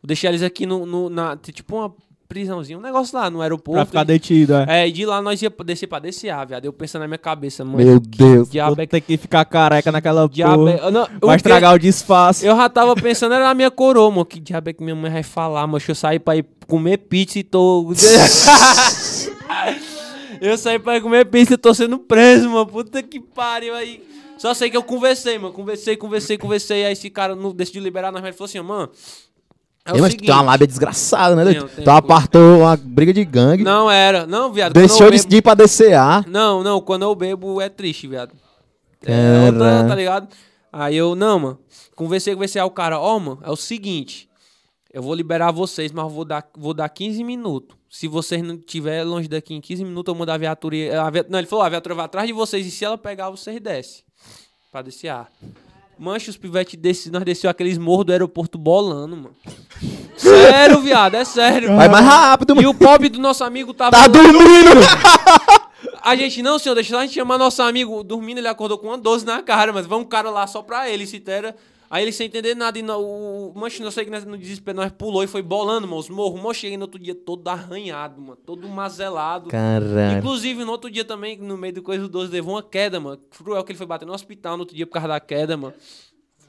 [0.00, 1.36] Vou deixar eles aqui no, no- na.
[1.36, 1.92] Tipo uma
[2.28, 3.78] prisãozinha, um negócio lá no aeroporto.
[3.78, 4.66] Pra ficar detido, é.
[4.82, 6.66] É, e de lá nós ia descer pra DCA, viado.
[6.66, 7.78] Eu pensando na minha cabeça, mano.
[7.78, 8.50] Meu Deus.
[8.50, 10.90] Diabo Vou é ter que ficar careca naquela diabo é- porra.
[10.90, 12.44] Não, Vai estragar o disfarce.
[12.46, 14.26] Eu já tava pensando, era na minha coroa, mano.
[14.26, 15.82] Que diabo é que minha mãe vai falar, mano?
[15.88, 17.90] Eu saí pra ir comer pizza e tô.
[20.40, 22.66] eu saí pra ir comer pizza e tô sendo preso, mano.
[22.66, 24.02] Puta que pariu aí.
[24.38, 25.52] Só sei que eu conversei, mano.
[25.52, 26.84] Conversei, conversei, conversei.
[26.84, 28.90] Aí esse cara não decidiu liberar, nós falou assim, mano.
[29.84, 31.44] É Ei, mas tu tem uma seguinte- lábia desgraçada, né?
[31.52, 33.62] Tenho, Tu apartou uma briga de gangue.
[33.64, 34.26] Não era.
[34.26, 34.72] Não, viado.
[34.74, 36.24] Deixou de ir pra DCA.
[36.28, 38.32] Não, não, quando eu bebo é triste, viado.
[39.04, 40.28] É, outra, tá ligado?
[40.72, 41.58] Aí eu, não, mano.
[41.96, 44.28] Conversei, conversei, aí o cara, ó, mano, é o seguinte.
[44.92, 47.76] Eu vou liberar vocês, mas vou dar, vou dar 15 minutos.
[47.88, 50.76] Se vocês não estiver longe daqui em 15 minutos, eu mando a viatura.
[51.02, 53.30] A via- não, ele falou, a viatura vai atrás de vocês e se ela pegar,
[53.30, 54.02] vocês descem.
[54.70, 55.14] Pra descer.
[55.98, 59.34] Mancha, os pivetes desse, nós desceu aqueles morros do aeroporto bolando, mano.
[60.16, 61.74] Sério, viado, é sério.
[61.74, 62.70] Vai mais rápido, E mano.
[62.70, 63.90] o pobre do nosso amigo tava.
[63.92, 64.80] Tá dormindo!
[66.02, 68.98] A gente, não, senhor, deixa a gente chamar nosso amigo dormindo, ele acordou com uma
[68.98, 71.56] 12 na cara, mas vai um cara lá só pra ele, se tera.
[71.90, 74.76] Aí ele sem entender nada, e no, o mancho, não sei que nós, no desespero
[74.76, 76.40] nós pulou e foi bolando, mano, os morros.
[76.40, 79.48] Mano, cheguei no outro dia todo arranhado, mano, todo mazelado.
[79.48, 80.18] Caralho.
[80.18, 83.18] Inclusive, no outro dia também, no meio do coisa do 12, levou uma queda, mano.
[83.30, 85.74] Cruel que ele foi bater no hospital no outro dia por causa da queda, mano.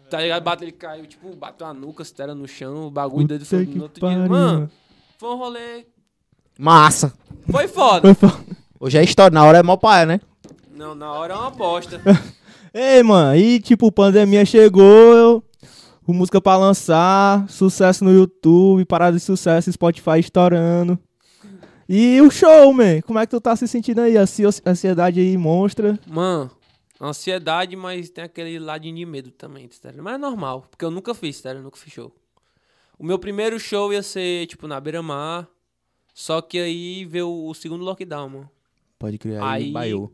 [0.10, 0.44] Tá ligado?
[0.44, 3.66] Bate, ele caiu, tipo, bateu a nuca, se era no chão, o bagulho dele foi
[3.66, 4.28] que no outro pariu, dia.
[4.28, 4.72] Mano, mano.
[5.18, 5.86] foi um rolê.
[6.58, 7.14] Massa.
[7.50, 8.10] Foi foda.
[8.78, 10.20] Hoje é história, na hora é mó pai, né?
[10.72, 12.02] Não, na hora é uma bosta.
[12.74, 14.84] Ei, mano, e tipo, pandemia chegou,
[15.16, 15.44] eu-
[16.08, 20.98] música pra lançar, sucesso no YouTube, parada de sucesso, Spotify estourando.
[21.88, 24.18] E o show, man, como é que tu tá se sentindo aí?
[24.18, 26.00] A ansi- ansiedade aí monstra.
[26.08, 26.52] Mano,
[27.02, 29.92] ansiedade, mas tem aquele ladinho de medo também, tá?
[29.98, 31.50] Mas é normal, porque eu nunca fiz, tá?
[31.52, 32.12] Eu nunca fiz show.
[32.98, 35.48] O meu primeiro show ia ser, tipo, na beira-mar.
[36.14, 38.50] Só que aí veio o segundo lockdown, mano.
[39.00, 40.12] Pode criar Aí- aí, baiô.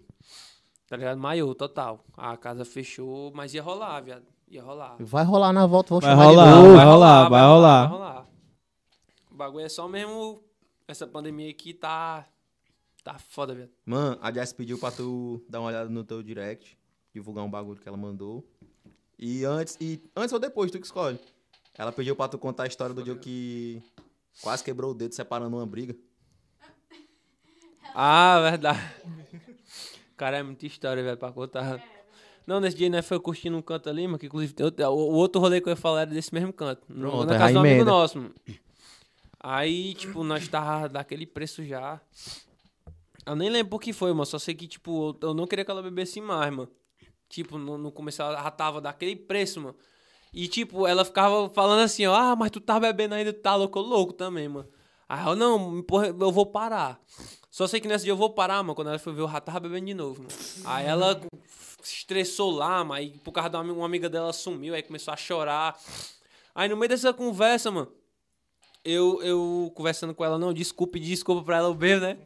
[0.88, 1.18] Tá ligado?
[1.18, 2.04] Maior, total.
[2.16, 4.26] A casa fechou, mas ia rolar, viado.
[4.48, 4.96] Ia rolar.
[5.00, 6.76] Vai rolar na volta, vão Vai chamar de rolar, novo.
[6.76, 7.88] vai rolar, vai rolar.
[7.88, 8.28] vai rolar.
[9.32, 10.44] O bagulho é só mesmo.
[10.88, 12.26] Essa pandemia aqui tá.
[13.04, 13.70] Tá foda, velho.
[13.86, 16.78] Mano, a Jess pediu pra tu dar uma olhada no teu direct,
[17.14, 18.44] divulgar um bagulho que ela mandou.
[19.18, 21.20] E antes, e antes ou depois, tu que escolhe.
[21.78, 23.82] Ela pediu pra tu contar a história do dia que
[24.42, 25.96] quase quebrou o dedo separando uma briga.
[27.94, 28.80] Ah, verdade.
[30.18, 31.84] Cara, é muita história, velho, pra contar.
[32.48, 34.92] Não, nesse dia nós foi curtindo um canto ali, mas que inclusive tem outro- o,
[34.94, 36.84] o outro rolê que eu ia falar era desse mesmo canto.
[36.88, 37.92] no- Pronto, na é casa do amigo emenda.
[37.92, 38.34] nosso, mano.
[39.40, 42.00] Aí, tipo, nós tava daquele preço já.
[43.26, 44.26] Eu nem lembro por que foi, mano.
[44.26, 46.70] Só sei que, tipo, eu eu não queria que ela bebesse mais, mano.
[47.28, 49.76] Tipo, no, no começo ela já tava daquele preço, mano.
[50.34, 53.56] E, tipo, ela ficava falando assim, ó, ah, mas tu tá bebendo ainda, tu tá
[53.56, 54.68] louco, Eu, louco também, mano.
[55.08, 57.00] Aí eu, não, porra, eu vou parar.
[57.52, 58.76] Só sei que nesse dia eu vou parar, mano.
[58.76, 60.34] Quando ela foi ver, eu já tava bebendo de novo, mano.
[60.66, 61.22] Aí ela
[61.84, 65.14] estressou lá, mas aí, por causa de uma, ami- uma amiga dela sumiu, aí começou
[65.14, 65.80] a chorar.
[66.54, 67.92] Aí no meio dessa conversa, mano,
[68.84, 72.18] eu, eu conversando com ela, não, desculpe, desculpa pra ela, bebo, né?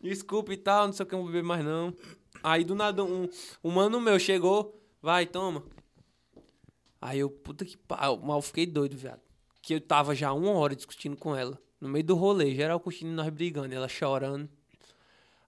[0.00, 1.94] Desculpa e tal, não sei o que, eu vou beber mais não.
[2.42, 3.28] Aí do nada um,
[3.62, 5.62] um mano meu chegou, vai, toma.
[7.00, 9.20] Aí eu, puta que pariu, mal fiquei doido, viado.
[9.60, 11.58] Que eu tava já uma hora discutindo com ela.
[11.82, 14.48] No meio do rolê, geral curtindo nós brigando, ela chorando.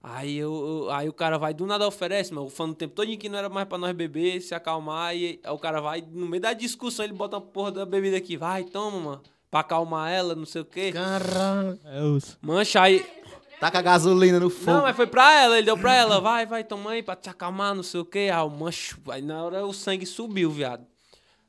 [0.03, 3.29] Aí, eu, aí o cara vai, do nada oferece, mano, falando o tempo todo que
[3.29, 5.15] não era mais pra nós beber, se acalmar.
[5.15, 8.17] E aí o cara vai, no meio da discussão, ele bota a porra da bebida
[8.17, 10.91] aqui, vai, toma, mano, pra acalmar ela, não sei o quê.
[10.91, 11.79] Caralho.
[11.85, 12.01] É.
[12.41, 13.05] Mancha, aí,
[13.57, 14.73] Taca gasolina no fogo.
[14.73, 17.29] não, mas foi pra ela, ele deu pra ela, vai, vai, toma aí pra te
[17.29, 18.29] acalmar, não sei o que.
[18.29, 20.85] Ah, o mancho, aí na hora o sangue subiu, viado.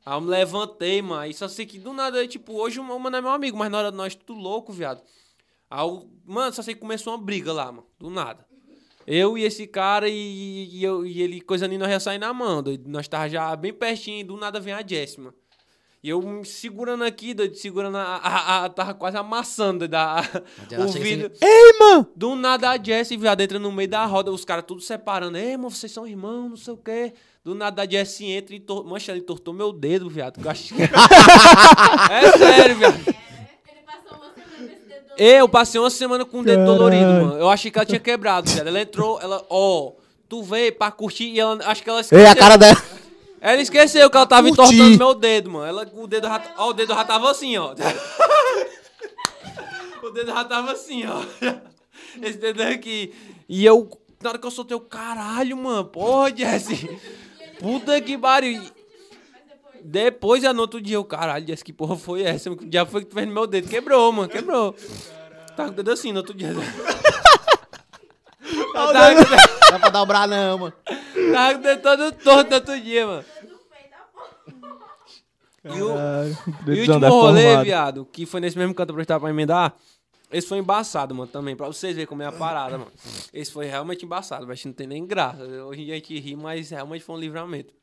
[0.07, 3.17] Aí eu me levantei, mano, aí só sei que do nada, tipo, hoje o mano
[3.17, 5.01] é meu amigo, mas na hora nós tudo louco, viado.
[5.69, 8.45] Aí, eu- mano, só sei que começou uma briga lá, mano, do nada.
[9.05, 12.33] Eu e esse cara e, e eu, e ele, coisa ali, nós ia sair na
[12.33, 12.89] mão, doido.
[12.89, 15.33] Nós tava já bem pertinho e do nada vem a Jess, mano.
[16.01, 20.21] E eu me segurando aqui, doido, segurando a, a, a- tava quase amassando, doido, a,
[20.71, 21.31] ela o chega vidro.
[21.41, 22.07] Ei, mano!
[22.15, 25.37] Do nada a Jess, viado, entra no meio da roda, os caras tudo separando.
[25.37, 27.13] Ei, mano, vocês são irmãos, não sei o quê.
[27.47, 28.83] Do nada a Jess entra e tor...
[28.83, 30.37] Mancha, ele tortou meu dedo, viado.
[30.37, 30.81] que eu acho que-
[32.11, 32.99] é sério, viado.
[33.07, 33.15] Ele
[33.85, 36.77] passou uma semana nesse dedo do Eu passei uma semana com o dedo Caralho.
[36.77, 37.37] dolorido, mano.
[37.37, 38.67] Eu achei que ela tinha quebrado, viado.
[38.67, 39.93] Ela entrou, ela, ó,
[40.27, 42.19] tu veio pra curtir e ela, acho que ela esqueceu.
[42.19, 42.83] Ei, a cara dela.
[43.39, 44.61] Ela esqueceu que ela tava Curti.
[44.75, 45.65] entortando meu dedo, mano.
[45.67, 47.71] Ela, o dedo já, ó, o dedo já tava assim, ó.
[50.03, 51.21] o dedo já tava assim, ó.
[52.21, 53.13] Esse dedo aqui.
[53.47, 53.89] E eu,
[54.21, 56.89] na hora que eu soltei o caralho, mano, porra, Jesse.
[57.59, 58.61] Puta que pariu.
[59.83, 62.53] Depois, no outro dia, eu, caralho, Jesse, que porra foi essa?
[62.55, 63.69] Que dia foi que tu fez no meu dedo?
[63.69, 64.75] Quebrou, mano, quebrou.
[65.55, 66.49] Tava com o dedo assim no outro dia.
[66.49, 66.55] Eu
[68.73, 70.73] tava com o dedo- Não dá pra dobrar, não, mano.
[71.33, 73.25] tava com o dedo todo torto no outro dia, mano.
[75.65, 77.65] E o, Caralho, E o último rolê, deformado.
[77.65, 79.73] viado, que foi nesse mesmo canto pra estar pra emendar,
[80.31, 82.91] esse foi embaçado, mano, também, pra vocês verem como é a parada, mano.
[83.33, 85.43] Esse foi realmente embaçado, mas não tem nem graça.
[85.65, 87.73] Hoje em dia a gente ri, mas realmente foi um livramento.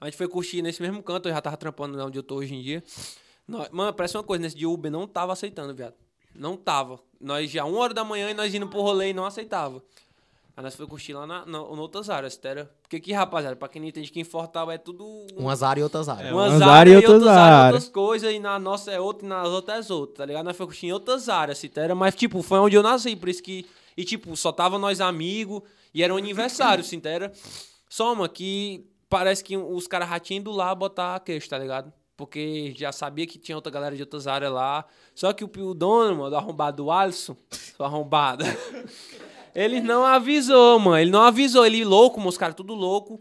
[0.00, 2.54] A gente foi curtir nesse mesmo canto, eu já tava trampando onde eu tô hoje
[2.54, 2.82] em dia.
[3.46, 5.94] Nós- mano, parece uma coisa, nesse dia o Uber não tava aceitando, viado.
[6.34, 6.98] Não tava.
[7.20, 9.82] Nós já uma hora da manhã e nós indo pro rolê e não aceitava.
[10.54, 12.68] Aí nós foi curtir lá na, na, em outras áreas, sério.
[12.82, 15.02] Porque aqui, rapaziada, pra quem não entende que em Fortal é tudo...
[15.04, 16.28] um- Umas áreas e outras áreas.
[16.28, 17.74] É, umas umas áreas áreas e outras outras áreas, áreas.
[17.74, 20.44] outras coisas, e na nossa é outra e nas outras é outra, tá ligado?
[20.44, 23.42] Nós foi curtir em outras áreas, Citera, mas, tipo, foi onde eu nasci, por isso
[23.42, 23.66] que.
[23.96, 25.62] E, tipo, só tava nós amigos,
[25.94, 27.32] e era um aniversário, Citera.
[27.88, 31.92] Soma que parece que os caras já tinham ido lá botar a queixa, tá ligado?
[32.16, 34.84] Porque já sabia que tinha outra galera de outras áreas lá.
[35.14, 37.36] Só que o, o dono, mano, do arrombado do Alisson,
[37.78, 38.44] o arrombado.
[39.54, 40.98] Ele não avisou, mano.
[40.98, 41.66] Ele não avisou.
[41.66, 43.20] Ele louco, mano, os caras tudo louco.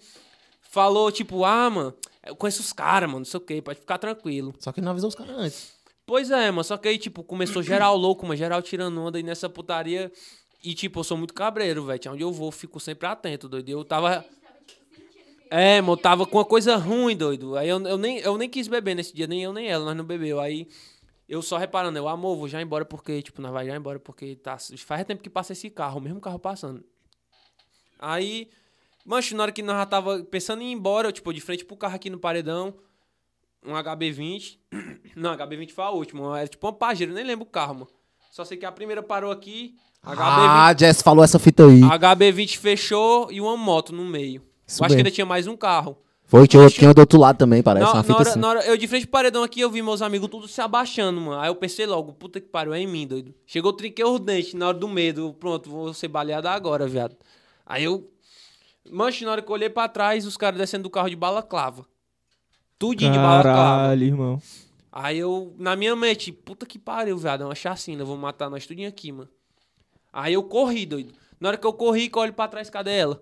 [0.62, 1.94] Falou, tipo, ah, mano,
[2.26, 4.54] eu conheço os caras, mano, não sei o que, pode ficar tranquilo.
[4.60, 5.74] Só que não avisou os caras antes.
[6.06, 9.24] Pois é, mano, só que aí, tipo, começou geral louco, mano, geral tirando onda aí
[9.24, 10.12] nessa putaria.
[10.64, 12.00] E, tipo, eu sou muito cabreiro, velho.
[12.12, 13.68] Onde eu vou, eu fico sempre atento, doido.
[13.70, 14.24] Eu tava.
[15.50, 17.58] É, mano, eu tava com uma coisa ruim, doido.
[17.58, 19.98] Aí eu, eu, nem, eu nem quis beber nesse dia, nem eu nem ela, nós
[19.98, 20.40] não bebeu.
[20.40, 20.68] Aí
[21.32, 24.36] eu só reparando, eu, amor, vou já embora porque, tipo, nós vai já embora porque
[24.36, 26.84] tá, faz tempo que passa esse carro, o mesmo carro passando.
[27.98, 28.50] Aí,
[29.06, 31.64] mancho, na hora que nós já tava pensando em ir embora, eu, tipo, de frente
[31.64, 32.74] pro carro aqui no paredão,
[33.66, 34.58] um HB20.
[35.16, 36.38] Não, HB20 foi a última.
[36.38, 37.88] Era tipo uma Pajero, nem lembro o carro, mano.
[38.30, 39.78] Só sei que a primeira parou aqui.
[40.06, 41.80] HB20, Ah, Jess falou essa fita aí.
[41.80, 44.42] HB20 fechou e uma moto no meio.
[44.68, 45.98] Isso eu acho que ainda tinha mais um carro.
[46.32, 47.84] Foi, tinha, tinha do outro lado também, parece.
[47.84, 48.40] Na, uma na fita hora, assim.
[48.40, 51.20] na hora- eu de frente pro paredão aqui, eu vi meus amigos tudo se abaixando,
[51.20, 51.42] mano.
[51.42, 53.36] Aí eu pensei logo, puta que pariu, é em mim, doido.
[53.46, 55.36] Chegou, trinquei os dentes na hora do medo.
[55.38, 57.18] Pronto, vou ser baleado agora, viado.
[57.66, 58.10] Aí eu.
[58.90, 61.86] Manche, na hora que eu olhei pra trás, os caras descendo do carro de balaclava.
[62.80, 63.58] Tudinho de balaclava.
[63.82, 64.42] Caralho, irmão.
[64.90, 68.66] Aí eu, na minha mente, puta que pariu, viado, é uma chacina, vou matar nós
[68.66, 69.30] tudinho aqui, mano.
[70.14, 71.14] Aí eu corri, doido.
[71.42, 73.22] Na hora que eu corri, que eu olho pra trás, cadê ela?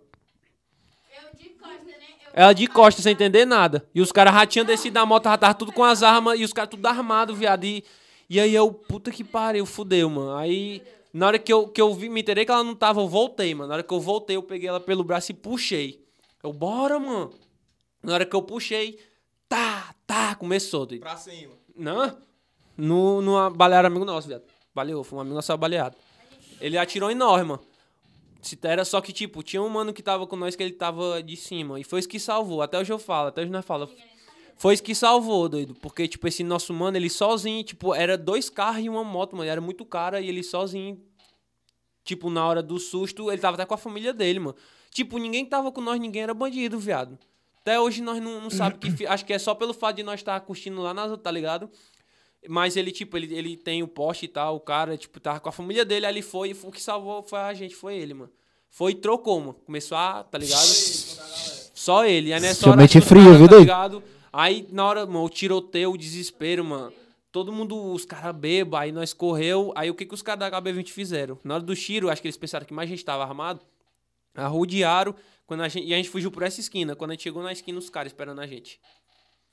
[1.12, 1.94] Eu de costa, né?
[2.24, 3.86] Eu Ela de costas, sem entender nada.
[3.94, 6.46] E os caras já tinham descido da moto, já tava tudo com as armas, e
[6.46, 7.66] os caras tudo armado, viado.
[7.66, 7.84] E,
[8.30, 10.38] e aí eu, puta que pariu, fudeu, mano.
[10.38, 10.82] Aí,
[11.14, 13.54] na hora que eu, que eu vi, me enterei que ela não tava, eu voltei,
[13.54, 13.68] mano.
[13.68, 16.02] Na hora que eu voltei, eu peguei ela pelo braço e puxei.
[16.42, 17.34] Eu, bora, mano.
[18.02, 18.98] Na hora que eu puxei,
[19.50, 21.02] tá, tá, começou, doido.
[21.02, 21.52] Pra cima.
[21.76, 22.18] Não,
[22.78, 24.44] no, no balearam amigo nosso, viado.
[24.74, 25.98] Baleou, foi um amigo nosso baleado.
[26.62, 27.60] Ele atirou em nós, mano.
[28.64, 31.36] Era só que, tipo, tinha um mano que tava com nós que ele tava de
[31.36, 31.80] cima.
[31.80, 32.62] E foi isso que salvou.
[32.62, 33.90] Até hoje eu falo, até hoje nós fala.
[34.56, 35.76] Foi isso que salvou, doido.
[35.76, 39.50] Porque, tipo, esse nosso mano, ele sozinho, tipo, era dois carros e uma moto, mano.
[39.50, 41.02] Era muito cara e ele sozinho.
[42.04, 44.56] Tipo, na hora do susto, ele tava até com a família dele, mano.
[44.92, 47.20] Tipo, ninguém tava com nós, ninguém era bandido, viado.
[47.62, 49.06] Até hoje nós não, não sabe que.
[49.06, 51.70] Acho que é só pelo fato de nós estar curtindo lá nas, tá ligado?
[52.48, 55.50] Mas ele, tipo, ele, ele tem o poste e tal, o cara, tipo, tava com
[55.50, 58.14] a família dele, aí ele foi, e o que salvou foi a gente, foi ele,
[58.14, 58.32] mano.
[58.70, 59.54] Foi e trocou, mano.
[59.66, 60.66] Começou a, tá ligado?
[61.74, 62.32] Só ele.
[62.32, 64.04] Aí nessa hora, caras, viu, tá ligado?
[64.32, 66.94] Aí, na hora, mano, o tiroteio, o desespero, mano.
[67.32, 69.72] Todo mundo, os caras bebam, aí nós correu.
[69.76, 71.38] Aí o que, que os caras da HB20 fizeram?
[71.44, 73.62] Na hora do tiro, acho que eles pensaram que mais gente tava armado.
[74.36, 75.16] Arrodearam.
[75.46, 76.96] Quando a gente, e a gente fugiu por essa esquina.
[76.96, 78.80] Quando a gente chegou na esquina, os caras esperando a gente.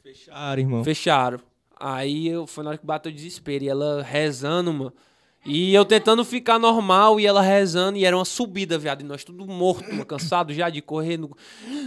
[0.03, 0.85] Fecharam, irmão.
[0.85, 1.41] Fecharam.
[1.79, 3.65] Aí eu, foi na hora que bateu o desespero.
[3.65, 4.93] E ela rezando, mano.
[5.45, 7.99] E eu tentando ficar normal e ela rezando.
[7.99, 9.03] E era uma subida, viado.
[9.03, 11.17] E nós tudo morto, mano, cansado já de correr.
[11.17, 11.37] No,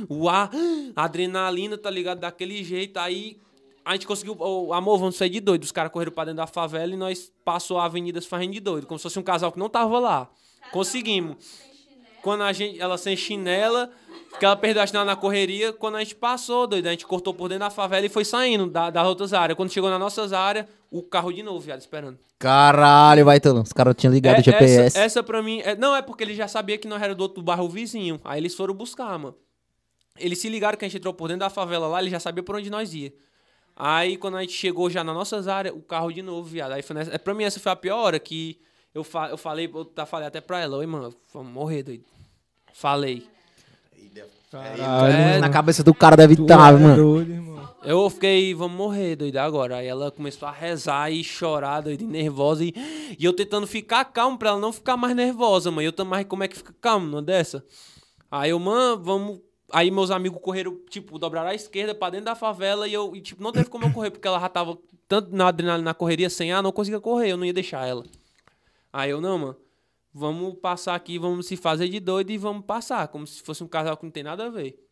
[0.07, 0.49] o ar,
[0.95, 2.19] adrenalina, tá ligado?
[2.19, 2.97] Daquele jeito.
[2.97, 3.37] Aí
[3.83, 4.37] a gente conseguiu.
[4.39, 5.63] ô, amor, vamos sair de doido.
[5.63, 8.59] Os caras correram pra dentro da favela e nós passou a avenida se fazendo de
[8.59, 8.87] doido.
[8.87, 10.29] Como se fosse um casal que não tava lá.
[10.71, 11.37] Conseguimos.
[12.21, 13.91] Quando a gente, ela sem chinela,
[14.37, 17.33] que ela perdeu a chinela na correria, quando a gente passou, doido, a gente cortou
[17.33, 19.55] por dentro da favela e foi saindo da- das outras áreas.
[19.57, 22.17] Quando chegou nas nossas áreas, o carro de novo, viado, esperando.
[22.37, 23.63] Caralho, vai, Tolão.
[23.63, 24.79] Os caras tinham ligado É, o GPS.
[24.81, 25.61] Essa, essa pra mim.
[25.63, 28.19] é- não, é porque ele já sabia que nós era do outro bairro vizinho.
[28.23, 29.35] Aí eles foram buscar, mano.
[30.17, 32.43] Eles se ligaram que a gente entrou por dentro da favela lá, ele já sabia
[32.43, 33.13] por onde nós ia.
[33.75, 36.73] Aí quando a gente chegou já nas nossas áreas, o carro de novo, viado.
[36.73, 38.59] Aí foi nessa, é, pra mim essa foi a pior hora que
[38.93, 42.03] eu, fa, eu falei, eu falei até pra ela, oi, mano, vamos morrer, doido.
[42.73, 43.25] Falei.
[44.49, 45.39] Caralho, É, mano.
[45.41, 46.95] Na cabeça do cara deve estar, é mano.
[46.95, 47.49] doido.
[47.83, 49.77] Eu fiquei, vamos morrer, doido, agora.
[49.77, 52.63] Aí ela começou a rezar e chorar, doido, e nervosa.
[52.63, 52.73] E,
[53.17, 55.81] e eu tentando ficar calmo pra ela não ficar mais nervosa, mano.
[55.83, 57.63] Eu também, como é que fica calmo numa dessa?
[58.29, 59.39] Aí eu, mano, vamos.
[59.71, 63.21] Aí meus amigos correram, tipo, dobraram à esquerda pra dentro da favela e eu, e,
[63.21, 64.75] tipo, não teve como eu correr, porque ela já tava
[65.07, 68.03] tanto na adrenalina na correria sem ar, não conseguia correr, eu não ia deixar ela.
[68.91, 69.55] Aí eu, não, mano,
[70.13, 73.67] vamos passar aqui, vamos se fazer de doido e vamos passar, como se fosse um
[73.67, 74.85] casal que não tem nada a ver.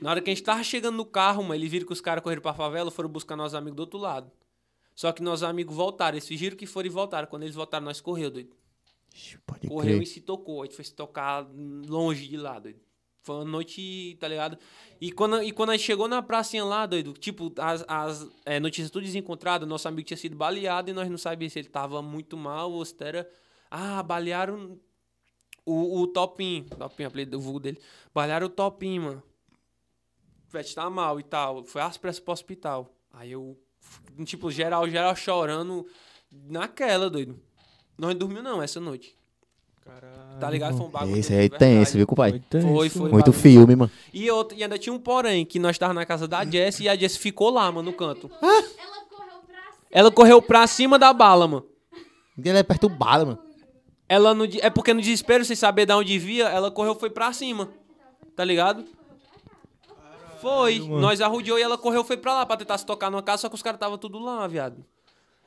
[0.00, 2.22] Na hora que a gente tava chegando no carro, mano, eles viram que os caras
[2.22, 4.30] correram pra favela, foram buscar nossos amigos do outro lado.
[4.94, 7.26] Só que nossos amigos voltaram, eles fingiram que foram e voltaram.
[7.28, 8.56] Quando eles voltaram, nós correu, doido.
[9.46, 10.02] Pode Correu crer.
[10.02, 10.62] e se tocou.
[10.62, 11.46] A gente foi se tocar
[11.86, 12.80] longe de lá, doido.
[13.22, 14.56] Foi uma noite, tá ligado?
[15.00, 18.58] E quando, e quando a gente chegou na pracinha lá, doido, tipo, as, as é,
[18.60, 22.00] notícias tudo desencontradas, nosso amigo tinha sido baleado e nós não sabíamos se ele tava
[22.00, 23.28] muito mal ou se era.
[23.70, 24.78] Ah, balearam
[25.64, 26.64] o, o Topinho.
[26.64, 27.78] Topinho, apelido do vulgo dele.
[28.14, 29.22] Balearam o Topinho, mano.
[30.48, 31.64] O Pet tá mal e tal.
[31.64, 32.90] Foi às pressas pro hospital.
[33.12, 33.58] Aí eu,
[34.24, 35.86] tipo, geral, geral chorando
[36.32, 37.38] naquela, doido.
[37.98, 39.16] Nós não dormiu não essa noite.
[39.84, 40.38] Caralho.
[40.38, 40.76] Tá ligado?
[40.76, 41.16] Foi um bagulho.
[41.16, 42.38] Esse aí tem esse, viu, compadre?
[42.38, 43.10] Foi tenso, Foi, foi.
[43.10, 43.32] Muito bagulho.
[43.32, 43.90] filme, mano.
[44.12, 46.88] E, outro, e ainda tinha um porém, que nós tava na casa da Jess e
[46.88, 48.30] a Jess ficou lá, mano, no canto.
[48.40, 48.50] Ela
[49.08, 49.88] correu pra cima.
[49.90, 51.66] Ela correu pra cima da bala, mano.
[52.38, 53.47] Ele é perturbado, mano.
[54.08, 57.32] Ela no, é porque no desespero, sem saber de onde via, ela correu foi pra
[57.32, 57.68] cima.
[58.34, 58.84] Tá ligado?
[60.40, 60.80] Foi.
[60.80, 61.00] mano.
[61.00, 63.48] Nós arrudeou e ela correu foi pra lá pra tentar se tocar numa casa, só
[63.48, 64.84] que os caras tava tudo lá, viado.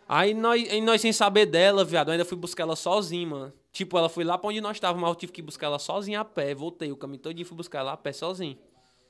[0.07, 3.53] Aí nós, aí nós sem saber dela, viado, eu ainda fui buscar ela sozinho, mano.
[3.71, 6.19] Tipo, ela foi lá pra onde nós estávamos, mas eu tive que buscar ela sozinha
[6.19, 6.53] a pé.
[6.53, 8.57] Voltei o caminho todo e fui buscar ela a pé sozinho.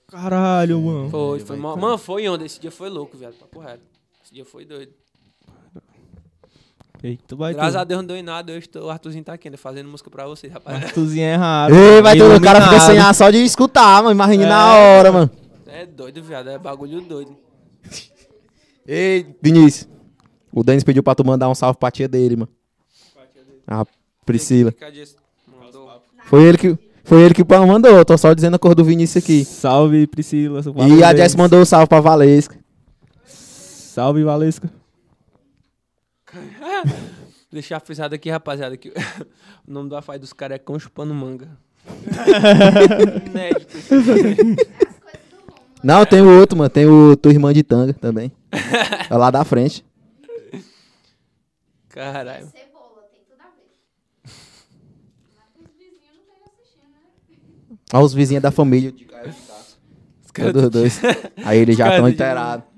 [0.08, 1.10] Caralho, mano.
[1.10, 1.58] Foi, foi.
[1.58, 2.46] Mano, foi onda.
[2.46, 3.34] Esse dia foi louco, viado.
[3.34, 3.82] Papo reto.
[4.24, 4.94] Esse dia foi doido.
[7.04, 7.80] Eita, vai Graças tu.
[7.80, 8.54] a Deus não deu em nada.
[8.54, 10.84] Hoje tô- o Arthurzinho tá aqui ainda fazendo música pra vocês, rapaz.
[10.84, 11.74] Arthurzinho é raro.
[11.76, 14.12] Ei, vai ter o cara fica sem ar só de escutar, mano.
[14.16, 15.00] Imagina na É.
[15.00, 15.32] hora, mano.
[15.68, 16.50] É doido, viado.
[16.50, 17.36] É bagulho doido.
[18.88, 19.90] Ei, Vinícius.
[20.54, 22.50] O Denis pediu pra tu mandar um salve pra tia dele, mano.
[23.68, 23.86] A
[24.26, 24.74] Priscila.
[24.94, 25.16] Esse-
[25.60, 25.90] Mandou.
[26.26, 27.92] Foi ele que, foi ele que mandou.
[27.92, 29.46] Eu tô só dizendo a cor do Vinícius aqui.
[29.46, 30.62] Salve, Priscila.
[30.88, 31.16] E a.
[31.16, 32.56] Jess mandou um salve pra Valesca.
[33.26, 34.70] Salve, Valesca.
[37.52, 38.90] Deixar frisado aqui, rapaziada, que
[39.68, 41.50] o nome do afai dos caras é Cão Chupando Manga.
[43.28, 43.78] Inédito.
[45.84, 46.70] Não, tem o outro, mano.
[46.70, 48.32] Tem o tua irmã de tanga também.
[49.10, 49.84] É lá da frente.
[51.90, 52.48] Caralho.
[52.48, 53.68] Cebola, tem tudo a ver.
[55.66, 56.40] Os vizinhos não
[56.90, 57.78] né?
[57.94, 58.94] Olha os vizinhos da família.
[60.24, 61.02] Os caras Todos dois.
[61.44, 62.71] Aí eles já estão inteirados.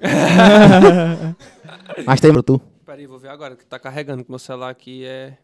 [2.06, 2.60] Mas tem tu.
[2.84, 5.36] Peraí, vou ver agora, que tá carregando, que meu celular aqui é...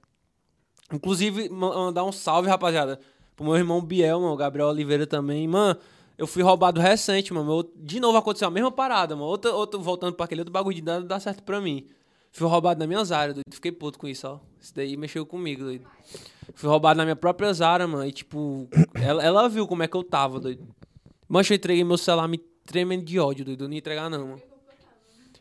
[0.93, 3.01] Inclusive, ma- mandar um salve, rapaziada,
[3.35, 5.47] pro meu irmão Biel, mano, o Gabriel Oliveira também.
[5.49, 5.79] Mano,
[6.17, 7.69] eu fui roubado recente, mano.
[7.77, 9.27] De novo aconteceu a mesma parada, mano.
[9.27, 11.87] Outro, outro, voltando pra aquele outro bagulho de dado, dá certo pra mim.
[12.33, 13.45] Fui roubado na minha Zara, doido.
[13.53, 14.39] Fiquei puto com isso, ó.
[14.61, 15.87] Isso daí mexeu comigo, doido.
[16.55, 18.07] Fui roubado na minha própria Zara, mano.
[18.07, 20.67] E, tipo, ela, ela viu como é que eu tava, doido.
[21.29, 23.65] Mancha, eu entreguei meu celular me tremendo de ódio, doido.
[23.65, 24.43] Eu não ia entregar, não, mano.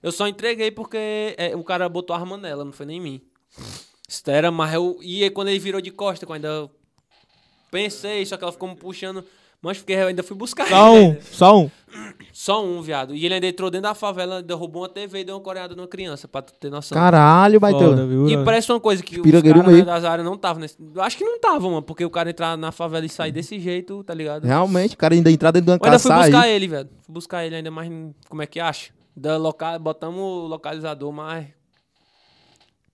[0.02, 3.02] Eu só entreguei porque é, o cara botou a arma nela, não foi nem em
[3.02, 3.22] mim.
[4.28, 5.00] Era, mas eu.
[5.02, 6.72] E aí, quando ele virou de costa, quando eu ainda
[7.72, 9.26] pensei, só que ela ficou me puxando.
[9.64, 11.20] Mas fiquei, eu ainda fui buscar Só ele, um, né?
[11.22, 11.72] só um.
[12.34, 13.16] Só um, viado.
[13.16, 15.88] E ele ainda entrou dentro da favela, derrubou uma TV e deu uma coreada numa
[15.88, 16.98] criança, pra tu ter noção.
[16.98, 17.96] Caralho, baitão.
[18.06, 18.28] viu?
[18.28, 20.76] E parece uma coisa que os caras né, das áreas não estavam nesse.
[20.94, 23.58] Eu acho que não estavam, mano, porque o cara entrar na favela e sair desse
[23.58, 24.44] jeito, tá ligado?
[24.44, 26.52] Realmente, o cara ainda entrar dentro de uma Eu ainda casa fui buscar sair.
[26.56, 26.90] ele, velho.
[27.04, 27.90] Fui buscar ele ainda mais.
[28.28, 28.92] Como é que acha?
[29.16, 29.80] Da loca...
[29.80, 31.48] Botamos o localizador, mas.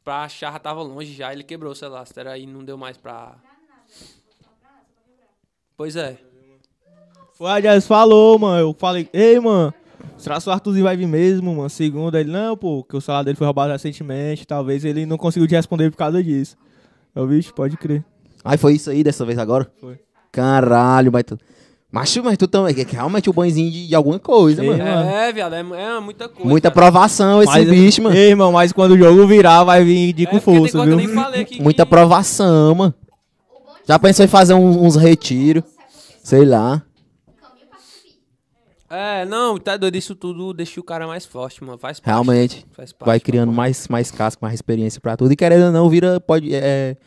[0.03, 1.33] Pra achar já tava longe já.
[1.33, 2.05] Ele quebrou o celular.
[2.15, 3.37] Era aí, não deu mais pra.
[5.75, 6.28] Pois é.
[7.39, 8.59] Foi a Jess falou, mano.
[8.59, 9.73] Eu falei, ei, mano,
[10.17, 11.69] será que o Arthurzinho vai vir mesmo, mano?
[11.69, 14.45] Segundo, ele, não, pô, que o celular dele foi roubado recentemente.
[14.45, 16.57] Talvez ele não conseguiu te responder por causa disso.
[17.15, 18.03] Eu, bicho, pode crer.
[18.43, 19.71] Aí foi isso aí dessa vez agora?
[19.79, 19.97] Foi.
[20.33, 21.37] Caralho, baitão.
[21.89, 22.75] Macho, mas tu também.
[22.75, 24.83] Que é realmente o banhozinho de, de alguma coisa, Ei, mano.
[24.83, 25.53] É, viado.
[25.55, 26.47] É, é muita coisa.
[26.49, 28.15] Muita provação esse Mas- bicho, mano.
[28.17, 30.91] Ei, irmão, mas quando o jogo virar, vai vir de É, com força, que viu?
[30.91, 31.61] eu nem falei aqui.
[31.61, 32.93] Muita que- provação, mano.
[33.87, 35.63] Já pensou em fazer um- uns retiros?
[36.21, 36.83] Sei lá.
[38.89, 39.95] É, não, tá doido.
[39.95, 41.77] Isso tudo deixa o cara mais forte, mano.
[41.77, 42.07] Faz parte.
[42.13, 42.65] Realmente.
[42.71, 43.07] Faz parte.
[43.07, 45.31] Vai criando mais, mais casco, mais experiência pra tudo.
[45.31, 46.97] E querendo ou não, vira pode, é,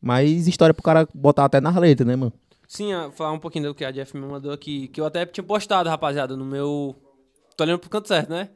[0.00, 2.32] mais história pro cara botar até nas letras, né, mano?
[2.68, 5.44] Sim, falar um pouquinho do que a Jeff me mandou aqui, que eu até tinha
[5.44, 6.96] postado, rapaziada, no meu.
[7.56, 8.48] Tô olhando pro canto certo, né?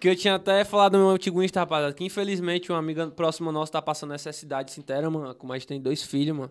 [0.00, 3.52] Que eu tinha até falado no meu antigo Insta, rapaziada, que infelizmente uma amiga próxima
[3.52, 5.34] nossa tá passando necessidade sincera, mano.
[5.34, 6.50] Como a gente tem dois filhos, mano.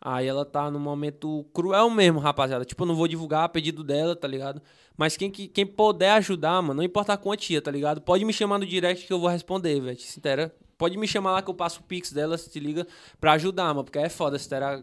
[0.00, 2.64] Aí ela tá num momento cruel mesmo, rapaziada.
[2.64, 4.62] Tipo, eu não vou divulgar a pedido dela, tá ligado?
[4.96, 8.00] Mas quem, que- quem puder ajudar, mano, não importa a quantia, tá ligado?
[8.00, 9.98] Pode me chamar no direct que eu vou responder, velho.
[10.00, 10.54] Sincera.
[10.78, 12.86] Pode me chamar lá que eu passo o pix dela, se liga,
[13.20, 13.84] pra ajudar, mano.
[13.84, 14.80] Porque é foda, se terá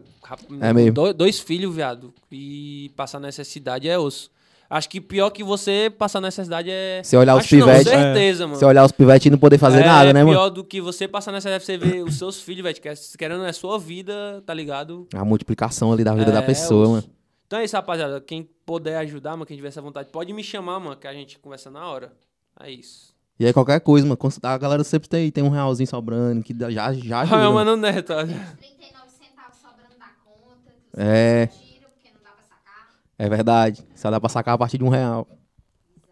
[0.62, 2.14] É dois, dois filhos, viado.
[2.30, 4.30] E passar necessidade é osso.
[4.70, 7.00] Acho que pior que você passar necessidade é.
[7.02, 7.88] Você olhar os não, pivetes.
[7.88, 8.58] certeza, mano.
[8.58, 10.36] Você olhar os pivetes e não poder fazer é nada, né, mano?
[10.36, 12.78] pior do que você passar necessidade, você ver os seus filhos, velho.
[12.78, 15.08] que é- Querendo é sua vida, tá ligado?
[15.14, 16.90] A multiplicação ali da vida É, da pessoa, osso.
[16.92, 17.04] mano.
[17.46, 18.20] Então é isso, rapaziada.
[18.20, 21.38] Quem puder ajudar, mano, quem tiver essa vontade, pode me chamar, mano, que a gente
[21.38, 22.12] conversa na hora.
[22.60, 23.14] É isso.
[23.40, 24.18] E aí qualquer coisa, mano.
[24.42, 27.36] A galera sempre tem, tem um realzinho sobrando, que já, já ajuda.
[27.36, 27.54] Ah, mano.
[27.54, 28.12] mano, Neto.
[28.12, 28.26] olha.
[28.58, 30.72] 39 centavos sobrando da conta.
[30.94, 31.46] É.
[31.46, 32.88] Tira, porque não dá pra sacar.
[33.18, 33.84] É verdade.
[33.94, 35.26] Só dá pra sacar a partir de um real.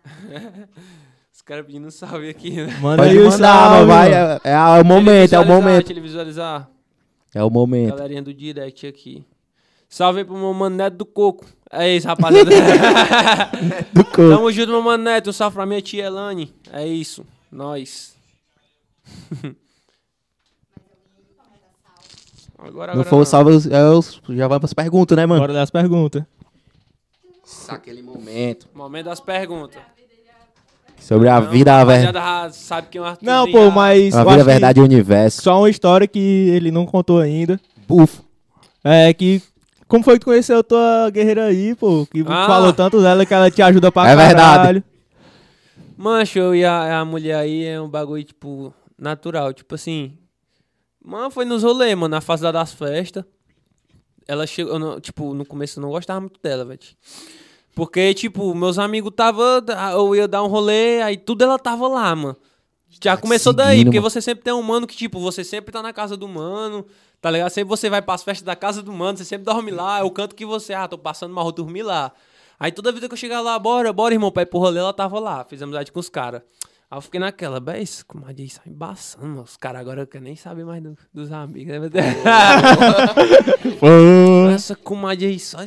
[1.32, 2.76] Os caras pedindo salve aqui, né?
[2.80, 3.86] Manda Pode aí o mandar, salve.
[3.86, 4.40] Vai, mano.
[4.42, 5.76] é, é o momento, é o momento.
[5.86, 6.68] Deixa ele visualizar.
[7.32, 7.90] É o momento.
[7.90, 9.24] Galerinha do direct aqui.
[9.88, 11.46] Salve aí pro meu mano Neto do Coco.
[11.70, 12.50] É isso, rapaziada.
[13.92, 14.28] Do coco.
[14.30, 15.30] Tamo junto, meu mano Neto.
[15.30, 16.54] Um salve pra minha tia Elane.
[16.72, 17.24] É isso.
[17.50, 18.16] Nós.
[22.58, 25.40] Agora, Não agora for o salve, é já vai pras perguntas, né, mano?
[25.40, 26.24] Bora das perguntas.
[27.68, 28.68] Aquele momento.
[28.74, 29.80] Momento das perguntas.
[30.98, 33.30] Sobre a Não, vida, a, já sabe quem é o Arthurzinho.
[33.36, 34.14] Não, pô, mas.
[34.14, 35.42] a vida, a que verdade e o universo.
[35.42, 37.60] Só uma história que ele não contou ainda.
[37.86, 38.24] Bufo.
[38.82, 39.40] É que.
[39.86, 42.06] Como foi que tu conheceu tua guerreira aí, pô?
[42.10, 42.46] Que Ah.
[42.48, 44.36] falou tanto dela que ela te ajuda pra É verdade.
[44.58, 44.84] caralho.
[45.96, 49.52] Mancho, eu e a, a mulher aí é um bagulho, tipo, natural.
[49.52, 50.16] Tipo assim.
[51.04, 53.24] Mano, foi nos rolês, mano, na fase da- das festas.
[54.28, 56.80] Ela chegou, eu não- tipo, no começo eu não gostava muito dela, velho.
[57.74, 59.62] Porque, tipo, meus amigos tava.
[59.92, 62.36] Eu ia dar um rolê, aí tudo ela tava lá, mano.
[63.02, 64.10] Já começou daí, seguindo, porque mano.
[64.10, 66.86] você sempre tem um mano que, tipo, você sempre tá na casa do mano,
[67.20, 67.50] tá ligado?
[67.50, 70.10] Sempre você vai pras festas da casa do mano, você sempre dorme lá, é o
[70.10, 72.12] canto que você, ah, tô passando mal, vou dormir lá.
[72.58, 74.94] Aí toda vida que eu chegava lá, bora, bora, irmão, pra ir pro rolê, ela
[74.94, 76.40] tava lá, fiz amizade com os caras.
[76.88, 79.42] Aí eu fiquei naquela, véi, isso, comadre, isso é embaçando, mano.
[79.42, 81.88] Os caras agora querem nem saber mais do- dos amigos, né?
[84.54, 85.58] Essa comadre aí só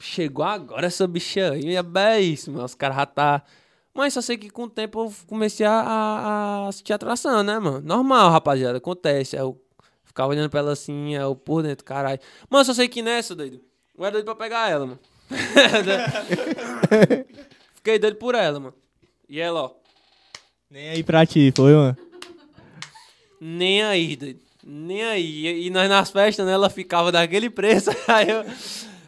[0.00, 1.74] chegou agora, essa bicha aí.
[1.74, 2.64] É bem isso, mano.
[2.64, 3.42] Os caras já tá.
[3.94, 7.58] Mas só sei que com o tempo eu comecei a, a, a sentir atração, né,
[7.58, 7.80] mano?
[7.80, 8.78] Normal, rapaziada.
[8.78, 9.36] Acontece.
[9.36, 9.60] Aí eu
[10.04, 12.20] ficava olhando pra ela assim, eu por dentro, caralho.
[12.50, 13.60] Mano, só sei que nessa, doido.
[13.96, 14.98] Eu era doido pra pegar ela, mano.
[17.74, 18.74] Fiquei doido por ela, mano.
[19.28, 19.70] E ela, ó.
[20.70, 21.96] Nem aí pra ti, foi, mano.
[23.40, 24.40] Nem aí, doido.
[24.66, 25.66] Nem aí.
[25.66, 26.52] E, nós nas festas, né?
[26.52, 27.90] Ela ficava daquele preço.
[28.06, 28.44] Aí eu.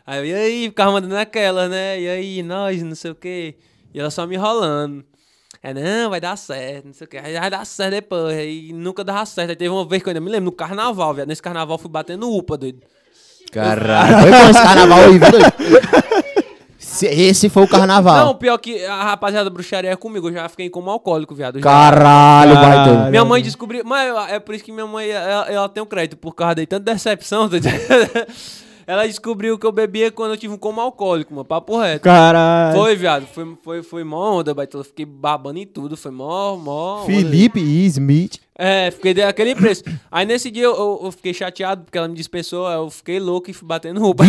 [0.06, 2.00] Aí eu, e aí, ficava mandando aquela, né?
[2.00, 3.56] E aí, nós, não sei o quê.
[3.92, 5.04] E ela só me enrolando.
[5.62, 7.18] É, não, vai dar certo, não sei o quê.
[7.18, 8.36] Aí vai dar certo depois.
[8.36, 9.50] Aí nunca dava certo.
[9.50, 11.28] Aí teve uma vez que eu ainda me lembro, no carnaval, viado.
[11.28, 12.80] Nesse carnaval eu fui batendo UPA, doido.
[13.52, 14.22] Caralho.
[14.22, 16.09] Foi bom esse carnaval aí, viu, doido?
[17.00, 18.26] Se- Esse foi o carnaval.
[18.26, 20.28] Não, pior que a rapaziada da bruxaria é comigo.
[20.28, 21.58] Eu já fiquei como alcoólico, viado.
[21.58, 23.04] Já- Caralho, vai Caralho.
[23.04, 23.10] ter.
[23.10, 23.82] Minha mãe descobriu.
[23.84, 26.66] Mas é por isso que minha mãe ela, ela tem um crédito, por causa de
[26.66, 27.48] tanta decepção.
[28.90, 31.44] ela descobriu que eu bebia quando eu tive um coma alcoólico, mano.
[31.44, 32.02] Papo reto.
[32.02, 32.76] Caralho.
[32.76, 33.26] Foi, viado.
[33.26, 34.82] Foi, foi, foi mó onda, baitola.
[34.84, 35.96] Fiquei babando em tudo.
[35.96, 37.02] Foi mó, mó.
[37.02, 37.06] onda.
[37.06, 38.38] Felipe Smith.
[38.58, 39.82] É, fiquei daquele preço.
[40.10, 42.66] Aí nesse dia eu, eu- eu fiquei chateado porque ela me dispensou.
[42.66, 44.24] aí Eu fiquei louco e fui batendo roupa.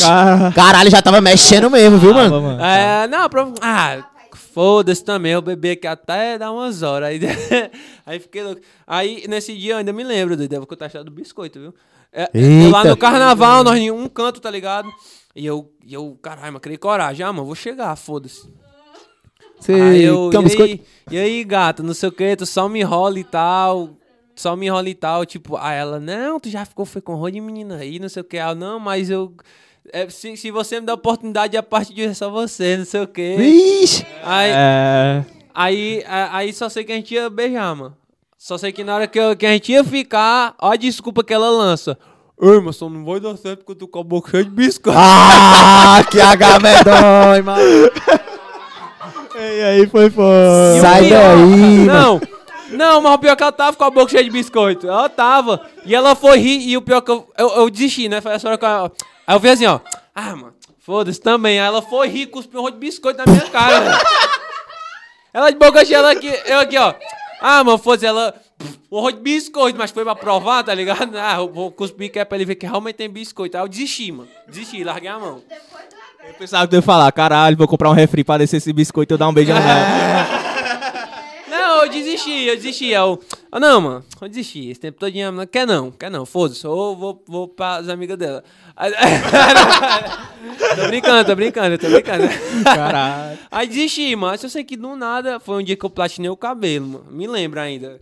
[0.00, 0.52] Cara.
[0.52, 2.40] Caralho, já tava mexendo mesmo, viu, mano?
[2.40, 2.62] mano.
[2.62, 3.48] É, não, pra...
[3.60, 4.04] Ah,
[4.52, 5.32] foda-se também.
[5.32, 7.08] Eu bebi aqui até dar umas horas.
[7.08, 7.20] Aí,
[8.06, 8.60] aí fiquei louco.
[8.86, 10.52] Aí, nesse dia, eu ainda me lembro, doido.
[10.52, 11.74] Eu vou contar a história do biscoito, viu?
[12.12, 12.90] É, eu lá Eita.
[12.90, 14.90] no carnaval, nós em um canto, tá ligado?
[15.36, 17.24] E eu, e eu caralho, mas criei coragem.
[17.24, 18.48] Ah, mano, vou chegar, foda-se.
[19.68, 23.18] Aí eu, e, aí, e aí, gata, não sei o que, tu só me enrola
[23.18, 23.90] e tal.
[24.34, 25.26] Só me enrola e tal.
[25.26, 28.22] Tipo, aí ela, não, tu já ficou foi com rolo de menina aí, não sei
[28.22, 28.38] o que.
[28.38, 29.34] Ah, não, mas eu.
[29.92, 33.00] é, se, se você me dá oportunidade, a parte de é só você, não sei
[33.02, 33.36] o que.
[33.36, 34.06] Vixe.
[34.22, 35.24] Aí, É.
[35.52, 37.96] aí, a- aí só sei que a gente ia beijar, mano.
[38.38, 41.24] Só sei que na hora que, eu- que a gente ia ficar, ó a desculpa
[41.24, 41.98] que ela lança.
[42.40, 44.50] Ei, mas só não vai dar certo porque eu tô com a boca cheia de
[44.50, 44.96] biscoito.
[44.98, 47.90] Ah, que H medonho, mano.
[49.36, 50.80] E aí foi foda.
[50.80, 51.84] Sai pior- daí.
[51.84, 52.20] Não,
[52.70, 54.86] não, mas o pior é que ela tava com a boca cheia de biscoito.
[54.88, 55.66] Ela tava.
[55.84, 58.20] E ela foi rir, e o pior é que eu, eu, eu desisti, né?
[58.20, 58.92] Foi essa hora que eu,
[59.26, 59.80] Aí eu vi assim, ó.
[60.14, 61.58] Ah, mano, foda-se também.
[61.60, 63.98] Aí ela foi rir, cuspiu um rolo de biscoito na minha cara.
[65.34, 66.94] Ela de boca cheia, ela aqui, eu aqui, ó.
[67.40, 68.34] Ah, mano, foda-se, ela.
[68.90, 71.16] Rolo de biscoito, mas foi pra provar, tá ligado?
[71.16, 73.56] Ah, eu vou cuspir que é pra ele ver que realmente tem biscoito.
[73.56, 74.28] Aí eu desisti, mano.
[74.48, 75.42] Desisti, larguei a mão.
[75.48, 78.56] Depois do Eu pensava que tu ia falar, caralho, vou comprar um refri pra descer
[78.56, 80.26] esse biscoito e eu dar um beijo nela.
[81.48, 82.88] Não, eu desisti, eu desisti.
[82.88, 84.68] Eu, ah, não, mano, eu desisti.
[84.70, 86.64] Esse tempo todinho, não quer não, quer não, foda-se.
[86.64, 88.44] Eu vou, vou pras amigas dela.
[88.76, 88.92] Aí-
[90.76, 92.24] tô brincando, tô brincando, tô brincando.
[92.64, 93.38] Caralho.
[93.50, 96.36] Aí desisti, mas eu sei que do nada foi um dia que eu platinei o
[96.36, 97.06] cabelo, mano.
[97.10, 98.00] Me lembro ainda.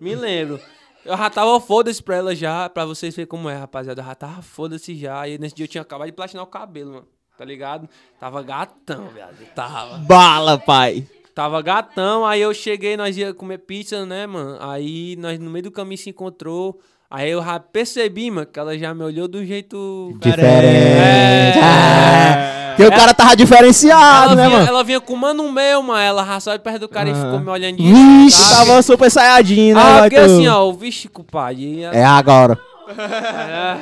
[0.00, 0.60] Me lembro.
[1.04, 4.00] Eu já tava foda-se pra ela já, pra vocês verem como é, rapaziada.
[4.00, 5.28] Eu já tava foda-se já.
[5.28, 7.08] E nesse dia eu tinha acabado de platinar o cabelo, mano.
[7.36, 7.88] Tá ligado?
[8.18, 9.36] Tava gatão, viado.
[9.54, 9.98] Tava.
[9.98, 11.06] Bala, pai.
[11.34, 14.56] Tava gatão, aí eu cheguei, nós ia comer pizza, né, mano?
[14.60, 16.78] Aí nós no meio do caminho se encontrou.
[17.10, 20.16] Aí eu já percebi, mano, que ela já me olhou do jeito.
[20.20, 21.58] Diferente.
[21.58, 21.60] É.
[21.60, 24.68] Ah, que o cara tava diferenciado, Ela né, vinha, mano?
[24.68, 25.98] ela vinha com o mano meu, mano.
[26.00, 27.16] Ela raçou perto do cara e Ah.
[27.16, 28.66] ficou me olhando de Vixe, sabe?
[28.68, 29.82] Tava super saiadinho, né?
[29.82, 30.22] Ah, porque tu?
[30.22, 31.62] assim, ó, o vixe, compadre.
[31.62, 32.58] e ela- É agora.
[32.96, 33.76] É.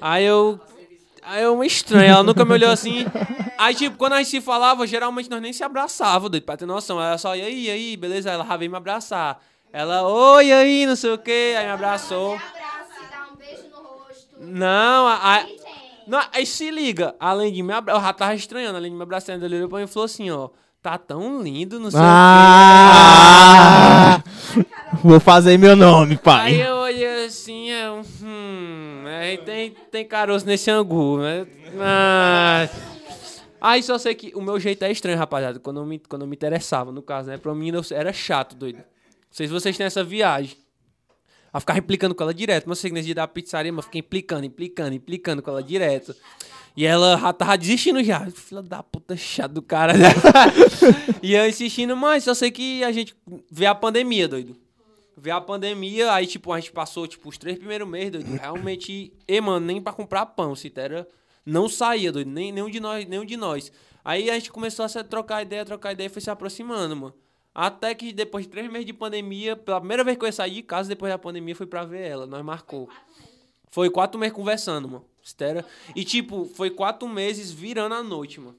[0.00, 0.58] Aí eu.
[1.30, 3.04] Aí eu me estranho, ela nunca me olhou assim.
[3.58, 6.64] Aí, tipo, quando a gente se falava, geralmente nós nem se abraçava, doido, pra ter
[6.64, 6.98] noção.
[6.98, 8.30] Ela só, e aí, e aí, beleza?
[8.30, 9.38] Ela já veio me abraçar.
[9.70, 12.32] Ela, oi, aí, não sei o quê, aí me abraçou.
[12.36, 12.54] Abraça
[12.98, 14.26] e dá um beijo no rosto.
[14.40, 15.44] Não, a,
[16.06, 19.02] não, aí se liga, além de me abraçar, eu já tava estranhando, além de me
[19.02, 20.48] abraçar, ele olhou pra mim e falou assim, ó,
[20.80, 23.28] tá tão lindo, não sei Ah!
[25.04, 26.24] Vou fazer meu nome, o quê.
[26.24, 26.46] pai.
[26.46, 28.77] Aí eu olhei assim, eu, hum,
[29.18, 31.46] aí tem, tem caroço nesse angu, né?
[31.74, 32.70] Mas...
[33.60, 36.28] Aí só sei que o meu jeito é estranho, rapaziada, quando eu me, quando eu
[36.28, 37.36] me interessava, no caso, né?
[37.36, 38.76] Pra mim era chato, doido.
[38.76, 38.84] Não
[39.30, 40.56] sei se vocês têm essa viagem.
[41.52, 42.68] A ficar implicando com ela direto.
[42.68, 45.62] Mas eu sei que nesse dia da pizzaria, mas fiquei implicando, implicando, implicando com ela
[45.62, 46.14] direto.
[46.76, 48.30] E ela já tava desistindo já.
[48.30, 49.94] Filha da puta chata do cara.
[49.94, 50.08] né?
[51.22, 53.16] e eu insistindo, mas só sei que a gente
[53.50, 54.56] vê a pandemia, doido.
[55.20, 58.30] Vê a pandemia, aí tipo, a gente passou tipo, os três primeiros meses, doido.
[58.40, 61.06] Realmente, e mano, nem pra comprar pão, se era.
[61.44, 62.30] Não saía, doido.
[62.30, 63.72] Nem, nenhum de nós, nenhum de nós.
[64.04, 67.14] Aí a gente começou a se trocar ideia, trocar ideia e foi se aproximando, mano.
[67.54, 70.54] Até que depois de três meses de pandemia, pela primeira vez que eu ia sair
[70.54, 72.26] de casa depois da pandemia, foi pra ver ela.
[72.26, 72.88] Nós marcou.
[73.70, 75.04] Foi quatro meses conversando, mano.
[75.22, 75.66] Estera.
[75.94, 78.56] E tipo, foi quatro meses virando a noite, mano.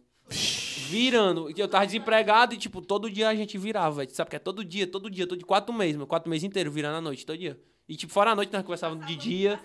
[0.90, 1.52] Virando.
[1.56, 4.10] Eu tava desempregado e, tipo, todo dia a gente virava, velho.
[4.12, 6.08] Sabe que é todo dia, todo dia, todo dia, quatro meses, meu.
[6.08, 7.60] Quatro meses inteiro, virando à noite, todo dia.
[7.88, 9.60] E, tipo, fora a noite, nós conversávamos de dia.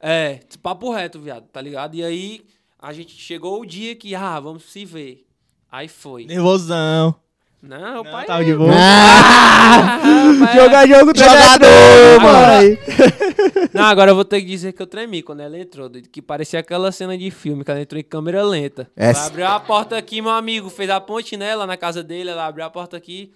[0.00, 1.94] É, papo reto, viado, tá ligado?
[1.94, 2.46] E aí,
[2.78, 5.26] a gente chegou o dia que, ah, vamos se ver.
[5.70, 6.24] Aí foi.
[6.24, 7.14] Nervosão.
[7.62, 8.24] Não, o pai.
[8.24, 8.70] Tava de boa.
[8.72, 10.00] Ah,
[10.44, 12.78] pai- Jogar jogo Jogador, treinador, mano.
[13.74, 16.22] Não, agora eu vou ter que dizer que eu tremi quando ela entrou, doido, que
[16.22, 18.90] parecia aquela cena de filme, que ela entrou em câmera lenta.
[18.96, 19.10] É.
[19.10, 22.46] Ela abriu a porta aqui, meu amigo, fez a ponte nela na casa dele, ela
[22.46, 23.30] abriu a porta aqui.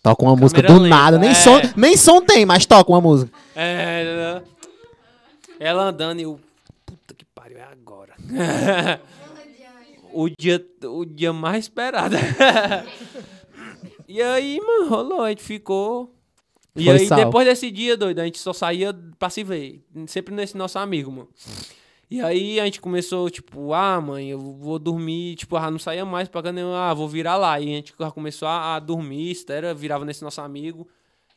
[0.00, 1.18] Toca uma música do lenta, nada.
[1.18, 1.34] Nem, é.
[1.34, 3.32] som, nem som tem, mas toca uma música.
[3.56, 4.40] É,
[5.58, 6.38] ela andando e eu,
[6.86, 8.14] puta que pariu, é agora.
[10.14, 12.16] o dia, o dia mais esperado.
[14.08, 16.14] e aí, mano, rolou, a gente ficou.
[16.76, 17.18] E Foi aí, sal.
[17.18, 19.84] depois desse dia, doido, a gente só saía pra se ver.
[20.06, 21.28] Sempre nesse nosso amigo, mano.
[22.10, 26.04] E aí a gente começou, tipo, ah, mãe, eu vou dormir, tipo, ah, não saía
[26.04, 27.58] mais pra nem ah, vou virar lá.
[27.60, 30.88] E a gente começou a, a dormir, estera, virava nesse nosso amigo.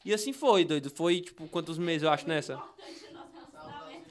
[0.04, 0.90] E assim foi, doido.
[0.90, 2.62] Foi, tipo, quantos meses eu acho nessa?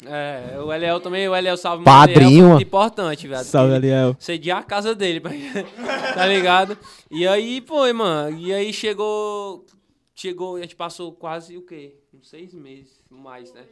[0.05, 3.45] É, o Eliel também, o Eliel salve Padrinho, Eliel importante, velho.
[3.45, 4.17] Salve, Eliel.
[4.19, 5.21] Cedia a casa dele,
[6.15, 6.77] tá ligado?
[7.11, 8.39] E aí, foi, mano.
[8.39, 9.65] E aí chegou.
[10.15, 11.95] Chegou, a gente passou quase o quê?
[12.13, 13.65] Uns seis meses, mais, né?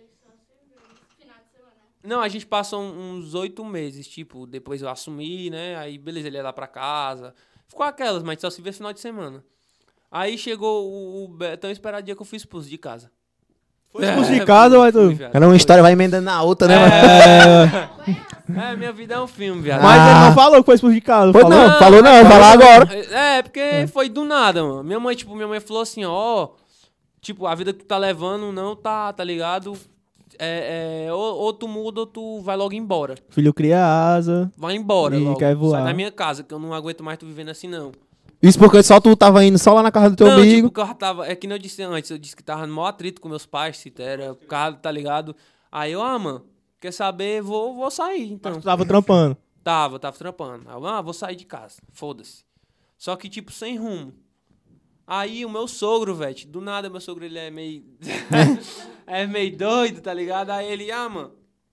[2.02, 5.74] Não, a gente passou uns oito meses, tipo, depois eu assumi, né?
[5.76, 7.34] Aí, beleza, ele ia lá pra casa.
[7.66, 9.42] Ficou aquelas, mas só se vê final de semana.
[10.10, 13.10] Aí chegou o, o tão esperado dia que eu fui expulso de casa.
[13.94, 15.30] Foi expulso de casa, viado.
[15.32, 16.76] Era uma história, vai emendando na outra, né?
[16.76, 16.92] mano?
[16.92, 18.24] É,
[18.72, 19.80] É, minha vida é um filme, viado.
[19.82, 20.10] mas Ah.
[20.10, 21.32] ele não falou que foi expulso de casa.
[21.32, 21.56] Foi falou?
[21.58, 22.94] não, falou não, vai falar agora.
[23.10, 24.84] É, porque foi do nada, mano.
[24.84, 26.48] Minha mãe, tipo, minha mãe falou assim, ó,
[27.22, 29.74] tipo, a vida que tu tá levando não tá, tá ligado?
[30.38, 33.14] É, é, ou, ou tu muda ou tu vai logo embora.
[33.30, 33.82] Filho cria
[34.14, 34.50] asa.
[34.58, 35.38] Vai embora Ih, logo.
[35.38, 35.78] quer voar.
[35.78, 37.92] Sai da minha casa, que eu não aguento mais tu vivendo assim, não.
[38.44, 40.68] Isso porque só tu tava indo só lá na casa do teu não, amigo.
[40.68, 41.26] tipo, que eu tava.
[41.26, 43.46] É que nem eu disse antes, eu disse que tava no maior atrito com meus
[43.46, 45.34] pais, se era causa, tá ligado?
[45.72, 46.44] Aí eu, ah, mano,
[46.78, 47.40] quer saber?
[47.40, 48.60] Vou, vou sair, então.
[48.60, 49.36] Tu tava trampando.
[49.64, 50.68] Tava, tava trampando.
[50.68, 51.76] Aí eu, ah, vou sair de casa.
[51.90, 52.44] Foda-se.
[52.98, 54.12] Só que, tipo, sem rumo.
[55.06, 57.82] Aí o meu sogro, velho, do nada meu sogro ele é meio.
[59.06, 60.50] é meio doido, tá ligado?
[60.50, 61.32] Aí ele, ah, mano,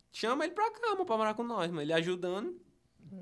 [0.10, 1.82] chama ele pra cá, mano, pra morar com nós, mano.
[1.82, 2.56] Ele ajudando,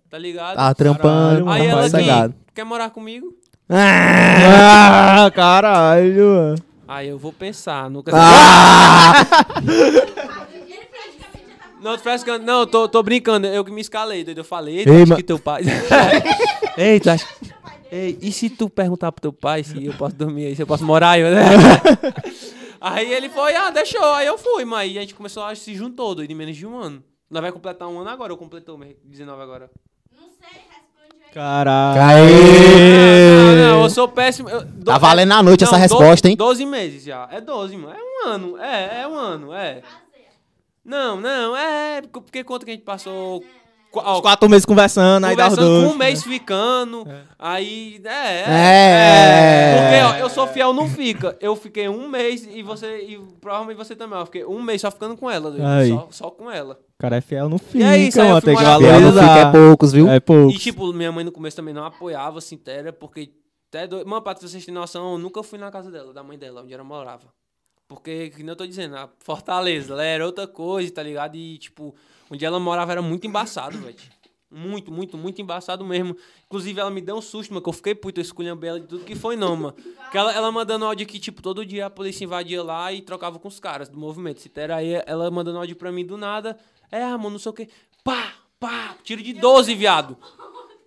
[0.07, 0.57] tá ligado?
[0.57, 2.35] Tá trampando, Aí ela sossegado.
[2.53, 3.38] quer morar comigo?
[3.69, 6.55] Ah, caralho, mano.
[6.87, 8.11] Aí eu vou pensar, nunca.
[8.15, 9.13] Ah!
[9.61, 11.79] Ele praticamente já tava.
[11.79, 12.45] Não, tô frescando.
[12.45, 13.45] Não, tô, tô brincando.
[13.45, 14.39] Eu que me escalei, doido.
[14.39, 15.61] Eu falei, ei, ma- que teu pai.
[16.75, 17.27] ei, tu acha.
[17.91, 20.67] Ei, e se tu perguntar pro teu pai se eu posso dormir aí, se eu
[20.67, 21.21] posso morar aí?
[22.81, 24.03] aí ele foi, ah, deixou.
[24.13, 26.75] Aí eu fui, mas a gente começou a se juntou, doido, em menos de um
[26.75, 27.03] ano.
[27.29, 29.69] Nós vai completar um ano agora, ou completou mesmo, 19 agora.
[31.35, 31.43] Não.
[31.43, 31.95] Caralho.
[31.95, 33.55] Não, Aê!
[33.55, 34.49] não, eu sou péssimo.
[34.49, 36.35] eu- do- Tá valendo a noite essa Não, resposta, hein?
[36.35, 37.27] 12 meses já.
[37.31, 37.93] É 12, mano.
[37.95, 38.57] É um ano.
[38.57, 39.81] É, é um ano, é.
[40.83, 42.01] Não, não, é.
[42.11, 43.43] Porque quanto que a gente passou.
[43.91, 45.91] Qu- ó, Os quatro meses conversando, aí dá dois.
[45.91, 47.07] um mês ficando.
[47.39, 48.45] Aí, é, é.
[48.47, 49.75] É.
[49.81, 51.35] Porque, ó, eu sou fiel, não fica.
[51.41, 52.99] Eu fiquei um mês e você.
[53.07, 54.19] E provavelmente você também.
[54.19, 55.49] Eu fiquei um mês só ficando com ela.
[55.49, 55.87] doido.
[55.87, 56.79] Só, só com ela.
[56.99, 58.41] O cara é fiel, não fica, é isso, mano.
[58.41, 60.07] Tem que é poucos, viu?
[60.09, 60.51] É pouco.
[60.53, 63.31] E, tipo, minha mãe no começo também não apoiava, assim, inteira, porque.
[63.69, 64.03] Até do...
[64.05, 66.73] Mano, pra vocês terem noção, eu nunca fui na casa dela, da mãe dela, onde
[66.73, 67.27] ela morava.
[67.87, 71.35] Porque, que nem eu tô dizendo, a Fortaleza, ela era outra coisa, tá ligado?
[71.35, 71.95] E, tipo,
[72.29, 73.95] onde ela morava era muito embaçado, velho.
[74.51, 76.17] Muito, muito, muito embaçado mesmo.
[76.47, 79.05] Inclusive, ela me deu um susto, mano, que eu fiquei puto, eu ela de tudo
[79.05, 79.75] que foi, não, mano.
[80.11, 83.37] Que ela, ela mandando áudio que, tipo, todo dia a polícia invadia lá e trocava
[83.37, 84.41] com os caras do movimento.
[84.41, 86.57] Se era aí, ela mandando áudio pra mim do nada.
[86.91, 87.69] É, ah, mano, não sei o quê.
[88.03, 90.17] Pá, pá, tiro de 12, viado.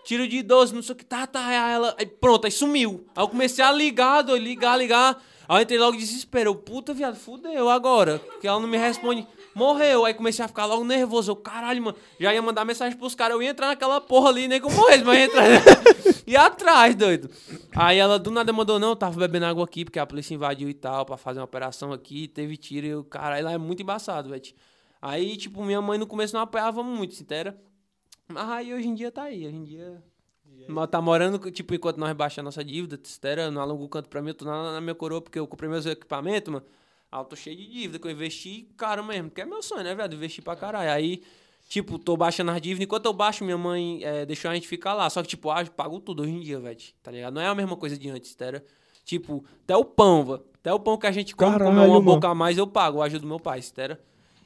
[0.04, 1.94] Tiro de 12, não sei o que, tá, tá, aí ela.
[1.96, 3.06] Aí pronto, aí sumiu.
[3.14, 5.22] Aí eu comecei a ligar, doido, ligar, ligar.
[5.48, 6.52] Aí eu entrei logo desespero.
[6.56, 8.20] Puta, viado, fudeu agora.
[8.40, 9.24] Que ela não me responde.
[9.54, 10.04] Morreu.
[10.04, 11.32] Aí comecei a ficar logo nervoso.
[11.32, 11.96] Eu, caralho, mano.
[12.18, 13.34] Já ia mandar mensagem pros caras.
[13.34, 15.44] Eu ia entrar naquela porra ali, nem que eu morresse, mas ia entrar.
[16.26, 17.30] e atrás, doido.
[17.74, 20.68] Aí ela do nada mandou, não, eu tava bebendo água aqui, porque a polícia invadiu
[20.68, 22.28] e tal, pra fazer uma operação aqui.
[22.28, 22.86] Teve tiro.
[22.86, 24.42] E eu, caralho, lá é muito embaçado, velho.
[25.00, 27.54] Aí, tipo, minha mãe no começo não apoiava muito, entendeu?
[28.28, 29.46] Mas aí hoje em dia tá aí.
[29.46, 30.02] Hoje em dia.
[30.68, 34.08] Mas Tá morando, tipo, enquanto nós baixamos a nossa dívida, Testera, não aluga o canto
[34.08, 36.64] pra mim, eu tô na, na minha coroa, porque eu comprei meus equipamentos, mano.
[37.12, 39.84] Aí eu tô cheio de dívida, que eu investi caro mesmo, que é meu sonho,
[39.84, 40.14] né, velho?
[40.14, 40.90] Investir pra caralho.
[40.90, 41.22] Aí,
[41.68, 44.94] tipo, tô baixando as dívidas, enquanto eu baixo, minha mãe eh, deixou a gente ficar
[44.94, 45.10] lá.
[45.10, 46.78] Só que, tipo, ah, eu pago tudo hoje em dia, velho.
[47.02, 47.34] Tá ligado?
[47.34, 48.64] Não é a mesma coisa de antes, Testera.
[49.04, 50.42] Tipo, até o pão, velho.
[50.60, 52.02] Até o pão que a gente come, Caralho, comer uma mano.
[52.14, 54.00] boca a mais, eu pago, eu ajudo meu pai, Testera.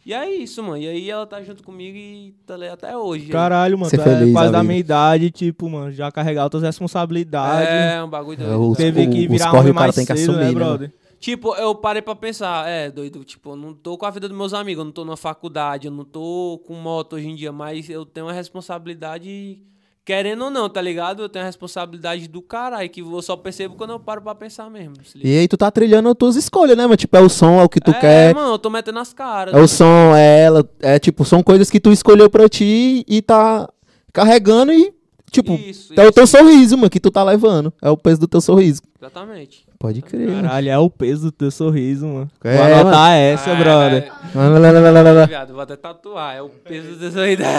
[0.05, 0.79] E é isso, mano.
[0.79, 3.27] E aí ela tá junto comigo e tá ali até hoje.
[3.29, 4.69] Caralho, mano, Ser é feliz, quase da amigo.
[4.69, 7.69] minha idade, tipo, mano, já carregar outras responsabilidades.
[7.69, 9.95] É, um bagulho É, os- Teve o- que os virar corre homem o cara mais
[9.97, 10.65] tem que cedo, assumir, né, né, mano?
[10.79, 10.93] brother?
[11.19, 14.37] Tipo, eu parei pra pensar, é, doido, tipo, eu não tô com a vida dos
[14.37, 17.51] meus amigos, eu não tô numa faculdade, eu não tô com moto hoje em dia,
[17.51, 19.59] mas eu tenho uma responsabilidade,
[20.05, 21.23] querendo ou não, tá ligado?
[21.23, 24.69] Eu tenho a responsabilidade do caralho, que eu só percebo quando eu paro pra pensar
[24.71, 24.95] mesmo.
[25.17, 26.97] E aí tu tá trilhando as tuas escolhas, né, mano?
[26.97, 28.35] Tipo, é o som, é o que tu é, quer.
[28.35, 29.55] mano, eu tô metendo as caras.
[29.55, 30.69] É o som, é ela.
[30.81, 33.69] É tipo, são coisas que tu escolheu pra ti e tá
[34.13, 34.93] carregando e,
[35.43, 36.13] tipo, Isso, é o isso.
[36.13, 37.73] teu sorriso, mano, que tu tá levando.
[37.81, 38.83] É o peso do teu sorriso.
[39.01, 39.65] Exatamente.
[39.79, 40.29] Pode crer.
[40.29, 40.43] mano.
[40.43, 42.31] Caralho, é o peso do teu sorriso, mano.
[42.45, 44.13] É, Vou anotar essa, Ah, brother.
[44.35, 45.27] Lá, lá, lá, lá, lá, lá, lá.
[45.27, 47.51] Viado, vou até tatuar, é o peso dessa ideia.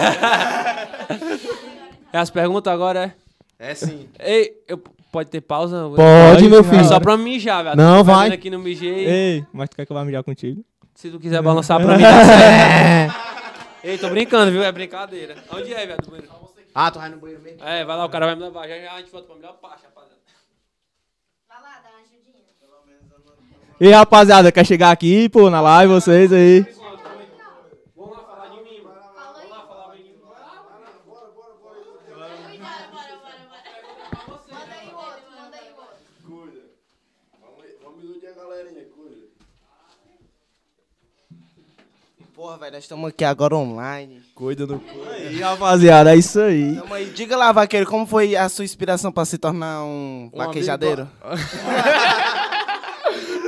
[2.12, 3.14] é as perguntas agora,
[3.58, 3.70] é?
[3.70, 4.06] É sim.
[4.20, 4.78] Ei, eu,
[5.10, 5.90] pode ter pausa?
[5.94, 6.60] Pode, Pode, meu.
[6.60, 6.84] É filho.
[6.84, 7.76] só pra mijar, velho.
[7.76, 8.30] Não, vai.
[8.32, 9.06] aqui no mijei.
[9.06, 10.64] Ei, mas tu quer que eu vá mijar contigo?
[10.94, 13.28] Se tu quiser balançar pra mim, tá certo.
[13.84, 14.62] Ei, tô brincando, viu?
[14.64, 15.36] É brincadeira.
[15.52, 15.98] Onde é, velho?
[16.80, 17.64] Ah, tu vai no banheiro mesmo?
[17.64, 18.68] É, vai lá, o cara vai me levar.
[18.68, 20.20] Já já a gente volta pra melhor parte, rapaziada.
[21.48, 22.44] Vai lá, dá uma ajudinha.
[23.80, 26.60] E rapaziada, quer chegar aqui, pô, na live, vocês aí?
[26.60, 29.00] Vamos lá falar de mim, mano.
[29.16, 30.20] Vamos lá falar de mim.
[34.48, 35.96] Manda aí o outro, manda aí o outro.
[36.24, 36.62] Cuida.
[37.40, 39.26] Vamos, vamos iludir a galerinha, cuida.
[42.36, 44.20] Porra, velho, nós estamos aqui agora online.
[44.34, 44.80] Cuida do
[45.30, 46.76] E rapaziada, é isso aí.
[46.76, 47.10] Tamo aí.
[47.10, 51.08] Diga lá, vaqueiro, como foi a sua inspiração pra se tornar um, vaquejadeiro?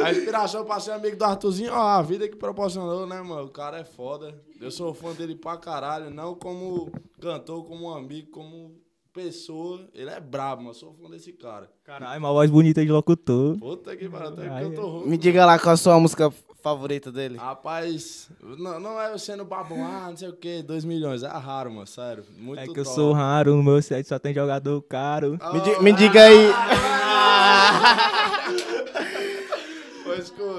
[0.02, 3.44] A inspiração pra ser amigo do Arthurzinho, ó, a vida que proporcionou, né, mano?
[3.44, 4.34] O cara é foda.
[4.58, 6.90] Eu sou fã dele pra caralho, não como
[7.20, 8.74] cantor, como amigo, como
[9.12, 9.86] pessoa.
[9.92, 10.70] Ele é brabo, mano.
[10.70, 11.70] Eu sou fã desse cara.
[11.84, 13.58] Caralho, uma voz bonita de locutor.
[13.58, 15.06] Puta que pariu, até cantor rouco.
[15.06, 17.36] Me diga lá qual a sua música favorita dele.
[17.38, 18.28] Rapaz,
[18.58, 21.22] não, não é eu sendo babão, ah, não sei o que, 2 milhões.
[21.22, 22.24] É raro, mano, sério.
[22.38, 22.94] Muito É que eu top.
[22.94, 25.38] sou raro, no meu set só tem jogador caro.
[25.52, 26.50] Me, di- me diga aí.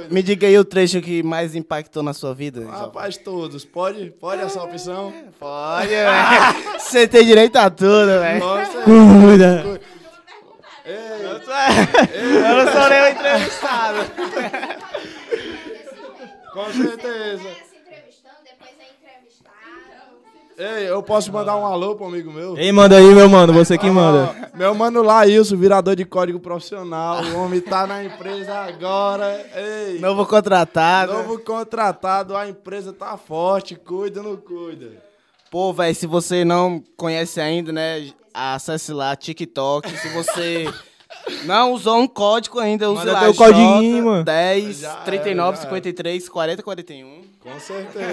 [0.09, 2.65] Me diga aí o trecho que mais impactou na sua vida.
[2.69, 3.63] Rapaz, todos.
[3.65, 4.09] Pode?
[4.19, 5.13] Pode essa opção?
[5.39, 6.09] Pode, velho.
[6.79, 8.39] Você tem direito a tudo, velho.
[8.39, 9.79] Nossa, Cuida.
[10.85, 13.97] Eu não sou nem o entrevistado.
[16.53, 17.47] Com certeza.
[17.47, 18.41] É entrevistado.
[20.57, 22.57] Ei, eu posso mandar um alô pro amigo meu?
[22.57, 24.51] Ei, manda aí, meu mano, você que manda.
[24.53, 27.23] Meu mano Laílson, virador de código profissional.
[27.23, 29.43] O homem tá na empresa agora.
[29.55, 31.13] Ei, Novo contratado.
[31.13, 33.75] novo contratado, a empresa tá forte.
[33.75, 34.91] Cuida, não cuida.
[35.49, 39.89] Pô, velho, se você não conhece ainda, né, acesse lá TikTok.
[39.97, 40.71] Se você
[41.45, 43.19] não usou um código ainda, use Manda lá.
[43.21, 44.23] teu codiguinho, mano.
[44.23, 45.69] 10, Já era, 39, já era.
[45.69, 47.21] 53, 40, 41.
[47.41, 48.05] Com certeza.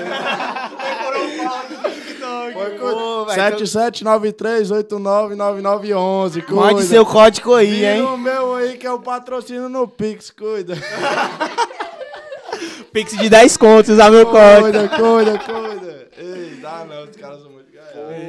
[2.52, 6.43] Pô, cu- velho, 7793899911.
[6.44, 6.60] Cuida.
[6.60, 8.02] Mande seu código aí, Vira hein?
[8.02, 10.74] o meu aí que é o patrocínio no Pix, cuida.
[12.93, 14.62] Pix de 10 contos, usar meu código.
[14.62, 16.09] Cuida, cuida, cuida.
[16.16, 17.51] Ei, dá não, os caras são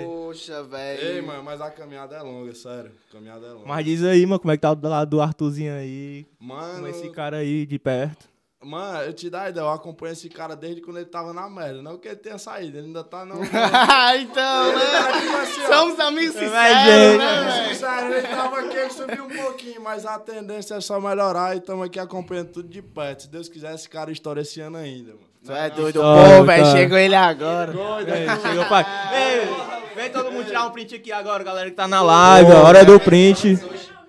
[0.06, 1.28] Poxa, Ei, velho.
[1.28, 2.92] mano, mas a caminhada é longa, sério.
[3.10, 3.68] A caminhada é longa.
[3.68, 6.88] Mas diz aí, mano, como é que tá do lado do Arthurzinho aí, Mano, com
[6.88, 8.28] esse cara aí de perto.
[8.62, 11.50] mano, eu te dar uma ideia, eu acompanho esse cara desde quando ele tava na
[11.50, 11.82] merda.
[11.82, 13.38] Não que ele tenha saído, ele ainda tá não.
[14.20, 15.20] então, né?
[15.22, 17.74] Tipo assim, Somos amigos sinceros, né?
[17.74, 21.86] Sério, ele tava aqui, subiu um pouquinho, mas a tendência é só melhorar e estamos
[21.86, 23.24] aqui acompanhando tudo de perto.
[23.24, 25.29] Se Deus quiser, esse cara estoura esse ano ainda, mano.
[25.50, 26.00] Tu é doido.
[26.00, 27.74] Pô, velho, chegou ele agora.
[28.08, 28.86] Ei, chegou, pai.
[29.12, 29.50] Ei,
[29.96, 32.86] vem todo mundo tirar um print aqui agora, galera que tá na live, a hora
[32.86, 33.58] do print.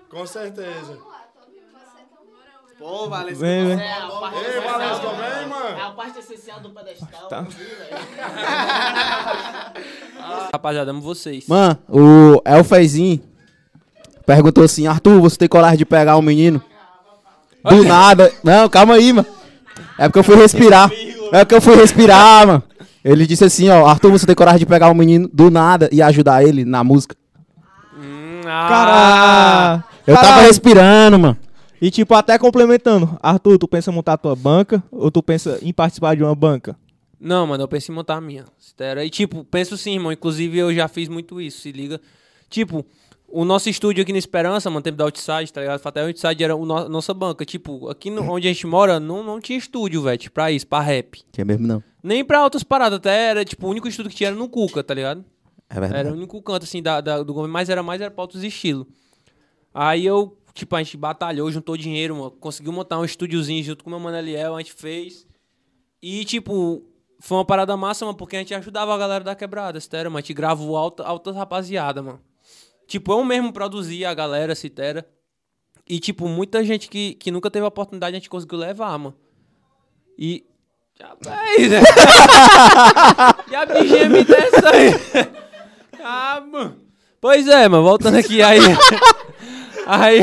[0.07, 0.99] Com certeza.
[2.77, 3.79] Pô, Valesca, Vem, vem.
[3.79, 4.61] é Ei.
[4.61, 5.79] Valesca, vem, mano.
[5.79, 7.27] É a parte essencial do pedestal.
[7.27, 7.43] Tá.
[10.53, 11.47] Rapaziada, amo vocês.
[11.47, 13.19] Mano, o Elfezinho
[14.27, 16.61] perguntou assim: Arthur, você tem coragem de pegar um menino?
[17.63, 18.31] Do nada.
[18.43, 19.40] Não, calma aí, mano.
[20.01, 20.91] É porque eu fui respirar.
[21.31, 22.63] É porque eu fui respirar, mano.
[23.05, 26.01] Ele disse assim: ó, Arthur, você tem coragem de pegar um menino do nada e
[26.01, 27.15] ajudar ele na música?
[27.95, 29.83] Hum, ah, Caralho.
[30.07, 30.47] Eu tava Caralho.
[30.47, 31.37] respirando, mano.
[31.79, 35.71] E tipo, até complementando, Arthur, tu pensa em montar tua banca ou tu pensa em
[35.71, 36.75] participar de uma banca?
[37.19, 38.45] Não, mano, eu penso em montar a minha.
[39.05, 40.11] E, tipo, penso sim, irmão.
[40.11, 42.01] Inclusive, eu já fiz muito isso, se liga.
[42.49, 42.83] Tipo,
[43.33, 45.79] o nosso estúdio aqui na Esperança, mano, tempo da Outside, tá ligado?
[45.79, 47.45] Fatal Outside era a no nossa banca.
[47.45, 50.67] Tipo, aqui no- onde a gente mora, não, não tinha estúdio, velho, tipo, pra isso,
[50.67, 51.21] pra rap.
[51.37, 51.83] É mesmo não.
[52.03, 54.83] Nem pra outras paradas, até era, tipo, o único estúdio que tinha era no Cuca,
[54.83, 55.23] tá ligado?
[55.69, 55.99] É verdade.
[56.01, 58.43] Era o único canto, assim, da, da- do governo, mas era mais era pra outros
[58.43, 58.85] estilos.
[59.73, 63.89] Aí eu, tipo, a gente batalhou, juntou dinheiro, mano, conseguiu montar um estúdiozinho junto com
[63.89, 65.25] o meu mano Eliel, a gente fez.
[66.01, 66.83] E, tipo,
[67.19, 70.17] foi uma parada massa, mano, porque a gente ajudava a galera da quebrada, Citera, mano.
[70.17, 72.19] A gente gravou alta, altas rapaziada, mano.
[72.91, 75.07] Tipo, eu mesmo produzia a galera, Citera.
[75.87, 79.15] E, tipo, muita gente que, que nunca teve a oportunidade a gente conseguiu levar, mano.
[80.19, 80.43] E.
[80.99, 81.79] Rapaz, né?
[83.49, 84.91] E a me dessa aí.
[86.03, 86.75] Ah, mano.
[87.21, 88.59] Pois é, mano, voltando aqui aí.
[89.87, 90.19] Aí.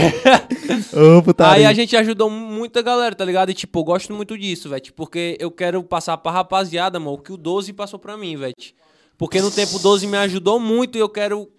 [1.24, 1.54] Putaria.
[1.54, 3.50] Aí a gente ajudou muita galera, tá ligado?
[3.50, 4.92] E, tipo, eu gosto muito disso, velho.
[4.94, 8.54] Porque eu quero passar pra rapaziada, mano, o que o 12 passou pra mim, velho.
[9.16, 11.50] Porque no tempo o 12 me ajudou muito e eu quero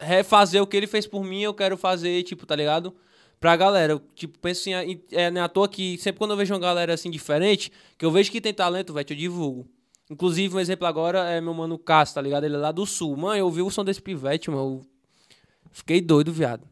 [0.00, 2.94] refazer o que ele fez por mim, eu quero fazer, tipo, tá ligado?
[3.40, 3.94] Pra galera.
[3.94, 4.74] Eu, tipo, penso assim,
[5.12, 8.10] é, é à toa que sempre quando eu vejo uma galera assim diferente, que eu
[8.10, 9.66] vejo que tem talento, velho, eu divulgo.
[10.10, 12.44] Inclusive, um exemplo agora é meu mano Cássio, tá ligado?
[12.44, 13.16] Ele é lá do sul.
[13.16, 14.62] Mano, eu ouvi o som desse pivete, mano.
[14.62, 14.86] eu
[15.72, 16.62] Fiquei doido, viado.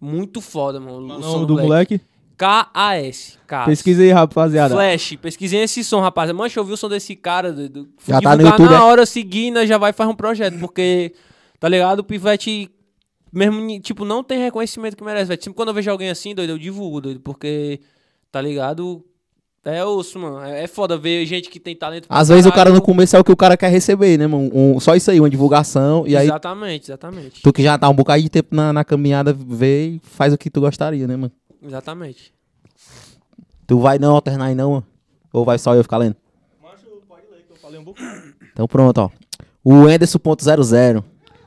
[0.00, 0.98] Muito foda, mano.
[0.98, 2.00] O o som nome do moleque?
[2.36, 3.38] K-A-S.
[3.66, 4.74] Pesquisa aí, rapaziada.
[4.74, 6.32] Flash, pesquisei esse som, rapaz.
[6.32, 7.52] Mancha, eu ouvi o som desse cara.
[7.52, 7.90] doido.
[7.98, 8.80] Fui Já tá no YouTube, Na é?
[8.80, 10.58] hora seguinte, já vai fazer um projeto.
[10.58, 11.12] Porque,
[11.60, 12.00] tá ligado?
[12.00, 12.70] O Pivete,
[13.32, 15.40] mesmo, tipo, não tem reconhecimento que merece, velho.
[15.42, 17.20] Sempre quando eu vejo alguém assim, doido, eu divulgo, doido.
[17.20, 17.80] Porque,
[18.32, 19.04] tá ligado?
[19.62, 20.40] É osso, mano.
[20.40, 22.06] É é foda ver gente que tem talento.
[22.08, 24.50] Às vezes o cara no começo é o que o cara quer receber, né, mano?
[24.54, 26.06] Um- só isso aí, uma divulgação.
[26.06, 27.42] E aí, Exatamente, exatamente.
[27.42, 30.38] tu que já tá um bocado de tempo na, na caminhada, vê e faz o
[30.38, 31.30] que tu gostaria, né, mano?
[31.62, 32.32] Exatamente.
[33.66, 34.86] Tu vai não alternar aí não, mano?
[35.30, 36.16] Ou vai só eu ficar lendo?
[37.06, 38.34] pode ler que eu falei um pouquinho.
[38.52, 39.10] Então pronto, ó.
[39.62, 41.04] O Enderson.00.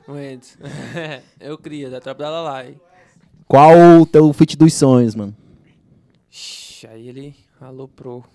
[0.07, 0.57] O Endes.
[1.39, 2.75] eu cria, da tropa da Lalai.
[3.47, 5.35] Qual o teu feat dos sonhos, mano?
[6.31, 8.25] Ixi, Aí ele aloprou.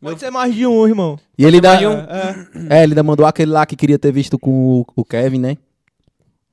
[0.00, 1.18] Pode ser mais de um, irmão.
[1.38, 1.92] E ele ainda, mais de um?
[1.92, 5.38] É, é, ele ainda mandou aquele lá que queria ter visto com o, o Kevin,
[5.38, 5.56] né?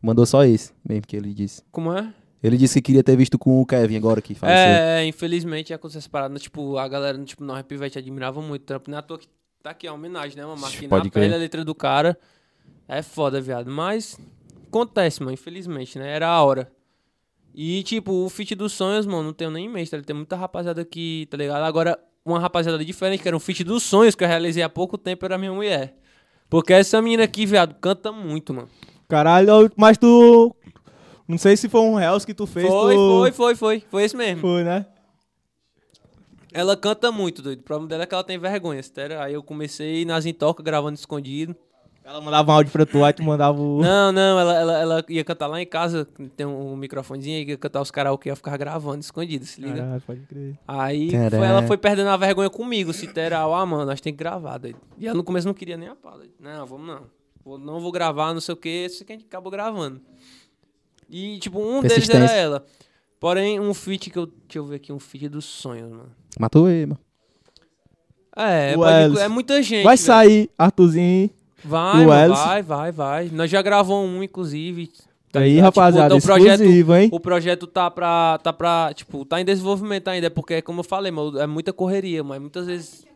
[0.01, 1.63] Mandou só esse, mesmo que ele disse.
[1.71, 2.13] Como é?
[2.41, 4.63] Ele disse que queria ter visto com o Kevin agora que faleceu.
[4.63, 6.37] É, é, infelizmente aconteceu essa parada.
[6.39, 8.89] Tipo, a galera, tipo, nós Pivete admirava muito o trampo.
[8.89, 9.27] Não é à toa que
[9.61, 10.65] tá aqui a homenagem, né, mano?
[10.65, 11.23] Aqui Pode na crer.
[11.23, 12.17] pele a letra do cara.
[12.87, 13.69] É foda, viado.
[13.69, 14.19] Mas
[14.67, 16.09] acontece, mano, infelizmente, né?
[16.11, 16.71] Era a hora.
[17.53, 20.01] E, tipo, o feat dos sonhos, mano, não tenho nem em mente, tá?
[20.01, 21.63] Tem muita rapaziada aqui, tá ligado?
[21.63, 24.97] Agora, uma rapaziada diferente, que era um feat dos sonhos que eu realizei há pouco
[24.97, 25.95] tempo, era minha mulher.
[26.49, 28.69] Porque essa menina aqui, viado, canta muito, mano.
[29.07, 30.55] caralho, mas tu.
[31.27, 32.67] Não sei se foi um Hells que tu fez.
[32.67, 33.19] Foi, tu...
[33.19, 33.83] foi, foi, foi.
[33.89, 34.41] Foi esse mesmo.
[34.41, 34.85] Foi, né?
[36.51, 37.59] Ela canta muito, doido.
[37.59, 39.19] O problema dela é que ela tem vergonha, sério.
[39.19, 41.55] Aí eu comecei nas intocas gravando escondido.
[42.09, 43.81] Ela mandava um áudio pra tu, aí tu mandava o.
[43.83, 46.05] Não, não, ela, ela, ela ia cantar lá em casa,
[46.35, 49.75] tem um microfonezinho aí, ia cantar os karaokê, ia ficar gravando escondido, se liga.
[49.77, 50.57] Caralho, pode crer.
[50.67, 51.37] Aí Caraca.
[51.37, 54.57] foi- ela foi perdendo a vergonha comigo, se ter, ah, mano, nós tem que gravar,
[54.57, 54.79] doido.
[54.97, 56.23] E ela no começo não queria nem a pala.
[56.39, 57.01] Não, vamos não.
[57.45, 60.01] Vou- não vou gravar, não sei o que, isso que a gente acabou gravando.
[61.07, 62.65] E, tipo, um deles era ela.
[63.19, 64.25] Porém, um feat que eu.
[64.25, 66.09] Deixa eu ver aqui, um feat dos sonhos, mano.
[66.39, 66.99] Matou ele, mano.
[68.35, 69.83] É, pode- é muita gente.
[69.83, 70.05] Vai velho.
[70.05, 71.29] sair, Arthurzinho.
[71.63, 73.29] Vai, mano, vai, vai, vai.
[73.29, 74.91] Nós já gravou um, inclusive.
[75.31, 75.65] tá Aí, ligado?
[75.65, 77.09] rapaziada, Tipo, o projeto, exclusivo, hein?
[77.11, 80.83] o projeto tá pra, tá pra, tipo, tá em desenvolvimento ainda, é porque, como eu
[80.83, 83.07] falei, mano, é muita correria, mas muitas vezes...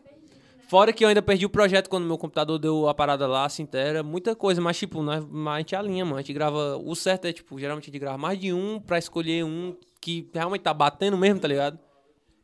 [0.66, 3.68] Fora que eu ainda perdi o projeto quando meu computador deu a parada lá, assim,
[3.72, 6.94] era muita coisa, mas, tipo, nós, mas a gente alinha, mano, a gente grava, o
[6.94, 10.62] certo é, tipo, geralmente a gente grava mais de um pra escolher um que realmente
[10.62, 11.78] tá batendo mesmo, tá ligado?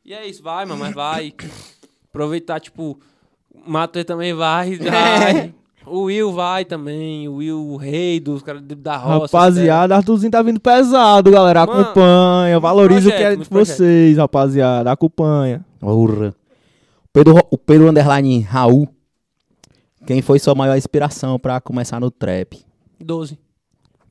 [0.04, 1.34] E é isso, vai, mano, mas vai.
[2.08, 3.00] Aproveitar, tipo,
[3.52, 5.54] o Matheus também vai, vai.
[5.86, 9.36] O Will vai também, o Will, o rei dos caras da roça.
[9.36, 11.66] Rapaziada, Arthurzinho tá vindo pesado, galera.
[11.66, 13.76] Mano, Acompanha, valoriza o que é projeto, de projeto.
[13.76, 14.92] vocês, rapaziada.
[14.92, 15.64] Acompanha.
[15.80, 16.34] Porra.
[17.12, 18.88] Pedro, Ro- o Pedro Underline Raul.
[20.06, 22.58] Quem foi sua maior inspiração pra começar no trap?
[23.00, 23.38] 12.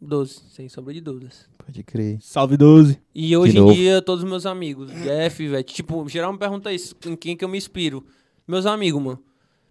[0.01, 1.47] 12, sem sombra de dúvidas.
[1.63, 2.17] Pode crer.
[2.21, 2.99] Salve 12.
[3.13, 6.95] E hoje em dia, todos os meus amigos, Jeff, velho, tipo, geral me pergunta isso,
[7.05, 8.03] em quem que eu me inspiro?
[8.47, 9.19] Meus amigos, mano.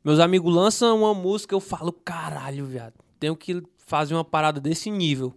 [0.04, 4.90] Meus amigos lançam uma música, eu falo, caralho, viado, tenho que fazer uma parada desse
[4.90, 5.34] nível.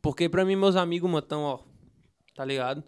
[0.00, 1.60] Porque pra mim, meus amigos, mano, tão, ó,
[2.34, 2.82] tá ligado?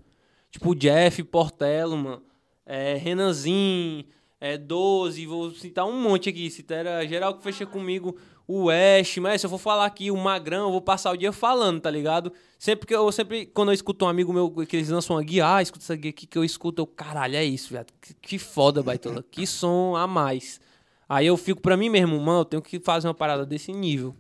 [0.51, 2.23] Tipo, Jeff, Portelo, mano,
[2.67, 4.05] é, Renanzinho,
[4.41, 9.41] é, 12, vou citar um monte aqui, citera geral que fecha comigo, o West, mas
[9.41, 12.33] se eu for falar aqui, o Magrão, eu vou passar o dia falando, tá ligado?
[12.59, 15.57] Sempre que eu, sempre, quando eu escuto um amigo meu que eles lançam uma guia,
[15.57, 18.39] ah, escuta essa guia aqui que eu escuto, eu, caralho, é isso, viado, que, que
[18.39, 20.61] foda, baitola, que som a mais.
[21.09, 24.15] Aí eu fico pra mim mesmo, mano, eu tenho que fazer uma parada desse nível,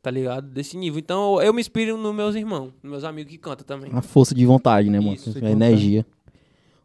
[0.00, 0.48] tá ligado?
[0.48, 0.98] Desse nível.
[0.98, 3.90] Então eu, eu me inspiro nos meus irmãos, nos meus amigos que cantam também.
[3.94, 5.14] A força de vontade, né, mano?
[5.14, 6.04] Isso, a energia.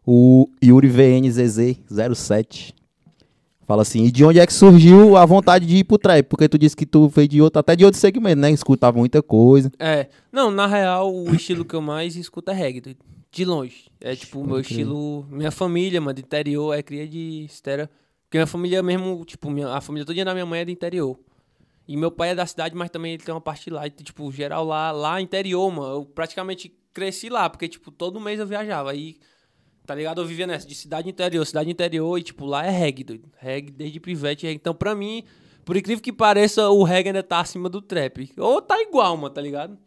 [0.05, 2.73] O Yuri VNZZ07
[3.67, 6.23] fala assim: e de onde é que surgiu a vontade de ir pro trap?
[6.27, 8.49] Porque tu disse que tu veio de outro, até de outro segmento, né?
[8.49, 9.71] Escutava muita coisa.
[9.77, 12.97] É, não, na real, o estilo que eu mais escuto é reggae,
[13.31, 13.85] de longe.
[14.01, 17.89] É tipo o meu estilo, minha família, mano, do interior, é cria de estera.
[18.25, 21.17] Porque minha família mesmo, tipo, minha- a família toda da minha mãe é do interior.
[21.87, 23.85] E meu pai é da cidade, mas também ele tem uma parte lá.
[23.87, 25.95] E, tipo, geral lá, lá interior, mano.
[25.95, 28.91] Eu praticamente cresci lá, porque, tipo, todo mês eu viajava.
[28.91, 29.15] Aí,
[29.87, 30.21] tá ligado?
[30.21, 32.19] Eu vivia nessa, de cidade interior, cidade interior.
[32.19, 33.29] E, tipo, lá é reggae, doido.
[33.37, 34.45] Reggae desde pivete.
[34.45, 34.59] reggae.
[34.59, 35.23] Então, pra mim,
[35.63, 38.29] por incrível que pareça, o reggae ainda tá acima do trap.
[38.37, 39.77] Ou tá igual, mano, tá ligado?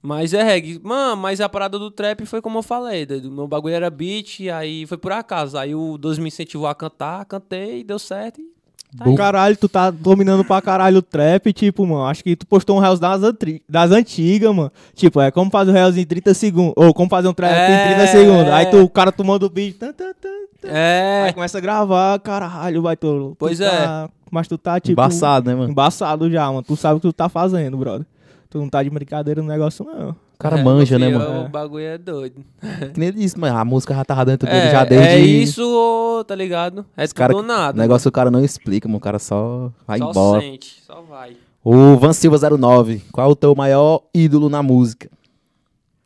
[0.00, 0.80] Mas é reggae.
[0.82, 3.04] Mano, mas a parada do trap foi como eu falei.
[3.04, 3.30] doido.
[3.30, 5.58] Meu bagulho era beat, aí foi por acaso.
[5.58, 8.40] Aí o 2 me incentivou a cantar, cantei, deu certo.
[8.40, 8.53] E
[8.96, 9.14] tá.
[9.16, 12.04] Caralho, tu tá dominando pra caralho o trap, tipo, mano.
[12.06, 13.20] Acho que tu postou um Reels das,
[13.68, 14.70] das antigas, mano.
[14.94, 16.74] Tipo, é como fazer o Reels em 30 segundos.
[16.76, 17.92] Ou como fazer um trap É.
[17.92, 18.52] em 30 segundos.
[18.52, 19.74] Aí tu, o cara tu manda o beat.
[19.76, 20.28] Tan, tan, tan,
[20.60, 20.68] tan.
[20.68, 23.30] É, Aí começa a gravar, caralho, vai tu.
[23.30, 24.92] tu Pois tá- Mas tu tá, tipo.
[24.92, 25.70] Embaçado, né, mano?
[25.70, 26.62] Embaçado já, mano.
[26.62, 28.06] Tu sabe o que tu tá fazendo, brother.
[28.50, 30.14] Tu não tá de brincadeira no negócio, não.
[30.44, 31.46] O cara é, manja, né, mano?
[31.46, 32.44] O bagulho é doido.
[32.92, 33.56] Que nem disse, mano.
[33.56, 35.06] A música já tava dentro dele É, já desde.
[35.08, 36.84] é isso, tá ligado?
[36.96, 37.78] É tudo cara, nada.
[37.78, 38.98] O negócio o cara não explica, mano.
[38.98, 40.40] O cara só vai só embora.
[40.42, 41.36] sente, só vai.
[41.64, 43.02] O Van Silva 09.
[43.10, 45.08] Qual é o teu maior ídolo na música?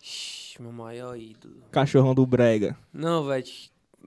[0.01, 1.55] Ixi, meu maior ídolo.
[1.73, 2.77] Cachorrão do Brega.
[2.93, 3.45] Não, velho.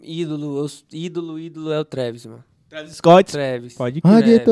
[0.02, 2.44] Ídolo, ídolo, ídolo é o Travis, mano.
[2.70, 3.32] Travis Scott?
[3.32, 3.74] Travis.
[3.76, 4.44] Pode Ah, crer.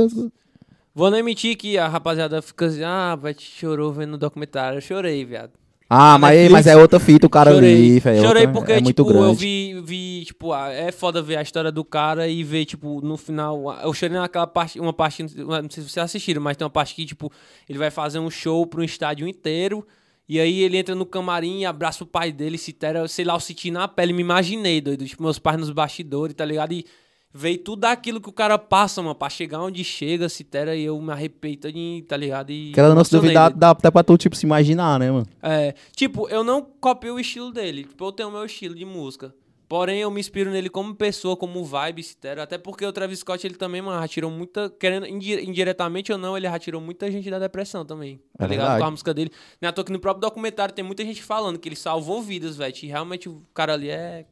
[0.93, 4.77] Vou nem mentir que a rapaziada fica assim, ah, vai te chorou vendo o documentário.
[4.77, 5.51] Eu chorei, viado.
[5.89, 6.51] Ah, mas, Netflix.
[6.53, 7.73] mas é outra fita, o cara chorei.
[7.73, 8.21] ali, velho.
[8.21, 9.39] Chorei outra- porque, é muito tipo, eu grande.
[9.39, 13.75] vi, vi, tipo, é foda ver a história do cara e ver, tipo, no final.
[13.81, 16.93] Eu chorei naquela parte, uma parte, não sei se vocês assistiram, mas tem uma parte
[16.93, 17.31] que, tipo,
[17.67, 19.83] ele vai fazer um show pro estádio inteiro.
[20.27, 23.33] E aí ele entra no camarim e abraça o pai dele, se tera, sei lá,
[23.33, 25.03] eu senti na pele, me imaginei, doido.
[25.07, 26.71] Tipo, meus pais nos bastidores, tá ligado?
[26.71, 26.85] E
[27.33, 30.83] veio tudo aquilo que o cara passa, mano, pra chegar onde chega, se tera, e
[30.83, 32.51] eu me arrepei todinho, tá ligado?
[32.51, 35.27] E Aquela se emocionei, duvidar, dá até pra tu, tipo, se imaginar, né, mano?
[35.41, 37.83] É, tipo, eu não copio o estilo dele.
[37.83, 39.33] Tipo, eu tenho o meu estilo de música.
[39.67, 42.39] Porém, eu me inspiro nele como pessoa, como vibe, etc.
[42.41, 44.67] Até porque o Travis Scott, ele também, mano, já tirou muita.
[44.67, 48.17] Querendo, indi- indiretamente ou não, ele já tirou muita gente da depressão também.
[48.35, 48.65] Tá É ligado?
[48.65, 48.81] verdade.
[48.81, 49.29] Com a música dele.
[49.61, 52.19] Não é à toa que no próprio documentário tem muita gente falando que ele salvou
[52.19, 52.73] vidas, velho.
[52.81, 54.25] E realmente o cara ali é.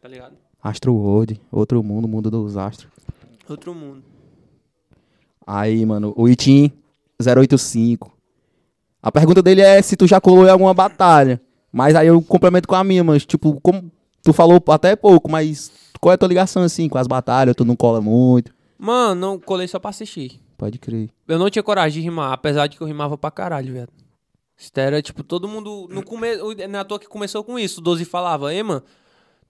[0.00, 0.34] Tá ligado?
[0.62, 2.90] Astro World, outro mundo, mundo dos astros.
[3.48, 4.02] Outro mundo.
[5.46, 6.70] Aí, mano, o Itim
[7.20, 8.12] 085.
[9.02, 11.40] A pergunta dele é se tu já colou em alguma batalha.
[11.72, 13.90] Mas aí eu complemento com a minha, mas tipo, como
[14.22, 15.70] tu falou até pouco, mas
[16.00, 17.56] qual é a tua ligação assim com as batalhas?
[17.56, 18.52] Tu não cola muito?
[18.78, 20.40] Mano, não colei só pra assistir.
[20.58, 21.10] Pode crer.
[21.26, 23.88] Eu não tinha coragem de rimar, apesar de que eu rimava pra caralho, velho.
[24.58, 25.88] Isso era, tipo, todo mundo.
[25.90, 26.42] No começo.
[26.68, 27.80] Não é à toa que começou com isso.
[27.80, 28.82] O Doze falava, ei, mano,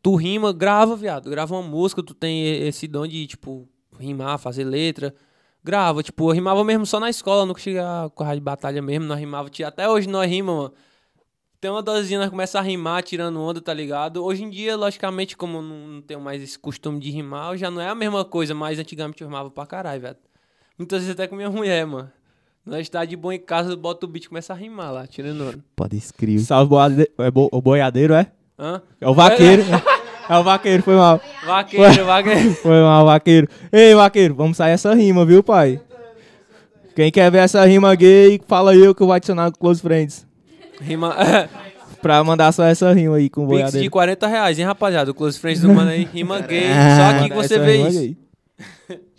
[0.03, 1.31] tu rima, grava, viado.
[1.31, 3.69] Grava uma música, tu tem esse dom de, tipo,
[3.99, 5.15] rimar, fazer letra.
[5.63, 9.07] Grava, tipo, eu rimava mesmo só na escola, nunca cheguei a correr de batalha mesmo,
[9.07, 9.51] nós rimava.
[9.65, 10.73] Até hoje nós rima, mano.
[11.61, 14.25] Tem uma dosezinha, nós começamos a rimar, tirando onda, tá ligado?
[14.25, 17.71] Hoje em dia, logicamente, como eu não, não tenho mais esse costume de rimar, já
[17.71, 20.17] não é a mesma coisa, mas antigamente eu rimava pra caralho, velho.
[20.79, 22.11] Muitas vezes até com minha mulher, mano.
[22.65, 25.43] Nós tá de boa em casa, bota o beat e começa a rimar lá, tirando
[25.43, 25.65] onda.
[25.77, 26.41] Pode escrever.
[26.41, 27.11] Salve boade...
[27.19, 27.51] é bo...
[27.53, 28.33] o boiadeiro, é?
[28.61, 28.83] Hã?
[29.01, 29.63] É o vaqueiro.
[30.29, 31.19] é o vaqueiro, foi mal.
[31.47, 32.53] Vaqueiro, vaqueiro.
[32.63, 33.49] Foi mal, vaqueiro.
[33.73, 35.81] Ei, vaqueiro, vamos sair essa rima, viu, pai?
[36.95, 40.27] Quem quer ver essa rima gay, fala eu que eu vou adicionar no Close Friends.
[40.81, 41.17] Rima.
[42.03, 43.91] Pra mandar só essa rima aí com o Pix de boiadeiro.
[43.91, 45.11] 40 reais, hein, rapaziada?
[45.11, 46.71] O Close Friends do mano aí, rima gay.
[46.71, 47.99] Ah, Só aqui que você vê isso.
[47.99, 48.17] gay.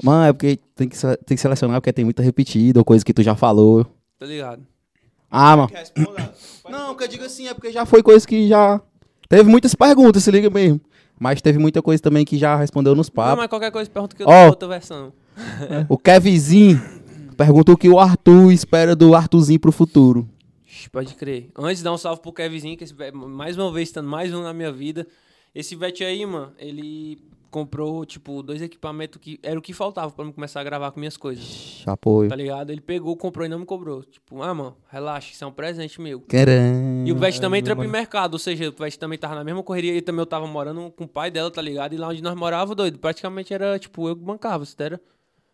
[0.04, 3.14] Mano, é porque tem que, tem que selecionar porque tem muita repetida ou coisa que
[3.14, 3.86] tu já falou.
[4.20, 4.66] Tá ligado?
[5.30, 5.72] Ah, mano.
[6.70, 8.82] Não, o que eu digo assim é porque já foi coisa que já.
[9.32, 10.82] Teve muitas perguntas, se liga mesmo.
[11.18, 13.38] Mas teve muita coisa também que já respondeu nos Não, papos.
[13.38, 15.14] mas qualquer coisa pergunta que eu dou outra versão.
[15.88, 16.82] O Kevinzinho
[17.38, 20.28] perguntou o que o Arthur espera do Arthurzinho pro futuro.
[20.92, 21.50] Pode crer.
[21.58, 24.54] Antes dar um salve pro Kevinzinho, que esse mais uma vez estando mais um na
[24.54, 25.08] minha vida.
[25.56, 27.18] Esse Vete aí, mano, ele
[27.52, 31.00] comprou, tipo, dois equipamentos que era o que faltava pra eu começar a gravar com
[31.00, 31.84] minhas coisas.
[31.86, 32.30] Apoio.
[32.30, 32.72] Tá ligado?
[32.72, 34.04] Ele pegou, comprou e não me cobrou.
[34.04, 36.22] Tipo, ah, mano, relaxa, isso é um presente meu.
[36.22, 37.08] Caramba.
[37.08, 39.62] E o Vete também trampa em mercado, ou seja, o Vete também tava na mesma
[39.62, 41.94] correria e também eu tava morando com o pai dela, tá ligado?
[41.94, 45.02] E lá onde nós morávamos, doido, praticamente era, tipo, eu que bancava, você era?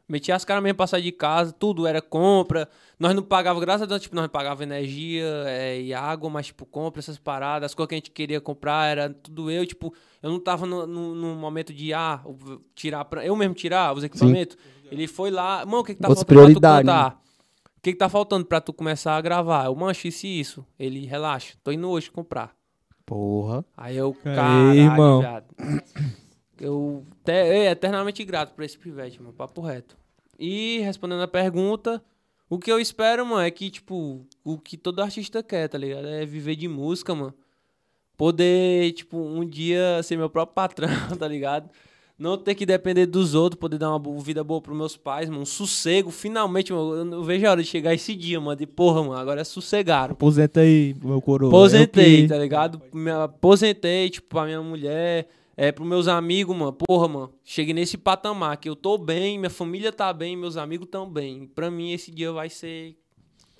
[0.08, 2.70] Metia as caras mesmo pra sair de casa, tudo era compra.
[2.98, 6.46] Nós não pagava, graças a Deus, tipo, nós não pagava energia é, e água, mas,
[6.48, 9.94] tipo, compra essas paradas, as coisas que a gente queria comprar, era tudo eu, tipo,
[10.24, 12.22] eu não tava no, no, no momento de, ah,
[12.74, 14.58] tirar pra, eu mesmo tirar os equipamentos.
[14.90, 17.28] Ele foi lá, mano, o que que tá Outras faltando pra tu prioridades, né?
[17.78, 19.66] O que, que tá faltando pra tu começar a gravar?
[19.66, 20.66] Eu mancho isso e isso.
[20.80, 22.56] Ele, relaxa, tô indo hoje comprar.
[23.06, 23.64] Porra.
[23.76, 25.20] Aí eu, caralho, irmão.
[25.20, 25.46] viado.
[26.60, 29.98] Eu te, é, eternamente grato por esse pivete, mano, papo reto.
[30.40, 32.02] E respondendo a pergunta,
[32.50, 36.08] o que eu espero, mano, é que, tipo, o que todo artista quer, tá ligado?
[36.08, 37.34] É viver de música, mano.
[38.16, 41.70] Poder, tipo, um dia ser meu próprio patrão, tá ligado?
[42.18, 45.44] Não ter que depender dos outros, poder dar uma vida boa pros meus pais, mano.
[45.44, 46.96] Um sossego, finalmente, mano.
[46.96, 48.56] Eu não vejo a hora de chegar esse dia, mano.
[48.56, 50.14] De porra, mano, agora é sossegaram.
[50.14, 51.50] Aposenta aí, meu coroa.
[51.50, 52.82] Aposentei, Eu que- tá ligado?
[52.92, 55.28] Me aposentei, tipo, pra minha mulher,
[55.58, 56.72] é, pros meus amigos, mano.
[56.72, 60.88] Porra, mano, cheguei nesse patamar que eu tô bem, minha família tá bem, meus amigos
[60.90, 61.48] tão bem.
[61.48, 62.96] Pra mim, esse dia vai ser.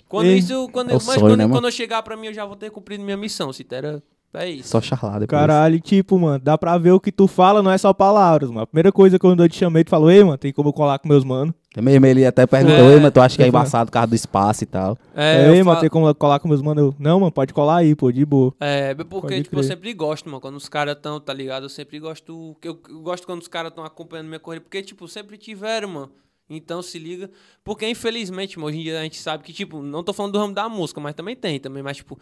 [0.08, 0.68] Quando Ei, isso.
[0.68, 2.54] Quando, é o mas sonho, quando, né, quando eu chegar pra mim, eu já vou
[2.54, 4.00] ter cumprido minha missão, Citera.
[4.34, 4.68] É isso.
[4.68, 5.28] Só charlar depois.
[5.40, 8.60] Caralho, tipo, mano, dá pra ver o que tu fala, não é só palavras, mano.
[8.62, 10.72] A primeira coisa que quando eu te chamei, tu falou, ei, mano, tem como eu
[10.72, 11.54] colar com meus manos.
[11.74, 12.94] É Mesmo ele até perguntou, É.
[12.94, 14.98] "Ei, mas tu acha que é Eu embaçado por causa do espaço e tal?
[15.14, 16.82] É, ei, eu mano, tem como eu colar com meus manos?
[16.84, 18.52] Eu, não, mano, pode colar aí, pô, de boa.
[18.60, 19.68] É, porque, Pode tipo, eu crer.
[19.68, 21.64] sempre gosto, mano, quando os caras tão, tá ligado?
[21.64, 22.56] Eu sempre gosto.
[22.62, 26.10] Eu, eu gosto quando os caras tão acompanhando minha corrida, porque, tipo, sempre tiveram, mano.
[26.50, 27.30] Então se liga.
[27.62, 30.38] Porque, infelizmente, mano, hoje em dia a gente sabe que, tipo, não tô falando do
[30.38, 32.18] ramo da música, mas também tem, também, mas, tipo,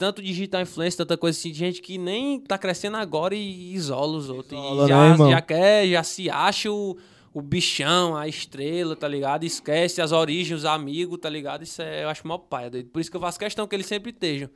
[0.00, 4.16] tanto digital influencer, tanta coisa assim, de gente que nem tá crescendo agora e isola
[4.16, 4.58] os outros.
[4.58, 6.96] Isola, e já, né, já quer, já se acha o,
[7.34, 9.44] o bichão, a estrela, tá ligado?
[9.44, 11.64] Esquece as origens, os amigos, tá ligado?
[11.64, 12.88] Isso é, eu acho mó paia, doido.
[12.88, 14.48] Por isso que eu faço questão que eles sempre estejam.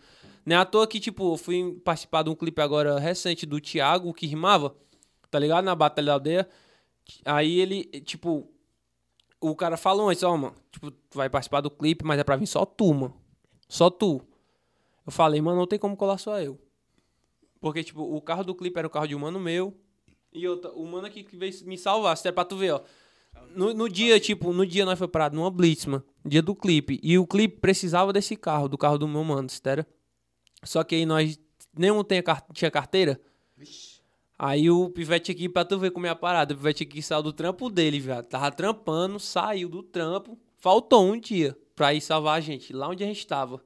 [0.46, 3.60] Não é à toa que, tipo, eu fui participar de um clipe agora recente do
[3.60, 4.74] Thiago, que rimava,
[5.30, 5.66] tá ligado?
[5.66, 6.48] Na Batalha da Aldeia.
[7.22, 8.48] Aí ele, tipo,
[9.42, 12.36] o cara falou antes, ó, mano, tipo, tu vai participar do clipe, mas é pra
[12.36, 13.14] vir só tu, mano.
[13.68, 14.22] Só tu.
[15.06, 16.58] Eu falei, mano, não tem como colar só eu.
[17.60, 19.74] Porque, tipo, o carro do clipe era o carro de um mano meu.
[20.32, 22.16] E outra, o mano aqui que veio me salvar.
[22.16, 22.80] Se é pra tu ver, ó.
[23.54, 26.04] No, no dia, tipo, no dia nós foi parado numa blitz, mano.
[26.24, 26.98] Dia do clipe.
[27.02, 29.86] E o clipe precisava desse carro, do carro do meu mano, estera.
[30.62, 31.38] Só que aí nós
[31.76, 33.20] nenhum tem a car- tinha carteira.
[34.38, 37.22] Aí o pivete aqui, pra tu ver como é a parada, o pivete aqui saiu
[37.22, 38.26] do trampo dele, viado.
[38.26, 40.38] Tava trampando, saiu do trampo.
[40.56, 43.62] Faltou um dia pra ir salvar a gente, lá onde a gente tava.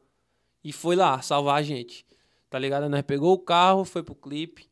[0.64, 2.04] E foi lá salvar a gente.
[2.50, 2.88] Tá ligado?
[2.88, 4.66] Nós pegou o carro, foi pro clipe.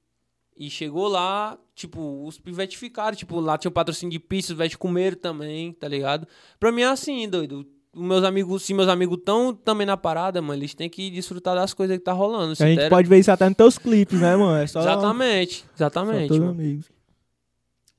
[0.59, 3.15] E chegou lá, tipo, os pivetes ficaram.
[3.17, 6.27] Tipo, lá tinha um patrocínio de pizza, os pivetes comeram também, tá ligado?
[6.59, 7.67] Pra mim é assim, doido.
[7.95, 11.55] Os meus amigos, se meus amigos tão também na parada, mano, eles têm que desfrutar
[11.55, 12.53] das coisas que tá rolando.
[12.53, 14.57] A gente pode ver isso até nos teus clipes, né, mano?
[14.63, 16.29] É só, Exatamente, só exatamente.
[16.29, 16.51] teus mano.
[16.53, 16.87] amigos.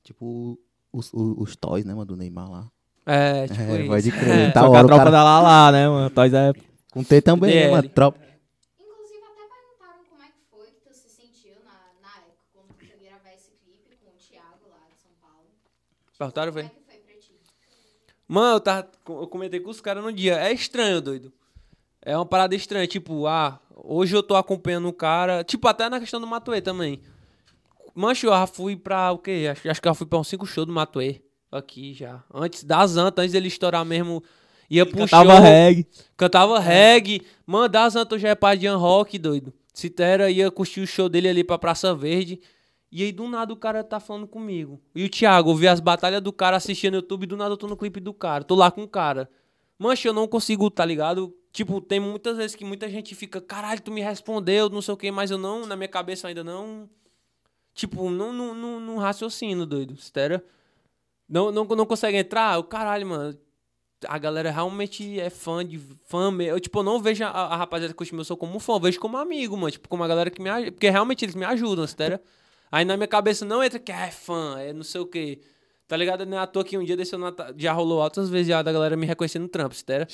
[0.04, 0.58] Tipo,
[0.92, 2.68] os, os, os toys, né, mano, do Neymar lá.
[3.06, 3.88] É, tipo É, isso.
[3.88, 4.38] pode crer.
[4.38, 4.50] É.
[4.50, 6.10] Tá Só que hora, a tropa cara- da Lala, né, mano?
[6.10, 6.52] Toys é...
[6.92, 7.72] Com T também, né, DL.
[7.72, 7.88] mano?
[7.90, 8.18] Tropa.
[8.80, 12.68] Inclusive, até perguntaram como é que foi que tu se sentiu na, na época, quando
[12.68, 15.46] tu foi gravar esse clipe com o Thiago lá de São Paulo.
[16.18, 16.74] Perguntaram, Como velho?
[16.74, 17.32] é que foi pra ti?
[18.26, 20.36] Mano, eu, tava, eu comentei com os caras no dia.
[20.38, 21.32] É estranho, doido.
[22.00, 22.86] É uma parada estranha.
[22.86, 25.44] Tipo, ah, hoje eu tô acompanhando o cara.
[25.44, 27.02] Tipo, até na questão do Matuê também.
[27.94, 29.48] Mancho, eu já fui pra o quê?
[29.50, 31.20] Acho, acho que eu fui pra uns cinco shows do Matuê.
[31.50, 32.22] Aqui já.
[32.32, 34.22] Antes das antas, antes dele estourar mesmo.
[34.70, 35.42] Ia pro Tava show.
[35.42, 35.86] reggae.
[36.16, 37.22] Cantava reggae.
[37.46, 39.52] Mano, das antas eu já é pai de rock, doido.
[39.72, 42.40] Citera ia curtir o show dele ali pra Praça Verde.
[42.90, 44.80] E aí, do nada, o cara tá falando comigo.
[44.94, 47.56] E o Thiago, eu vi as batalhas do cara assistindo no YouTube, do nada eu
[47.56, 48.42] tô no clipe do cara.
[48.44, 49.28] Tô lá com o cara.
[49.78, 51.34] Mancha, eu não consigo, tá ligado?
[51.52, 54.96] Tipo, tem muitas vezes que muita gente fica, caralho, tu me respondeu, não sei o
[54.96, 56.88] que, mas eu não, na minha cabeça ainda não.
[57.74, 59.94] Tipo, não, não, não, não raciocino, doido.
[59.94, 60.42] Estera.
[61.28, 62.58] Não, não, não consegue entrar?
[62.58, 63.38] O caralho, mano.
[64.06, 66.52] A galera realmente é fã de fã mesmo.
[66.52, 68.80] Eu, tipo, eu não vejo a, a rapaziada que curte meu som como fã, eu
[68.80, 69.70] vejo como amigo, mano.
[69.70, 70.72] Tipo, como a galera que me ajuda.
[70.72, 72.20] Porque realmente eles me ajudam, sério.
[72.70, 75.40] Aí na minha cabeça não entra que é fã, é não sei o quê.
[75.86, 76.26] Tá ligado?
[76.26, 78.60] Não é à toa que um dia desse eu não já rolou altas vezes já
[78.60, 80.06] da galera me reconhecendo no trampo, sério.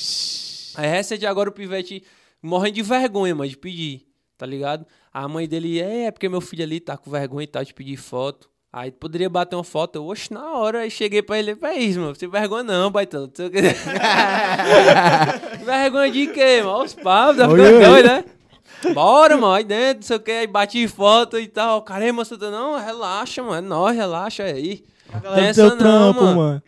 [0.76, 2.04] Aí recente agora o pivete
[2.40, 4.06] morrendo de vergonha, mano, de pedir,
[4.38, 4.86] tá ligado?
[5.12, 7.74] A mãe dele, é, é porque meu filho ali tá com vergonha e tal, de
[7.74, 8.48] pedir foto.
[8.76, 12.00] Aí poderia bater uma foto, eu, oxe, na hora, aí cheguei pra ele, é isso,
[12.00, 13.60] mano, sem vergonha não, baitão, não sei o que.
[15.64, 16.82] vergonha de quê, mano?
[16.82, 17.84] Os papos, tá ficando Oi, oi.
[17.84, 18.24] doido, né?
[18.92, 21.82] Bora, mano, aí dentro, não sei o que, aí bati foto e tal.
[21.82, 24.82] Caramba, você tá, não, relaxa, mano, é nóis, relaxa aí.
[25.22, 26.36] Galera do Pensa não, trampo, mano.
[26.36, 26.62] mano.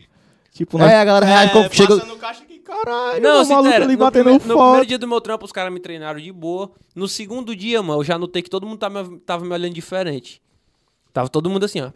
[0.52, 0.88] Tipo, nós...
[0.90, 1.96] É, a galera reage como chega.
[1.96, 3.20] No caixa aqui, caralho.
[3.20, 4.62] Não, o maluco ali no, batendo primeiro, no foto.
[4.64, 6.70] primeiro dia do meu trampo, os caras me treinaram de boa.
[6.94, 9.74] No segundo dia, mano, eu já notei que todo mundo tava, me- tava me olhando
[9.74, 10.40] diferente.
[11.16, 11.90] Tava todo mundo assim, ó.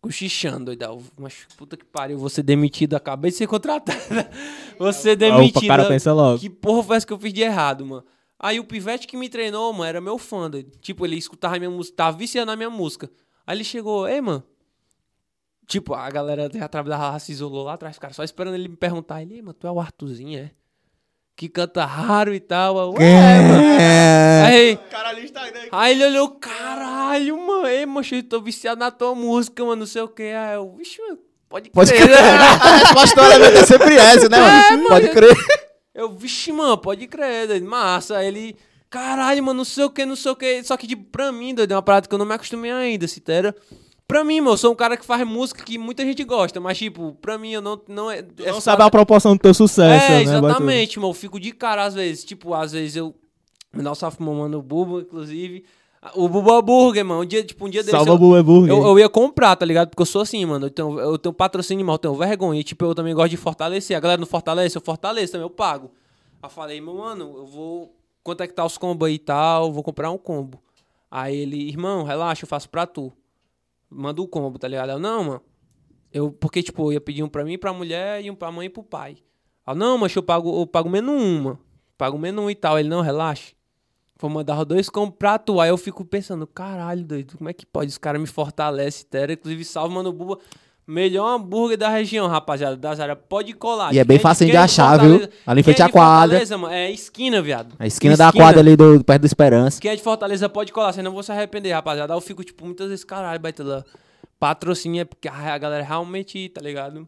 [0.00, 1.00] Cochichando, doidão.
[1.16, 3.46] Mas puta que pariu, vou ser demitido, acabei de ser
[4.92, 5.68] ser Opa, demitido.
[5.68, 6.40] cara pensa logo.
[6.40, 8.04] Que porra foi essa que eu fiz de errado, mano?
[8.36, 10.72] Aí o pivete que me treinou, mano, era meu fã, doido.
[10.80, 13.08] Tipo, ele escutava minha música, tava viciando na minha música.
[13.46, 14.42] Aí ele chegou, ei, mano.
[15.68, 19.22] Tipo, a galera já trabalhava, se isolou lá atrás, cara, só esperando ele me perguntar.
[19.22, 20.50] Ele, ei, mano, tu é o Arthurzinho, é?
[21.36, 22.76] Que canta raro e tal.
[22.76, 24.46] Eu, é, mano.
[24.46, 25.60] Aí, Caralho, Instagram.
[25.70, 29.86] aí ele olhou, caralho, mano, ei, mancho, eu tô viciado na tua música, mano, não
[29.86, 30.22] sei o que.
[30.22, 31.18] Aí eu, vixe, mano,
[31.48, 32.02] pode Pode crer.
[32.02, 32.18] crer.
[32.20, 34.88] A resposta é sempre essa, né, mano?
[34.88, 35.36] Pode crer.
[35.94, 37.66] Eu, vixe, mano, pode crer, doido.
[37.66, 38.18] Massa.
[38.18, 38.56] Aí ele,
[38.88, 40.62] caralho, mano, não sei o que, não sei o que.
[40.64, 43.06] Só que, tipo, pra mim, doido, é uma parada que eu não me acostumei ainda,
[43.06, 43.54] Citera.
[44.06, 46.78] Pra mim, mano, eu sou um cara que faz música que muita gente gosta, mas,
[46.78, 47.80] tipo, pra mim eu não.
[47.86, 51.10] Não, é, Tu não sabe a proporção do teu sucesso, é, né, exatamente, mano.
[51.10, 52.24] Eu fico de cara às vezes.
[52.24, 53.14] Tipo, às vezes eu.
[53.72, 55.64] Me dá salve pro meu mano Bubo, inclusive.
[56.14, 57.20] O Bubo Burger, mano.
[57.22, 57.90] Um dia, tipo, um dia desse.
[57.90, 58.74] Salva eu- Bull Burger.
[58.74, 59.90] eu, eu ia comprar, tá ligado?
[59.90, 60.66] Porque eu sou assim, mano.
[60.66, 62.58] Eu tenho, eu tenho patrocínio, mas eu tenho vergonha.
[62.58, 63.96] E, tipo, eu também gosto de fortalecer.
[63.96, 65.90] A galera não fortalece, eu fortaleço também, eu pago.
[66.42, 67.94] Aí falei, meu mano, eu vou.
[68.22, 69.70] Quanto é que tá os combos aí e tal?
[69.72, 70.58] Vou comprar um combo.
[71.10, 73.12] Aí ele, irmão, relaxa, eu faço pra tu.
[73.90, 74.90] Manda o combo, tá ligado?
[74.90, 75.42] Eu, não, mano.
[76.12, 78.66] Eu, porque, tipo, eu ia pedir um pra mim, pra mulher, e um pra mãe
[78.66, 79.16] e pro pai.
[79.66, 81.58] Aí, não, mas eu pago, eu pago menos uma.
[81.98, 82.78] Pago menos um e tal.
[82.78, 83.52] Ele, não, relaxa.
[84.20, 85.60] Vou mandar dois combos pra tu.
[85.60, 87.88] Aí eu fico pensando, caralho, doido, como é que pode?
[87.88, 89.32] Os caras me fortalecem, tera.
[89.32, 90.38] Inclusive, salve, mano, Buba.
[90.86, 93.16] Melhor hambúrguer da região, rapaziada, das áreas.
[93.28, 93.94] Pode colar.
[93.94, 95.28] E é bem facinho quem de achar, viu?
[95.46, 96.44] Ali em frente é à quadra.
[96.58, 97.76] Mano, É esquina, viado.
[97.78, 99.80] A esquina, da quadra ali, do, perto do Esperança.
[99.80, 102.12] Quem é de Fortaleza pode colar, você não vou se arrepender, rapaziada.
[102.12, 103.84] Aí eu fico, tipo, muitas vezes, caralho, baita
[104.38, 107.06] patrocínio é porque a galera realmente, tá ligado?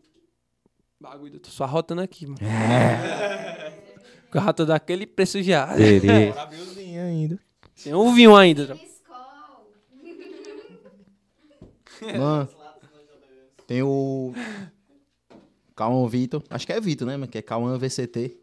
[1.01, 2.39] Bagulho, eu tô só rotando aqui, mano.
[2.41, 3.73] É.
[4.35, 5.69] O rato daquele preço já.
[6.93, 7.39] Bravilzinho ainda.
[7.83, 8.79] Tem um vinho ainda.
[12.19, 12.49] Mano,
[13.67, 14.35] tem o.
[15.75, 16.43] Cauã Vitor.
[16.51, 17.31] Acho que é Vitor, né, mano?
[17.31, 18.37] Que é Cauã VCT.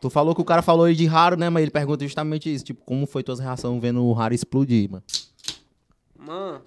[0.00, 1.50] Tu falou que o cara falou aí de raro, né?
[1.50, 2.64] Mas ele pergunta justamente isso.
[2.64, 5.04] Tipo, como foi tuas reações vendo o raro explodir, mano?
[6.16, 6.62] Mano,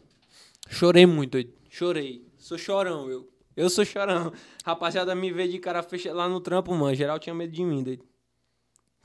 [0.70, 1.52] chorei muito, doido.
[1.70, 2.24] Chorei.
[2.38, 3.28] Sou chorão, eu.
[3.56, 4.32] Eu sou chorão.
[4.64, 6.94] Rapaziada, me vê de cara fechada lá no trampo, mano.
[6.94, 8.06] Geral tinha medo de mim, doido.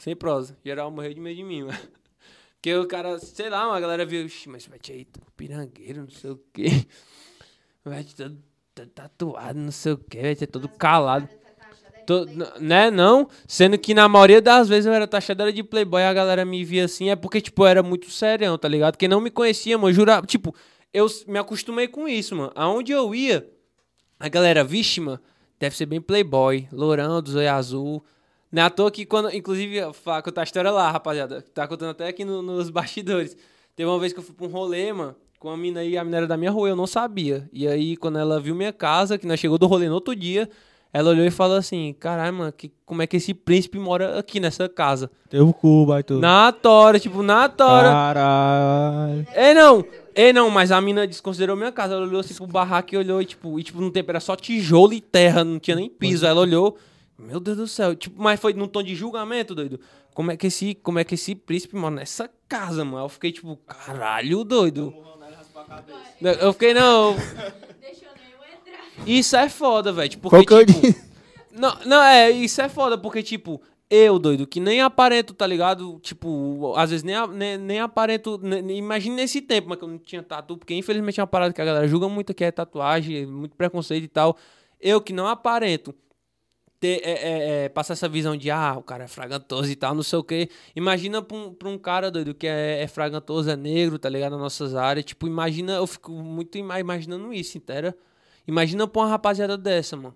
[0.01, 0.57] Sem prosa.
[0.65, 1.79] Geral morreu de medo de mim, mano.
[2.57, 5.07] Porque o cara, sei lá, uma galera viu, "Ixi, mas vai aí,
[5.37, 6.67] pirangueiro, não sei o quê.
[7.83, 8.37] Vai todo,
[8.75, 11.27] todo tatuado, não sei o quê, vai ter todo calado.
[12.07, 13.27] Tô- n- né, não?
[13.49, 16.85] Sendo que na maioria das vezes eu era taxadeira de playboy, a galera me via
[16.85, 18.99] assim, é porque, tipo, eu era muito serião, tá ligado?
[18.99, 20.55] Quem não me conhecia, mano, jura, tipo,
[20.93, 22.53] eu me acostumei com isso, mano.
[22.55, 23.49] Aonde eu ia,
[24.19, 25.19] a galera, vixe, mano,
[25.59, 28.05] deve ser bem playboy, lourão, do zóio azul.
[28.53, 31.91] Não é à toa que quando, inclusive, falo contar a história lá, rapaziada, tá contando
[31.91, 33.37] até aqui no- nos bastidores.
[33.77, 36.05] Teve uma vez que eu fui pra um rolê, mano, com a mina aí, a
[36.05, 37.49] mina era da minha rua, eu não sabia.
[37.53, 40.51] E aí, quando ela viu minha casa, que nós chegou do rolê no outro dia,
[40.93, 44.41] ela olhou e falou assim, caralho, mano, que, como é que esse príncipe mora aqui
[44.41, 45.09] nessa casa?
[45.31, 46.15] Teve o cu, Batu.
[46.19, 47.89] Na tora, tipo, na tora.
[47.89, 49.27] Caralho.
[49.35, 49.85] Ei, não.
[50.15, 51.95] Ei, não, mas a mina desconsiderou minha casa.
[51.95, 54.35] Ela olhou assim pro barraco e olhou, e tipo, e, tipo, no tempo era só
[54.35, 56.27] tijolo e terra, não tinha nem piso.
[56.27, 56.77] Aí ela olhou,
[57.21, 57.95] meu Deus do céu.
[57.95, 59.81] Tipo, mas foi num tom de julgamento, doido.
[60.15, 63.05] Como é que esse, como é que esse príncipe mora nessa casa, mano?
[63.05, 64.93] Eu fiquei tipo, caralho, doido.
[66.41, 67.15] Eu fiquei, não.
[67.15, 69.07] Deixou nem eu entrar.
[69.09, 70.09] Isso é foda, velho.
[70.09, 71.11] Tipo, Qual porque, eu tipo, disse?
[71.53, 75.99] não, não, é, isso é foda, porque, tipo, eu, doido, que nem aparento, tá ligado?
[76.01, 78.39] Tipo, às vezes nem, nem, nem aparento.
[78.43, 81.27] ne- nem- Imagina nesse tempo, mas que eu não tinha tatu, porque infelizmente é uma
[81.27, 84.37] parada que a galera julga muito que é tatuagem, muito preconceito e tal.
[84.81, 85.95] Eu que não aparento
[86.81, 89.95] ter, é, é, é, passar essa visão de, ah, o cara é fragantoso e tal,
[89.95, 90.49] não sei o quê.
[90.75, 94.33] Imagina pra um, pra um cara, doido, que é, é fragantoso, é negro, tá ligado?
[94.33, 95.05] Nas nossas áreas.
[95.05, 97.93] Tipo, imagina, eu fico muito ima- imaginando isso, entendeu?
[98.49, 100.15] Imagina pra uma rapaziada dessa, mano.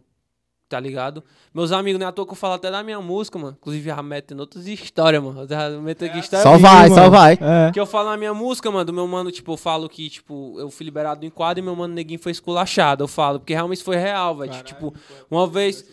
[0.67, 1.23] Tá ligado?
[1.53, 3.55] Meus amigos, não é à toa que eu falo até da minha música, mano.
[3.61, 5.43] Inclusive, já metendo outras histórias, mano.
[5.43, 6.95] Eu já meto aqui história Só vai, mano.
[6.95, 7.35] só vai.
[7.35, 7.71] É.
[7.71, 10.59] que eu falo na minha música, mano, do meu mano, tipo, eu falo que, tipo,
[10.59, 13.05] eu fui liberado do enquadro e meu mano neguinho foi esculachado.
[13.05, 14.63] Eu falo, porque realmente isso foi real, velho.
[14.65, 14.93] Tipo,
[15.31, 15.85] uma vez.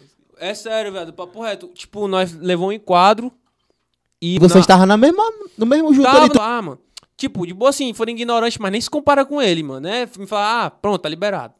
[0.41, 1.68] É sério, velho, papo reto.
[1.68, 3.31] Tipo, nós levou um enquadro
[4.22, 4.39] e.
[4.39, 5.23] Você na- estava na mesma,
[5.57, 6.01] no mesmo ali.
[6.01, 6.80] Tava lá, mano.
[7.15, 10.09] Tipo, de boa assim, foram ignorantes, mas nem se compara com ele, mano, né?
[10.18, 11.53] Me falar, ah, pronto, tá liberado.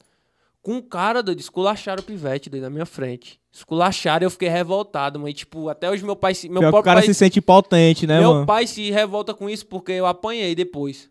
[0.64, 3.40] Com um cara, doido, esculacharam o pivete, doido, na minha frente.
[3.52, 5.30] Esculacharam e eu fiquei revoltado, mano.
[5.30, 6.34] E, tipo, até hoje meu pai...
[6.34, 8.46] se- Meu Pior que o próprio cara pai, se sente potente, né, meu mano?
[8.48, 11.10] pai se revolta com isso porque eu apanhei depois.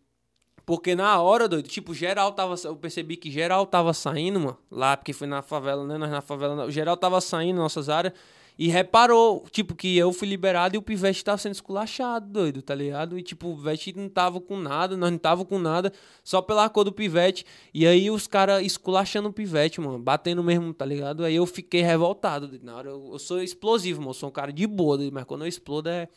[0.70, 2.54] Porque na hora, doido, tipo, geral tava.
[2.62, 4.56] Eu percebi que geral tava saindo, mano.
[4.70, 5.98] Lá, porque foi na favela, né?
[5.98, 6.70] Nós na favela.
[6.70, 8.14] Geral tava saindo, nossas áreas.
[8.56, 12.72] E reparou, tipo, que eu fui liberado e o pivete tava sendo esculachado, doido, tá
[12.72, 13.18] ligado?
[13.18, 15.92] E, tipo, o pivete não tava com nada, nós não tava com nada,
[16.22, 17.44] só pela cor do pivete.
[17.74, 21.24] E aí os caras esculachando o pivete, mano, batendo mesmo, tá ligado?
[21.24, 22.64] Aí eu fiquei revoltado, doido.
[22.64, 25.24] Na hora eu, eu sou explosivo, mano, eu sou um cara de boa, doido, mas
[25.24, 26.08] quando eu explodo é.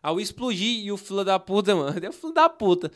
[0.00, 2.92] Aí eu explodi e o filho da puta, mano, deu filho da puta.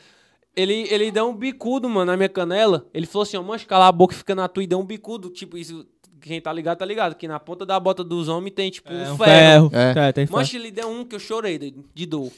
[0.55, 2.85] Ele, ele deu um bicudo, mano, na minha canela.
[2.93, 4.85] Ele falou assim, ó, mancha, cala a boca e fica na tua e deu um
[4.85, 5.29] bicudo.
[5.29, 5.87] Tipo, isso,
[6.19, 7.15] quem tá ligado, tá ligado.
[7.15, 9.69] Que na ponta da bota dos homens tem, tipo, É um um ferro.
[9.69, 9.99] ferro.
[9.99, 10.09] É.
[10.09, 10.37] É, tem ferro.
[10.39, 12.31] Mancha, ele deu um que eu chorei de, de dor.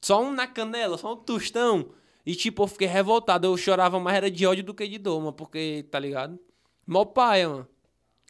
[0.00, 1.86] Só um na canela, só um tostão.
[2.24, 3.46] E, tipo, eu fiquei revoltado.
[3.46, 5.32] Eu chorava mais era de ódio do que de dor, mano.
[5.32, 6.38] Porque, tá ligado?
[6.86, 7.68] Mó paia, mano.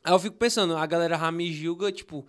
[0.02, 2.26] Aí eu fico pensando, a galera já me julga, tipo...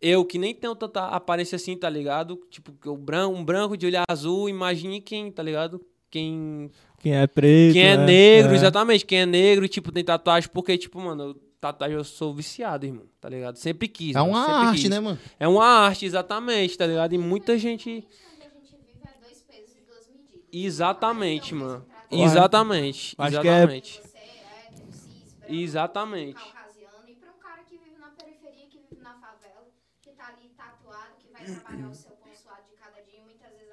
[0.00, 2.40] Eu que nem tenho tanta aparência assim, tá ligado?
[2.50, 5.80] Tipo, que eu branco, um branco de olho azul, imagine quem, tá ligado?
[6.12, 7.72] Quem Quem é preto.
[7.72, 8.04] Quem é né?
[8.06, 8.54] negro, É.
[8.54, 9.06] exatamente.
[9.06, 12.84] Quem é negro e, tipo, tem tatuagem, porque, tipo, mano, eu- tatuagem eu sou viciado,
[12.84, 13.56] irmão, tá ligado?
[13.56, 14.14] Sempre quis.
[14.14, 14.90] É mano, uma arte, quis.
[14.90, 15.18] né, mano?
[15.40, 17.14] É uma arte, exatamente, tá ligado?
[17.14, 17.88] E muita gente.
[17.88, 20.44] A gente vive é dois pesos e duas medidas.
[20.52, 21.86] Exatamente, é mano.
[22.10, 23.14] Exatamente.
[23.16, 24.00] Acho que é- Exatamente.
[24.02, 26.34] Você é Exatamente.
[26.34, 27.08] caucasiano.
[27.08, 29.64] E pra um cara que vive na periferia, que vive na favela,
[30.02, 33.72] que tá ali tatuado, que vai trabalhar o seu consulado de cada dia, muitas vezes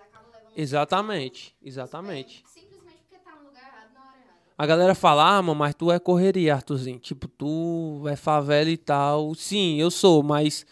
[0.61, 1.55] Exatamente.
[1.63, 2.43] Exatamente.
[2.45, 4.39] Simplesmente porque tá no lugar errado, na hora errada.
[4.57, 6.99] A galera fala, ah, mano, mas tu é correria, Arthurzinho.
[6.99, 9.33] Tipo, tu é favela e tal.
[9.35, 10.65] Sim, eu sou, mas,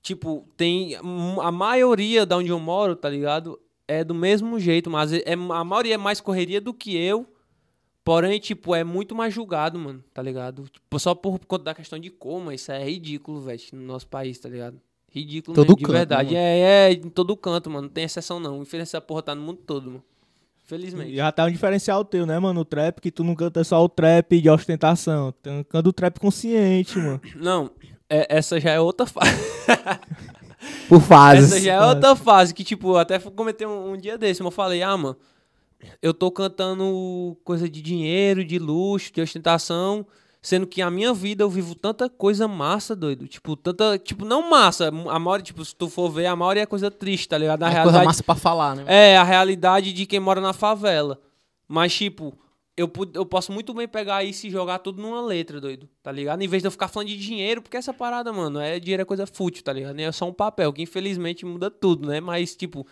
[0.00, 0.94] tipo, tem.
[1.42, 3.60] A maioria da onde eu moro, tá ligado?
[3.88, 7.26] É do mesmo jeito, mas é, a maioria é mais correria do que eu.
[8.04, 10.68] Porém, tipo, é muito mais julgado, mano, tá ligado?
[10.68, 14.06] Tipo, só por conta da questão de cor, mas isso é ridículo, velho, no nosso
[14.06, 14.80] país, tá ligado?
[15.12, 16.34] Ridículo Todo mesmo, de canto, né, verdade.
[16.34, 16.38] mano?
[16.38, 17.82] é, é, em todo canto, mano.
[17.82, 18.62] Não tem exceção, não.
[18.62, 20.04] Infelizmente, essa porra tá no mundo todo, mano.
[20.66, 21.12] Felizmente.
[21.12, 22.60] E já tá um diferencial teu, né, mano?
[22.60, 25.32] O trap, que tu não canta só o trap de ostentação.
[25.40, 27.20] Tu canta o trap consciente, mano.
[27.36, 27.70] Não,
[28.10, 29.30] é- essa já é outra fase.
[30.88, 31.52] Por fases.
[31.52, 34.46] Essa já é outra fase que, tipo, eu até comentei um, um dia desse, mas
[34.46, 35.16] eu falei, ah, mano,
[36.02, 40.04] eu tô cantando coisa de dinheiro, de luxo, de ostentação,
[40.46, 43.26] sendo que a minha vida eu vivo tanta coisa massa, doido.
[43.26, 43.98] Tipo, tanta.
[43.98, 44.92] Tipo, não massa.
[45.10, 47.64] A maioria, tipo, se tu for ver, a maioria é coisa triste, tá ligado?
[47.64, 48.04] A É coisa realidade.
[48.06, 48.84] massa pra falar, né?
[48.86, 51.20] É, a realidade de quem mora na favela.
[51.66, 52.32] Mas, tipo,
[52.76, 55.88] eu, eu posso muito bem pegar isso e jogar tudo numa letra, doido.
[56.00, 56.40] Tá ligado?
[56.40, 59.04] Em vez de eu ficar falando de dinheiro, porque essa parada, mano, é dinheiro é
[59.04, 59.98] coisa fútil, tá ligado?
[59.98, 62.20] É só um papel, que infelizmente muda tudo, né?
[62.20, 62.86] Mas, tipo,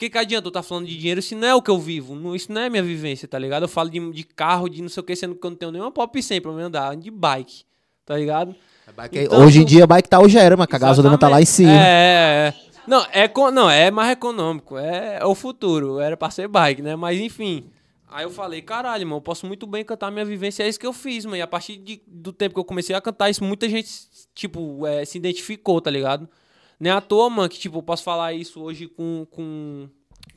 [0.00, 2.14] que, que adianta eu estar falando de dinheiro se não é o que eu vivo?
[2.14, 3.64] Não, isso não é minha vivência, tá ligado?
[3.64, 5.70] Eu falo de, de carro, de não sei o que, sendo que eu não tenho
[5.72, 7.64] nenhuma pop 100 pra me andar, de bike,
[8.06, 8.54] tá ligado?
[8.96, 11.44] Bike- Então, Hoje em dia, bike tá o gera, mas a gasolina tá lá em
[11.44, 11.70] cima.
[11.70, 12.54] É, é, é.
[12.86, 14.76] Não, é, não, é mais econômico.
[14.78, 16.00] É, é o futuro.
[16.00, 16.96] Era pra ser bike, né?
[16.96, 17.66] Mas enfim.
[18.10, 20.64] Aí eu falei, caralho, mano, eu posso muito bem cantar minha vivência.
[20.64, 21.36] É isso que eu fiz, mano.
[21.36, 23.88] E a partir de- do tempo que eu comecei a cantar isso, muita gente,
[24.34, 26.28] tipo, é, se identificou, tá ligado?
[26.80, 29.26] Nem à toa, mano, que, tipo, eu posso falar isso hoje com.
[29.30, 29.86] com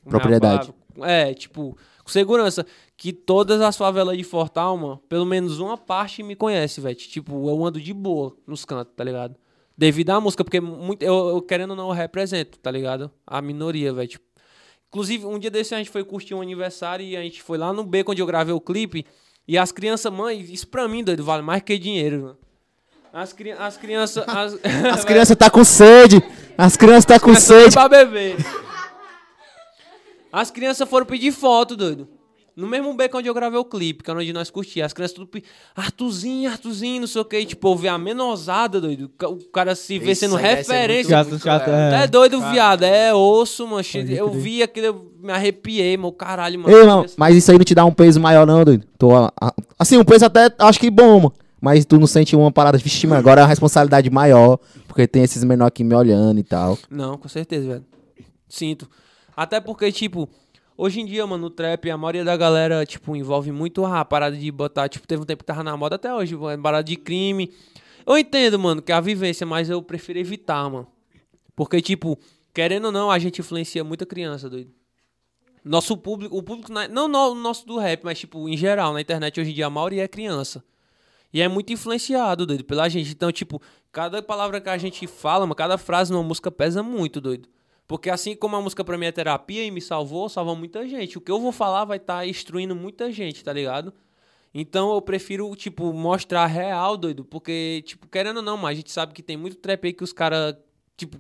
[0.06, 0.74] é Propriedade.
[0.74, 1.12] palavra?
[1.12, 2.66] É, tipo, com segurança.
[2.98, 6.96] Que todas as favelas de Fortal, mano, pelo menos uma parte me conhece, velho.
[6.96, 9.36] Tipo, eu ando de boa nos cantos, tá ligado?
[9.78, 13.10] Devido à música, porque muito, eu, eu, querendo ou não, eu represento, tá ligado?
[13.26, 14.08] A minoria, velho.
[14.08, 14.26] Tipo,
[14.90, 17.72] inclusive, um dia desse a gente foi curtir um aniversário e a gente foi lá
[17.72, 19.06] no beco onde eu gravei o clipe.
[19.48, 22.38] E as crianças, mãe, isso pra mim, doido, vale mais que dinheiro, mano.
[23.14, 24.24] As, cri as crianças.
[24.28, 24.58] As,
[24.92, 26.22] As crianças tá com sede.
[26.58, 27.74] As crianças tá com Criança sede.
[27.74, 28.38] pra beber.
[30.32, 32.08] As crianças foram pedir foto, doido.
[32.56, 34.88] No mesmo beco onde eu gravei o clipe, que era onde nós curtíamos.
[34.88, 37.38] As crianças tudo pedindo, Artuzinho, Artuzinho, não sei o que.
[37.40, 39.12] E, tipo, eu vi a menosada, doido.
[39.24, 41.10] O cara se vê Isso sendo referência.
[41.10, 42.04] Chato, chato, é.
[42.04, 42.84] É doido, viado.
[42.84, 43.84] É osso, mano.
[44.10, 46.76] Eu vi aquilo, eu me arrepiei, meu caralho, mano.
[46.76, 48.86] Ei, mano, mas isso aí não te dá um peso maior, não, doido?
[49.00, 49.10] Tô,
[49.78, 51.34] assim, um peso até acho que bom, mano.
[51.64, 55.24] Mas tu não sente uma parada, vixe, mano, agora é uma responsabilidade maior, porque tem
[55.24, 56.78] esses menores aqui me olhando e tal.
[56.90, 57.86] Não, com certeza, velho.
[58.50, 58.90] Sinto.
[59.34, 60.28] Até porque, tipo,
[60.78, 64.36] hoje em dia, mano, no trap, a maioria da galera, tipo, envolve muito a parada
[64.36, 67.50] de botar, tipo, teve um tempo que tava na moda até hoje, parada de crime.
[68.06, 70.88] Eu entendo, mano, que é a vivência, mas eu prefiro evitar, mano.
[71.56, 72.20] Porque, tipo,
[72.54, 74.70] querendo ou não, a gente influencia muita criança, doido.
[75.64, 79.00] Nosso público, o público, na- não o nosso do rap, mas, tipo, em geral, na
[79.00, 80.62] internet hoje em dia, a maioria é criança.
[81.34, 83.12] E é muito influenciado, doido, pela gente.
[83.12, 83.60] Então, tipo,
[83.92, 87.50] cada palavra que a gente fala, mano, cada frase numa música pesa muito, doido.
[87.88, 91.18] Porque assim como a música pra mim é terapia e me salvou, salva muita gente.
[91.18, 93.94] O que eu vou falar vai estar instruindo muita gente, tá ligado?
[94.54, 97.26] Então eu prefiro, tipo, mostrar real, doido.
[97.26, 100.04] Porque, tipo, querendo ou não, mas a gente sabe que tem muito trap aí que
[100.04, 100.56] os caras,
[100.96, 101.18] tipo,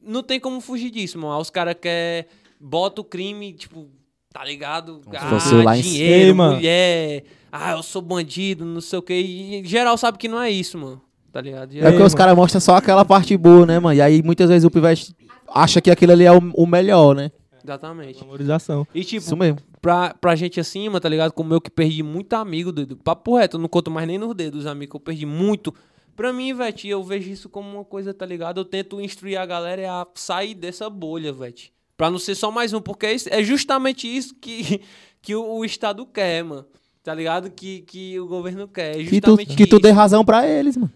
[0.00, 1.38] não tem como fugir disso, mano.
[1.38, 2.26] Os caras querem,
[2.60, 3.90] bota o crime, tipo,
[4.30, 5.00] tá ligado?
[5.08, 6.52] Ah, dinheiro, cima.
[6.52, 9.12] mulher, ah, eu sou bandido, não sei o que.
[9.12, 11.02] E em geral sabe que não é isso, mano.
[11.30, 11.76] Tá ligado?
[11.76, 12.16] É porque os mano.
[12.16, 13.94] caras mostram só aquela parte boa, né, mano?
[13.94, 15.14] E aí muitas vezes o pivete
[15.48, 17.30] acha que aquilo ali é o, o melhor, né?
[17.62, 18.20] Exatamente.
[18.20, 18.86] Valorização.
[18.94, 19.58] E tipo, Isso mesmo.
[19.80, 21.32] pra, pra gente acima, tá ligado?
[21.32, 22.96] Como eu que perdi muito amigo, doido.
[22.96, 25.74] Papo reto, eu não conto mais nem nos dedos os amigos que eu perdi muito.
[26.16, 28.60] Pra mim, velho, eu vejo isso como uma coisa, tá ligado?
[28.60, 31.54] Eu tento instruir a galera a sair dessa bolha, velho.
[31.96, 34.82] Pra não ser só mais um, porque é é justamente isso que,
[35.22, 36.66] que o, o Estado quer, mano.
[37.04, 37.50] Tá ligado?
[37.50, 39.00] Que, que o governo quer.
[39.00, 40.90] É Que tu, que tu dê razão pra eles, mano.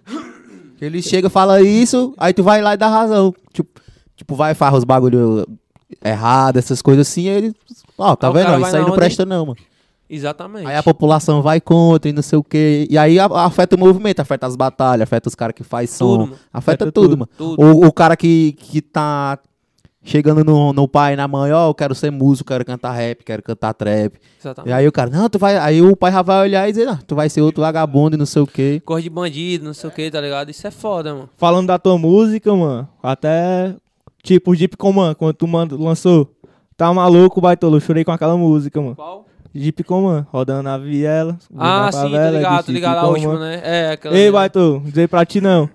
[0.80, 3.34] Eles chegam e falam isso, aí tu vai lá e dá razão.
[3.52, 3.80] Tipo,
[4.14, 5.46] tipo vai e faz os bagulho
[6.04, 7.54] errado, essas coisas assim, aí eles.
[7.98, 8.66] Ó, tá Aí o vendo?
[8.66, 9.58] Isso aí não onda presta, não, mano.
[10.08, 10.66] Exatamente.
[10.68, 12.86] Aí a população vai contra e não sei o quê.
[12.88, 16.26] E aí a- afeta o movimento, afeta as batalhas, afeta os caras que faz som.
[16.26, 16.32] Tudo.
[16.52, 17.18] Afeta, Afeta tudo, tudo.
[17.18, 17.28] mano.
[17.36, 17.62] Tudo.
[17.84, 19.38] O, o cara que, que tá
[20.06, 23.24] chegando no, no pai e na mãe, ó, eu quero ser músico, quero cantar rap,
[23.24, 24.14] quero cantar trap.
[24.14, 24.72] E Exatamente.
[24.72, 25.58] aí o cara, não, tu vai.
[25.58, 28.18] Aí o pai já vai olhar e dizer, não, tu vai ser outro vagabundo e
[28.18, 28.80] não sei o quê.
[28.84, 30.48] Cor de bandido, não sei o que, tá ligado?
[30.48, 31.28] Isso é foda, mano.
[31.36, 33.74] Falando da tua música, mano, até
[34.22, 36.32] tipo o Jeep Coman, quando tu manda, lançou.
[36.76, 38.94] Tá maluco, baitolo, chorei com aquela música, mano.
[38.94, 39.26] Qual?
[39.54, 41.38] Jeep Coman, rodando na viela.
[41.56, 42.98] Ah, na sim, tá favela, ligado, de tá ligado.
[42.98, 43.60] A última, né?
[43.64, 44.16] É, aquela.
[44.16, 45.68] Ei, baitolo, dizer pra ti não.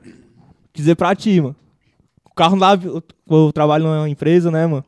[0.74, 1.56] Dizer pra ti, mano.
[2.32, 4.84] O carro lá, eu, eu trabalho numa empresa, né, mano?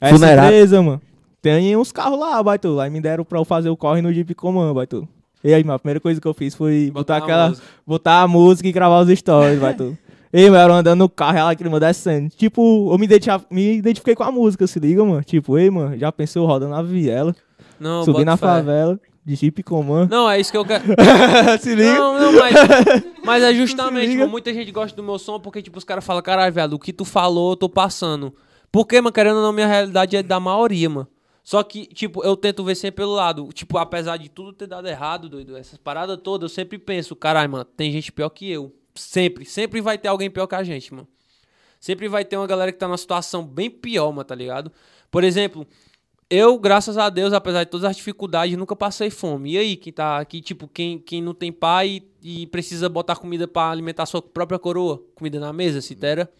[0.00, 0.48] Essa Funerária.
[0.48, 1.00] empresa, mano,
[1.40, 2.80] tem uns carros lá, baitolo.
[2.80, 5.08] Aí me deram pra eu fazer o corre no Jeep Coman, baitolo.
[5.42, 7.48] E aí, mano, a primeira coisa que eu fiz foi botar, Botar aquela.
[7.48, 7.66] música.
[7.86, 9.96] Botar a música e gravar os stories, baitolo.
[10.32, 12.28] Ei, mano, eu andando no carro e a lágrima descendo.
[12.30, 13.08] Tipo, eu me,
[13.50, 15.24] me identifiquei com a música, se liga, mano.
[15.24, 17.34] Tipo, ei, mano, já pensou rodando na viela,
[17.80, 18.46] Não, bota na fé.
[18.46, 20.06] favela, de Jeep Coman.
[20.10, 20.84] Não, é isso que eu quero.
[21.60, 21.94] se liga.
[21.94, 22.54] Não, não, mas,
[23.24, 26.22] mas é justamente, mano, muita gente gosta do meu som porque, tipo, os caras falam,
[26.22, 28.34] caralho, velho, o que tu falou, eu tô passando.
[28.72, 31.08] Porque, mano, querendo ou não, minha realidade é da maioria, mano.
[31.42, 33.48] Só que, tipo, eu tento ver sempre pelo lado.
[33.52, 37.50] Tipo, apesar de tudo ter dado errado, doido, essas paradas todas, eu sempre penso, caralho,
[37.50, 38.74] mano, tem gente pior que eu.
[38.94, 39.44] Sempre.
[39.44, 41.08] Sempre vai ter alguém pior que a gente, mano.
[41.80, 44.70] Sempre vai ter uma galera que tá numa situação bem pior, mano, tá ligado?
[45.10, 45.66] Por exemplo,
[46.30, 49.54] eu, graças a Deus, apesar de todas as dificuldades, nunca passei fome.
[49.54, 53.48] E aí, quem tá aqui, tipo, quem, quem não tem pai e precisa botar comida
[53.48, 56.32] pra alimentar sua própria coroa, comida na mesa, se dera.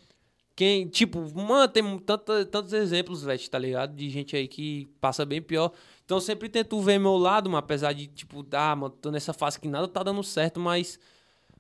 [0.55, 3.97] Quem, tipo, mano, tem tanta, tantos exemplos, velho, tá ligado?
[3.97, 5.73] De gente aí que passa bem pior.
[6.05, 9.33] Então eu sempre tento ver meu lado, mano, apesar de, tipo, ah, mano, tô nessa
[9.33, 11.01] fase que nada tá dando certo, mas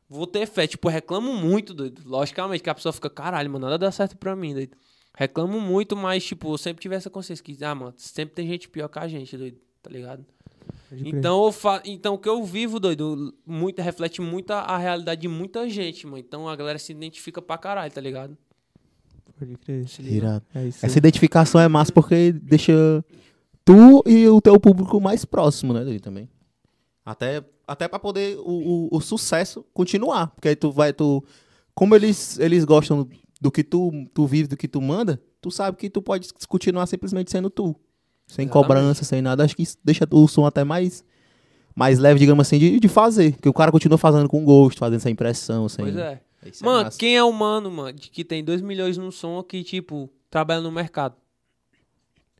[0.09, 0.67] vou ter fé.
[0.67, 2.02] Tipo, reclamo muito, doido.
[2.05, 4.76] Logicamente, que a pessoa fica, caralho, mano, nada dá certo pra mim, doido.
[5.21, 8.71] Reclamo muito, mas, tipo, eu sempre tive essa consciência que, ah, mano, sempre tem gente
[8.71, 10.25] pior que a gente, doido, tá ligado?
[10.91, 11.83] Então, eu fa...
[11.85, 16.07] então o que eu vivo, doido, muito, reflete muito a, a realidade de muita gente,
[16.07, 16.17] mano.
[16.17, 18.35] Então a galera se identifica pra caralho, tá ligado?
[19.39, 19.85] Pode crer.
[20.01, 20.43] Irado.
[20.55, 20.87] É isso.
[20.87, 23.05] Essa identificação é massa porque deixa
[23.63, 26.31] tu e o teu público mais próximo, né, dele também.
[27.05, 30.29] Até, até pra poder o, o, o sucesso continuar.
[30.29, 31.23] Porque aí tu vai, tu.
[31.75, 33.07] Como eles, eles gostam
[33.41, 36.86] do que tu, tu vive, do que tu manda, tu sabe que tu pode continuar
[36.86, 37.75] simplesmente sendo tu.
[38.27, 38.52] Sem Exatamente.
[38.52, 39.44] cobrança, sem nada.
[39.44, 41.05] Acho que isso deixa o som até mais,
[41.75, 43.33] mais leve, digamos assim, de, de fazer.
[43.41, 45.86] Que o cara continua fazendo com gosto, fazendo sem impressão, sem.
[45.86, 46.20] Pois é.
[46.47, 46.99] Isso é Mano, massa.
[46.99, 51.17] quem é o mano, que tem 2 milhões no som que, tipo, trabalha no mercado?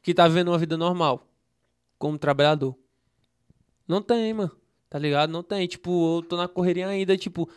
[0.03, 1.27] Que tá vivendo uma vida normal.
[1.99, 2.75] Como trabalhador.
[3.87, 4.51] Não tem, mano.
[4.89, 5.31] Tá ligado?
[5.31, 5.67] Não tem.
[5.67, 7.49] Tipo, eu tô na correria ainda, tipo.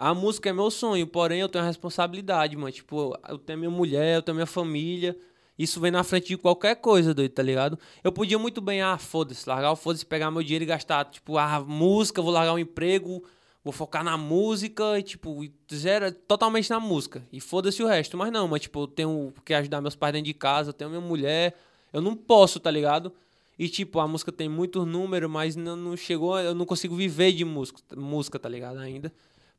[0.00, 2.72] A música é meu sonho, porém eu tenho a responsabilidade, mano.
[2.72, 5.14] Tipo, eu tenho minha mulher, eu tenho minha família.
[5.58, 7.78] Isso vem na frente de qualquer coisa, doido, tá ligado?
[8.02, 11.36] Eu podia muito bem, ah, foda-se, largar o foda-se, pegar meu dinheiro e gastar, tipo,
[11.36, 13.22] ah, música, vou largar o emprego,
[13.62, 17.22] vou focar na música e, tipo, zero, totalmente na música.
[17.30, 18.16] E foda-se o resto.
[18.16, 20.88] Mas não, mas, tipo, eu tenho que ajudar meus pais dentro de casa, eu tenho
[20.88, 21.54] minha mulher.
[21.92, 23.12] Eu não posso, tá ligado?
[23.58, 27.32] E, tipo, a música tem muitos números, mas não, não chegou, eu não consigo viver
[27.32, 28.78] de música, música, tá ligado?
[28.78, 29.12] Ainda.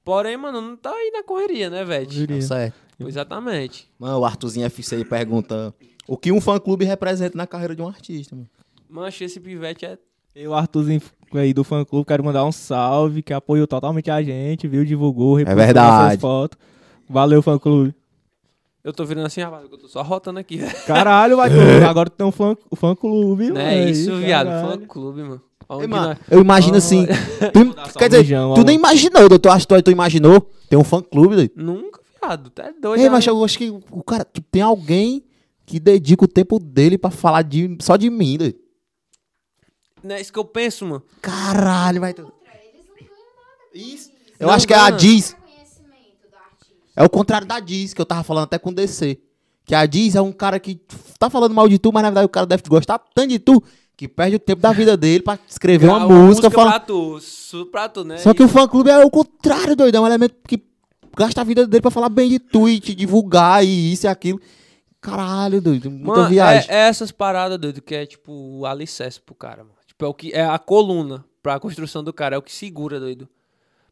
[0.03, 2.05] Porém, mano, não tá aí na correria, né, velho?
[2.07, 2.41] Diria.
[2.41, 2.75] Certo.
[2.99, 3.89] Exatamente.
[3.99, 5.73] Mano, o Arthurzinho FC aí pergunta
[6.07, 8.49] o que um fã-clube representa na carreira de um artista, mano.
[8.89, 9.97] Mancha, esse pivete é.
[10.35, 11.01] Eu, Arthurzinho
[11.33, 14.83] aí do fã clube, quero mandar um salve, que apoiou totalmente a gente, viu?
[14.85, 16.03] Divulgou, repostou verdade.
[16.03, 16.57] nossas fotos.
[17.09, 17.93] Valeu, fã clube.
[18.83, 20.57] Eu tô virando assim, rapaz, eu tô só rotando aqui.
[20.87, 21.55] Caralho, vai tu.
[21.87, 23.67] Agora tu tem um fã, fã clube, Não mano.
[23.67, 24.47] é isso, aí, viado.
[24.47, 24.79] caralho.
[24.79, 24.87] Fã
[25.77, 26.07] clube, mano.
[26.07, 27.05] Ei, Onde mano, eu imagino assim.
[27.53, 30.41] tu- quer dizer, tu nem imaginou, doutor Astor, tu imaginou?
[30.69, 31.51] Tem um fã-clube, doido.
[31.55, 32.49] Nunca, viado.
[32.49, 32.97] Tá doido.
[32.99, 33.09] Ei, né?
[33.09, 35.23] mas eu acho que o cara, tipo, tem alguém
[35.65, 38.59] que dedica o tempo dele pra falar de, só de mim, doido.
[40.03, 41.03] Não é isso que eu penso, mano.
[41.21, 42.23] Caralho, vai tu.
[42.23, 43.69] Contra eles não ganham nada.
[43.71, 44.11] com Isso.
[44.39, 44.89] Eu Não acho que é a.
[44.89, 45.35] Diz.
[46.95, 49.17] É o contrário da Diz, que eu tava falando até com o DC.
[49.63, 50.81] Que a Diz é um cara que
[51.17, 53.63] tá falando mal de tu, mas na verdade o cara deve gostar tanto de tu
[54.01, 56.49] que perde o tempo da vida dele pra escrever uma, música.
[56.49, 57.19] fala- pra tu,
[57.71, 58.17] pra tu, né?
[58.17, 59.93] Só que o fã-clube é o contrário, doido.
[59.93, 60.59] É um elemento que
[61.15, 62.39] gasta a vida dele pra falar bem de
[62.79, 64.41] te divulgar e isso e aquilo.
[64.99, 65.91] Caralho, doido.
[65.91, 66.67] Muita Mano, viagem.
[66.71, 69.75] É, é essas paradas, doido, que é tipo o alicerce pro cara, mano.
[69.85, 72.99] Tipo, é o que é a coluna pra construção do cara, é o que segura,
[72.99, 73.29] doido.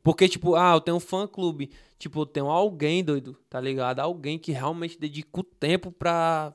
[0.01, 1.69] Porque, tipo, ah, eu tenho um fã clube.
[1.99, 3.99] Tipo, eu tenho alguém, doido, tá ligado?
[3.99, 6.51] Alguém que realmente dedica o tempo pra.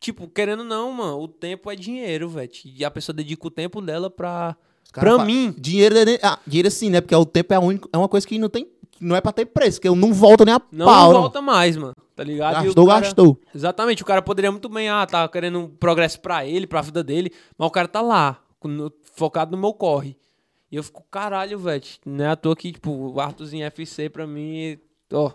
[0.00, 2.50] Tipo, querendo não, mano, o tempo é dinheiro, velho.
[2.64, 4.56] E a pessoa dedica o tempo dela pra.
[4.92, 5.54] Pra mim.
[5.58, 7.00] Dinheiro, é ah, dinheiro sim, né?
[7.00, 8.64] Porque o tempo é, a única, é uma coisa que não tem.
[8.90, 11.12] que Não é pra ter preço, que eu não volto nem a Não pau.
[11.12, 11.20] não.
[11.20, 11.94] volta mais, mano.
[12.16, 12.60] Tá ligado?
[12.60, 13.40] O Gastou, cara- gastou.
[13.54, 17.04] Exatamente, o cara poderia muito bem, ah, tá querendo um progresso pra ele, pra vida
[17.04, 18.40] dele, mas o cara tá lá,
[19.14, 20.16] focado no meu corre.
[20.70, 24.26] E eu fico, caralho, velho, não é à toa que, tipo, o Arthurzinho FC pra
[24.26, 24.78] mim,
[25.12, 25.30] ó,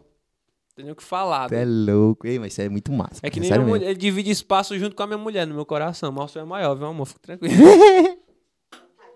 [0.75, 1.49] Tem nem o que falar.
[1.49, 2.25] Tu é louco.
[2.25, 3.19] Ei, mas isso é muito massa.
[3.21, 5.65] É que nem minha mulher, ele divide espaço junto com a minha mulher no meu
[5.65, 6.11] coração.
[6.11, 7.05] Mas o seu é maior, viu, amor?
[7.05, 7.53] Fica tranquilo.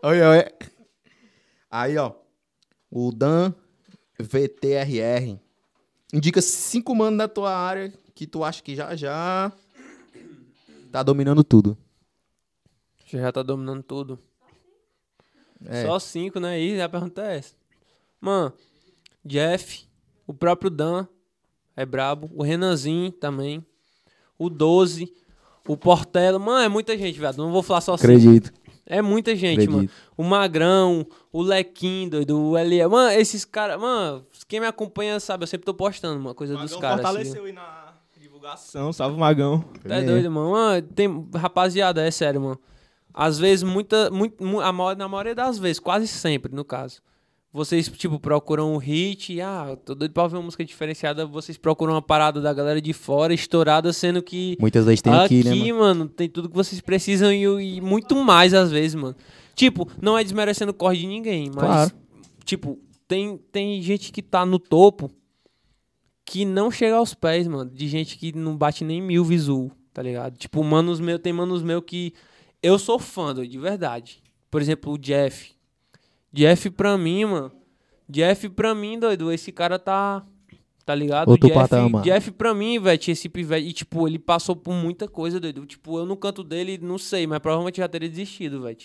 [0.03, 0.53] Olha, olha.
[1.71, 2.13] Aí, ó.
[2.89, 3.51] O Dan
[4.19, 5.39] VTRR.
[6.13, 9.51] Indica cinco manos da tua área que tu acha que já já
[10.91, 11.75] tá dominando tudo.
[13.05, 14.19] Você já tá dominando tudo.
[15.65, 15.83] É.
[15.83, 16.61] Só cinco, né?
[16.61, 17.55] E a pergunta é essa.
[18.21, 18.53] Mano,
[19.25, 19.87] Jeff,
[20.25, 21.07] o próprio Dan
[21.77, 22.29] é brabo.
[22.35, 23.65] O Renanzinho também.
[24.37, 25.13] O 12.
[25.67, 26.37] O Portela.
[26.39, 27.37] Mano, é muita gente, viado.
[27.37, 28.11] Não vou falar só cinco.
[28.11, 28.51] Acredito.
[28.85, 29.75] É muita gente, Acredito.
[29.75, 29.89] mano.
[30.15, 32.87] O Magrão, o Lequim, doido, o Elia.
[32.87, 33.79] Mano, esses caras.
[33.79, 36.99] Mano, quem me acompanha sabe, eu sempre tô postando uma coisa dos Magão caras.
[37.05, 37.15] assim.
[37.15, 38.93] fortaleceu aí na divulgação.
[38.93, 39.59] Salve, Magão.
[39.85, 40.51] Tá é doido, mano.
[40.51, 41.27] Mano, tem.
[41.35, 42.59] Rapaziada, é sério, mano.
[43.13, 44.09] Às vezes, muita.
[44.09, 47.01] Muito, mu- a na maioria das vezes, quase sempre, no caso.
[47.57, 49.41] Vocês, tipo, procuram um hit.
[49.41, 51.25] Ah, tô doido pra ouvir uma música diferenciada.
[51.25, 54.55] Vocês procuram uma parada da galera de fora, estourada, sendo que.
[54.59, 55.79] Muitas vezes tem aqui, né, mano?
[55.79, 59.15] mano, tem tudo que vocês precisam e, e muito mais às vezes, mano.
[59.55, 61.65] Tipo, não é desmerecendo o corre de ninguém, mas.
[61.65, 61.91] Claro.
[62.45, 65.09] Tipo, tem, tem gente que tá no topo
[66.23, 67.71] que não chega aos pés, mano.
[67.71, 70.37] De gente que não bate nem mil visu, tá ligado?
[70.37, 72.13] Tipo, manos meu, tem manos meu que
[72.61, 74.21] eu sou fã, de verdade.
[74.51, 75.56] Por exemplo, o Jeff.
[76.37, 77.51] Jeff pra mim, mano.
[78.07, 80.23] Jeff pra mim, doido, esse cara tá.
[80.85, 81.29] Tá ligado?
[81.29, 82.03] Outro Jeff, patamar.
[82.03, 83.67] Jeff pra mim, velho, esse pivete.
[83.67, 85.65] E, tipo, ele passou por muita coisa, doido.
[85.65, 88.77] Tipo, eu no canto dele, não sei, mas provavelmente já teria desistido, velho.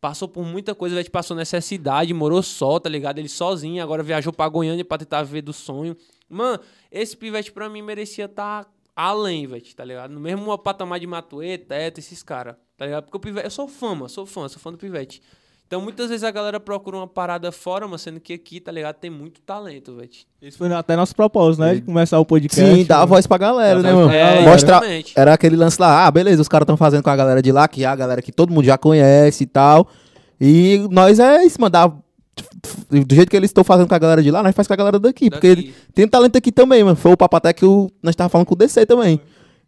[0.00, 1.10] Passou por muita coisa, velho.
[1.10, 3.18] Passou necessidade, morou só, tá ligado?
[3.18, 5.96] Ele sozinho, agora viajou pra Goiânia pra tentar viver do sonho.
[6.28, 10.12] Mano, esse pivete pra mim merecia estar além, velho, tá ligado?
[10.12, 13.04] No mesmo patamar de Matuê, Teto, esses caras, tá ligado?
[13.04, 15.20] Porque o pivete, eu sou fã, mano, sou fã, sou fã do pivete.
[15.66, 18.94] Então muitas vezes a galera procura uma parada fora, mas sendo que aqui, tá ligado?
[18.96, 20.08] Tem muito talento, velho.
[20.40, 21.74] Esse foi até nosso propósito, né?
[21.74, 22.72] De começar o podcast.
[22.76, 23.08] Sim, dá a mano.
[23.08, 24.08] voz pra galera, né, mano?
[24.08, 24.42] pra galera.
[24.42, 24.76] Mostra.
[24.76, 25.12] exatamente.
[25.16, 27.66] Era aquele lance lá, ah, beleza, os caras estão fazendo com a galera de lá,
[27.66, 29.88] que é a galera que todo mundo já conhece e tal.
[30.40, 31.92] E nós é isso, mandar.
[32.88, 34.76] Do jeito que eles estão fazendo com a galera de lá, nós faz com a
[34.76, 35.30] galera daqui.
[35.30, 35.74] Porque Daqui.
[35.94, 36.94] tem talento aqui também, mano.
[36.94, 39.20] Foi o papo até que o, nós tava falando com o DC também.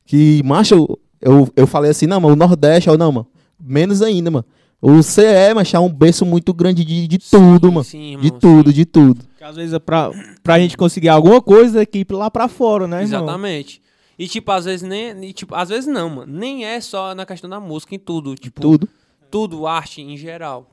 [0.05, 3.27] Que, macho, eu, eu falei assim, não, mano, o Nordeste, eu não, mano.
[3.59, 4.45] Menos ainda, mano.
[4.81, 7.85] O CE, macho, é um berço muito grande de, de tudo, mano.
[7.85, 9.25] Sim, de irmão, tudo, de tudo.
[9.25, 10.11] Porque às vezes é pra,
[10.43, 13.23] pra gente conseguir alguma coisa aqui lá pra fora, né, irmão?
[13.25, 13.83] Exatamente.
[14.17, 15.25] E, tipo, às vezes nem.
[15.25, 16.33] e, tipo, às vezes não, mano.
[16.33, 18.35] Nem é só na questão da música, em tudo.
[18.37, 18.89] Tipo, Tudo.
[19.31, 20.71] tudo, arte em geral.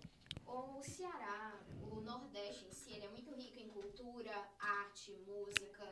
[0.47, 1.53] O Ceará,
[1.91, 5.83] o Nordeste em si, ele é muito rico em cultura, arte, música,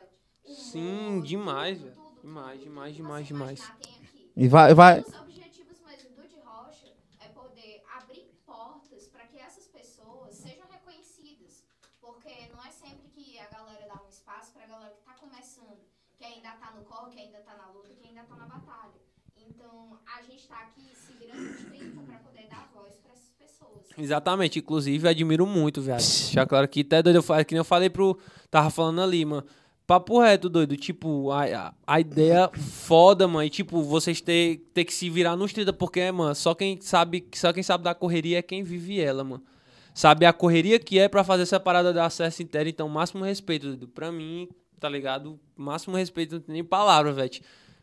[0.46, 1.94] humor, Sim, demais, velho.
[2.22, 3.60] Demais, demais, demais, demais.
[3.62, 3.92] aqui.
[4.36, 5.00] E vai, vai.
[5.00, 10.66] Os objetivos mesmo do de Rocha é poder abrir portas para que essas pessoas sejam
[10.72, 11.62] reconhecidas.
[12.00, 15.12] Porque não é sempre que a galera dá um espaço para a galera que está
[15.20, 15.78] começando,
[16.18, 19.04] que ainda está no corre, que ainda está na luta, que ainda está na batalha.
[19.36, 23.30] Então, a gente está aqui se virando os 30 para poder dar voz para essas
[23.38, 23.83] pessoas.
[23.96, 26.00] Exatamente, inclusive admiro muito, viado.
[26.00, 28.18] Já claro que até doido, eu que nem eu falei pro.
[28.50, 29.44] Tava falando ali, mano.
[29.86, 30.76] Papo reto, doido.
[30.76, 33.44] Tipo, a, a, ideia foda, mano.
[33.44, 37.28] E tipo, vocês ter, ter que se virar nos 30, porque, mano, só quem sabe,
[37.34, 39.42] só quem sabe da correria é quem vive ela, mano.
[39.92, 43.66] Sabe a correria que é pra fazer essa parada dar acesso inteiro, então, máximo respeito,
[43.66, 43.86] doido.
[43.86, 44.48] Pra mim,
[44.80, 45.38] tá ligado?
[45.56, 47.30] Máximo respeito, não tem nem palavra, velho.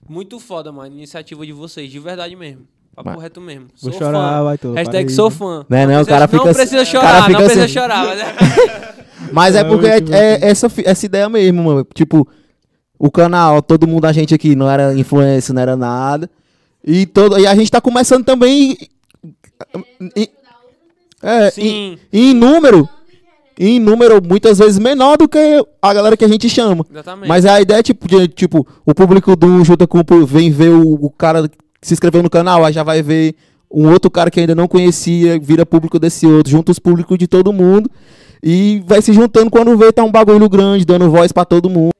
[0.09, 0.95] Muito foda, mano.
[0.95, 2.67] Iniciativa de vocês, de verdade mesmo.
[2.95, 3.68] Papo reto mesmo.
[3.82, 4.44] Vou Sou chorar, fã.
[4.44, 4.74] vai tu.
[4.74, 5.66] Hashtag sou fã.
[5.70, 7.74] Né, não, o precisa- cara fica não precisa o chorar, cara não precisa assim.
[7.74, 8.06] chorar.
[8.06, 8.92] Mas é...
[9.32, 11.88] Mas é É porque é, é essa, essa ideia mesmo, mano.
[11.94, 12.28] Tipo,
[13.00, 16.30] o canal, todo mundo, a gente aqui não era influência, não era nada.
[16.86, 18.78] E, todo, e a gente tá começando também.
[20.16, 20.28] em-
[21.24, 22.90] É, em, Sim, em número.
[23.60, 26.84] Em número, muitas vezes menor do que a galera que a gente chama.
[26.90, 27.28] exatamente.
[27.30, 30.94] Mas a ideia é tipo, de, tipo, o público do Junta com vem ver o,
[30.95, 33.35] o cara que se inscreveu no canal, aí já vai ver
[33.69, 37.27] um outro cara que ainda não conhecia, vira público desse outro, junta os públicos de
[37.27, 37.90] todo mundo
[38.43, 41.92] e vai se juntando quando vê tá um bagulho grande, dando voz pra todo mundo.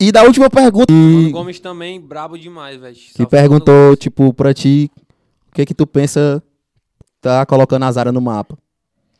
[0.00, 2.96] E da última pergunta Mano que, Gomes também, brabo demais, velho.
[3.14, 4.90] que perguntou, tipo, pra ti,
[5.48, 6.42] o que que tu pensa
[7.20, 8.58] tá colocando a Zara no mapa?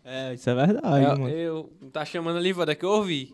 [0.05, 1.29] É, isso é verdade, Eu, mano.
[1.29, 3.33] eu- tá chamando ali, vou que eu ouvi.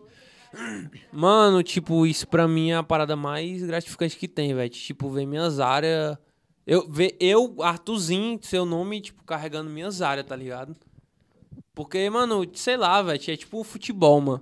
[1.11, 4.69] Mano, tipo, isso pra mim é a parada mais gratificante que tem, velho.
[4.69, 6.17] Tipo, ver minhas áreas.
[6.69, 6.87] Eu,
[7.19, 10.75] eu, Arthurzinho, seu nome, tipo, carregando minhas áreas, tá ligado?
[11.73, 14.41] Porque, mano, sei lá, velho, é tipo um futebol, mano.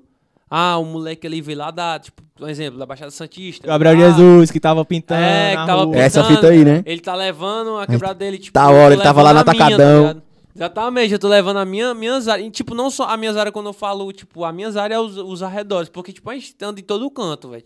[0.49, 3.65] Ah, o moleque ali veio lá da, tipo, um exemplo, da Baixada Santista.
[3.65, 5.21] Gabriel Ah, Jesus, que tava pintando.
[5.21, 5.93] É, na que tava rua.
[5.93, 6.05] pintando.
[6.05, 6.83] Essa fita aí, né?
[6.85, 8.53] Ele tá levando a quebrada dele, tipo.
[8.53, 10.01] Da eu hora, ele tava lá no a minha, atacadão.
[10.01, 10.23] ligado?
[10.53, 12.47] Exatamente, eu tô levando a minha, minhas áreas.
[12.47, 15.01] E, tipo, não só a minhas áreas quando eu falo, tipo, a minhas áreas é
[15.01, 15.87] os, os arredores.
[15.87, 17.63] Porque, tipo, a gente anda em todo canto, velho.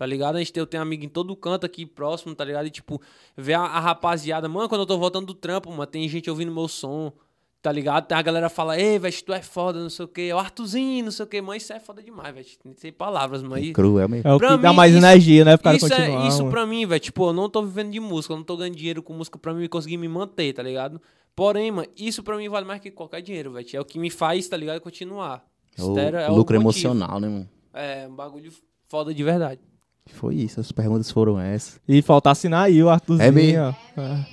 [0.00, 0.36] Tá ligado?
[0.36, 2.64] A gente tem, eu tenho amigo em todo canto aqui próximo, tá ligado?
[2.66, 2.98] E tipo,
[3.36, 6.50] ver a, a rapaziada, mano, quando eu tô voltando do trampo, mano, tem gente ouvindo
[6.50, 7.12] meu som,
[7.60, 8.06] tá ligado?
[8.06, 10.22] Tem a galera fala, ei, velho, tu é foda, não sei o quê.
[10.30, 11.42] É o Artuzinho, não sei o quê.
[11.42, 12.46] Mano, isso é foda demais, velho.
[12.76, 13.58] Sem palavras, mano.
[13.58, 14.26] E- Cruel mesmo.
[14.26, 15.58] É o que dá mim, mais isso- energia, né?
[15.58, 16.50] Pro cara isso, é, isso mano.
[16.50, 19.02] pra mim, velho, tipo, eu não tô vivendo de música, eu não tô ganhando dinheiro
[19.02, 20.98] com música pra mim conseguir me manter, tá ligado?
[21.36, 23.68] Porém, mano, isso pra mim vale mais que qualquer dinheiro, velho.
[23.70, 24.80] É o que me faz, tá ligado?
[24.80, 25.44] Continuar.
[25.76, 26.88] É o é o lucro motivo.
[26.88, 27.48] emocional, né, mano?
[27.74, 28.50] É, um bagulho
[28.88, 29.60] foda de verdade.
[30.06, 31.80] Foi isso, as perguntas foram essas.
[31.88, 33.76] E falta assinar aí o Arthurzinho, É mesmo?
[33.96, 34.00] ó.
[34.00, 34.26] É.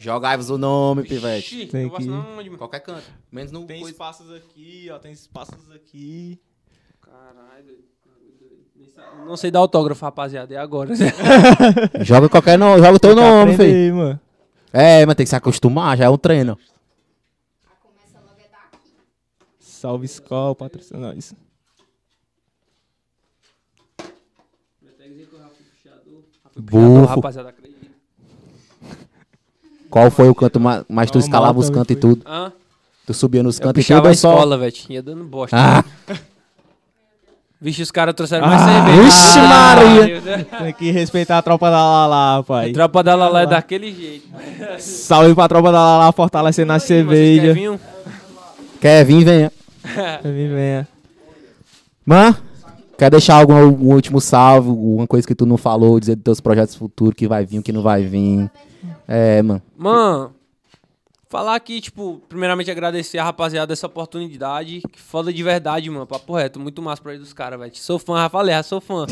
[0.00, 1.56] Jogai-vos o nome, pivete.
[1.62, 2.56] Ixi, Tem eu vou que-?
[2.56, 3.04] Qualquer canto.
[3.30, 3.92] Menos no Tem coisa.
[3.92, 4.98] espaços aqui, ó.
[4.98, 6.40] Tem espaços aqui.
[7.00, 7.78] Caralho.
[9.26, 10.52] Não sei dar autógrafo, rapaziada.
[10.54, 10.92] É agora.
[12.02, 13.62] Joga qualquer nome, joga o teu Tem nome, filho.
[13.62, 14.20] aprender, mano.
[14.72, 16.58] É, mas tem que se acostumar, já é um treino.
[19.58, 21.34] Salve Skol, patrocina nós.
[26.56, 27.04] Bufo.
[27.06, 27.76] rapaziada, acredita.
[29.90, 32.22] Qual foi o canto ma- mais tu Normal escalava os cantos e tudo?
[32.26, 32.52] Hã?
[33.06, 34.32] Tu subia nos Eu cantos e pichava tudo a ou só?
[34.34, 34.72] escola, velho.
[34.72, 35.56] Tinha dando bosta.
[35.56, 35.84] Ah,
[37.58, 39.02] Vixe, os caras trouxeram Ah, mais cerveja.
[39.02, 40.44] vixe, Ah, Maria.
[40.44, 42.70] Tem que respeitar a tropa da Lala, A pai.
[42.72, 44.28] tropa da Lala é daquele jeito.
[44.78, 47.54] Salve pra tropa da Lala fortalecendo a mas cerveja.
[47.54, 47.80] vinho?
[48.78, 49.52] quer vir, venha.
[50.22, 50.88] Vem, venha.
[52.04, 52.36] Mano,
[52.96, 56.40] quer deixar algum, algum último salve, alguma coisa que tu não falou, dizer dos teus
[56.40, 58.50] projetos futuros, que vai vir, o que não vai vir.
[59.06, 59.62] É, mano.
[59.76, 60.34] Mano,
[61.28, 64.82] falar aqui, tipo, primeiramente agradecer a rapaziada dessa oportunidade.
[64.92, 66.06] Que foda de verdade, mano.
[66.06, 66.58] Papo reto.
[66.58, 67.72] Muito massa pra ir dos caras, velho.
[67.76, 69.06] Sou fã, falei, já sou fã.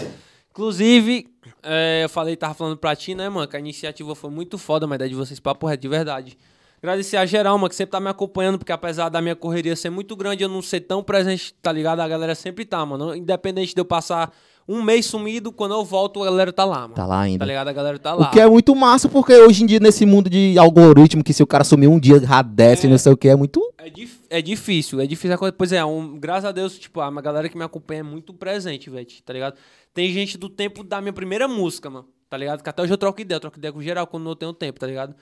[0.51, 1.27] Inclusive,
[1.63, 4.87] é, eu falei, tava falando pra ti, né, mano, que a iniciativa foi muito foda,
[4.87, 6.39] mas é de vocês, papo reto, de verdade.
[6.85, 9.89] Agradecer a geral, mano, que sempre tá me acompanhando, porque apesar da minha correria ser
[9.89, 12.01] muito grande, eu não ser tão presente, tá ligado?
[12.01, 13.15] A galera sempre tá, mano.
[13.17, 14.31] Independente de eu passar
[14.69, 16.93] um mês sumido, quando eu volto, a galera tá lá, mano.
[16.95, 17.39] Tá lá ainda.
[17.39, 17.69] Tá ligado?
[17.69, 18.29] A galera tá lá.
[18.29, 21.43] O que é muito massa, porque hoje em dia, nesse mundo de algoritmo, que se
[21.43, 23.63] o cara sumir um dia, já desce, não sei o que, é muito.
[23.79, 25.55] É, dif- é difícil, é difícil a coisa.
[25.57, 28.91] Pois é, um, graças a Deus, tipo, a galera que me acompanha é muito presente,
[28.91, 29.55] velho, tá ligado?
[29.95, 32.63] Tem gente do tempo da minha primeira música, mano, tá ligado?
[32.63, 34.79] Que até hoje eu troco ideia, eu troco ideia com geral quando não tenho tempo,
[34.79, 35.15] tá ligado?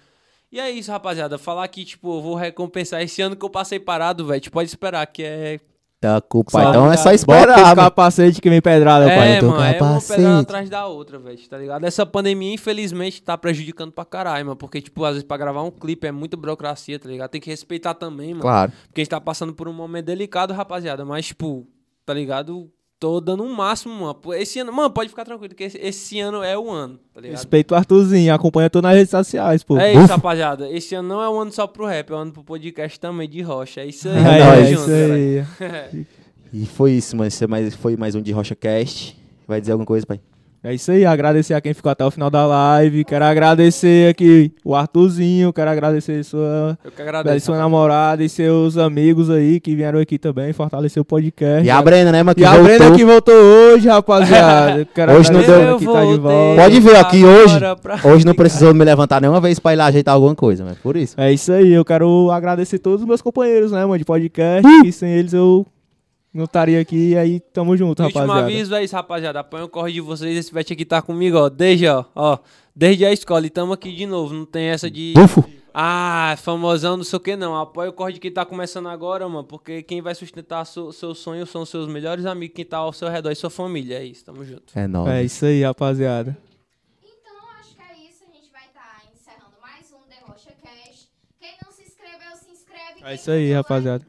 [0.53, 1.39] E é isso, rapaziada.
[1.39, 4.51] Falar que, tipo, eu vou recompensar esse ano que eu passei parado, velho.
[4.51, 5.59] Pode esperar, que é.
[5.99, 6.51] Tá culpa.
[6.51, 7.53] Só- Então é só Bota esperar.
[7.55, 7.77] esse mano.
[7.77, 9.37] capacete que vem pedrada, pai.
[9.37, 10.17] é, tô mano, é uma capacete.
[10.17, 11.85] pedrada atrás da outra, velho, tá ligado?
[11.85, 14.57] Essa pandemia, infelizmente, tá prejudicando pra caralho, mano.
[14.57, 17.31] Porque, tipo, às vezes pra gravar um clipe é muita burocracia, tá ligado?
[17.31, 18.43] Tem que respeitar também, mano.
[18.43, 18.73] Claro.
[18.89, 21.05] Porque a gente tá passando por um momento delicado, rapaziada.
[21.05, 21.67] Mas, tipo,
[22.05, 22.69] tá ligado?
[23.03, 24.17] Tô dando um máximo, mano.
[24.35, 27.37] Esse ano, mano, pode ficar tranquilo, que esse, esse ano é o ano, tá ligado?
[27.37, 29.77] Respeito o Arthurzinho, acompanha tudo nas redes sociais, pô.
[29.77, 30.71] É isso, rapaziada.
[30.71, 33.29] Esse ano não é um ano só pro rap, é um ano pro podcast também
[33.29, 33.81] de rocha.
[33.81, 34.15] É isso aí.
[34.23, 34.61] É, tamo nóis.
[34.61, 36.07] é junto, isso aí.
[36.55, 37.27] E foi isso, mano.
[37.27, 39.19] Esse é mais, foi mais um de Rocha Cast.
[39.49, 40.21] Vai dizer alguma coisa, pai?
[40.65, 43.05] É isso aí, agradecer a quem ficou até o final da live.
[43.05, 47.47] Quero agradecer aqui o Arthurzinho, quero agradecer sua, Eu que agradecer agradeço.
[47.47, 51.67] sua namorada e seus amigos aí que vieram aqui também, fortalecer o podcast.
[51.67, 52.37] E a Brena, né, mano?
[52.37, 52.65] Que E a voltou.
[52.65, 54.87] Brenda que voltou hoje, rapaziada.
[54.95, 56.63] Quero Hoje não deu- que tá de volta.
[56.63, 57.59] Pode ver aqui hoje.
[58.05, 60.97] Hoje não precisou me levantar nenhuma vez pra ir lá ajeitar alguma coisa, mas por
[60.97, 61.21] isso.
[61.21, 64.63] É isso aí, eu quero agradecer todos os meus companheiros, né, mano, de podcast.
[64.83, 65.67] Que sem eles eu
[66.33, 67.11] não estaria aqui.
[67.11, 68.47] E aí, tamo junto, Último rapaziada.
[68.47, 69.41] aviso é isso, rapaziada.
[69.41, 70.37] Apoia o corre de vocês.
[70.37, 71.49] Esse bet aqui tá comigo, ó.
[71.49, 72.05] Desde, ó.
[72.15, 72.39] ó
[72.75, 73.47] desde a escola.
[73.47, 74.33] E tamo aqui de novo.
[74.33, 75.13] Não tem essa de.
[75.15, 75.45] Bufo.
[75.75, 77.57] Ah, famosão, não sei o que não.
[77.57, 79.45] Apoia o corre de quem tá começando agora, mano.
[79.45, 83.09] Porque quem vai sustentar seu, seu sonho são seus melhores amigos, quem tá ao seu
[83.09, 83.99] redor e sua família.
[83.99, 84.65] É isso, tamo junto.
[84.75, 85.09] É nóis.
[85.11, 86.37] É isso aí, rapaziada.
[87.03, 88.23] Então, acho que é isso.
[88.29, 91.09] A gente vai estar encerrando mais um The Rocha Cast.
[91.41, 93.01] Quem não se inscreveu, se inscreve.
[93.01, 94.05] É Quem isso aí, rapaziada.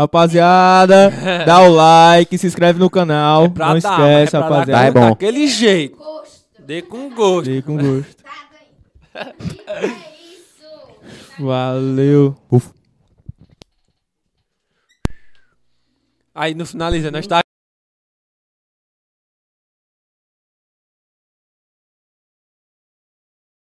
[0.00, 1.10] Rapaziada,
[1.44, 3.44] dá o like, se inscreve no canal.
[3.44, 4.72] É pra não dar, esquece, é pra rapaziada.
[4.72, 5.10] dar Tá, é bom.
[5.10, 5.96] daquele jeito.
[5.98, 6.62] Gosto.
[6.62, 7.50] Dê com gosto.
[7.50, 8.16] Dê com gosto.
[8.22, 9.34] Tá, daí.
[9.50, 11.44] E é isso.
[11.44, 12.34] Valeu.
[16.34, 17.42] Aí no finaliza, nós tá